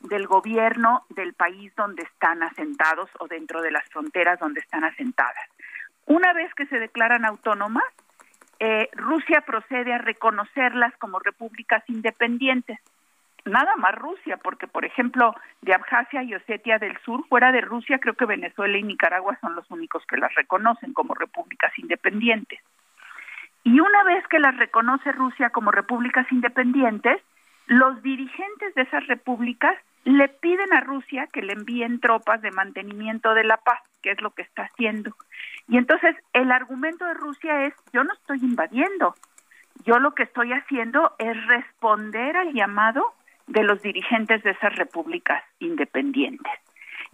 del 0.00 0.26
gobierno 0.26 1.04
del 1.08 1.34
país 1.34 1.74
donde 1.76 2.04
están 2.04 2.42
asentados 2.42 3.10
o 3.18 3.26
dentro 3.26 3.60
de 3.62 3.70
las 3.70 3.84
fronteras 3.88 4.38
donde 4.38 4.60
están 4.60 4.84
asentadas. 4.84 5.48
Una 6.06 6.32
vez 6.32 6.52
que 6.54 6.66
se 6.66 6.78
declaran 6.78 7.24
autónomas, 7.24 7.84
eh, 8.60 8.88
Rusia 8.92 9.40
procede 9.40 9.92
a 9.92 9.98
reconocerlas 9.98 10.94
como 10.98 11.18
repúblicas 11.18 11.82
independientes. 11.88 12.78
Nada 13.44 13.76
más 13.76 13.94
Rusia, 13.94 14.38
porque 14.38 14.66
por 14.66 14.84
ejemplo 14.84 15.34
de 15.60 15.74
Abjasia 15.74 16.22
y 16.22 16.34
Osetia 16.34 16.78
del 16.78 16.96
Sur, 17.04 17.26
fuera 17.28 17.52
de 17.52 17.60
Rusia, 17.60 17.98
creo 17.98 18.14
que 18.14 18.24
Venezuela 18.24 18.78
y 18.78 18.82
Nicaragua 18.82 19.36
son 19.40 19.54
los 19.54 19.70
únicos 19.70 20.02
que 20.06 20.16
las 20.16 20.34
reconocen 20.34 20.94
como 20.94 21.14
repúblicas 21.14 21.78
independientes. 21.78 22.60
Y 23.62 23.80
una 23.80 24.04
vez 24.04 24.26
que 24.28 24.38
las 24.38 24.56
reconoce 24.56 25.12
Rusia 25.12 25.50
como 25.50 25.70
repúblicas 25.70 26.30
independientes, 26.32 27.20
los 27.66 28.02
dirigentes 28.02 28.74
de 28.74 28.82
esas 28.82 29.06
repúblicas 29.06 29.76
le 30.04 30.28
piden 30.28 30.72
a 30.74 30.80
Rusia 30.80 31.26
que 31.32 31.42
le 31.42 31.54
envíen 31.54 32.00
tropas 32.00 32.42
de 32.42 32.50
mantenimiento 32.50 33.34
de 33.34 33.44
la 33.44 33.56
paz, 33.58 33.80
que 34.02 34.10
es 34.10 34.20
lo 34.20 34.30
que 34.30 34.42
está 34.42 34.64
haciendo. 34.64 35.14
Y 35.68 35.78
entonces 35.78 36.14
el 36.32 36.52
argumento 36.52 37.06
de 37.06 37.14
Rusia 37.14 37.64
es, 37.66 37.74
yo 37.92 38.04
no 38.04 38.12
estoy 38.12 38.38
invadiendo, 38.38 39.14
yo 39.84 39.98
lo 39.98 40.14
que 40.14 40.24
estoy 40.24 40.52
haciendo 40.52 41.14
es 41.18 41.46
responder 41.46 42.36
al 42.36 42.52
llamado 42.52 43.14
de 43.46 43.62
los 43.62 43.82
dirigentes 43.82 44.42
de 44.42 44.50
esas 44.50 44.74
repúblicas 44.76 45.42
independientes. 45.58 46.52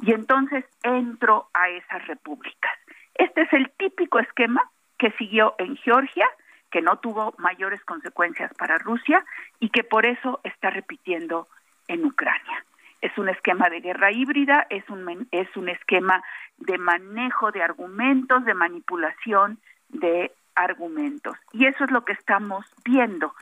Y 0.03 0.13
entonces 0.13 0.65
entro 0.83 1.49
a 1.53 1.69
esas 1.69 2.07
repúblicas. 2.07 2.73
Este 3.15 3.43
es 3.43 3.53
el 3.53 3.71
típico 3.73 4.19
esquema 4.19 4.71
que 4.99 5.11
siguió 5.13 5.55
en 5.59 5.77
Georgia, 5.77 6.27
que 6.71 6.81
no 6.81 6.99
tuvo 6.99 7.35
mayores 7.39 7.83
consecuencias 7.85 8.53
para 8.55 8.79
Rusia 8.79 9.25
y 9.59 9.71
que 9.71 9.83
por 9.83 10.07
eso 10.07 10.41
está 10.45 10.71
repitiendo 10.71 11.49
en 11.89 12.05
Ucrania. 12.05 12.65
Es 13.01 13.17
un 13.19 13.29
esquema 13.29 13.69
de 13.69 13.81
guerra 13.81 14.13
híbrida, 14.13 14.67
es 14.71 14.89
un, 14.89 15.27
es 15.33 15.55
un 15.57 15.69
esquema 15.69 16.23
de 16.59 16.79
manejo 16.79 17.51
de 17.51 17.63
argumentos, 17.63 18.45
de 18.45 18.55
manipulación 18.55 19.59
de 19.89 20.33
argumentos. 20.55 21.37
Y 21.53 21.67
eso 21.67 21.85
es 21.85 21.91
lo 21.91 22.05
que 22.05 22.13
estamos 22.13 22.67
viendo. 22.85 23.35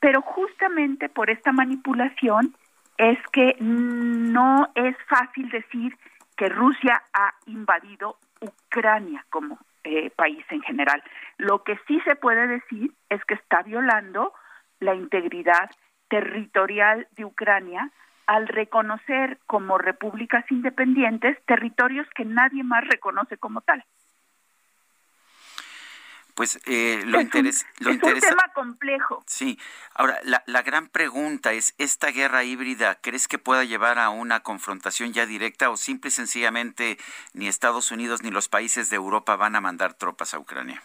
Pero 0.00 0.22
justamente 0.22 1.08
por 1.08 1.30
esta 1.30 1.52
manipulación 1.52 2.54
es 2.96 3.18
que 3.32 3.56
no 3.60 4.68
es 4.74 4.96
fácil 5.08 5.48
decir 5.50 5.96
que 6.36 6.48
Rusia 6.48 7.02
ha 7.12 7.34
invadido 7.46 8.16
Ucrania 8.40 9.24
como 9.30 9.58
eh, 9.84 10.10
país 10.10 10.44
en 10.50 10.62
general. 10.62 11.02
Lo 11.36 11.62
que 11.62 11.78
sí 11.86 12.00
se 12.04 12.16
puede 12.16 12.46
decir 12.46 12.92
es 13.08 13.24
que 13.24 13.34
está 13.34 13.62
violando 13.62 14.32
la 14.80 14.94
integridad 14.94 15.70
territorial 16.08 17.06
de 17.16 17.24
Ucrania 17.24 17.90
al 18.26 18.46
reconocer 18.46 19.38
como 19.46 19.78
repúblicas 19.78 20.44
independientes 20.50 21.38
territorios 21.46 22.06
que 22.14 22.24
nadie 22.24 22.62
más 22.62 22.86
reconoce 22.86 23.38
como 23.38 23.60
tal. 23.62 23.84
Pues 26.38 26.60
eh, 26.66 27.02
lo, 27.04 27.18
es 27.18 27.66
lo 27.80 27.90
es 27.90 28.00
un 28.00 28.20
tema 28.20 28.44
complejo. 28.54 29.24
Sí. 29.26 29.58
Ahora, 29.92 30.20
la, 30.22 30.44
la 30.46 30.62
gran 30.62 30.86
pregunta 30.86 31.52
es, 31.52 31.74
¿esta 31.78 32.12
guerra 32.12 32.44
híbrida 32.44 32.94
crees 33.00 33.26
que 33.26 33.38
pueda 33.38 33.64
llevar 33.64 33.98
a 33.98 34.10
una 34.10 34.38
confrontación 34.38 35.12
ya 35.12 35.26
directa 35.26 35.68
o 35.68 35.76
simple 35.76 36.10
y 36.10 36.12
sencillamente 36.12 36.96
ni 37.34 37.48
Estados 37.48 37.90
Unidos 37.90 38.22
ni 38.22 38.30
los 38.30 38.48
países 38.48 38.88
de 38.88 38.94
Europa 38.94 39.34
van 39.34 39.56
a 39.56 39.60
mandar 39.60 39.94
tropas 39.94 40.32
a 40.32 40.38
Ucrania? 40.38 40.80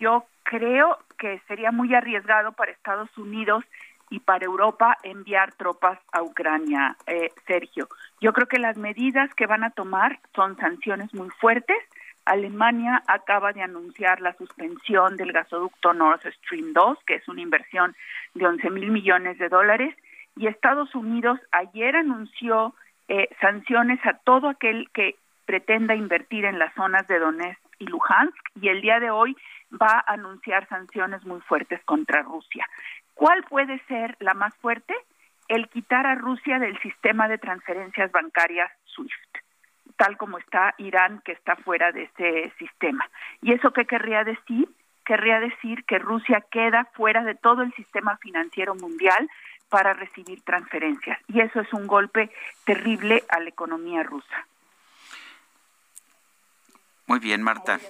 Yo 0.00 0.24
creo 0.44 0.98
que 1.18 1.38
sería 1.46 1.70
muy 1.70 1.94
arriesgado 1.94 2.52
para 2.52 2.72
Estados 2.72 3.10
Unidos 3.18 3.66
y 4.08 4.20
para 4.20 4.46
Europa 4.46 4.96
enviar 5.02 5.52
tropas 5.52 5.98
a 6.12 6.22
Ucrania, 6.22 6.96
eh, 7.06 7.34
Sergio. 7.46 7.86
Yo 8.18 8.32
creo 8.32 8.48
que 8.48 8.58
las 8.58 8.78
medidas 8.78 9.28
que 9.34 9.46
van 9.46 9.62
a 9.62 9.72
tomar 9.72 10.20
son 10.34 10.56
sanciones 10.56 11.12
muy 11.12 11.28
fuertes 11.38 11.76
Alemania 12.28 13.02
acaba 13.06 13.52
de 13.52 13.62
anunciar 13.62 14.20
la 14.20 14.34
suspensión 14.34 15.16
del 15.16 15.32
gasoducto 15.32 15.94
Nord 15.94 16.20
Stream 16.20 16.74
2, 16.74 16.98
que 17.06 17.14
es 17.14 17.28
una 17.28 17.40
inversión 17.40 17.96
de 18.34 18.46
11 18.46 18.70
mil 18.70 18.90
millones 18.90 19.38
de 19.38 19.48
dólares, 19.48 19.94
y 20.36 20.46
Estados 20.46 20.94
Unidos 20.94 21.40
ayer 21.52 21.96
anunció 21.96 22.74
eh, 23.08 23.28
sanciones 23.40 23.98
a 24.04 24.12
todo 24.12 24.48
aquel 24.48 24.90
que 24.92 25.16
pretenda 25.46 25.94
invertir 25.94 26.44
en 26.44 26.58
las 26.58 26.74
zonas 26.74 27.06
de 27.08 27.18
Donetsk 27.18 27.60
y 27.78 27.86
Luhansk, 27.86 28.36
y 28.60 28.68
el 28.68 28.82
día 28.82 29.00
de 29.00 29.10
hoy 29.10 29.34
va 29.72 30.04
a 30.06 30.12
anunciar 30.12 30.68
sanciones 30.68 31.24
muy 31.24 31.40
fuertes 31.40 31.82
contra 31.84 32.22
Rusia. 32.22 32.68
¿Cuál 33.14 33.42
puede 33.44 33.78
ser 33.88 34.16
la 34.20 34.34
más 34.34 34.54
fuerte? 34.56 34.94
El 35.48 35.68
quitar 35.68 36.06
a 36.06 36.14
Rusia 36.14 36.58
del 36.58 36.78
sistema 36.80 37.26
de 37.26 37.38
transferencias 37.38 38.12
bancarias 38.12 38.70
SWIFT 38.84 39.47
tal 39.96 40.16
como 40.16 40.38
está 40.38 40.74
Irán, 40.78 41.20
que 41.24 41.32
está 41.32 41.56
fuera 41.56 41.92
de 41.92 42.04
ese 42.04 42.52
sistema. 42.58 43.08
¿Y 43.42 43.52
eso 43.52 43.72
qué 43.72 43.86
querría 43.86 44.24
decir? 44.24 44.68
Querría 45.04 45.40
decir 45.40 45.84
que 45.84 45.98
Rusia 45.98 46.44
queda 46.50 46.86
fuera 46.92 47.24
de 47.24 47.34
todo 47.34 47.62
el 47.62 47.72
sistema 47.74 48.16
financiero 48.18 48.74
mundial 48.74 49.28
para 49.68 49.94
recibir 49.94 50.42
transferencias. 50.42 51.18
Y 51.28 51.40
eso 51.40 51.60
es 51.60 51.72
un 51.72 51.86
golpe 51.86 52.30
terrible 52.64 53.24
a 53.28 53.40
la 53.40 53.48
economía 53.48 54.02
rusa. 54.02 54.46
Muy 57.06 57.18
bien, 57.20 57.42
Marta. 57.42 57.80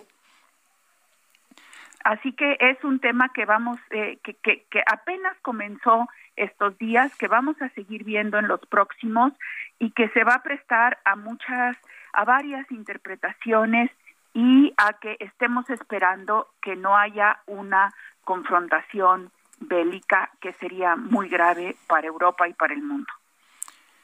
Así 2.09 2.33
que 2.33 2.57
es 2.59 2.83
un 2.85 3.01
tema 3.01 3.29
que 3.35 3.45
vamos, 3.45 3.79
eh, 3.91 4.19
que, 4.25 4.33
que, 4.33 4.65
que 4.71 4.83
apenas 4.87 5.37
comenzó 5.43 6.09
estos 6.37 6.79
días, 6.79 7.15
que 7.17 7.29
vamos 7.29 7.61
a 7.61 7.69
seguir 7.75 8.03
viendo 8.03 8.39
en 8.39 8.49
los 8.49 8.61
próximos 8.61 9.35
y 9.79 9.91
que 9.91 10.09
se 10.09 10.25
va 10.25 10.37
a 10.37 10.43
prestar 10.43 10.99
a 11.05 11.17
muchas 11.17 11.77
a 12.15 12.25
varias 12.25 12.71
interpretaciones 12.73 13.91
y 14.33 14.73
a 14.79 14.95
que 14.95 15.19
estemos 15.21 15.69
esperando 15.69 16.49
que 16.63 16.77
no 16.77 16.97
haya 16.97 17.41
una 17.45 17.93
confrontación 18.25 19.31
bélica 19.61 20.31
que 20.41 20.55
sería 20.55 20.97
muy 20.97 21.29
grave 21.29 21.77
para 21.89 22.07
Europa 22.07 22.49
y 22.49 22.55
para 22.55 22.73
el 22.73 22.83
mundo. 22.83 23.13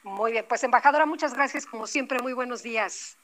Muy 0.03 0.33
bien, 0.33 0.45
pues 0.47 0.63
embajadora, 0.63 1.07
muchas 1.07 1.33
gracias 1.33 1.65
como 1.65 1.87
siempre, 1.87 2.19
muy 2.19 2.33
buenos 2.33 2.61
días. 2.61 3.17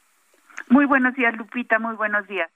Muy 0.66 0.86
buenos 0.86 1.14
días, 1.14 1.36
Lupita, 1.36 1.78
muy 1.78 1.94
buenos 1.94 2.26
días. 2.26 2.50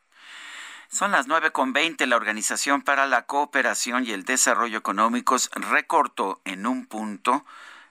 Son 0.88 1.10
las 1.10 1.26
nueve 1.26 1.50
con 1.50 1.72
veinte. 1.72 2.06
La 2.06 2.16
Organización 2.16 2.82
para 2.82 3.06
la 3.06 3.22
Cooperación 3.22 4.06
y 4.06 4.12
el 4.12 4.24
Desarrollo 4.24 4.78
Económicos 4.78 5.50
recortó 5.54 6.40
en 6.44 6.66
un 6.66 6.86
punto 6.86 7.44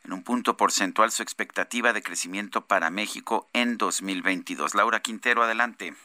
en 0.05 0.13
un 0.13 0.23
punto 0.23 0.55
porcentual 0.55 1.11
su 1.11 1.23
expectativa 1.23 1.91
de 1.91 2.03
crecimiento 2.03 2.65
para 2.65 2.91
México 2.91 3.47
en 3.53 3.77
2022. 3.77 4.76
Laura 4.76 4.99
Quintero, 5.01 5.43
adelante. 5.43 5.95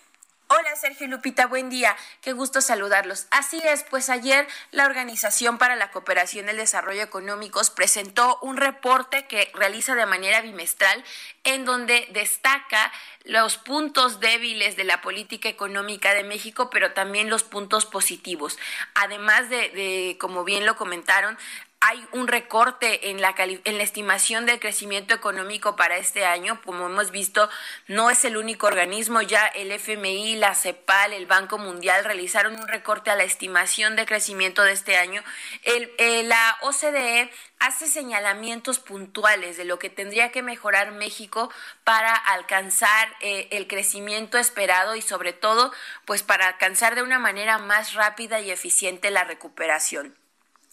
Hola 0.60 0.76
Sergio 0.76 1.06
Lupita, 1.06 1.46
buen 1.46 1.70
día. 1.70 1.96
Qué 2.20 2.34
gusto 2.34 2.60
saludarlos. 2.60 3.28
Así 3.30 3.58
es, 3.64 3.82
pues 3.84 4.10
ayer 4.10 4.46
la 4.72 4.84
Organización 4.84 5.56
para 5.56 5.74
la 5.74 5.90
Cooperación 5.90 6.46
y 6.46 6.50
el 6.50 6.58
Desarrollo 6.58 7.00
Económicos 7.00 7.70
presentó 7.70 8.38
un 8.42 8.58
reporte 8.58 9.26
que 9.26 9.50
realiza 9.54 9.94
de 9.94 10.04
manera 10.04 10.42
bimestral 10.42 11.02
en 11.44 11.64
donde 11.64 12.06
destaca 12.12 12.92
los 13.24 13.56
puntos 13.56 14.20
débiles 14.20 14.76
de 14.76 14.84
la 14.84 15.00
política 15.00 15.48
económica 15.48 16.12
de 16.12 16.24
México, 16.24 16.68
pero 16.68 16.92
también 16.92 17.30
los 17.30 17.42
puntos 17.42 17.86
positivos. 17.86 18.58
Además 18.94 19.48
de, 19.48 19.70
de 19.70 20.18
como 20.20 20.44
bien 20.44 20.66
lo 20.66 20.76
comentaron, 20.76 21.38
hay 21.82 22.06
un 22.12 22.28
recorte 22.28 23.08
en 23.08 23.22
la, 23.22 23.34
estimación 23.64 24.44
del 24.44 24.60
crecimiento 24.60 25.14
económico 25.14 25.76
para 25.76 25.96
este 25.96 26.26
año. 26.26 26.60
Como 26.62 26.86
hemos 26.86 27.10
visto, 27.10 27.48
no 27.88 28.10
es 28.10 28.22
el 28.26 28.36
único 28.36 28.66
organismo. 28.66 29.22
Ya 29.22 29.46
el 29.46 29.72
FMI, 29.72 30.36
la 30.36 30.54
CEPAL, 30.54 31.14
el 31.14 31.24
Banco 31.24 31.56
Mundial 31.56 32.04
realizaron 32.04 32.54
un 32.54 32.68
recorte 32.68 33.10
a 33.10 33.16
la 33.16 33.24
estimación 33.24 33.96
de 33.96 34.04
crecimiento 34.04 34.62
de 34.62 34.72
este 34.72 34.98
año. 34.98 35.24
Eh, 35.64 36.22
la 36.24 36.58
OCDE 36.60 37.30
hace 37.58 37.86
señalamientos 37.86 38.78
puntuales 38.78 39.56
de 39.56 39.64
lo 39.64 39.78
que 39.78 39.88
tendría 39.88 40.30
que 40.30 40.42
mejorar 40.42 40.92
México 40.92 41.50
para 41.84 42.14
alcanzar 42.14 43.08
eh, 43.22 43.48
el 43.52 43.66
crecimiento 43.66 44.36
esperado 44.36 44.96
y 44.96 45.02
sobre 45.02 45.32
todo, 45.32 45.72
pues 46.04 46.22
para 46.22 46.46
alcanzar 46.46 46.94
de 46.94 47.02
una 47.02 47.18
manera 47.18 47.56
más 47.56 47.94
rápida 47.94 48.38
y 48.40 48.50
eficiente 48.50 49.10
la 49.10 49.24
recuperación. 49.24 50.20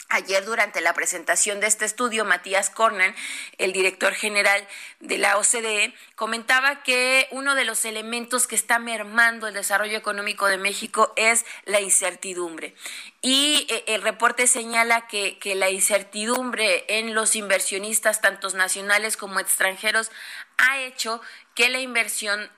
Ayer, 0.10 0.46
durante 0.46 0.80
la 0.80 0.94
presentación 0.94 1.60
de 1.60 1.68
este 1.68 1.84
estudio, 1.84 2.24
Matías 2.24 2.70
Cornan, 2.70 3.14
el 3.58 3.74
director 3.74 4.14
general 4.14 4.66
de 5.02 5.18
la 5.18 5.38
OCDE, 5.38 5.94
comentaba 6.16 6.82
que 6.82 7.28
uno 7.32 7.56
de 7.56 7.66
los 7.66 7.84
elementos 7.84 8.48
que 8.48 8.56
está 8.56 8.80
mermando 8.80 9.48
el 9.48 9.54
desarrollo 9.54 9.98
económico 9.98 10.46
de 10.46 10.58
México 10.58 11.12
es 11.18 11.46
la 11.66 11.82
incertidumbre. 11.82 12.74
Y 13.22 13.68
eh, 13.70 13.84
el 13.88 14.02
reporte 14.02 14.48
señala 14.48 15.08
que, 15.08 15.40
que 15.40 15.56
la 15.56 15.70
incertidumbre 15.72 16.86
en 16.88 17.14
los 17.14 17.36
inversionistas, 17.36 18.22
tanto 18.22 18.48
nacionales 18.52 19.18
como 19.18 19.42
extranjeros, 19.42 20.10
ha 20.58 20.80
hecho 20.80 21.20
que 21.54 21.68
la 21.68 21.80
inversión, 21.80 22.50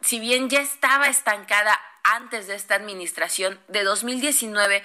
si 0.00 0.20
bien 0.20 0.48
ya 0.48 0.62
estaba 0.62 1.08
estancada 1.08 1.78
antes 2.02 2.46
de 2.46 2.54
esta 2.54 2.74
administración, 2.74 3.60
de 3.68 3.84
2019 3.84 4.82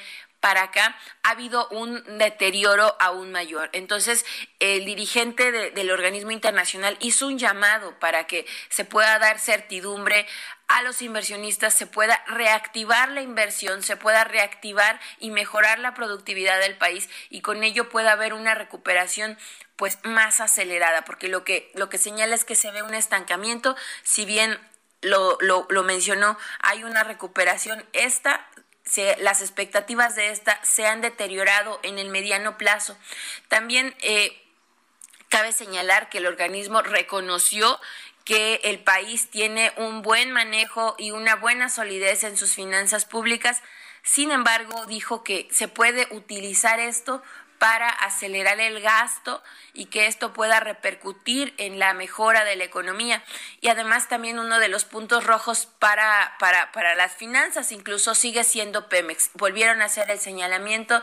para 0.47 0.63
acá 0.63 0.95
ha 1.23 1.31
habido 1.31 1.67
un 1.71 2.01
deterioro 2.17 2.95
aún 3.01 3.33
mayor. 3.33 3.69
Entonces, 3.73 4.25
el 4.61 4.85
dirigente 4.85 5.51
del 5.51 5.91
organismo 5.91 6.31
internacional 6.31 6.95
hizo 7.01 7.27
un 7.27 7.37
llamado 7.37 7.99
para 7.99 8.27
que 8.27 8.45
se 8.69 8.85
pueda 8.85 9.19
dar 9.19 9.39
certidumbre 9.39 10.25
a 10.69 10.83
los 10.83 11.01
inversionistas, 11.01 11.73
se 11.73 11.85
pueda 11.85 12.23
reactivar 12.27 13.09
la 13.09 13.21
inversión, 13.21 13.83
se 13.83 13.97
pueda 13.97 14.23
reactivar 14.23 15.01
y 15.19 15.31
mejorar 15.31 15.79
la 15.79 15.93
productividad 15.93 16.61
del 16.61 16.77
país 16.77 17.09
y 17.29 17.41
con 17.41 17.65
ello 17.65 17.89
pueda 17.89 18.13
haber 18.13 18.31
una 18.31 18.55
recuperación 18.55 19.37
pues 19.75 19.99
más 20.03 20.39
acelerada, 20.39 21.03
porque 21.03 21.27
lo 21.27 21.43
que, 21.43 21.73
lo 21.75 21.89
que 21.89 21.97
señala 21.97 22.35
es 22.35 22.45
que 22.45 22.55
se 22.55 22.71
ve 22.71 22.83
un 22.83 22.93
estancamiento, 22.93 23.75
si 24.03 24.23
bien 24.23 24.57
lo, 25.01 25.37
lo, 25.41 25.67
lo 25.69 25.83
mencionó, 25.83 26.37
hay 26.61 26.85
una 26.85 27.03
recuperación, 27.03 27.85
esta 27.91 28.47
las 29.19 29.41
expectativas 29.41 30.15
de 30.15 30.31
esta 30.31 30.59
se 30.63 30.87
han 30.87 31.01
deteriorado 31.01 31.79
en 31.83 31.99
el 31.99 32.09
mediano 32.09 32.57
plazo. 32.57 32.97
También 33.47 33.95
eh, 34.01 34.41
cabe 35.29 35.51
señalar 35.51 36.09
que 36.09 36.19
el 36.19 36.25
organismo 36.25 36.81
reconoció 36.81 37.79
que 38.23 38.59
el 38.65 38.79
país 38.79 39.29
tiene 39.29 39.71
un 39.77 40.01
buen 40.01 40.31
manejo 40.31 40.95
y 40.97 41.11
una 41.11 41.35
buena 41.35 41.69
solidez 41.69 42.23
en 42.23 42.35
sus 42.35 42.53
finanzas 42.53 43.05
públicas. 43.05 43.61
Sin 44.03 44.31
embargo, 44.31 44.85
dijo 44.85 45.23
que 45.23 45.47
se 45.51 45.67
puede 45.67 46.07
utilizar 46.11 46.79
esto 46.79 47.23
para 47.59 47.89
acelerar 47.89 48.59
el 48.59 48.81
gasto 48.81 49.41
y 49.73 49.85
que 49.85 50.07
esto 50.07 50.33
pueda 50.33 50.59
repercutir 50.59 51.53
en 51.57 51.79
la 51.79 51.93
mejora 51.93 52.43
de 52.45 52.55
la 52.55 52.63
economía. 52.63 53.23
Y 53.61 53.69
además 53.69 54.07
también 54.07 54.39
uno 54.39 54.59
de 54.59 54.67
los 54.67 54.85
puntos 54.85 55.23
rojos 55.23 55.67
para, 55.79 56.35
para, 56.39 56.71
para 56.71 56.95
las 56.95 57.15
finanzas 57.15 57.71
incluso 57.71 58.15
sigue 58.15 58.43
siendo 58.43 58.89
Pemex. 58.89 59.31
Volvieron 59.33 59.81
a 59.81 59.85
hacer 59.85 60.09
el 60.11 60.19
señalamiento 60.19 61.01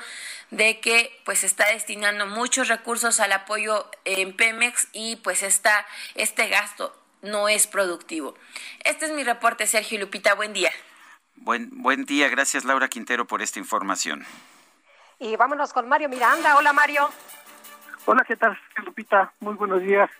de 0.50 0.80
que 0.80 1.20
pues 1.24 1.44
está 1.44 1.68
destinando 1.68 2.26
muchos 2.26 2.68
recursos 2.68 3.20
al 3.20 3.32
apoyo 3.32 3.90
en 4.04 4.36
Pemex 4.36 4.88
y 4.92 5.16
pues 5.16 5.42
está, 5.42 5.86
este 6.14 6.48
gasto 6.48 6.96
no 7.22 7.48
es 7.48 7.66
productivo. 7.66 8.36
Este 8.84 9.06
es 9.06 9.12
mi 9.12 9.24
reporte, 9.24 9.66
Sergio 9.66 9.98
Lupita. 9.98 10.34
Buen 10.34 10.52
día. 10.52 10.70
Buen, 11.36 11.70
buen 11.82 12.04
día. 12.04 12.28
Gracias, 12.28 12.64
Laura 12.64 12.88
Quintero, 12.88 13.26
por 13.26 13.42
esta 13.42 13.58
información. 13.58 14.24
Y 15.24 15.36
vámonos 15.36 15.72
con 15.72 15.88
Mario 15.88 16.10
Miranda. 16.10 16.54
Hola, 16.54 16.74
Mario. 16.74 17.08
Hola, 18.04 18.26
¿qué 18.28 18.36
tal, 18.36 18.58
Lupita? 18.84 19.32
Muy 19.40 19.54
buenos 19.54 19.80
días. 19.80 20.10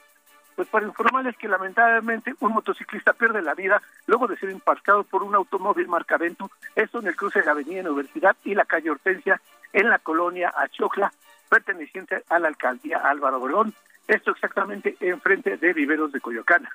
Pues 0.56 0.66
para 0.68 0.86
informarles 0.86 1.36
que 1.36 1.46
lamentablemente 1.46 2.34
un 2.40 2.54
motociclista 2.54 3.12
pierde 3.12 3.42
la 3.42 3.52
vida 3.52 3.82
luego 4.06 4.26
de 4.26 4.38
ser 4.38 4.48
impactado 4.48 5.04
por 5.04 5.22
un 5.22 5.34
automóvil 5.34 5.88
marca 5.88 6.16
Ventu, 6.16 6.48
esto 6.74 7.00
en 7.00 7.08
el 7.08 7.16
cruce 7.16 7.40
de 7.40 7.44
la 7.44 7.52
Avenida 7.52 7.82
Universidad 7.82 8.34
y 8.44 8.54
la 8.54 8.64
calle 8.64 8.92
Hortensia 8.92 9.42
en 9.74 9.90
la 9.90 9.98
colonia 9.98 10.54
Achocla, 10.56 11.12
perteneciente 11.50 12.24
a 12.30 12.38
la 12.38 12.48
alcaldía 12.48 12.96
Álvaro 13.04 13.42
Obregón, 13.42 13.74
esto 14.08 14.30
exactamente 14.30 14.96
enfrente 15.00 15.58
de 15.58 15.74
Viveros 15.74 16.12
de 16.12 16.22
Coyoacán. 16.22 16.66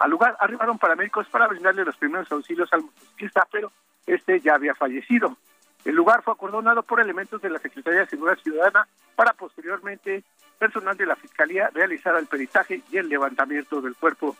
Al 0.00 0.10
lugar 0.10 0.36
arribaron 0.40 0.78
paramédicos 0.78 1.28
para 1.28 1.46
brindarle 1.46 1.84
los 1.84 1.96
primeros 1.96 2.32
auxilios 2.32 2.72
al 2.72 2.82
motociclista, 2.82 3.46
pero 3.52 3.70
este 4.04 4.40
ya 4.40 4.56
había 4.56 4.74
fallecido. 4.74 5.36
El 5.84 5.94
lugar 5.94 6.22
fue 6.22 6.34
acordonado 6.34 6.82
por 6.82 7.00
elementos 7.00 7.40
de 7.42 7.50
la 7.50 7.58
Secretaría 7.58 8.00
de 8.00 8.06
Seguridad 8.06 8.38
Ciudadana 8.38 8.88
para 9.16 9.32
posteriormente 9.32 10.22
personal 10.58 10.96
de 10.96 11.06
la 11.06 11.16
Fiscalía 11.16 11.70
realizar 11.72 12.14
el 12.16 12.26
peritaje 12.26 12.82
y 12.90 12.96
el 12.96 13.08
levantamiento 13.08 13.80
del 13.80 13.96
cuerpo. 13.96 14.36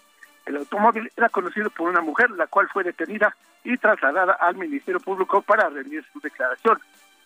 El 0.47 0.57
automóvil 0.57 1.11
era 1.17 1.29
conocido 1.29 1.71
por 1.71 1.89
una 1.89 2.01
mujer, 2.01 2.31
la 2.31 2.47
cual 2.47 2.69
fue 2.69 2.85
detenida 2.85 3.37
y 3.65 3.77
trasladada 3.77 4.35
al 4.35 4.57
Ministerio 4.57 5.01
Público 5.01 5.43
para 5.43 5.69
rendir 5.69 6.05
su 6.13 6.21
declaración. 6.21 6.81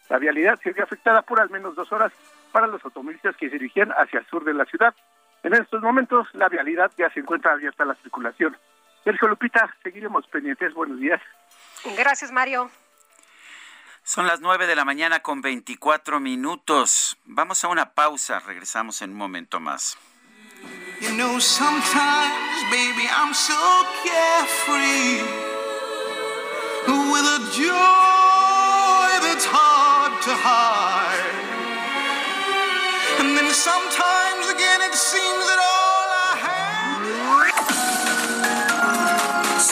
La 0.09 0.19
vialidad 0.19 0.59
se 0.63 0.73
vio 0.73 0.85
afectada 0.85 1.23
por 1.23 1.41
al 1.41 1.51
menos 1.51 1.75
dos 1.75 1.91
horas 1.93 2.13
para 2.53 2.67
los 2.67 2.83
automovilistas 2.85 3.37
que 3.37 3.49
se 3.49 3.59
dirigían 3.59 3.91
hacia 3.93 4.21
el 4.21 4.27
sur 4.27 4.45
de 4.45 4.55
la 4.55 4.65
ciudad. 4.65 4.95
En 5.43 5.55
estos 5.55 5.83
momentos, 5.83 6.29
la 6.33 6.49
vialidad 6.49 6.91
ya 6.97 7.11
se 7.11 7.21
encuentra 7.21 7.53
abierta 7.53 7.83
a 7.83 7.87
la 7.87 7.95
circulación. 7.97 8.57
Sergio 9.05 9.29
Lupita, 9.29 9.75
seguiremos 9.83 10.27
pendientes. 10.27 10.75
Buenos 10.75 10.99
días. 10.99 11.21
Gracias, 11.97 12.33
Mario. 12.33 12.71
Son 14.09 14.29
las 14.29 14.41
nueve 14.41 14.69
de 14.69 14.77
la 14.77 14.85
mañana 14.85 15.19
con 15.19 15.43
24 15.43 16.21
minutos. 16.21 17.17
Vamos 17.25 17.65
a 17.65 17.69
una 17.69 17.93
pausa. 17.93 18.39
Regresamos 18.39 19.03
en 19.03 19.11
un 19.11 19.17
momento 19.17 19.59
más. 19.59 19.99
You 21.01 21.11
know, 21.17 21.41
sometimes, 21.41 22.71
baby, 22.71 23.09
I'm 23.11 23.35
so 23.35 23.53
carefree 24.05 25.23
with 26.87 27.27
a 27.27 27.51
joy 27.51 29.27
that's 29.27 29.45
hard 29.45 30.23
to 30.23 30.31
hide. 30.37 31.35
And 33.19 33.37
then 33.37 33.53
sometimes 33.53 34.47
again, 34.55 34.83
it 34.83 34.95
seems 34.95 35.47
that 35.49 35.59
all 35.59 35.86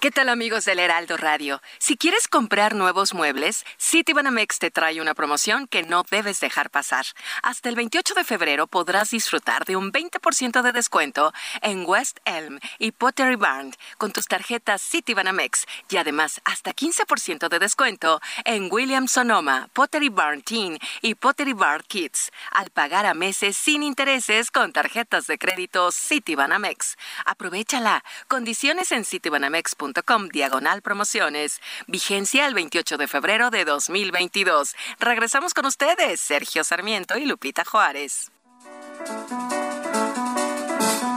¿Qué 0.00 0.12
tal 0.12 0.28
amigos 0.28 0.64
del 0.64 0.78
Heraldo 0.78 1.16
Radio? 1.16 1.60
Si 1.78 1.96
quieres 1.96 2.28
comprar 2.28 2.76
nuevos 2.76 3.14
muebles, 3.14 3.64
Citibanamex 3.80 4.60
te 4.60 4.70
trae 4.70 5.00
una 5.00 5.12
promoción 5.12 5.66
que 5.66 5.82
no 5.82 6.04
debes 6.08 6.38
dejar 6.38 6.70
pasar. 6.70 7.04
Hasta 7.42 7.68
el 7.68 7.74
28 7.74 8.14
de 8.14 8.22
febrero 8.22 8.68
podrás 8.68 9.10
disfrutar 9.10 9.64
de 9.64 9.74
un 9.74 9.90
20% 9.90 10.62
de 10.62 10.70
descuento 10.70 11.32
en 11.62 11.84
West 11.84 12.18
Elm 12.26 12.60
y 12.78 12.92
Pottery 12.92 13.34
Barn 13.34 13.74
con 13.98 14.12
tus 14.12 14.28
tarjetas 14.28 14.82
Citibanamex 14.82 15.66
y 15.90 15.96
además 15.96 16.40
hasta 16.44 16.72
15% 16.72 17.48
de 17.48 17.58
descuento 17.58 18.20
en 18.44 18.68
Williams 18.70 19.10
Sonoma, 19.10 19.68
Pottery 19.72 20.10
Barn 20.10 20.42
Teen 20.42 20.78
y 21.02 21.16
Pottery 21.16 21.54
Barn 21.54 21.82
Kids 21.88 22.30
al 22.52 22.70
pagar 22.70 23.04
a 23.04 23.14
meses 23.14 23.56
sin 23.56 23.82
intereses 23.82 24.52
con 24.52 24.72
tarjetas 24.72 25.26
de 25.26 25.38
crédito 25.38 25.90
Citibanamex. 25.90 26.96
Aprovechala. 27.26 28.04
Condiciones 28.28 28.92
en 28.92 29.04
citibanamex.com 29.04 29.87
diagonal 30.32 30.82
promociones. 30.82 31.60
Vigencia 31.86 32.46
el 32.46 32.54
28 32.54 32.96
de 32.96 33.08
febrero 33.08 33.50
de 33.50 33.64
2022. 33.64 34.74
Regresamos 34.98 35.54
con 35.54 35.66
ustedes, 35.66 36.20
Sergio 36.20 36.64
Sarmiento 36.64 37.18
y 37.18 37.26
Lupita 37.26 37.64
Juárez. 37.64 38.30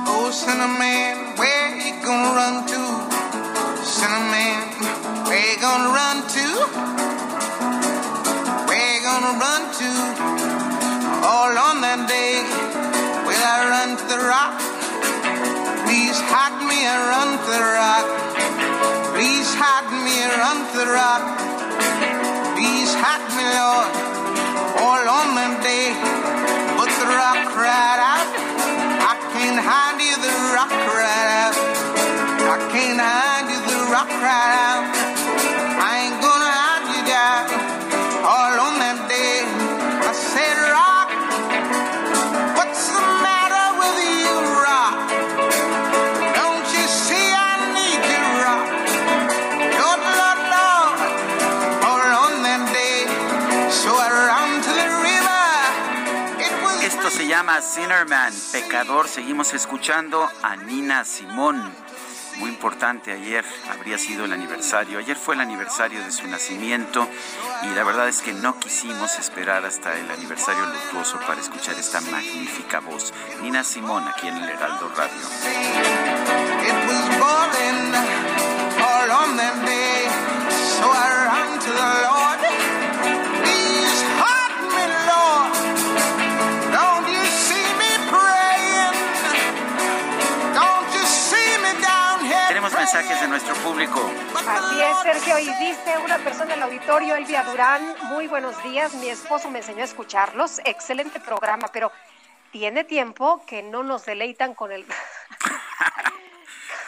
Oh, 0.08 0.32
Cinnamon, 0.32 1.38
where 1.38 1.78
you 1.78 2.04
gonna 2.04 2.34
run 2.34 2.66
to? 2.66 2.82
Cinnamon, 3.84 5.26
where 5.26 5.54
you 5.54 5.62
gonna 5.62 5.90
run 5.90 6.22
to? 6.28 6.46
Where 8.68 8.96
you 8.96 9.02
gonna 9.04 9.40
run 9.40 9.72
to? 9.80 10.42
all 11.24 11.56
on 11.58 11.82
that 11.82 12.10
day. 12.10 12.42
Will 13.26 13.44
I 13.56 13.58
run 13.70 13.90
to 13.98 14.06
the 14.10 14.20
rock? 14.26 14.81
Please 15.92 16.24
hide 16.24 16.56
me 16.64 16.88
and 16.88 17.04
run 17.12 17.36
the 17.52 17.60
rock. 17.76 18.08
Please 19.12 19.52
hide 19.60 19.92
me 19.92 20.24
and 20.24 20.32
run 20.40 20.64
the 20.72 20.88
rock. 20.88 21.20
Please 22.56 22.96
hide 22.96 23.28
me, 23.36 23.44
Lord, 23.44 23.92
all 24.88 25.04
on 25.04 25.36
that 25.36 25.60
day. 25.60 25.92
But 26.80 26.88
the 26.96 27.12
rock 27.12 27.44
cried 27.52 28.00
out, 28.00 28.24
I 29.04 29.20
can't 29.36 29.60
hide 29.60 30.00
you, 30.00 30.16
the 30.16 30.32
rock 30.56 30.72
cried 30.72 31.30
out. 31.44 31.60
I 31.60 32.58
can't 32.72 32.96
hide 32.96 33.52
you, 33.52 33.60
the 33.60 33.92
rock 33.92 34.08
cried 34.08 34.56
out. 34.64 35.21
Llama 57.52 57.62
Sinnerman, 57.62 58.34
pecador. 58.54 59.10
Seguimos 59.10 59.54
escuchando 59.54 60.30
a 60.42 60.56
Nina 60.56 61.04
Simón. 61.04 61.62
Muy 62.38 62.50
importante, 62.50 63.12
ayer 63.12 63.44
habría 63.70 63.98
sido 63.98 64.24
el 64.24 64.32
aniversario. 64.32 65.00
Ayer 65.00 65.18
fue 65.18 65.36
el 65.36 65.42
aniversario 65.42 66.02
de 66.02 66.14
su 66.14 66.26
nacimiento 66.28 67.06
y 67.64 67.76
la 67.76 67.84
verdad 67.84 68.08
es 68.08 68.22
que 68.22 68.32
no 68.32 68.58
quisimos 68.58 69.20
esperar 69.20 69.66
hasta 69.66 69.98
el 69.98 70.10
aniversario 70.10 70.66
luctuoso 70.66 71.20
para 71.28 71.42
escuchar 71.42 71.78
esta 71.78 72.00
magnífica 72.00 72.80
voz. 72.80 73.14
Nina 73.42 73.66
Simón, 73.66 74.08
aquí 74.08 74.30
en 74.30 74.38
el 74.38 74.48
Heraldo 74.50 74.90
Radio. 74.96 76.32
Mensajes 92.82 93.22
de 93.22 93.28
nuestro 93.28 93.54
público. 93.58 94.02
Así 94.36 94.82
es, 94.82 94.98
Sergio. 95.04 95.38
Y 95.38 95.46
dice 95.64 96.00
una 96.04 96.18
persona 96.18 96.56
en 96.56 96.62
el 96.62 96.64
auditorio, 96.64 97.16
Elvia 97.16 97.44
Durán, 97.44 97.94
muy 98.06 98.28
buenos 98.28 98.62
días. 98.64 98.96
Mi 98.96 99.08
esposo 99.08 99.52
me 99.52 99.60
enseñó 99.60 99.82
a 99.82 99.86
escucharlos. 99.86 100.60
Excelente 100.66 101.20
programa, 101.20 101.68
pero 101.72 101.92
tiene 102.52 102.84
tiempo 102.84 103.46
que 103.46 103.62
no 103.62 103.84
nos 103.84 104.06
deleitan 104.06 104.56
con 104.56 104.72
el, 104.72 104.84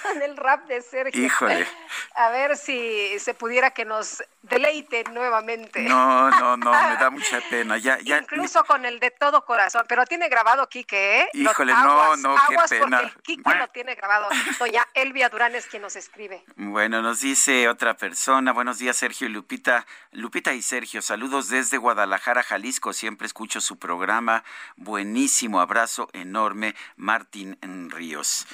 con 0.13 0.21
el 0.21 0.37
rap 0.37 0.67
de 0.67 0.81
Sergio. 0.81 1.23
Híjole. 1.23 1.67
A 2.15 2.29
ver 2.29 2.57
si 2.57 3.17
se 3.19 3.33
pudiera 3.33 3.71
que 3.71 3.85
nos 3.85 4.23
deleite 4.41 5.03
nuevamente. 5.11 5.81
No, 5.81 6.29
no, 6.29 6.57
no, 6.57 6.71
me 6.71 6.95
da 6.97 7.09
mucha 7.09 7.41
pena. 7.49 7.77
Ya, 7.77 7.99
ya. 7.99 8.19
Incluso 8.19 8.63
con 8.65 8.85
el 8.85 8.99
de 8.99 9.11
todo 9.11 9.45
corazón, 9.45 9.85
pero 9.87 10.05
tiene 10.05 10.29
grabado 10.29 10.67
Quique, 10.69 11.21
¿eh? 11.21 11.29
Híjole, 11.33 11.73
no, 11.73 11.79
aguas, 11.79 12.19
no, 12.19 12.35
qué 12.35 12.53
aguas 12.53 12.69
pena. 12.69 12.99
porque 12.99 13.05
el 13.05 13.21
Quique 13.23 13.55
lo 13.55 13.67
tiene 13.69 13.95
grabado. 13.95 14.29
Doña 14.59 14.87
Elvia 14.93 15.29
Durán 15.29 15.55
es 15.55 15.67
quien 15.67 15.81
nos 15.81 15.95
escribe. 15.95 16.43
Bueno, 16.55 17.01
nos 17.01 17.21
dice 17.21 17.67
otra 17.69 17.95
persona. 17.95 18.51
Buenos 18.51 18.77
días, 18.79 18.97
Sergio 18.97 19.27
y 19.27 19.31
Lupita. 19.31 19.85
Lupita 20.11 20.53
y 20.53 20.61
Sergio, 20.61 21.01
saludos 21.01 21.49
desde 21.49 21.77
Guadalajara, 21.77 22.43
Jalisco. 22.43 22.93
Siempre 22.93 23.27
escucho 23.27 23.61
su 23.61 23.77
programa. 23.77 24.43
Buenísimo 24.75 25.61
abrazo 25.61 26.09
enorme, 26.13 26.75
Martín 26.95 27.57
Ríos. 27.89 28.45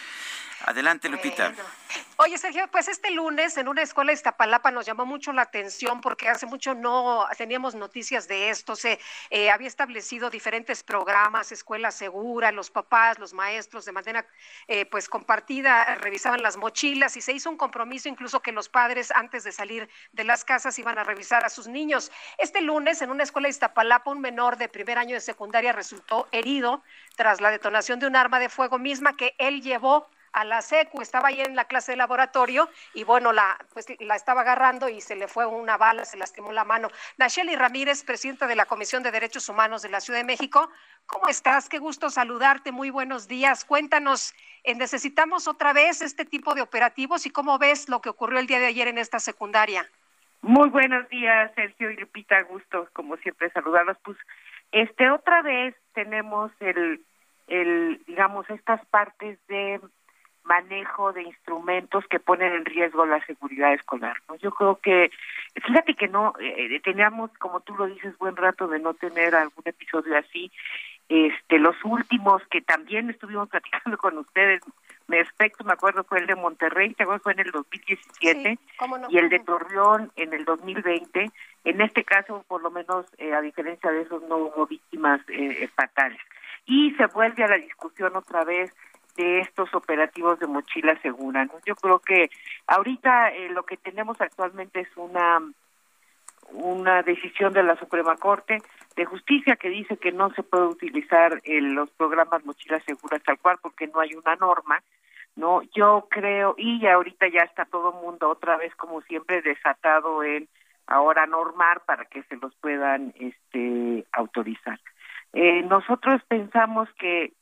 Adelante, 0.65 1.09
Lupita. 1.09 1.53
Oye, 2.17 2.37
Sergio, 2.37 2.67
pues 2.69 2.89
este 2.89 3.11
lunes 3.11 3.55
en 3.57 3.69
una 3.69 3.81
escuela 3.81 4.09
de 4.09 4.15
Iztapalapa 4.15 4.71
nos 4.71 4.85
llamó 4.85 5.05
mucho 5.05 5.31
la 5.31 5.43
atención 5.43 6.01
porque 6.01 6.27
hace 6.27 6.45
mucho 6.45 6.75
no 6.75 7.25
teníamos 7.37 7.75
noticias 7.75 8.27
de 8.27 8.49
esto. 8.49 8.75
Se 8.75 8.99
eh, 9.29 9.49
había 9.49 9.69
establecido 9.69 10.29
diferentes 10.29 10.83
programas, 10.83 11.51
escuela 11.53 11.91
segura, 11.91 12.51
los 12.51 12.69
papás, 12.71 13.19
los 13.19 13.33
maestros 13.33 13.85
de 13.85 13.93
manera 13.93 14.25
eh, 14.67 14.85
pues 14.85 15.07
compartida 15.07 15.95
revisaban 15.95 16.41
las 16.41 16.57
mochilas 16.57 17.15
y 17.15 17.21
se 17.21 17.31
hizo 17.31 17.49
un 17.49 17.57
compromiso 17.57 18.09
incluso 18.09 18.41
que 18.41 18.51
los 18.51 18.67
padres 18.67 19.11
antes 19.15 19.45
de 19.45 19.53
salir 19.53 19.89
de 20.11 20.23
las 20.25 20.43
casas 20.43 20.77
iban 20.77 20.99
a 20.99 21.05
revisar 21.05 21.45
a 21.45 21.49
sus 21.49 21.67
niños. 21.67 22.11
Este 22.37 22.61
lunes 22.61 23.01
en 23.01 23.11
una 23.11 23.23
escuela 23.23 23.47
de 23.47 23.51
Iztapalapa 23.51 24.11
un 24.11 24.19
menor 24.19 24.57
de 24.57 24.67
primer 24.67 24.97
año 24.97 25.15
de 25.15 25.21
secundaria 25.21 25.71
resultó 25.71 26.27
herido 26.33 26.83
tras 27.15 27.39
la 27.39 27.49
detonación 27.49 27.99
de 27.99 28.07
un 28.07 28.17
arma 28.17 28.39
de 28.39 28.49
fuego 28.49 28.77
misma 28.77 29.15
que 29.15 29.35
él 29.37 29.61
llevó 29.61 30.09
a 30.33 30.43
la 30.45 30.61
secu, 30.61 31.01
estaba 31.01 31.29
ahí 31.29 31.41
en 31.41 31.55
la 31.55 31.65
clase 31.65 31.93
de 31.93 31.97
laboratorio 31.97 32.69
y 32.93 33.03
bueno, 33.03 33.31
la, 33.31 33.57
pues, 33.73 33.87
la 33.99 34.15
estaba 34.15 34.41
agarrando 34.41 34.89
y 34.89 35.01
se 35.01 35.15
le 35.15 35.27
fue 35.27 35.45
una 35.45 35.77
bala, 35.77 36.05
se 36.05 36.17
lastimó 36.17 36.51
la 36.51 36.63
mano. 36.63 36.89
Nacheli 37.17 37.55
Ramírez, 37.55 38.03
presidenta 38.03 38.47
de 38.47 38.55
la 38.55 38.65
Comisión 38.65 39.03
de 39.03 39.11
Derechos 39.11 39.49
Humanos 39.49 39.81
de 39.81 39.89
la 39.89 40.01
Ciudad 40.01 40.19
de 40.19 40.25
México, 40.25 40.69
¿cómo 41.05 41.27
estás? 41.27 41.69
Qué 41.69 41.79
gusto 41.79 42.09
saludarte, 42.09 42.71
muy 42.71 42.89
buenos 42.89 43.27
días. 43.27 43.65
Cuéntanos, 43.65 44.33
eh, 44.63 44.75
¿necesitamos 44.75 45.47
otra 45.47 45.73
vez 45.73 46.01
este 46.01 46.25
tipo 46.25 46.55
de 46.55 46.61
operativos 46.61 47.25
y 47.25 47.29
cómo 47.29 47.57
ves 47.57 47.89
lo 47.89 48.01
que 48.01 48.09
ocurrió 48.09 48.39
el 48.39 48.47
día 48.47 48.59
de 48.59 48.67
ayer 48.67 48.87
en 48.87 48.97
esta 48.97 49.19
secundaria? 49.19 49.89
Muy 50.41 50.69
buenos 50.69 51.07
días, 51.09 51.51
Sergio 51.55 51.91
y 51.91 51.97
Lupita, 51.97 52.41
gusto 52.43 52.87
como 52.93 53.17
siempre 53.17 53.49
saludarlos. 53.51 53.97
Pues 54.03 54.17
este 54.71 55.09
otra 55.09 55.41
vez 55.41 55.75
tenemos 55.93 56.51
el 56.59 57.03
el 57.47 58.01
digamos 58.05 58.49
estas 58.49 58.85
partes 58.85 59.39
de 59.47 59.81
manejo 60.43 61.13
de 61.13 61.23
instrumentos 61.23 62.05
que 62.07 62.19
ponen 62.19 62.53
en 62.53 62.65
riesgo 62.65 63.05
la 63.05 63.23
seguridad 63.25 63.73
escolar. 63.73 64.17
¿no? 64.27 64.35
Yo 64.35 64.51
creo 64.51 64.79
que, 64.81 65.11
fíjate 65.55 65.93
que 65.95 66.07
no, 66.07 66.33
eh, 66.39 66.79
teníamos, 66.83 67.31
como 67.37 67.59
tú 67.61 67.75
lo 67.75 67.85
dices, 67.85 68.17
buen 68.17 68.35
rato 68.35 68.67
de 68.67 68.79
no 68.79 68.93
tener 68.93 69.35
algún 69.35 69.63
episodio 69.65 70.17
así. 70.17 70.51
Este, 71.07 71.57
los 71.57 71.75
últimos 71.83 72.41
que 72.51 72.61
también 72.61 73.09
estuvimos 73.09 73.49
platicando 73.51 73.97
con 73.97 74.17
ustedes, 74.17 74.61
me 75.07 75.17
respecto, 75.17 75.63
me 75.63 75.73
acuerdo 75.73 76.03
fue 76.03 76.19
el 76.19 76.27
de 76.27 76.35
Monterrey, 76.35 76.93
te 76.93 77.03
acuerdas 77.03 77.23
fue 77.23 77.33
en 77.33 77.39
el 77.39 77.51
2017 77.51 78.49
Sí, 78.51 78.85
no. 78.87 79.07
y 79.09 79.17
el 79.17 79.29
de 79.29 79.39
Torreón 79.39 80.11
en 80.15 80.33
el 80.33 80.45
2020. 80.45 81.31
En 81.63 81.81
este 81.81 82.03
caso, 82.03 82.45
por 82.47 82.61
lo 82.61 82.69
menos, 82.69 83.07
eh, 83.17 83.33
a 83.33 83.41
diferencia 83.41 83.91
de 83.91 84.01
esos, 84.01 84.21
no 84.23 84.37
hubo 84.37 84.67
víctimas 84.67 85.19
eh, 85.29 85.67
fatales. 85.75 86.21
Y 86.65 86.91
se 86.91 87.07
vuelve 87.07 87.43
a 87.43 87.47
la 87.47 87.57
discusión 87.57 88.15
otra 88.15 88.43
vez 88.43 88.71
de 89.15 89.39
estos 89.39 89.73
operativos 89.73 90.39
de 90.39 90.47
mochila 90.47 90.99
segura. 91.01 91.45
¿no? 91.45 91.53
Yo 91.65 91.75
creo 91.75 91.99
que 91.99 92.29
ahorita 92.67 93.29
eh, 93.29 93.49
lo 93.49 93.63
que 93.63 93.77
tenemos 93.77 94.19
actualmente 94.21 94.81
es 94.81 94.89
una 94.95 95.41
una 96.51 97.03
decisión 97.03 97.53
de 97.53 97.63
la 97.63 97.77
Suprema 97.77 98.15
Corte 98.17 98.57
de 98.95 99.05
Justicia 99.05 99.55
que 99.55 99.69
dice 99.69 99.97
que 99.97 100.11
no 100.11 100.33
se 100.33 100.43
puede 100.43 100.65
utilizar 100.65 101.41
eh, 101.43 101.61
los 101.61 101.89
programas 101.91 102.43
mochilas 102.45 102.83
seguras 102.85 103.21
tal 103.23 103.37
cual 103.39 103.57
porque 103.61 103.87
no 103.87 103.99
hay 103.99 104.13
una 104.15 104.35
norma. 104.35 104.81
No, 105.35 105.61
yo 105.75 106.07
creo 106.09 106.55
y 106.57 106.85
ahorita 106.85 107.27
ya 107.27 107.41
está 107.41 107.65
todo 107.65 107.93
el 107.93 108.03
mundo 108.03 108.29
otra 108.29 108.57
vez 108.57 108.75
como 108.75 109.01
siempre 109.01 109.41
desatado 109.41 110.23
en 110.23 110.47
ahora 110.87 111.27
normar 111.27 111.81
para 111.85 112.05
que 112.05 112.23
se 112.23 112.35
los 112.37 112.53
puedan 112.55 113.13
este 113.19 114.05
autorizar. 114.11 114.79
Eh, 115.33 115.61
nosotros 115.61 116.21
pensamos 116.27 116.89
que 116.97 117.33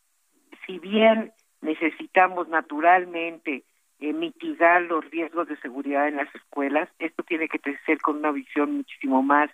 si 0.66 0.80
bien 0.80 1.32
necesitamos 1.62 2.48
naturalmente 2.48 3.64
eh, 4.00 4.14
mitigar 4.14 4.84
los 4.84 5.04
riesgos 5.10 5.48
de 5.48 5.58
seguridad 5.58 6.08
en 6.08 6.18
las 6.18 6.34
escuelas, 6.36 6.90
esto 7.00 7.24
tiene 7.24 7.48
que 7.48 7.60
ser 7.86 8.00
con 8.00 8.18
una 8.18 8.32
visión 8.32 8.78
muchísimo 8.78 9.24
más 9.24 9.50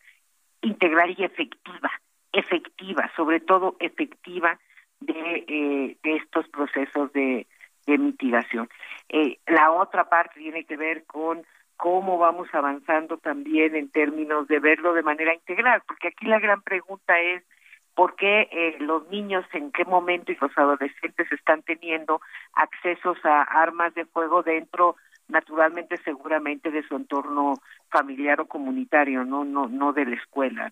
integral 0.62 1.16
y 1.18 1.24
efectiva, 1.24 1.92
efectiva, 2.32 3.12
sobre 3.16 3.40
todo 3.40 3.76
efectiva 3.80 4.60
de, 5.00 5.46
eh, 5.48 5.98
de 6.04 6.16
estos 6.16 6.48
procesos 6.50 7.12
de, 7.14 7.48
mitigación. 7.86 8.70
Eh, 9.10 9.40
la 9.46 9.72
otra 9.72 10.10
parte 10.10 10.40
tiene 10.40 10.64
que 10.64 10.78
ver 10.78 11.04
con 11.06 11.46
cómo 11.76 12.18
vamos 12.18 12.48
avanzando 12.54 13.18
también 13.18 13.76
en 13.76 13.90
términos 13.90 14.48
de 14.48 14.60
verlo 14.60 14.94
de 14.94 15.04
manera 15.04 15.34
integral, 15.34 15.82
porque 15.86 16.08
aquí 16.08 16.26
la 16.26 16.40
gran 16.40 16.62
pregunta 16.62 17.20
es 17.20 17.44
por 17.96 18.16
qué 18.16 18.48
eh, 18.52 18.78
los 18.80 19.08
niños 19.10 19.46
en 19.54 19.72
qué 19.72 19.86
momento 19.86 20.32
y 20.32 20.38
los 20.40 20.58
adolescentes 20.58 21.32
están 21.32 21.62
teniendo 21.64 22.22
accesos 22.54 23.18
a 23.24 23.44
armas 23.44 23.94
de 23.94 24.06
fuego 24.06 24.44
dentro 24.44 24.96
naturalmente 25.28 25.98
seguramente 26.04 26.72
de 26.72 26.84
su 26.84 26.96
entorno 26.96 27.56
familiar 27.90 28.42
o 28.42 28.46
comunitario 28.46 29.24
no 29.24 29.46
no 29.46 29.68
no 29.68 29.94
de 29.94 30.06
la 30.06 30.16
escuela 30.16 30.72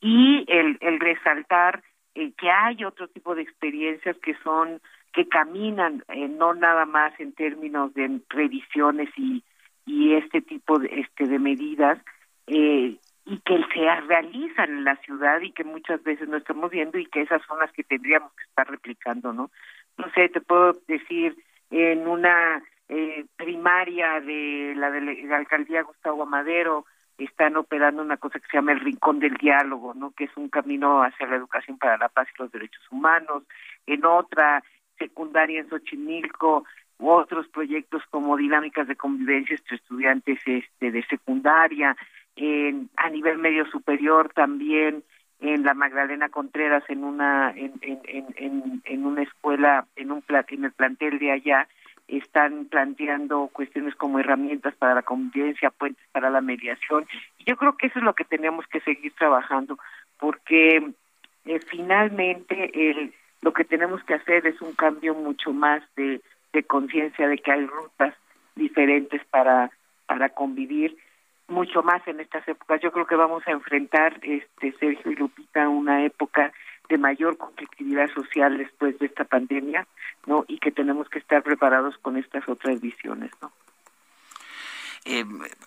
y 0.00 0.44
el, 0.48 0.78
el 0.80 1.00
resaltar 1.00 1.82
eh, 2.14 2.32
que 2.38 2.50
hay 2.50 2.84
otro 2.84 3.08
tipo 3.08 3.34
de 3.34 3.42
experiencias 3.42 4.16
que 4.18 4.34
son 4.42 4.80
que 5.12 5.28
caminan 5.28 6.04
eh, 6.08 6.28
no 6.28 6.54
nada 6.54 6.86
más 6.86 7.18
en 7.20 7.32
términos 7.32 7.92
de 7.94 8.20
revisiones 8.28 9.08
y 9.16 9.42
y 9.86 10.14
este 10.14 10.40
tipo 10.40 10.78
de 10.78 10.88
este 11.00 11.26
de 11.26 11.38
medidas 11.38 11.98
eh, 12.46 12.96
y 13.26 13.38
que 13.40 13.56
se 13.72 14.00
realizan 14.02 14.70
en 14.70 14.84
la 14.84 14.96
ciudad 14.96 15.40
y 15.40 15.52
que 15.52 15.64
muchas 15.64 16.02
veces 16.02 16.28
no 16.28 16.36
estamos 16.36 16.70
viendo 16.70 16.98
y 16.98 17.06
que 17.06 17.22
esas 17.22 17.42
son 17.46 17.58
las 17.58 17.72
que 17.72 17.84
tendríamos 17.84 18.32
que 18.34 18.44
estar 18.44 18.70
replicando, 18.70 19.32
¿no? 19.32 19.50
No 19.96 20.10
sé, 20.12 20.28
te 20.28 20.40
puedo 20.40 20.74
decir 20.86 21.36
en 21.70 22.06
una 22.06 22.62
eh, 22.88 23.24
primaria 23.36 24.20
de 24.20 24.74
la, 24.76 24.90
de 24.90 25.00
la 25.24 25.36
alcaldía 25.36 25.82
Gustavo 25.82 26.24
Amadero 26.24 26.84
están 27.18 27.56
operando 27.56 28.02
una 28.02 28.16
cosa 28.16 28.40
que 28.40 28.46
se 28.50 28.56
llama 28.56 28.72
el 28.72 28.80
Rincón 28.80 29.20
del 29.20 29.34
Diálogo, 29.34 29.94
¿no? 29.94 30.10
Que 30.10 30.24
es 30.24 30.36
un 30.36 30.48
camino 30.48 31.02
hacia 31.02 31.26
la 31.26 31.36
educación 31.36 31.78
para 31.78 31.96
la 31.96 32.08
paz 32.08 32.28
y 32.34 32.42
los 32.42 32.50
derechos 32.50 32.82
humanos. 32.90 33.44
En 33.86 34.04
otra 34.04 34.62
secundaria 34.98 35.60
en 35.60 35.68
Xochimilco, 35.68 36.64
otros 36.98 37.48
proyectos 37.48 38.02
como 38.10 38.36
dinámicas 38.36 38.88
de 38.88 38.96
convivencia 38.96 39.56
entre 39.56 39.76
estudiantes 39.76 40.38
este, 40.44 40.90
de 40.90 41.04
secundaria, 41.06 41.96
en, 42.36 42.90
a 42.96 43.10
nivel 43.10 43.38
medio 43.38 43.66
superior 43.66 44.32
también 44.34 45.02
en 45.40 45.62
la 45.62 45.74
Magdalena 45.74 46.28
Contreras 46.28 46.84
en 46.88 47.04
una 47.04 47.50
en, 47.50 47.72
en, 47.82 48.82
en, 48.84 49.06
una 49.06 49.22
escuela 49.22 49.86
en 49.96 50.10
un 50.10 50.24
en 50.48 50.64
el 50.64 50.72
plantel 50.72 51.18
de 51.18 51.32
allá 51.32 51.68
están 52.08 52.66
planteando 52.66 53.48
cuestiones 53.52 53.94
como 53.94 54.18
herramientas 54.18 54.74
para 54.74 54.94
la 54.94 55.02
convivencia, 55.02 55.70
puentes 55.70 56.04
para 56.12 56.30
la 56.30 56.40
mediación. 56.40 57.06
Y 57.38 57.44
yo 57.44 57.56
creo 57.56 57.76
que 57.76 57.86
eso 57.86 57.98
es 57.98 58.04
lo 58.04 58.14
que 58.14 58.24
tenemos 58.24 58.66
que 58.66 58.80
seguir 58.80 59.12
trabajando, 59.14 59.78
porque 60.18 60.92
eh, 61.46 61.60
finalmente 61.66 62.90
el, 62.90 63.14
lo 63.40 63.52
que 63.52 63.64
tenemos 63.64 64.02
que 64.04 64.14
hacer 64.14 64.46
es 64.46 64.60
un 64.60 64.74
cambio 64.74 65.14
mucho 65.14 65.52
más 65.52 65.82
de, 65.96 66.20
de 66.52 66.62
conciencia 66.64 67.28
de 67.28 67.38
que 67.38 67.52
hay 67.52 67.66
rutas 67.66 68.14
diferentes 68.54 69.24
para, 69.26 69.70
para 70.06 70.28
convivir 70.28 70.96
mucho 71.48 71.82
más 71.82 72.06
en 72.08 72.20
estas 72.20 72.46
épocas. 72.48 72.80
Yo 72.80 72.92
creo 72.92 73.06
que 73.06 73.16
vamos 73.16 73.46
a 73.46 73.52
enfrentar, 73.52 74.18
este 74.22 74.72
Sergio 74.78 75.12
y 75.12 75.16
Lupita, 75.16 75.68
una 75.68 76.04
época 76.04 76.52
de 76.88 76.98
mayor 76.98 77.36
conflictividad 77.36 78.10
social 78.12 78.58
después 78.58 78.98
de 78.98 79.06
esta 79.06 79.24
pandemia, 79.24 79.86
¿no? 80.26 80.44
Y 80.48 80.58
que 80.58 80.70
tenemos 80.70 81.08
que 81.08 81.18
estar 81.18 81.42
preparados 81.42 81.96
con 81.98 82.16
estas 82.16 82.48
otras 82.48 82.80
visiones, 82.80 83.30
¿no? 83.40 83.52
Eh, 85.06 85.24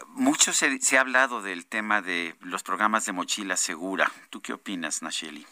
mucho 0.07 0.51
se, 0.51 0.79
se, 0.79 0.97
ha 0.97 1.01
hablado 1.01 1.43
del 1.43 1.67
tema 1.67 2.01
de 2.01 2.33
los 2.41 2.63
programas 2.63 3.05
de 3.05 3.13
mochila 3.13 3.55
segura. 3.55 4.07
¿Tú 4.31 4.41
qué 4.41 4.53
opinas, 4.53 5.03
Nacheli? 5.03 5.45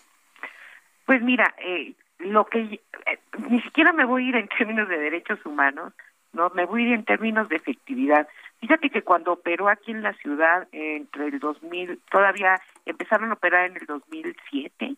Pues 1.05 1.21
mira, 1.21 1.53
eh, 1.59 1.93
lo 2.17 2.45
que 2.45 2.61
eh, 2.61 3.19
ni 3.47 3.61
siquiera 3.61 3.93
me 3.93 4.05
voy 4.05 4.25
a 4.25 4.29
ir 4.29 4.35
en 4.37 4.47
términos 4.47 4.89
de 4.89 4.97
derechos 4.97 5.39
humanos, 5.45 5.93
no, 6.35 6.51
me 6.53 6.65
voy 6.65 6.83
a 6.83 6.87
ir 6.87 6.93
en 6.93 7.05
términos 7.05 7.49
de 7.49 7.55
efectividad. 7.55 8.27
Fíjate 8.59 8.89
que 8.89 9.01
cuando 9.01 9.33
operó 9.33 9.69
aquí 9.69 9.91
en 9.91 10.03
la 10.03 10.13
ciudad 10.13 10.67
entre 10.71 11.27
el 11.27 11.39
2000, 11.39 11.99
todavía 12.11 12.61
empezaron 12.85 13.31
a 13.31 13.33
operar 13.33 13.69
en 13.69 13.77
el 13.77 13.85
2007, 13.85 14.95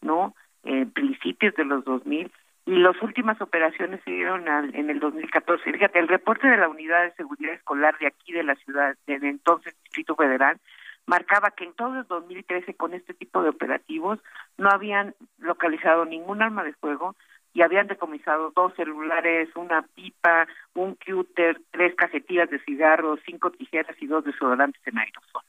¿no? 0.00 0.34
En 0.64 0.90
principios 0.90 1.54
de 1.54 1.64
los 1.64 1.84
2000 1.84 2.30
y 2.66 2.76
las 2.76 3.00
últimas 3.02 3.40
operaciones 3.40 4.00
se 4.04 4.10
dieron 4.10 4.48
al, 4.48 4.74
en 4.74 4.90
el 4.90 5.00
2014. 5.00 5.72
Fíjate, 5.72 5.98
el 5.98 6.08
reporte 6.08 6.46
de 6.46 6.56
la 6.56 6.68
Unidad 6.68 7.02
de 7.02 7.14
Seguridad 7.14 7.54
Escolar 7.54 7.98
de 7.98 8.06
aquí 8.06 8.32
de 8.32 8.44
la 8.44 8.54
ciudad, 8.56 8.96
del 9.06 9.24
entonces 9.24 9.74
Distrito 9.84 10.14
Federal, 10.14 10.58
marcaba 11.06 11.50
que 11.50 11.64
en 11.64 11.72
todo 11.72 11.98
el 11.98 12.06
2013 12.06 12.74
con 12.74 12.94
este 12.94 13.14
tipo 13.14 13.42
de 13.42 13.48
operativos 13.48 14.20
no 14.58 14.70
habían 14.70 15.14
localizado 15.38 16.04
ningún 16.04 16.42
arma 16.42 16.62
de 16.62 16.74
fuego 16.74 17.16
y 17.52 17.62
habían 17.62 17.88
decomisado 17.88 18.52
dos 18.54 18.74
celulares, 18.74 19.48
una 19.56 19.82
pipa, 19.82 20.46
un 20.74 20.94
cúter, 20.94 21.60
tres 21.70 21.94
cajetillas 21.94 22.48
de 22.50 22.60
cigarros, 22.60 23.20
cinco 23.26 23.50
tijeras 23.50 23.96
y 24.00 24.06
dos 24.06 24.24
desodorantes 24.24 24.80
en 24.86 24.98
aerosol. 24.98 25.42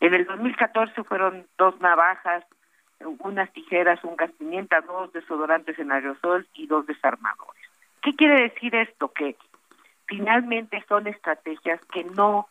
En 0.00 0.14
el 0.14 0.26
2014 0.26 1.04
fueron 1.04 1.46
dos 1.56 1.80
navajas, 1.80 2.44
unas 3.20 3.52
tijeras, 3.52 4.02
un 4.04 4.16
gas 4.16 4.30
pimienta, 4.32 4.80
dos 4.80 5.12
desodorantes 5.12 5.78
en 5.78 5.92
aerosol 5.92 6.46
y 6.54 6.66
dos 6.66 6.86
desarmadores. 6.86 7.62
¿Qué 8.02 8.12
quiere 8.14 8.42
decir 8.42 8.74
esto? 8.74 9.12
Que 9.12 9.36
finalmente 10.06 10.84
son 10.88 11.06
estrategias 11.06 11.80
que 11.86 12.04
no 12.04 12.48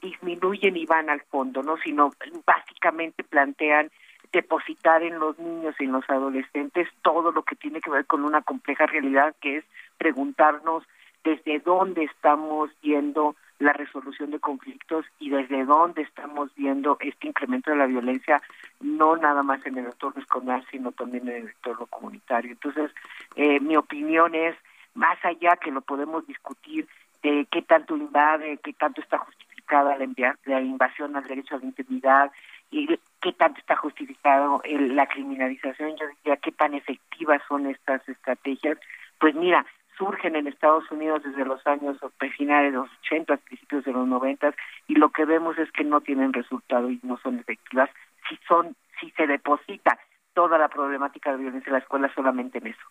disminuyen 0.00 0.76
y 0.76 0.86
van 0.86 1.10
al 1.10 1.20
fondo, 1.22 1.62
¿no? 1.62 1.76
Sino 1.78 2.12
básicamente 2.46 3.22
plantean 3.22 3.90
depositar 4.34 5.02
en 5.02 5.18
los 5.18 5.38
niños 5.38 5.74
y 5.78 5.84
en 5.84 5.92
los 5.92 6.04
adolescentes 6.10 6.88
todo 7.02 7.32
lo 7.32 7.44
que 7.44 7.54
tiene 7.54 7.80
que 7.80 7.90
ver 7.90 8.04
con 8.04 8.24
una 8.24 8.42
compleja 8.42 8.84
realidad 8.84 9.34
que 9.40 9.58
es 9.58 9.64
preguntarnos 9.96 10.82
desde 11.22 11.60
dónde 11.60 12.04
estamos 12.04 12.70
viendo 12.82 13.36
la 13.60 13.72
resolución 13.72 14.32
de 14.32 14.40
conflictos 14.40 15.06
y 15.20 15.30
desde 15.30 15.64
dónde 15.64 16.02
estamos 16.02 16.52
viendo 16.56 16.98
este 17.00 17.28
incremento 17.28 17.70
de 17.70 17.76
la 17.76 17.86
violencia, 17.86 18.42
no 18.80 19.16
nada 19.16 19.42
más 19.42 19.64
en 19.64 19.78
el 19.78 19.86
entorno 19.86 20.20
escolar, 20.20 20.64
sino 20.70 20.90
también 20.90 21.28
en 21.28 21.36
el 21.36 21.48
entorno 21.48 21.86
comunitario. 21.86 22.50
Entonces, 22.50 22.90
eh, 23.36 23.60
mi 23.60 23.76
opinión 23.76 24.34
es, 24.34 24.56
más 24.94 25.16
allá 25.24 25.56
que 25.56 25.70
lo 25.70 25.80
podemos 25.80 26.26
discutir, 26.26 26.88
de 27.22 27.46
qué 27.50 27.62
tanto 27.62 27.96
invade, 27.96 28.58
qué 28.62 28.72
tanto 28.74 29.00
está 29.00 29.18
justificada 29.18 29.96
la, 29.96 30.36
la 30.44 30.60
invasión 30.60 31.16
al 31.16 31.24
derecho 31.24 31.54
a 31.54 31.58
la 31.58 31.64
intimidad 31.64 32.32
y 32.70 32.98
qué 33.20 33.32
tanto 33.32 33.60
está 33.60 33.76
justificado 33.76 34.60
el, 34.64 34.96
la 34.96 35.06
criminalización, 35.06 35.96
yo 35.96 36.06
diría 36.08 36.36
qué 36.38 36.52
tan 36.52 36.74
efectivas 36.74 37.40
son 37.48 37.66
estas 37.66 38.06
estrategias, 38.08 38.78
pues 39.18 39.34
mira, 39.34 39.64
surgen 39.96 40.36
en 40.36 40.46
Estados 40.46 40.90
Unidos 40.90 41.22
desde 41.24 41.44
los 41.44 41.64
años 41.66 41.98
finales 42.36 42.72
de 42.72 42.78
los 42.78 42.90
80, 43.04 43.36
principios 43.38 43.84
de 43.84 43.92
los 43.92 44.06
90 44.06 44.54
y 44.88 44.96
lo 44.96 45.10
que 45.10 45.24
vemos 45.24 45.56
es 45.58 45.70
que 45.72 45.84
no 45.84 46.00
tienen 46.00 46.32
resultado 46.32 46.90
y 46.90 46.98
no 47.02 47.18
son 47.18 47.38
efectivas 47.38 47.90
si 48.28 48.38
son 48.48 48.76
si 49.00 49.10
se 49.12 49.26
deposita 49.26 49.98
toda 50.34 50.58
la 50.58 50.68
problemática 50.68 51.32
de 51.32 51.38
violencia 51.38 51.70
en 51.70 51.74
la 51.74 51.78
escuela 51.78 52.12
solamente 52.14 52.58
en 52.58 52.68
eso. 52.68 52.86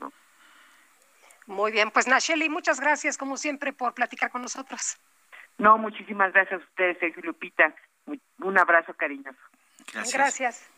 ¿no? 0.00 0.12
Muy 1.46 1.72
bien, 1.72 1.90
pues 1.90 2.08
Nacheli, 2.08 2.48
muchas 2.48 2.80
gracias 2.80 3.18
como 3.18 3.36
siempre 3.36 3.72
por 3.72 3.94
platicar 3.94 4.30
con 4.30 4.42
nosotros. 4.42 4.98
No, 5.58 5.76
muchísimas 5.76 6.32
gracias 6.32 6.60
a 6.60 6.64
ustedes, 6.64 6.98
Sergio 6.98 7.22
Lupita. 7.22 7.74
Un 8.06 8.58
abrazo 8.58 8.94
cariñoso. 8.94 9.38
Gracias. 9.92 10.14
Gracias. 10.14 10.70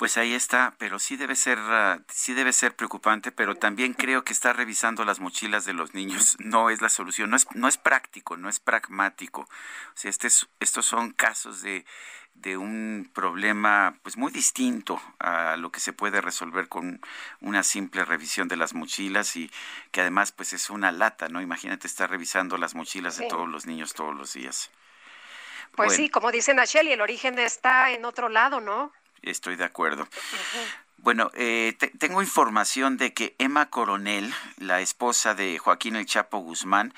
Pues 0.00 0.16
ahí 0.16 0.32
está, 0.32 0.72
pero 0.78 0.98
sí 0.98 1.16
debe 1.16 1.36
ser, 1.36 1.58
uh, 1.58 2.02
sí 2.08 2.32
debe 2.32 2.54
ser 2.54 2.74
preocupante, 2.74 3.32
pero 3.32 3.56
también 3.56 3.92
creo 3.92 4.24
que 4.24 4.32
estar 4.32 4.56
revisando 4.56 5.04
las 5.04 5.20
mochilas 5.20 5.66
de 5.66 5.74
los 5.74 5.92
niños 5.92 6.38
no 6.40 6.70
es 6.70 6.80
la 6.80 6.88
solución, 6.88 7.28
no 7.28 7.36
es, 7.36 7.46
no 7.54 7.68
es 7.68 7.76
práctico, 7.76 8.38
no 8.38 8.48
es 8.48 8.60
pragmático. 8.60 9.42
O 9.42 9.96
sea, 9.96 10.08
este 10.08 10.28
es, 10.28 10.48
estos 10.58 10.86
son 10.86 11.12
casos 11.12 11.60
de, 11.60 11.84
de 12.32 12.56
un 12.56 13.10
problema 13.12 13.98
pues 14.02 14.16
muy 14.16 14.32
distinto 14.32 14.98
a 15.18 15.58
lo 15.58 15.70
que 15.70 15.80
se 15.80 15.92
puede 15.92 16.22
resolver 16.22 16.68
con 16.68 17.02
una 17.42 17.62
simple 17.62 18.02
revisión 18.06 18.48
de 18.48 18.56
las 18.56 18.72
mochilas 18.72 19.36
y 19.36 19.50
que 19.90 20.00
además 20.00 20.32
pues 20.32 20.54
es 20.54 20.70
una 20.70 20.92
lata, 20.92 21.28
¿no? 21.28 21.42
Imagínate 21.42 21.86
estar 21.86 22.08
revisando 22.08 22.56
las 22.56 22.74
mochilas 22.74 23.16
sí. 23.16 23.24
de 23.24 23.28
todos 23.28 23.50
los 23.50 23.66
niños 23.66 23.92
todos 23.92 24.16
los 24.16 24.32
días. 24.32 24.70
Pues 25.76 25.88
bueno. 25.88 25.96
sí, 25.96 26.10
como 26.10 26.30
dice 26.32 26.54
Nacheli, 26.54 26.92
el 26.92 27.00
origen 27.00 27.38
está 27.38 27.90
en 27.92 28.04
otro 28.04 28.28
lado, 28.28 28.60
¿no? 28.60 28.92
Estoy 29.22 29.56
de 29.56 29.64
acuerdo. 29.64 30.08
Bueno, 31.02 31.30
eh, 31.34 31.74
te, 31.78 31.88
tengo 31.88 32.20
información 32.20 32.98
de 32.98 33.14
que 33.14 33.34
Emma 33.38 33.70
Coronel, 33.70 34.34
la 34.58 34.80
esposa 34.80 35.34
de 35.34 35.58
Joaquín 35.58 35.96
El 35.96 36.04
Chapo 36.04 36.38
Guzmán, 36.38 36.92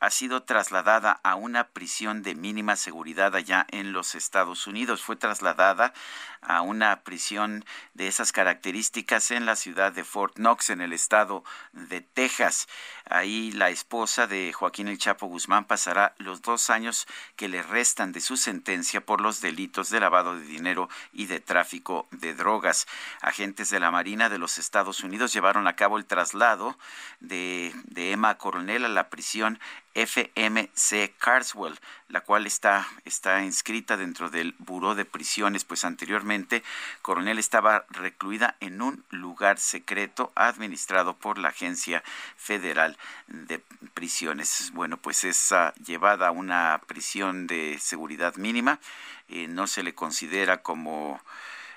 ha 0.00 0.10
sido 0.10 0.42
trasladada 0.42 1.20
a 1.22 1.34
una 1.34 1.68
prisión 1.68 2.22
de 2.22 2.34
mínima 2.34 2.76
seguridad 2.76 3.34
allá 3.34 3.66
en 3.70 3.92
los 3.92 4.14
Estados 4.14 4.66
Unidos. 4.66 5.02
Fue 5.02 5.16
trasladada 5.16 5.92
a 6.40 6.62
una 6.62 7.02
prisión 7.02 7.64
de 7.94 8.08
esas 8.08 8.32
características 8.32 9.30
en 9.30 9.46
la 9.46 9.56
ciudad 9.56 9.92
de 9.92 10.04
Fort 10.04 10.36
Knox, 10.36 10.70
en 10.70 10.80
el 10.80 10.92
estado 10.92 11.44
de 11.72 12.00
Texas. 12.00 12.68
Ahí 13.10 13.50
la 13.52 13.70
esposa 13.70 14.26
de 14.26 14.52
Joaquín 14.52 14.88
El 14.88 14.98
Chapo 14.98 15.26
Guzmán 15.26 15.64
pasará 15.64 16.14
los 16.18 16.42
dos 16.42 16.70
años 16.70 17.06
que 17.36 17.48
le 17.48 17.62
restan 17.62 18.12
de 18.12 18.20
su 18.20 18.36
sentencia 18.36 19.04
por 19.04 19.20
los 19.20 19.40
delitos 19.40 19.90
de 19.90 20.00
lavado 20.00 20.38
de 20.38 20.44
dinero 20.44 20.88
y 21.12 21.26
de 21.26 21.40
tráfico 21.40 22.06
de 22.10 22.34
drogas. 22.34 22.86
Agentes 23.20 23.70
de 23.70 23.80
la 23.80 23.90
Marina 23.90 24.28
de 24.28 24.38
los 24.38 24.58
Estados 24.58 25.02
Unidos 25.02 25.32
llevaron 25.32 25.66
a 25.66 25.76
cabo 25.76 25.98
el 25.98 26.06
traslado 26.06 26.78
de, 27.20 27.72
de 27.84 28.12
Emma 28.12 28.36
Coronel 28.36 28.84
a 28.84 28.88
la 28.88 29.08
prisión 29.08 29.58
FMC 29.94 31.16
Carswell, 31.18 31.78
la 32.08 32.20
cual 32.20 32.46
está, 32.46 32.86
está 33.04 33.42
inscrita 33.42 33.96
dentro 33.96 34.30
del 34.30 34.54
Buró 34.58 34.94
de 34.94 35.04
Prisiones, 35.04 35.64
pues 35.64 35.84
anteriormente 35.84 36.62
Coronel 37.02 37.38
estaba 37.38 37.84
recluida 37.90 38.56
en 38.60 38.80
un 38.82 39.04
lugar 39.10 39.58
secreto 39.58 40.32
administrado 40.34 41.16
por 41.16 41.38
la 41.38 41.48
Agencia 41.48 42.02
Federal 42.36 42.96
de 43.26 43.60
Prisiones. 43.94 44.70
Bueno, 44.74 44.96
pues 44.96 45.24
es 45.24 45.52
uh, 45.52 45.72
llevada 45.84 46.28
a 46.28 46.32
una 46.32 46.80
prisión 46.86 47.46
de 47.46 47.78
seguridad 47.80 48.36
mínima, 48.36 48.80
eh, 49.28 49.48
no 49.48 49.66
se 49.66 49.82
le 49.82 49.94
considera 49.94 50.62
como... 50.62 51.20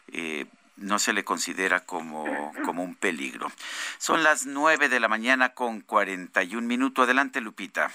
Eh, 0.08 0.46
no 0.78 1.00
se 1.00 1.14
le 1.14 1.24
considera 1.24 1.82
como, 1.82 2.54
como 2.66 2.84
un 2.84 2.96
peligro. 2.96 3.48
Son 3.98 4.24
las 4.24 4.46
nueve 4.46 4.90
de 4.90 5.00
la 5.00 5.08
mañana 5.08 5.54
con 5.54 5.82
41 5.82 6.66
minutos. 6.68 7.06
Adelante, 7.06 7.42
Lupita. 7.42 7.90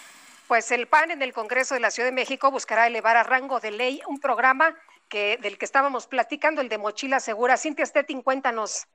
Pues 0.46 0.70
el 0.70 0.86
PAN 0.86 1.10
en 1.10 1.22
el 1.22 1.32
Congreso 1.32 1.74
de 1.74 1.80
la 1.80 1.90
Ciudad 1.90 2.08
de 2.08 2.14
México 2.14 2.50
buscará 2.50 2.86
elevar 2.86 3.16
a 3.16 3.24
rango 3.24 3.58
de 3.58 3.72
ley 3.72 4.00
un 4.06 4.20
programa 4.20 4.76
que 5.08 5.38
del 5.38 5.58
que 5.58 5.64
estábamos 5.64 6.06
platicando, 6.06 6.60
el 6.60 6.68
de 6.68 6.78
Mochila 6.78 7.20
Segura. 7.20 7.56
Cintia 7.56 7.84
Stettin, 7.84 8.22
cuéntanos. 8.22 8.86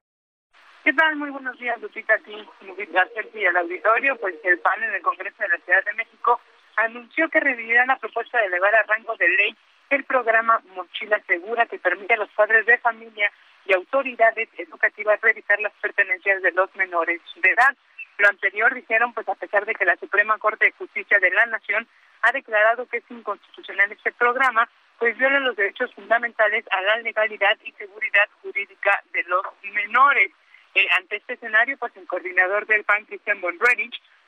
¿Qué 0.83 0.93
tal? 0.93 1.15
Muy 1.17 1.29
buenos 1.29 1.59
días, 1.59 1.79
Lupita, 1.81 2.15
a 2.15 2.17
ti, 2.19 2.35
Lupita, 2.61 3.05
y 3.33 3.45
al 3.45 3.57
auditorio. 3.57 4.17
Pues 4.17 4.35
el 4.43 4.59
PAN 4.59 4.83
en 4.83 4.93
el 4.93 5.01
Congreso 5.01 5.37
de 5.39 5.49
la 5.49 5.57
Ciudad 5.59 5.83
de 5.85 5.93
México 5.93 6.39
anunció 6.77 7.29
que 7.29 7.39
revivirán 7.39 7.87
la 7.87 7.99
propuesta 7.99 8.39
de 8.39 8.45
elevar 8.45 8.73
a 8.73 8.83
rango 8.83 9.15
de 9.17 9.27
ley 9.27 9.55
el 9.89 10.05
programa 10.05 10.61
Mochila 10.73 11.21
Segura 11.27 11.65
que 11.65 11.77
permite 11.77 12.13
a 12.13 12.17
los 12.17 12.29
padres 12.29 12.65
de 12.65 12.77
familia 12.77 13.31
y 13.65 13.73
autoridades 13.73 14.49
educativas 14.57 15.21
revisar 15.21 15.59
las 15.59 15.73
pertenencias 15.73 16.41
de 16.41 16.51
los 16.51 16.73
menores 16.75 17.21
de 17.35 17.49
edad. 17.49 17.75
Lo 18.17 18.27
anterior 18.27 18.73
dijeron, 18.73 19.13
pues 19.13 19.27
a 19.29 19.35
pesar 19.35 19.65
de 19.65 19.73
que 19.73 19.85
la 19.85 19.97
Suprema 19.97 20.37
Corte 20.37 20.65
de 20.65 20.71
Justicia 20.71 21.19
de 21.19 21.31
la 21.31 21.45
Nación 21.47 21.87
ha 22.21 22.31
declarado 22.31 22.87
que 22.87 22.97
es 22.97 23.03
inconstitucional 23.09 23.91
este 23.91 24.11
programa, 24.11 24.69
pues 24.99 25.17
viola 25.17 25.39
los 25.39 25.55
derechos 25.55 25.93
fundamentales 25.95 26.63
a 26.69 26.81
la 26.81 26.97
legalidad 26.97 27.57
y 27.63 27.71
seguridad 27.71 28.29
jurídica 28.41 29.03
de 29.11 29.23
los 29.23 29.43
menores. 29.63 30.31
Eh, 30.75 30.87
ante 30.97 31.17
este 31.17 31.33
escenario, 31.33 31.77
pues 31.77 31.95
el 31.97 32.07
coordinador 32.07 32.65
del 32.67 32.83
PAN, 32.83 33.05
Christian 33.05 33.41
von 33.41 33.57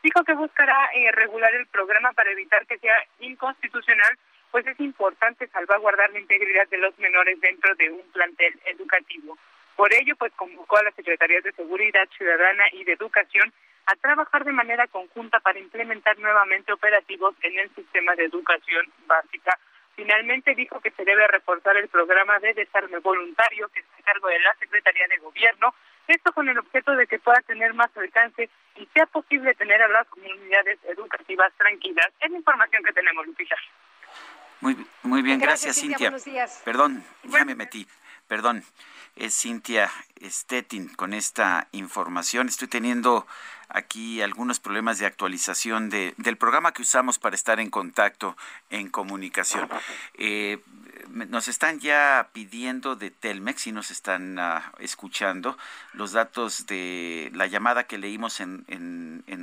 dijo 0.02 0.24
que 0.24 0.34
buscará 0.34 0.90
eh, 0.94 1.12
regular 1.12 1.54
el 1.54 1.68
programa 1.68 2.12
para 2.14 2.32
evitar 2.32 2.66
que 2.66 2.80
sea 2.80 2.96
inconstitucional, 3.20 4.18
pues 4.54 4.68
es 4.68 4.80
importante 4.82 5.48
salvaguardar 5.48 6.12
la 6.12 6.20
integridad 6.20 6.68
de 6.68 6.78
los 6.78 6.96
menores 7.00 7.42
dentro 7.42 7.74
de 7.74 7.90
un 7.90 8.04
plantel 8.12 8.54
educativo. 8.66 9.36
Por 9.76 9.92
ello, 9.92 10.16
pues 10.16 10.32
convocó 10.34 10.78
a 10.78 10.84
las 10.84 10.94
Secretarías 10.94 11.44
de 11.44 11.54
Seguridad 11.54 12.08
Ciudadana 12.16 12.66
y 12.72 12.84
de 12.84 12.94
Educación 12.94 13.52
a 13.88 13.96
trabajar 13.96 14.46
de 14.46 14.52
manera 14.52 14.86
conjunta 14.86 15.40
para 15.40 15.58
implementar 15.58 16.20
nuevamente 16.20 16.72
operativos 16.72 17.34
en 17.42 17.58
el 17.58 17.74
sistema 17.74 18.14
de 18.14 18.26
educación 18.26 18.86
básica. 19.08 19.58
Finalmente 19.96 20.54
dijo 20.54 20.80
que 20.82 20.92
se 20.92 21.04
debe 21.04 21.28
reforzar 21.30 21.76
el 21.78 21.88
programa 21.88 22.38
de 22.38 22.54
desarme 22.54 23.00
voluntario 23.00 23.70
que 23.70 23.80
está 23.80 23.96
a 24.02 24.04
cargo 24.04 24.28
de 24.28 24.40
la 24.40 24.54
Secretaría 24.60 25.08
de 25.08 25.18
Gobierno, 25.18 25.74
esto 26.08 26.32
con 26.32 26.48
el 26.48 26.60
objeto 26.60 26.96
de 26.96 27.08
que 27.08 27.18
pueda 27.18 27.42
tener 27.42 27.74
más 27.74 27.90
alcance 27.98 28.52
y 28.76 28.86
sea 28.94 29.08
posible 29.08 29.56
tener 29.56 29.82
a 29.82 29.88
las 29.88 30.08
comunidades 30.10 30.78
educativas 30.84 31.52
tranquilas. 31.58 32.12
Es 32.20 32.30
la 32.30 32.38
información 32.38 32.84
que 32.84 32.94
tenemos, 32.94 33.26
Lupita. 33.26 33.56
Muy, 34.64 34.88
muy 35.02 35.22
bien, 35.22 35.40
gracias, 35.40 35.76
Gracias, 35.76 35.82
Cintia. 35.82 36.10
buenos 36.10 36.24
días. 36.24 36.62
Perdón, 36.64 37.04
ya 37.26 37.44
me 37.44 37.54
metí. 37.54 37.86
Perdón, 38.30 38.64
es 39.18 39.38
Cintia 39.38 39.92
Stettin 40.24 40.88
con 40.88 41.14
esta 41.14 41.68
información. 41.74 42.48
Estoy 42.48 42.70
teniendo 42.70 43.28
aquí 43.68 44.22
algunos 44.22 44.62
problemas 44.62 45.00
de 45.00 45.06
actualización 45.06 45.90
de, 45.90 46.14
del 46.16 46.38
programa 46.38 46.72
que 46.72 46.82
usamos 46.82 47.20
para 47.20 47.36
estar 47.36 47.60
en 47.60 47.70
contacto 47.70 48.38
en 48.70 48.88
comunicación. 48.88 49.68
Eh, 50.14 50.60
nos 51.10 51.48
están 51.48 51.80
ya 51.80 52.30
pidiendo 52.34 52.96
de 52.96 53.12
Telmex 53.12 53.68
y 53.68 53.72
nos 53.72 53.92
están 53.92 54.40
ah, 54.40 54.72
escuchando 54.80 55.58
los 55.94 56.12
datos 56.12 56.66
de 56.66 57.32
la 57.34 57.48
llamada 57.48 57.86
que 57.86 57.98
leímos 57.98 58.40
en, 58.40 58.64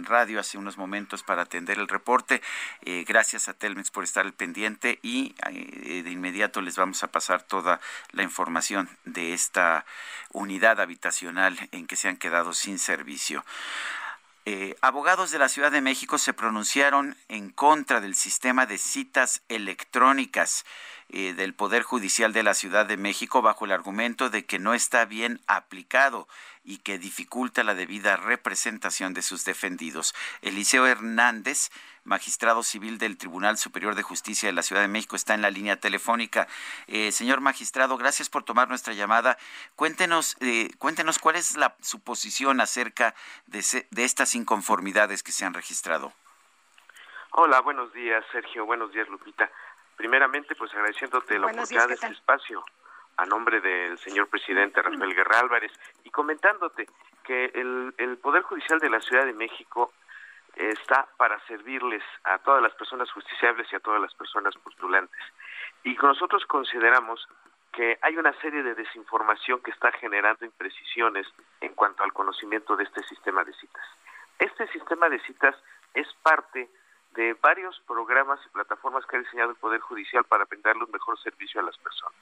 radio 0.05 0.41
hace 0.41 0.59
unos 0.59 0.77
momentos 0.77 1.23
para 1.23 1.43
atender 1.43 1.79
el 1.79 1.87
reporte. 1.87 2.43
Eh, 2.83 3.05
gracias 3.07 3.49
a 3.49 3.55
Telmex 3.55 3.91
por 3.91 4.03
estar 4.03 4.25
al 4.27 4.33
pendiente 4.33 4.99
y 5.03 5.35
eh, 5.51 6.03
de 6.03 6.11
inmediato 6.11 6.63
les 6.63 6.77
vamos 6.77 7.05
a 7.05 7.09
pasar 7.09 7.43
toda 7.43 7.81
la 8.11 8.23
información 8.25 8.89
de 9.05 9.35
esta 9.35 9.85
unidad 10.33 10.81
habitacional 10.81 11.57
en 11.71 11.87
que 11.87 11.97
se 11.97 12.09
han 12.09 12.17
quedado 12.17 12.55
sin 12.55 12.79
servicio. 12.79 13.45
Eh, 14.47 14.75
abogados 14.81 15.31
de 15.31 15.39
la 15.39 15.49
Ciudad 15.49 15.71
de 15.71 15.83
México 15.83 16.17
se 16.17 16.33
pronunciaron 16.33 17.17
en 17.29 17.51
contra 17.51 18.01
del 18.01 18.15
sistema 18.15 18.65
de 18.65 18.79
citas 18.79 19.43
electrónicas 19.49 20.65
eh, 21.13 21.35
del 21.35 21.55
Poder 21.55 21.83
Judicial 21.83 22.33
de 22.33 22.43
la 22.43 22.55
Ciudad 22.55 22.87
de 22.87 22.97
México 22.97 23.43
bajo 23.43 23.65
el 23.65 23.73
argumento 23.73 24.31
de 24.31 24.45
que 24.45 24.59
no 24.59 24.75
está 24.75 25.05
bien 25.05 25.41
aplicado 25.47 26.29
y 26.65 26.79
que 26.79 26.99
dificulta 26.99 27.65
la 27.65 27.75
debida 27.75 28.17
representación 28.17 29.15
de 29.15 29.23
sus 29.23 29.45
defendidos. 29.45 30.15
Eliseo 30.43 30.87
Hernández, 30.87 31.71
magistrado 32.05 32.63
civil 32.63 32.99
del 32.99 33.17
Tribunal 33.17 33.59
Superior 33.59 33.95
de 33.95 34.03
Justicia 34.03 34.49
de 34.49 34.53
la 34.53 34.63
Ciudad 34.63 34.83
de 34.83 34.89
México, 34.89 35.17
está 35.17 35.35
en 35.35 35.43
la 35.43 35.51
línea 35.51 35.77
telefónica. 35.77 36.47
Eh, 36.87 37.13
señor 37.13 37.41
magistrado, 37.41 37.97
gracias 37.97 38.29
por 38.29 38.45
tomar 38.45 38.69
nuestra 38.69 38.95
llamada. 38.95 39.39
Cuéntenos, 39.77 40.37
eh, 40.41 40.71
cuéntenos 40.79 41.19
cuál 41.19 41.37
es 41.37 41.57
la, 41.57 41.75
su 41.81 42.01
posición 42.01 42.61
acerca 42.61 43.15
de, 43.47 43.87
de 43.91 44.05
estas 44.05 44.35
inconformidades 44.35 45.23
que 45.23 45.33
se 45.33 45.45
han 45.45 45.55
registrado. 45.55 46.13
Hola, 47.33 47.61
buenos 47.61 47.93
días, 47.93 48.25
Sergio. 48.33 48.67
Buenos 48.67 48.93
días, 48.93 49.09
Lupita. 49.09 49.51
Primeramente, 50.01 50.55
pues 50.55 50.73
agradeciéndote 50.73 51.39
la 51.39 51.49
Buenos 51.49 51.69
días, 51.69 51.85
oportunidad 51.85 51.89
de 51.89 52.01
¿qué 52.01 52.07
este 52.07 52.20
espacio 52.20 52.65
a 53.19 53.27
nombre 53.27 53.61
del 53.61 53.99
señor 53.99 54.31
presidente 54.31 54.81
Rafael 54.81 55.15
Guerra 55.15 55.41
Álvarez 55.41 55.73
y 56.05 56.11
comentándote 56.11 56.87
que 57.23 57.45
el, 57.53 57.93
el 57.99 58.17
Poder 58.17 58.43
Judicial 58.45 58.79
de 58.79 58.89
la 58.89 59.03
Ciudad 59.03 59.27
de 59.27 59.35
México 59.35 59.93
está 60.57 61.07
para 61.19 61.39
servirles 61.41 62.03
a 62.25 62.39
todas 62.39 62.62
las 62.62 62.73
personas 62.77 63.12
justiciables 63.12 63.70
y 63.70 63.77
a 63.77 63.81
todas 63.81 64.01
las 64.01 64.15
personas 64.15 64.57
postulantes. 64.57 65.20
Y 65.85 65.95
nosotros 65.97 66.47
consideramos 66.47 67.29
que 67.70 67.99
hay 68.01 68.17
una 68.17 68.33
serie 68.41 68.62
de 68.62 68.75
desinformación 68.75 69.61
que 69.61 69.70
está 69.70 69.93
generando 69.93 70.47
imprecisiones 70.47 71.27
en 71.61 71.75
cuanto 71.75 72.05
al 72.05 72.15
conocimiento 72.15 72.75
de 72.75 72.85
este 72.85 73.03
sistema 73.03 73.45
de 73.45 73.53
citas. 73.53 73.85
Este 74.39 74.67
sistema 74.69 75.11
de 75.11 75.20
citas 75.20 75.55
es 75.93 76.09
parte 76.23 76.70
de 77.15 77.35
varios 77.35 77.81
programas 77.87 78.41
y 78.47 78.49
plataformas 78.51 79.05
que 79.07 79.17
ha 79.17 79.21
diseñado 79.21 79.51
el 79.51 79.57
Poder 79.57 79.81
Judicial 79.81 80.25
para 80.25 80.45
brindarle 80.45 80.85
un 80.85 80.91
mejor 80.91 81.19
servicio 81.21 81.61
a 81.61 81.65
las 81.65 81.77
personas. 81.79 82.21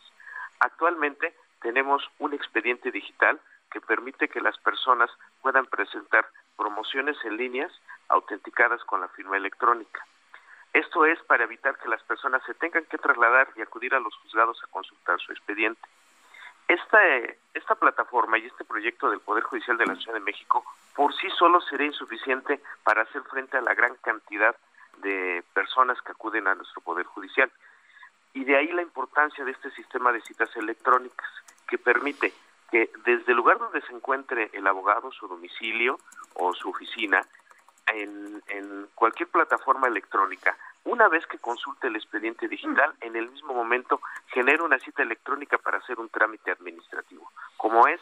Actualmente 0.61 1.35
tenemos 1.61 2.03
un 2.19 2.35
expediente 2.35 2.91
digital 2.91 3.41
que 3.71 3.81
permite 3.81 4.29
que 4.29 4.41
las 4.41 4.57
personas 4.59 5.11
puedan 5.43 5.67
presentar 5.67 6.29
promociones 6.57 7.17
en 7.25 7.37
líneas 7.37 7.73
autenticadas 8.09 8.83
con 8.85 9.01
la 9.01 9.09
firma 9.09 9.37
electrónica. 9.37 10.05
Esto 10.73 11.05
es 11.07 11.19
para 11.25 11.45
evitar 11.45 11.79
que 11.79 11.89
las 11.89 12.03
personas 12.03 12.43
se 12.45 12.55
tengan 12.55 12.85
que 12.87 12.99
trasladar 12.99 13.49
y 13.57 13.63
acudir 13.63 13.95
a 13.95 14.01
los 14.01 14.15
juzgados 14.17 14.63
a 14.63 14.67
consultar 14.69 15.19
su 15.21 15.33
expediente. 15.33 15.87
Esta, 16.67 17.17
eh, 17.17 17.39
esta 17.55 17.75
plataforma 17.75 18.39
y 18.39 18.47
este 18.47 18.65
proyecto 18.65 19.09
del 19.09 19.21
Poder 19.21 19.43
Judicial 19.45 19.79
de 19.79 19.87
la 19.87 19.97
Ciudad 19.97 20.15
de 20.15 20.25
México 20.25 20.65
por 20.95 21.15
sí 21.15 21.29
solo 21.31 21.61
sería 21.63 21.87
insuficiente 21.87 22.61
para 22.83 23.03
hacer 23.03 23.23
frente 23.23 23.57
a 23.57 23.63
la 23.63 23.75
gran 23.75 23.95
cantidad 24.03 24.55
de 25.01 25.43
personas 25.55 26.01
que 26.03 26.13
acuden 26.13 26.47
a 26.49 26.55
nuestro 26.55 26.81
Poder 26.81 27.07
Judicial. 27.07 27.51
Y 28.35 28.45
de 28.45 28.57
ahí 28.57 28.69
la 28.69 28.83
importancia 28.83 29.45
de 29.45 29.53
este 29.53 29.71
sistema 29.73 30.13
de 30.13 30.21
citas 30.23 30.55
electrónicas, 30.57 31.29
que 31.69 31.79
permite 31.79 32.33
que 32.71 32.91
desde 33.05 33.33
el 33.33 33.37
lugar 33.37 33.59
donde 33.59 33.81
se 33.83 33.93
encuentre 33.93 34.51
el 34.53 34.67
abogado, 34.67 35.11
su 35.13 35.27
domicilio 35.27 35.99
o 36.35 36.55
su 36.55 36.71
oficina, 36.71 37.27
en, 37.87 38.43
en 38.49 38.87
cualquier 38.95 39.29
plataforma 39.29 39.89
electrónica, 39.89 40.57
una 40.85 41.09
vez 41.09 41.27
que 41.27 41.39
consulte 41.39 41.89
el 41.89 41.97
expediente 41.97 42.49
digital, 42.49 42.95
en 43.01 43.17
el 43.17 43.31
mismo 43.31 43.55
momento 43.55 44.01
genera 44.29 44.63
una 44.63 44.79
cita 44.79 45.03
electrónica 45.03 45.59
para 45.59 45.79
hacer 45.79 45.99
un 45.99 46.09
trámite 46.09 46.51
administrativo, 46.51 47.31
como 47.57 47.87
es 47.87 48.01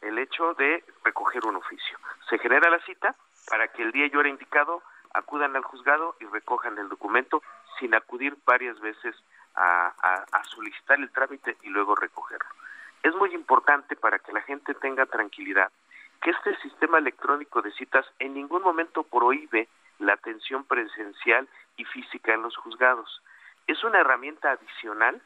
el 0.00 0.18
hecho 0.18 0.54
de 0.54 0.84
recoger 1.04 1.44
un 1.46 1.56
oficio. 1.56 1.98
Se 2.28 2.38
genera 2.38 2.70
la 2.70 2.78
cita 2.80 3.14
para 3.48 3.68
que 3.68 3.82
el 3.82 3.92
día 3.92 4.06
y 4.06 4.16
hora 4.16 4.28
indicado 4.28 4.82
acudan 5.14 5.56
al 5.56 5.62
juzgado 5.62 6.16
y 6.20 6.26
recojan 6.26 6.78
el 6.78 6.88
documento 6.88 7.42
sin 7.78 7.94
acudir 7.94 8.36
varias 8.44 8.78
veces 8.80 9.14
a, 9.54 9.92
solicitar 10.44 10.98
el 10.98 11.10
trámite 11.10 11.56
y 11.62 11.68
luego 11.68 11.94
recogerlo. 11.94 12.48
Es 13.02 13.14
muy 13.14 13.34
importante 13.34 13.96
para 13.96 14.18
que 14.18 14.32
la 14.32 14.40
gente 14.42 14.74
tenga 14.74 15.06
tranquilidad 15.06 15.70
que 16.20 16.30
este 16.30 16.56
sistema 16.56 16.98
electrónico 16.98 17.62
de 17.62 17.70
citas 17.72 18.04
en 18.18 18.34
ningún 18.34 18.62
momento 18.62 19.04
prohíbe 19.04 19.68
la 19.98 20.14
atención 20.14 20.64
presencial 20.64 21.48
y 21.76 21.84
física 21.84 22.34
en 22.34 22.42
los 22.42 22.56
juzgados. 22.56 23.22
Es 23.66 23.84
una 23.84 24.00
herramienta 24.00 24.50
adicional 24.50 25.20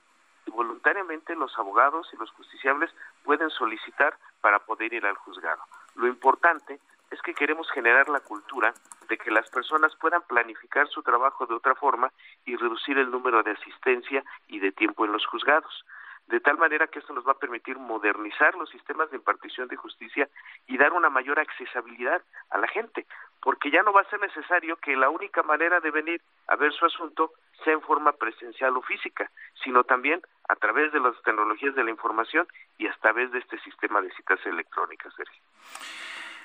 y 0.45 0.51
voluntariamente 0.51 1.35
los 1.35 1.57
abogados 1.59 2.09
y 2.13 2.17
los 2.17 2.31
justiciables 2.33 2.91
pueden 3.25 3.49
solicitar 3.51 4.17
para 4.41 4.59
poder 4.59 4.93
ir 4.93 5.07
al 5.07 5.17
juzgado. 5.17 5.63
Lo 5.95 6.09
importante 6.09 6.81
es 7.13 7.21
que 7.21 7.35
queremos 7.35 7.71
generar 7.71 8.09
la 8.09 8.21
cultura 8.21 8.73
de 9.09 9.19
que 9.19 9.31
las 9.31 9.49
personas 9.51 9.95
puedan 9.97 10.23
planificar 10.23 10.89
su 10.89 11.03
trabajo 11.03 11.47
de 11.47 11.55
otra 11.55 11.75
forma 11.75 12.11
y 12.47 12.57
reducir 12.57 12.97
el 12.99 13.11
número 13.11 13.43
de 13.43 13.53
asistencia 13.53 14.25
y 14.49 14.59
de 14.59 14.73
tiempo 14.73 15.05
en 15.05 15.13
los 15.13 15.27
juzgados. 15.27 15.85
De 16.27 16.41
tal 16.41 16.57
manera 16.57 16.87
que 16.87 17.01
esto 17.01 17.13
nos 17.13 17.27
va 17.27 17.33
a 17.33 17.39
permitir 17.39 17.79
modernizar 17.79 18.55
los 18.55 18.71
sistemas 18.71 19.11
de 19.11 19.19
impartición 19.19 19.69
de 19.69 19.77
justicia 19.77 20.29
y 20.67 20.79
dar 20.79 20.93
una 20.93 21.11
mayor 21.11 21.39
accesibilidad 21.39 22.23
a 22.49 22.59
la 22.59 22.69
gente, 22.69 23.07
porque 23.43 23.71
ya 23.71 23.83
no 23.83 23.93
va 23.93 24.01
a 24.01 24.11
ser 24.11 24.21
necesario 24.21 24.77
que 24.77 24.97
la 24.97 25.11
única 25.11 25.43
manera 25.43 25.81
de 25.81 25.91
venir 25.91 26.23
a 26.47 26.57
ver 26.57 26.73
su 26.73 26.87
asunto 26.87 27.33
sea 27.65 27.75
en 27.75 27.83
forma 27.83 28.13
presencial 28.13 28.75
o 28.77 28.83
física, 28.83 29.31
sino 29.63 29.85
también 29.85 30.23
a 30.49 30.57
través 30.57 30.93
de 30.93 31.01
las 31.01 31.21
tecnologías 31.23 31.75
de 31.75 31.85
la 31.85 31.91
información 31.91 32.47
y 32.79 32.87
a 32.87 32.97
través 33.03 33.31
de 33.33 33.41
este 33.41 33.59
sistema 33.59 34.01
de 34.01 34.11
citas 34.13 34.41
electrónicas, 34.47 35.13
Sergio. 35.15 35.43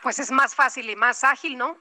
Pues 0.02 0.20
es 0.20 0.32
más 0.32 0.56
fácil 0.56 0.90
y 0.90 0.96
más 0.96 1.24
ágil, 1.24 1.58
¿no? 1.58 1.78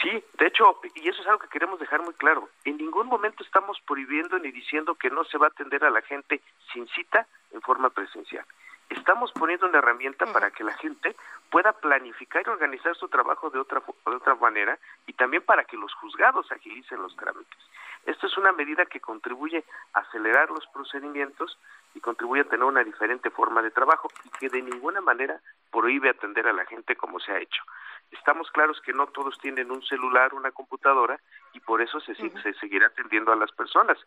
Sí, 0.00 0.24
de 0.38 0.46
hecho, 0.46 0.80
y 0.94 1.08
eso 1.08 1.20
es 1.20 1.26
algo 1.26 1.40
que 1.40 1.48
queremos 1.48 1.80
dejar 1.80 2.02
muy 2.02 2.14
claro, 2.14 2.48
en 2.64 2.76
ningún 2.76 3.08
momento 3.08 3.42
estamos 3.42 3.80
prohibiendo 3.80 4.38
ni 4.38 4.52
diciendo 4.52 4.94
que 4.94 5.10
no 5.10 5.24
se 5.24 5.38
va 5.38 5.46
a 5.46 5.50
atender 5.50 5.84
a 5.84 5.90
la 5.90 6.02
gente 6.02 6.40
sin 6.72 6.86
cita 6.88 7.26
en 7.52 7.60
forma 7.62 7.90
presencial. 7.90 8.44
Estamos 8.90 9.32
poniendo 9.32 9.66
una 9.66 9.78
herramienta 9.78 10.24
para 10.32 10.50
que 10.50 10.64
la 10.64 10.72
gente 10.74 11.14
pueda 11.50 11.72
planificar 11.72 12.42
y 12.46 12.50
organizar 12.50 12.94
su 12.96 13.08
trabajo 13.08 13.50
de 13.50 13.58
otra, 13.58 13.82
de 14.06 14.14
otra 14.14 14.34
manera 14.36 14.78
y 15.06 15.12
también 15.12 15.42
para 15.42 15.64
que 15.64 15.76
los 15.76 15.92
juzgados 15.94 16.50
agilicen 16.52 17.02
los 17.02 17.14
trámites. 17.16 17.58
Esto 18.06 18.26
es 18.26 18.38
una 18.38 18.52
medida 18.52 18.86
que 18.86 19.00
contribuye 19.00 19.64
a 19.92 19.98
acelerar 19.98 20.48
los 20.50 20.66
procedimientos 20.68 21.58
y 21.98 22.00
contribuye 22.00 22.42
a 22.42 22.48
tener 22.48 22.64
una 22.64 22.84
diferente 22.84 23.28
forma 23.28 23.60
de 23.60 23.72
trabajo 23.72 24.08
y 24.24 24.30
que 24.38 24.48
de 24.48 24.62
ninguna 24.62 25.00
manera 25.00 25.40
prohíbe 25.70 26.08
atender 26.08 26.46
a 26.46 26.52
la 26.52 26.64
gente 26.64 26.94
como 26.96 27.18
se 27.18 27.32
ha 27.32 27.38
hecho 27.38 27.62
estamos 28.10 28.50
claros 28.50 28.80
que 28.80 28.92
no 28.92 29.06
todos 29.08 29.38
tienen 29.38 29.70
un 29.70 29.82
celular, 29.82 30.34
una 30.34 30.52
computadora, 30.52 31.20
y 31.52 31.60
por 31.60 31.80
eso 31.80 32.00
se, 32.00 32.14
se 32.14 32.54
seguirá 32.54 32.88
atendiendo 32.88 33.32
a 33.32 33.36
las 33.36 33.52
personas. 33.52 33.98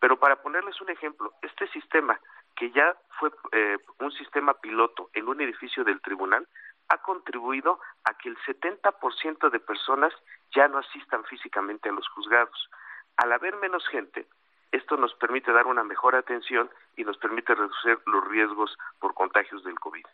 Pero 0.00 0.18
para 0.18 0.40
ponerles 0.42 0.80
un 0.80 0.90
ejemplo, 0.90 1.32
este 1.42 1.66
sistema, 1.68 2.20
que 2.56 2.70
ya 2.70 2.96
fue 3.18 3.30
eh, 3.52 3.78
un 4.00 4.12
sistema 4.12 4.54
piloto 4.54 5.10
en 5.14 5.28
un 5.28 5.40
edificio 5.40 5.84
del 5.84 6.00
tribunal, 6.00 6.46
ha 6.88 6.98
contribuido 6.98 7.80
a 8.04 8.14
que 8.16 8.28
el 8.28 8.38
70% 8.38 9.50
de 9.50 9.60
personas 9.60 10.12
ya 10.54 10.68
no 10.68 10.78
asistan 10.78 11.24
físicamente 11.24 11.88
a 11.88 11.92
los 11.92 12.08
juzgados. 12.08 12.70
Al 13.16 13.32
haber 13.32 13.56
menos 13.56 13.86
gente, 13.88 14.26
esto 14.72 14.96
nos 14.96 15.14
permite 15.14 15.52
dar 15.52 15.66
una 15.66 15.84
mejor 15.84 16.14
atención 16.14 16.70
y 16.96 17.04
nos 17.04 17.16
permite 17.18 17.54
reducir 17.54 17.98
los 18.06 18.26
riesgos 18.28 18.76
por 18.98 19.14
contagios 19.14 19.64
del 19.64 19.78
COVID 19.78 20.04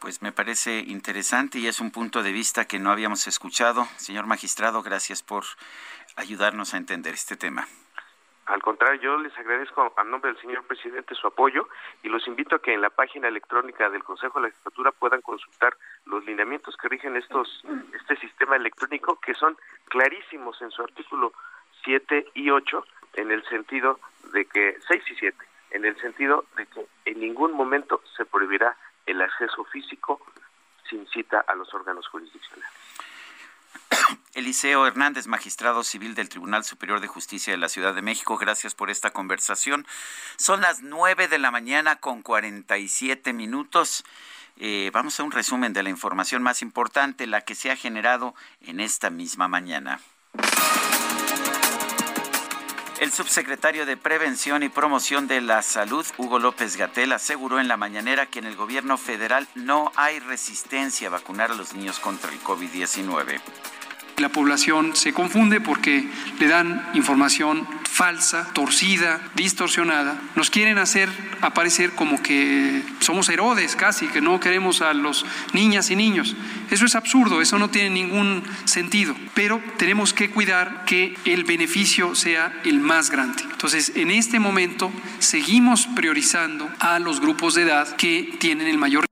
pues 0.00 0.22
me 0.22 0.32
parece 0.32 0.78
interesante 0.78 1.58
y 1.58 1.66
es 1.66 1.80
un 1.80 1.90
punto 1.90 2.22
de 2.22 2.32
vista 2.32 2.66
que 2.66 2.78
no 2.78 2.90
habíamos 2.90 3.26
escuchado. 3.26 3.84
Señor 3.96 4.26
magistrado, 4.26 4.82
gracias 4.82 5.22
por 5.22 5.44
ayudarnos 6.16 6.74
a 6.74 6.76
entender 6.76 7.14
este 7.14 7.36
tema. 7.36 7.66
Al 8.46 8.62
contrario, 8.62 9.00
yo 9.02 9.18
les 9.18 9.36
agradezco 9.36 9.92
a 9.94 10.04
nombre 10.04 10.32
del 10.32 10.40
señor 10.40 10.64
presidente 10.64 11.14
su 11.14 11.26
apoyo 11.26 11.68
y 12.02 12.08
los 12.08 12.26
invito 12.26 12.56
a 12.56 12.62
que 12.62 12.72
en 12.72 12.80
la 12.80 12.88
página 12.88 13.28
electrónica 13.28 13.90
del 13.90 14.02
Consejo 14.02 14.38
de 14.38 14.44
la 14.44 14.48
Legislatura 14.48 14.90
puedan 14.90 15.20
consultar 15.20 15.76
los 16.06 16.24
lineamientos 16.24 16.74
que 16.78 16.88
rigen 16.88 17.16
estos 17.16 17.62
este 17.92 18.16
sistema 18.16 18.56
electrónico 18.56 19.20
que 19.20 19.34
son 19.34 19.58
clarísimos 19.88 20.62
en 20.62 20.70
su 20.70 20.82
artículo 20.82 21.34
7 21.84 22.28
y 22.34 22.50
8 22.50 22.84
en 23.14 23.30
el 23.30 23.44
sentido 23.48 24.00
de 24.32 24.44
que 24.44 24.76
6 24.88 25.02
y 25.10 25.14
7 25.16 25.48
en 25.70 25.84
el 25.84 26.00
sentido 26.00 26.46
de 26.56 26.66
que 26.66 26.86
en 27.04 27.20
ningún 27.20 27.52
momento 27.52 28.02
se 28.16 28.24
prohibirá 28.24 28.76
el 29.06 29.20
acceso 29.20 29.64
físico 29.64 30.20
sin 30.88 31.06
cita 31.08 31.44
a 31.46 31.54
los 31.54 31.72
órganos 31.74 32.06
jurisdiccionales. 32.08 32.68
Eliseo 34.34 34.86
Hernández, 34.86 35.26
magistrado 35.26 35.82
civil 35.82 36.14
del 36.14 36.28
Tribunal 36.28 36.64
Superior 36.64 37.00
de 37.00 37.08
Justicia 37.08 37.52
de 37.52 37.56
la 37.58 37.68
Ciudad 37.68 37.94
de 37.94 38.02
México, 38.02 38.38
gracias 38.38 38.74
por 38.74 38.90
esta 38.90 39.10
conversación. 39.10 39.86
Son 40.36 40.60
las 40.60 40.82
nueve 40.82 41.28
de 41.28 41.38
la 41.38 41.50
mañana 41.50 41.96
con 41.96 42.22
47 42.22 43.32
minutos. 43.32 44.04
Eh, 44.56 44.90
vamos 44.92 45.18
a 45.18 45.24
un 45.24 45.32
resumen 45.32 45.72
de 45.72 45.82
la 45.82 45.90
información 45.90 46.42
más 46.42 46.62
importante, 46.62 47.26
la 47.26 47.42
que 47.42 47.54
se 47.54 47.70
ha 47.70 47.76
generado 47.76 48.34
en 48.60 48.80
esta 48.80 49.10
misma 49.10 49.48
mañana. 49.48 50.00
El 53.00 53.12
subsecretario 53.12 53.86
de 53.86 53.96
Prevención 53.96 54.64
y 54.64 54.68
Promoción 54.68 55.28
de 55.28 55.40
la 55.40 55.62
Salud, 55.62 56.04
Hugo 56.16 56.40
López 56.40 56.76
Gatel, 56.76 57.12
aseguró 57.12 57.60
en 57.60 57.68
la 57.68 57.76
mañanera 57.76 58.26
que 58.26 58.40
en 58.40 58.46
el 58.46 58.56
gobierno 58.56 58.98
federal 58.98 59.46
no 59.54 59.92
hay 59.94 60.18
resistencia 60.18 61.06
a 61.06 61.12
vacunar 61.12 61.52
a 61.52 61.54
los 61.54 61.74
niños 61.74 62.00
contra 62.00 62.32
el 62.32 62.42
COVID-19. 62.42 63.40
La 64.18 64.28
población 64.28 64.96
se 64.96 65.12
confunde 65.12 65.60
porque 65.60 66.08
le 66.38 66.48
dan 66.48 66.88
información 66.94 67.66
falsa, 67.98 68.46
torcida, 68.52 69.20
distorsionada. 69.34 70.20
Nos 70.36 70.50
quieren 70.50 70.78
hacer 70.78 71.08
aparecer 71.40 71.92
como 71.92 72.22
que 72.22 72.82
somos 73.00 73.28
Herodes 73.28 73.74
casi, 73.74 74.06
que 74.06 74.20
no 74.20 74.38
queremos 74.38 74.82
a 74.82 74.94
los 74.94 75.26
niñas 75.52 75.90
y 75.90 75.96
niños. 75.96 76.36
Eso 76.70 76.84
es 76.84 76.94
absurdo, 76.94 77.40
eso 77.40 77.58
no 77.58 77.70
tiene 77.70 77.90
ningún 77.90 78.44
sentido. 78.66 79.16
Pero 79.34 79.60
tenemos 79.78 80.12
que 80.12 80.30
cuidar 80.30 80.84
que 80.84 81.16
el 81.24 81.42
beneficio 81.42 82.14
sea 82.14 82.52
el 82.64 82.78
más 82.78 83.10
grande. 83.10 83.42
Entonces, 83.50 83.92
en 83.96 84.12
este 84.12 84.38
momento 84.38 84.92
seguimos 85.18 85.88
priorizando 85.88 86.70
a 86.78 87.00
los 87.00 87.20
grupos 87.20 87.54
de 87.54 87.62
edad 87.62 87.96
que 87.96 88.36
tienen 88.38 88.68
el 88.68 88.78
mayor 88.78 89.07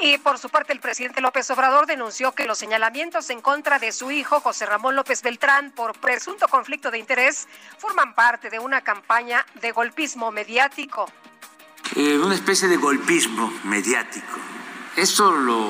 y 0.00 0.18
por 0.18 0.38
su 0.38 0.48
parte, 0.48 0.72
el 0.72 0.80
presidente 0.80 1.20
López 1.20 1.50
Obrador 1.50 1.86
denunció 1.86 2.32
que 2.32 2.46
los 2.46 2.58
señalamientos 2.58 3.28
en 3.30 3.40
contra 3.40 3.78
de 3.78 3.92
su 3.92 4.10
hijo, 4.10 4.40
José 4.40 4.66
Ramón 4.66 4.96
López 4.96 5.22
Beltrán, 5.22 5.70
por 5.72 5.98
presunto 5.98 6.48
conflicto 6.48 6.90
de 6.90 6.98
interés, 6.98 7.48
forman 7.78 8.14
parte 8.14 8.50
de 8.50 8.58
una 8.58 8.80
campaña 8.80 9.44
de 9.60 9.72
golpismo 9.72 10.30
mediático. 10.30 11.10
Eh, 11.96 12.18
una 12.18 12.34
especie 12.34 12.68
de 12.68 12.76
golpismo 12.76 13.52
mediático. 13.64 14.38
Esto 14.96 15.32
lo 15.32 15.68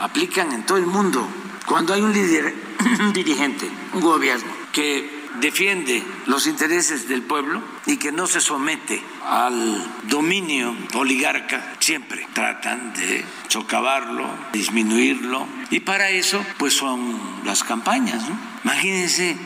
aplican 0.00 0.52
en 0.52 0.64
todo 0.64 0.78
el 0.78 0.86
mundo. 0.86 1.26
Cuando 1.66 1.92
hay 1.92 2.00
un, 2.00 2.12
líder, 2.12 2.54
un 3.00 3.12
dirigente, 3.12 3.68
un 3.92 4.00
gobierno 4.00 4.52
que 4.72 5.17
defiende 5.40 6.02
los 6.26 6.46
intereses 6.46 7.08
del 7.08 7.22
pueblo 7.22 7.62
y 7.86 7.96
que 7.96 8.12
no 8.12 8.26
se 8.26 8.40
somete 8.40 9.02
al 9.24 9.86
dominio 10.04 10.74
oligarca, 10.94 11.74
siempre 11.78 12.26
tratan 12.32 12.92
de 12.94 13.24
socavarlo, 13.48 14.28
disminuirlo 14.52 15.46
y 15.70 15.80
para 15.80 16.10
eso 16.10 16.44
pues 16.58 16.74
son 16.74 17.18
las 17.44 17.64
campañas. 17.64 18.22
Imagínense 18.64 19.36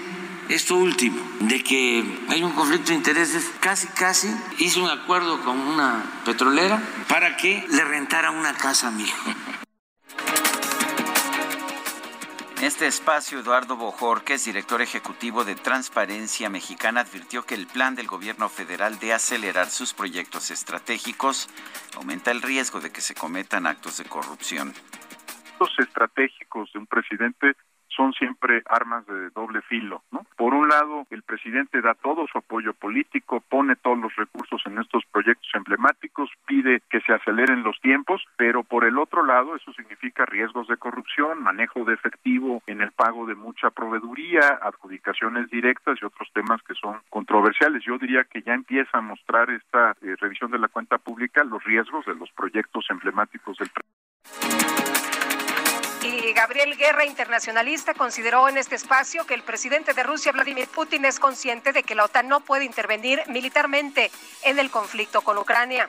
esto 0.48 0.76
último, 0.76 1.18
de 1.40 1.62
que 1.62 2.04
hay 2.28 2.42
un 2.42 2.52
conflicto 2.52 2.88
de 2.88 2.96
intereses, 2.96 3.50
casi, 3.60 3.86
casi 3.88 4.28
hizo 4.58 4.82
un 4.82 4.90
acuerdo 4.90 5.40
con 5.42 5.58
una 5.58 6.04
petrolera 6.24 6.82
para 7.08 7.36
que 7.36 7.64
le 7.70 7.84
rentara 7.84 8.30
una 8.30 8.54
casa 8.54 8.88
a 8.88 8.90
mi 8.90 9.04
hijo. 9.04 9.30
En 12.62 12.68
este 12.68 12.86
espacio, 12.86 13.40
Eduardo 13.40 13.76
Bojorquez, 13.76 14.44
director 14.44 14.80
ejecutivo 14.82 15.44
de 15.44 15.56
Transparencia 15.56 16.48
Mexicana, 16.48 17.00
advirtió 17.00 17.44
que 17.44 17.56
el 17.56 17.66
plan 17.66 17.96
del 17.96 18.06
gobierno 18.06 18.48
federal 18.48 19.00
de 19.00 19.12
acelerar 19.12 19.66
sus 19.66 19.92
proyectos 19.92 20.52
estratégicos 20.52 21.48
aumenta 21.96 22.30
el 22.30 22.40
riesgo 22.40 22.80
de 22.80 22.92
que 22.92 23.00
se 23.00 23.16
cometan 23.16 23.66
actos 23.66 23.98
de 23.98 24.04
corrupción. 24.04 24.72
Los 25.58 25.76
estratégicos 25.76 26.72
de 26.72 26.78
un 26.78 26.86
presidente 26.86 27.56
son 27.96 28.12
siempre 28.12 28.62
armas 28.66 29.06
de 29.06 29.30
doble 29.30 29.62
filo, 29.62 30.02
¿no? 30.10 30.24
Por 30.36 30.54
un 30.54 30.68
lado, 30.68 31.06
el 31.10 31.22
presidente 31.22 31.80
da 31.80 31.94
todo 31.94 32.26
su 32.26 32.38
apoyo 32.38 32.72
político, 32.74 33.42
pone 33.48 33.76
todos 33.76 33.98
los 33.98 34.14
recursos 34.16 34.62
en 34.66 34.78
estos 34.78 35.04
proyectos 35.12 35.48
emblemáticos, 35.54 36.30
pide 36.46 36.82
que 36.90 37.00
se 37.00 37.12
aceleren 37.12 37.62
los 37.62 37.80
tiempos, 37.80 38.22
pero 38.36 38.62
por 38.62 38.84
el 38.84 38.98
otro 38.98 39.24
lado, 39.24 39.56
eso 39.56 39.72
significa 39.72 40.26
riesgos 40.26 40.68
de 40.68 40.76
corrupción, 40.76 41.42
manejo 41.42 41.84
de 41.84 41.94
efectivo 41.94 42.62
en 42.66 42.80
el 42.80 42.92
pago 42.92 43.26
de 43.26 43.34
mucha 43.34 43.70
proveeduría, 43.70 44.58
adjudicaciones 44.62 45.50
directas 45.50 45.98
y 46.00 46.04
otros 46.04 46.28
temas 46.32 46.62
que 46.62 46.74
son 46.74 47.00
controversiales. 47.10 47.84
Yo 47.84 47.98
diría 47.98 48.24
que 48.24 48.42
ya 48.42 48.54
empieza 48.54 48.98
a 48.98 49.02
mostrar 49.02 49.50
esta 49.50 49.92
eh, 50.02 50.16
revisión 50.20 50.50
de 50.50 50.58
la 50.58 50.68
cuenta 50.68 50.98
pública 50.98 51.44
los 51.44 51.62
riesgos 51.64 52.04
de 52.06 52.14
los 52.14 52.30
proyectos 52.32 52.86
emblemáticos 52.90 53.58
del 53.58 53.68
y 53.68 54.01
Gabriel 56.34 56.76
Guerra, 56.76 57.04
internacionalista, 57.06 57.94
consideró 57.94 58.48
en 58.48 58.58
este 58.58 58.74
espacio 58.74 59.24
que 59.26 59.34
el 59.34 59.42
presidente 59.42 59.94
de 59.94 60.02
Rusia, 60.02 60.32
Vladimir 60.32 60.68
Putin, 60.68 61.04
es 61.04 61.18
consciente 61.18 61.72
de 61.72 61.82
que 61.82 61.94
la 61.94 62.04
OTAN 62.04 62.28
no 62.28 62.40
puede 62.40 62.64
intervenir 62.64 63.22
militarmente 63.28 64.10
en 64.44 64.58
el 64.58 64.70
conflicto 64.70 65.22
con 65.22 65.38
Ucrania. 65.38 65.88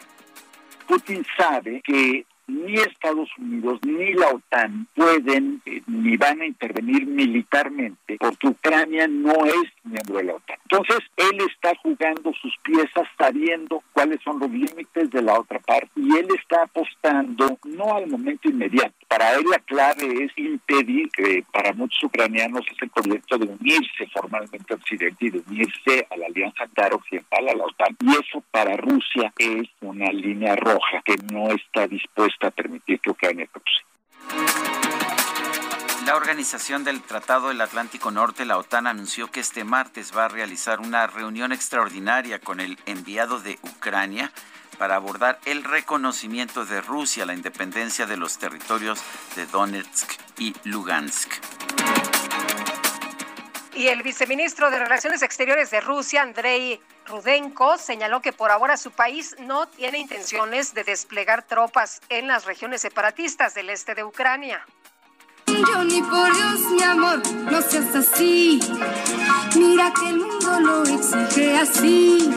Putin 0.88 1.26
sabe 1.38 1.82
que 1.84 2.26
ni 2.48 2.74
Estados 2.76 3.30
Unidos 3.38 3.80
ni 3.86 4.14
la 4.14 4.28
OTAN 4.30 4.88
pueden 4.96 5.62
eh, 5.66 5.82
ni 5.88 6.18
van 6.18 6.42
a 6.42 6.46
intervenir 6.46 7.06
militarmente 7.06 8.18
porque 8.20 8.48
Ucrania 8.48 9.08
no 9.08 9.46
es 9.46 9.64
miembro 9.84 10.18
de 10.18 10.24
la 10.24 10.36
OTAN. 10.36 10.58
Entonces, 10.70 11.00
él 11.18 11.40
está 11.50 11.74
jugando 11.82 12.34
sus 12.34 12.56
piezas 12.64 13.08
sabiendo 13.18 13.84
cuáles 13.94 14.22
son 14.24 14.40
los 14.40 14.50
límites 14.50 15.10
de 15.12 15.22
la 15.22 15.40
otra 15.40 15.60
parte 15.60 15.90
y 15.96 16.18
él 16.18 16.28
está 16.38 16.64
apostando 16.64 17.58
no 17.66 17.96
al 17.96 18.08
momento 18.08 18.50
inmediato. 18.50 18.94
Para 19.14 19.36
él 19.36 19.46
la 19.48 19.60
clave 19.60 20.24
es 20.24 20.32
impedir 20.38 21.08
que 21.12 21.44
para 21.52 21.72
muchos 21.74 22.04
ucranianos 22.04 22.66
es 22.72 22.82
el 22.82 22.90
proyecto 22.90 23.38
de 23.38 23.46
unirse 23.46 24.08
formalmente 24.12 24.74
a 24.74 24.76
Occidente 24.76 25.28
y 25.28 25.30
de 25.30 25.44
unirse 25.48 26.08
a 26.10 26.18
la 26.18 26.26
Alianza 26.26 26.64
Occidental, 26.92 27.48
a 27.48 27.54
la 27.54 27.64
OTAN. 27.64 27.96
Y 28.00 28.10
eso 28.10 28.44
para 28.50 28.76
Rusia 28.76 29.32
es 29.38 29.70
una 29.82 30.12
línea 30.12 30.56
roja 30.56 31.04
que 31.06 31.16
no 31.32 31.52
está 31.52 31.86
dispuesta 31.86 32.48
a 32.48 32.52
permitir 32.52 33.00
que 33.02 33.12
Ucrania 33.12 33.48
La 36.08 36.16
Organización 36.16 36.84
del 36.84 37.04
Tratado 37.04 37.50
del 37.50 37.62
Atlántico 37.62 38.10
Norte, 38.10 38.46
la 38.46 38.58
OTAN, 38.58 38.88
anunció 38.88 39.30
que 39.30 39.42
este 39.42 39.64
martes 39.64 40.12
va 40.18 40.26
a 40.26 40.30
realizar 40.30 40.80
una 40.80 41.06
reunión 41.06 41.52
extraordinaria 41.52 42.40
con 42.40 42.60
el 42.60 42.80
enviado 42.88 43.40
de 43.40 43.60
Ucrania 43.62 44.32
para 44.84 44.98
abordar 44.98 45.40
el 45.46 45.64
reconocimiento 45.64 46.66
de 46.66 46.82
Rusia, 46.82 47.26
la 47.26 47.34
independencia 47.34 48.06
de 48.06 48.18
los 48.18 48.38
territorios 48.38 49.02
de 49.34 49.46
Donetsk 49.46 50.12
y 50.38 50.54
Lugansk. 50.66 51.32
Y 53.76 53.88
el 53.88 54.04
viceministro 54.04 54.70
de 54.72 54.80
Relaciones 54.80 55.22
Exteriores 55.22 55.72
de 55.72 55.80
Rusia, 55.80 56.22
Andrei 56.22 56.82
Rudenko, 57.06 57.78
señaló 57.78 58.22
que 58.22 58.34
por 58.34 58.52
ahora 58.52 58.76
su 58.76 58.92
país 58.92 59.38
no 59.40 59.70
tiene 59.70 60.00
intenciones 60.00 60.74
de 60.74 60.84
desplegar 60.84 61.44
tropas 61.44 62.02
en 62.10 62.28
las 62.28 62.44
regiones 62.44 62.82
separatistas 62.82 63.54
del 63.54 63.70
este 63.70 63.96
de 63.96 64.04
Ucrania. 64.04 64.66
Johnny, 65.48 66.02
por 66.02 66.36
Dios, 66.36 66.60
mi 66.72 66.84
amor, 66.84 67.22
no 67.50 67.62
seas 67.62 67.96
así. 67.96 68.60
Mira 69.56 69.94
que 69.94 70.10
el 70.10 70.18
mundo 70.18 70.60
lo 70.60 70.84
exige 70.84 71.58
así. 71.58 72.30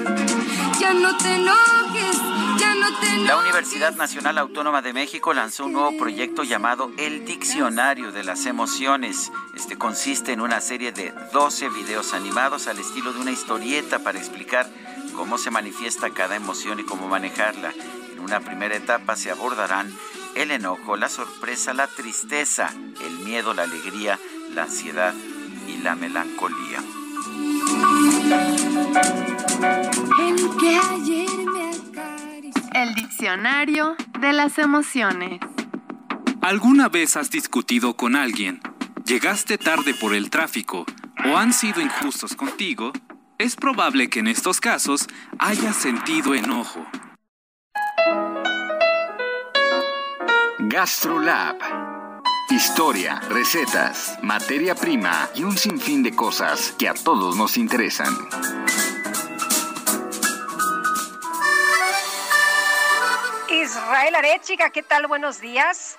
Ya 0.80 0.92
no 0.92 1.16
te 1.16 1.34
enojes, 1.34 2.20
La 2.58 3.36
Universidad 3.36 3.94
Nacional 3.96 4.38
Autónoma 4.38 4.80
de 4.80 4.92
México 4.92 5.34
lanzó 5.34 5.66
un 5.66 5.72
nuevo 5.72 5.96
proyecto 5.98 6.42
llamado 6.42 6.90
El 6.96 7.24
Diccionario 7.24 8.12
de 8.12 8.24
las 8.24 8.46
Emociones. 8.46 9.30
Este 9.54 9.76
consiste 9.76 10.32
en 10.32 10.40
una 10.40 10.60
serie 10.60 10.92
de 10.92 11.12
12 11.32 11.68
videos 11.68 12.14
animados 12.14 12.66
al 12.66 12.78
estilo 12.78 13.12
de 13.12 13.20
una 13.20 13.32
historieta 13.32 13.98
para 13.98 14.18
explicar 14.18 14.70
cómo 15.14 15.38
se 15.38 15.50
manifiesta 15.50 16.10
cada 16.10 16.36
emoción 16.36 16.80
y 16.80 16.84
cómo 16.84 17.08
manejarla. 17.08 17.72
En 18.12 18.20
una 18.20 18.40
primera 18.40 18.76
etapa 18.76 19.16
se 19.16 19.30
abordarán 19.30 19.92
el 20.34 20.50
enojo, 20.50 20.96
la 20.96 21.08
sorpresa, 21.08 21.74
la 21.74 21.88
tristeza, 21.88 22.70
el 23.04 23.18
miedo, 23.18 23.54
la 23.54 23.64
alegría, 23.64 24.18
la 24.54 24.62
ansiedad 24.62 25.14
y 25.68 25.78
la 25.78 25.94
melancolía. 25.94 26.82
El 30.18 30.56
que 30.56 30.76
ayer 30.76 31.36
me. 31.52 32.15
El 32.76 32.94
diccionario 32.94 33.96
de 34.20 34.34
las 34.34 34.58
emociones. 34.58 35.40
¿Alguna 36.42 36.90
vez 36.90 37.16
has 37.16 37.30
discutido 37.30 37.96
con 37.96 38.14
alguien, 38.14 38.60
llegaste 39.06 39.56
tarde 39.56 39.94
por 39.94 40.14
el 40.14 40.28
tráfico 40.28 40.84
o 41.24 41.38
han 41.38 41.54
sido 41.54 41.80
injustos 41.80 42.36
contigo? 42.36 42.92
Es 43.38 43.56
probable 43.56 44.10
que 44.10 44.18
en 44.18 44.26
estos 44.26 44.60
casos 44.60 45.06
hayas 45.38 45.74
sentido 45.74 46.34
enojo. 46.34 46.84
GastroLab. 50.58 51.56
Historia, 52.50 53.20
recetas, 53.30 54.18
materia 54.20 54.74
prima 54.74 55.30
y 55.34 55.44
un 55.44 55.56
sinfín 55.56 56.02
de 56.02 56.14
cosas 56.14 56.74
que 56.78 56.90
a 56.90 56.92
todos 56.92 57.38
nos 57.38 57.56
interesan. 57.56 58.14
Israel 63.76 64.14
Arechiga, 64.14 64.70
¿qué 64.70 64.82
tal? 64.82 65.06
Buenos 65.06 65.38
días. 65.38 65.98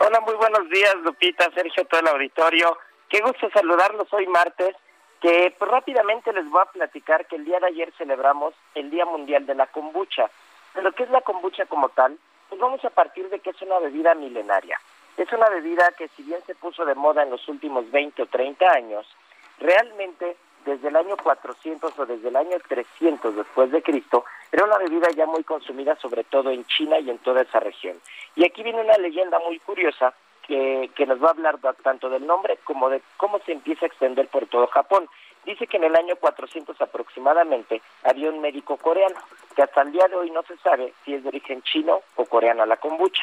Hola, 0.00 0.20
muy 0.20 0.34
buenos 0.34 0.68
días, 0.68 0.94
Lupita, 0.96 1.50
Sergio, 1.54 1.86
todo 1.86 2.00
el 2.00 2.08
auditorio. 2.08 2.76
Qué 3.08 3.22
gusto 3.22 3.48
saludarlos 3.54 4.12
hoy 4.12 4.26
martes, 4.26 4.76
que 5.22 5.54
pues, 5.58 5.70
rápidamente 5.70 6.30
les 6.34 6.46
voy 6.50 6.60
a 6.60 6.70
platicar 6.70 7.26
que 7.26 7.36
el 7.36 7.46
día 7.46 7.58
de 7.58 7.68
ayer 7.68 7.90
celebramos 7.96 8.52
el 8.74 8.90
Día 8.90 9.06
Mundial 9.06 9.46
de 9.46 9.54
la 9.54 9.66
Kombucha. 9.66 10.30
Pero 10.74 10.92
¿qué 10.92 11.04
es 11.04 11.10
la 11.10 11.22
kombucha 11.22 11.64
como 11.64 11.88
tal? 11.88 12.18
Pues 12.50 12.60
vamos 12.60 12.84
a 12.84 12.90
partir 12.90 13.30
de 13.30 13.38
que 13.40 13.48
es 13.48 13.62
una 13.62 13.78
bebida 13.78 14.14
milenaria. 14.14 14.78
Es 15.16 15.32
una 15.32 15.48
bebida 15.48 15.92
que 15.96 16.08
si 16.08 16.22
bien 16.22 16.40
se 16.46 16.54
puso 16.54 16.84
de 16.84 16.94
moda 16.94 17.22
en 17.22 17.30
los 17.30 17.48
últimos 17.48 17.90
20 17.90 18.24
o 18.24 18.26
30 18.26 18.70
años, 18.70 19.06
realmente 19.58 20.36
desde 20.66 20.88
el 20.88 20.96
año 20.96 21.16
400 21.16 21.98
o 21.98 22.06
desde 22.06 22.28
el 22.28 22.36
año 22.36 22.58
300 22.68 23.36
después 23.36 23.70
de 23.70 23.82
Cristo, 23.82 24.24
era 24.52 24.64
una 24.64 24.78
bebida 24.78 25.08
ya 25.10 25.24
muy 25.24 25.44
consumida 25.44 25.96
sobre 25.96 26.24
todo 26.24 26.50
en 26.50 26.64
China 26.66 26.98
y 26.98 27.08
en 27.08 27.18
toda 27.18 27.42
esa 27.42 27.60
región. 27.60 27.96
Y 28.34 28.44
aquí 28.44 28.62
viene 28.62 28.82
una 28.82 28.98
leyenda 28.98 29.38
muy 29.38 29.58
curiosa 29.60 30.12
que, 30.42 30.90
que 30.94 31.06
nos 31.06 31.22
va 31.22 31.28
a 31.28 31.30
hablar 31.30 31.58
tanto 31.82 32.10
del 32.10 32.26
nombre 32.26 32.58
como 32.64 32.90
de 32.90 33.00
cómo 33.16 33.38
se 33.46 33.52
empieza 33.52 33.86
a 33.86 33.88
extender 33.88 34.28
por 34.28 34.46
todo 34.46 34.66
Japón. 34.66 35.08
Dice 35.44 35.68
que 35.68 35.76
en 35.76 35.84
el 35.84 35.94
año 35.94 36.16
400 36.16 36.80
aproximadamente 36.80 37.80
había 38.02 38.30
un 38.30 38.40
médico 38.40 38.76
coreano, 38.76 39.16
que 39.54 39.62
hasta 39.62 39.82
el 39.82 39.92
día 39.92 40.08
de 40.08 40.16
hoy 40.16 40.30
no 40.30 40.42
se 40.42 40.56
sabe 40.58 40.92
si 41.04 41.14
es 41.14 41.22
de 41.22 41.28
origen 41.28 41.62
chino 41.62 42.00
o 42.16 42.24
coreano 42.24 42.66
la 42.66 42.76
kombucha. 42.76 43.22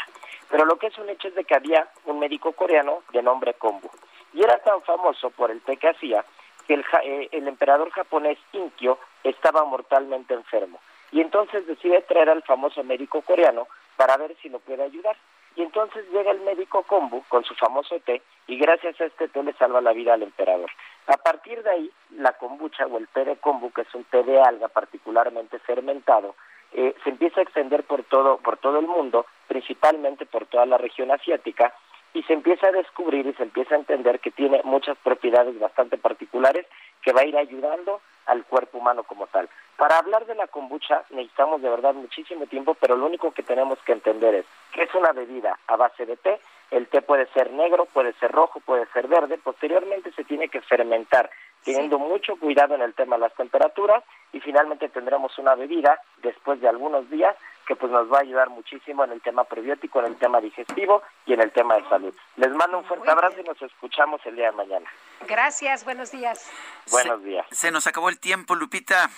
Pero 0.49 0.65
lo 0.65 0.77
que 0.77 0.87
es 0.87 0.97
un 0.97 1.09
hecho 1.09 1.27
es 1.27 1.35
de 1.35 1.43
que 1.43 1.55
había 1.55 1.87
un 2.05 2.19
médico 2.19 2.53
coreano 2.53 3.03
de 3.11 3.21
nombre 3.21 3.55
Kombu. 3.55 3.89
Y 4.33 4.43
era 4.43 4.57
tan 4.59 4.81
famoso 4.83 5.29
por 5.31 5.51
el 5.51 5.61
té 5.61 5.77
que 5.77 5.89
hacía 5.89 6.23
que 6.67 6.75
el, 6.75 6.85
eh, 7.03 7.29
el 7.31 7.47
emperador 7.47 7.89
japonés 7.91 8.37
Inkyo 8.53 8.97
estaba 9.23 9.63
mortalmente 9.65 10.33
enfermo. 10.33 10.79
Y 11.11 11.21
entonces 11.21 11.67
decide 11.67 12.01
traer 12.01 12.29
al 12.29 12.43
famoso 12.43 12.83
médico 12.83 13.21
coreano 13.21 13.67
para 13.95 14.17
ver 14.17 14.35
si 14.41 14.49
lo 14.49 14.59
puede 14.59 14.83
ayudar. 14.83 15.15
Y 15.55 15.61
entonces 15.61 16.03
llega 16.11 16.31
el 16.31 16.41
médico 16.41 16.81
Kombu 16.83 17.23
con 17.29 17.43
su 17.43 17.53
famoso 17.53 17.99
té 17.99 18.23
y 18.47 18.57
gracias 18.57 18.99
a 18.99 19.05
este 19.05 19.27
té 19.27 19.43
le 19.43 19.53
salva 19.53 19.81
la 19.81 19.93
vida 19.93 20.15
al 20.15 20.23
emperador. 20.23 20.71
A 21.07 21.17
partir 21.17 21.61
de 21.61 21.69
ahí, 21.69 21.91
la 22.11 22.33
kombucha 22.33 22.87
o 22.87 22.97
el 22.97 23.07
té 23.09 23.23
de 23.25 23.37
kombu, 23.37 23.71
que 23.71 23.81
es 23.81 23.93
un 23.93 24.03
té 24.05 24.23
de 24.23 24.41
alga 24.41 24.67
particularmente 24.69 25.59
fermentado, 25.59 26.35
eh, 26.71 26.95
se 27.03 27.11
empieza 27.11 27.39
a 27.39 27.43
extender 27.43 27.83
por 27.83 28.03
todo, 28.03 28.37
por 28.37 28.57
todo 28.57 28.79
el 28.79 28.87
mundo, 28.87 29.27
principalmente 29.47 30.25
por 30.25 30.47
toda 30.47 30.65
la 30.65 30.79
región 30.79 31.11
asiática, 31.11 31.73
y 32.13 32.23
se 32.23 32.33
empieza 32.33 32.67
a 32.67 32.71
descubrir 32.71 33.25
y 33.25 33.33
se 33.33 33.43
empieza 33.43 33.75
a 33.75 33.79
entender 33.79 34.19
que 34.19 34.31
tiene 34.31 34.61
muchas 34.63 34.97
propiedades 34.97 35.59
bastante 35.59 35.97
particulares 35.97 36.65
que 37.01 37.13
va 37.13 37.21
a 37.21 37.25
ir 37.25 37.37
ayudando 37.37 38.01
al 38.25 38.45
cuerpo 38.45 38.77
humano 38.77 39.03
como 39.03 39.27
tal. 39.27 39.49
Para 39.77 39.97
hablar 39.97 40.25
de 40.25 40.35
la 40.35 40.47
kombucha 40.47 41.03
necesitamos 41.09 41.61
de 41.61 41.69
verdad 41.69 41.93
muchísimo 41.93 42.45
tiempo, 42.45 42.75
pero 42.75 42.95
lo 42.95 43.05
único 43.05 43.31
que 43.31 43.43
tenemos 43.43 43.79
que 43.79 43.93
entender 43.93 44.35
es 44.35 44.45
que 44.71 44.83
es 44.83 44.93
una 44.95 45.11
bebida 45.11 45.57
a 45.67 45.75
base 45.75 46.05
de 46.05 46.15
té. 46.17 46.39
El 46.71 46.87
té 46.87 47.01
puede 47.01 47.27
ser 47.33 47.51
negro, 47.51 47.85
puede 47.85 48.13
ser 48.13 48.31
rojo, 48.31 48.59
puede 48.59 48.85
ser 48.93 49.07
verde. 49.07 49.37
Posteriormente 49.37 50.11
se 50.13 50.23
tiene 50.23 50.47
que 50.47 50.61
fermentar, 50.61 51.29
teniendo 51.63 51.99
mucho 51.99 52.35
cuidado 52.35 52.75
en 52.75 52.81
el 52.81 52.93
tema 52.93 53.15
de 53.15 53.21
las 53.21 53.33
temperaturas 53.35 54.03
y 54.31 54.39
finalmente 54.39 54.89
tendremos 54.89 55.37
una 55.37 55.55
bebida 55.55 55.99
después 56.21 56.59
de 56.61 56.67
algunos 56.67 57.09
días 57.09 57.35
que 57.67 57.75
pues 57.75 57.91
nos 57.91 58.11
va 58.11 58.17
a 58.17 58.21
ayudar 58.21 58.49
muchísimo 58.49 59.03
en 59.03 59.11
el 59.11 59.21
tema 59.21 59.45
prebiótico, 59.45 59.99
en 59.99 60.07
el 60.07 60.15
tema 60.17 60.41
digestivo 60.41 61.01
y 61.25 61.33
en 61.33 61.41
el 61.41 61.51
tema 61.51 61.75
de 61.75 61.87
salud. 61.87 62.13
Les 62.35 62.51
mando 62.51 62.79
un 62.79 62.85
fuerte 62.85 63.09
abrazo 63.09 63.39
y 63.39 63.43
nos 63.43 63.61
escuchamos 63.61 64.21
el 64.25 64.35
día 64.35 64.51
de 64.51 64.57
mañana. 64.57 64.89
Gracias, 65.27 65.85
buenos 65.85 66.11
días. 66.11 66.49
Buenos 66.91 67.23
días. 67.23 67.45
Se 67.51 67.71
nos 67.71 67.87
acabó 67.87 68.09
el 68.09 68.19
tiempo, 68.19 68.55
Lupita. 68.55 69.09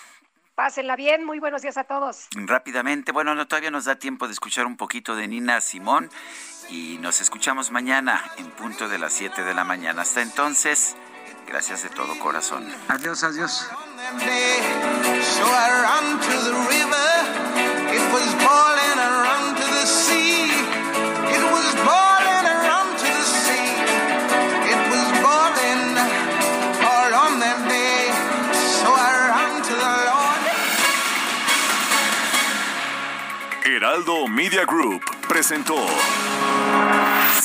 Pásenla 0.54 0.96
bien, 0.96 1.24
muy 1.24 1.38
buenos 1.38 1.60
días 1.60 1.76
a 1.76 1.84
todos. 1.84 2.28
Rápidamente, 2.34 3.12
bueno, 3.12 3.34
no, 3.34 3.46
todavía 3.46 3.70
nos 3.70 3.84
da 3.84 3.96
tiempo 3.96 4.26
de 4.26 4.32
escuchar 4.32 4.64
un 4.64 4.78
poquito 4.78 5.14
de 5.14 5.28
Nina 5.28 5.60
Simón 5.60 6.08
y 6.70 6.96
nos 7.02 7.20
escuchamos 7.20 7.70
mañana 7.70 8.24
en 8.38 8.50
punto 8.52 8.88
de 8.88 8.98
las 8.98 9.12
7 9.12 9.42
de 9.44 9.52
la 9.52 9.64
mañana. 9.64 10.00
Hasta 10.00 10.22
entonces, 10.22 10.96
gracias 11.46 11.82
de 11.82 11.88
todo 11.90 12.18
corazón. 12.18 12.66
Adiós, 12.88 13.22
adiós. 13.24 13.68
So 15.22 15.44
I 15.44 15.70
ran 15.82 16.20
to 16.20 16.34
the 16.46 16.54
river. 16.68 17.10
It 17.96 18.04
was 18.12 18.28
boiling. 18.34 18.98
I 18.98 19.08
ran 19.24 19.54
to 19.54 19.66
the 19.66 19.86
sea. 19.86 20.50
It 21.36 21.42
was 21.52 21.74
boiling. 21.82 22.44
I 22.46 22.56
ran 22.66 22.88
to 23.02 23.08
the 23.18 23.24
sea. 23.24 23.70
It 24.72 24.80
was 24.90 25.06
boiling 25.24 25.98
all 26.84 27.12
on 27.24 27.40
that 27.40 27.60
day. 27.68 28.10
So 28.80 28.88
I 28.92 29.10
ran 29.30 29.62
to 29.62 29.74
the 29.74 29.92
Lord. 30.08 30.42
Heraldo 33.64 34.28
Media 34.28 34.64
Group 34.64 35.02
presentó 35.28 35.76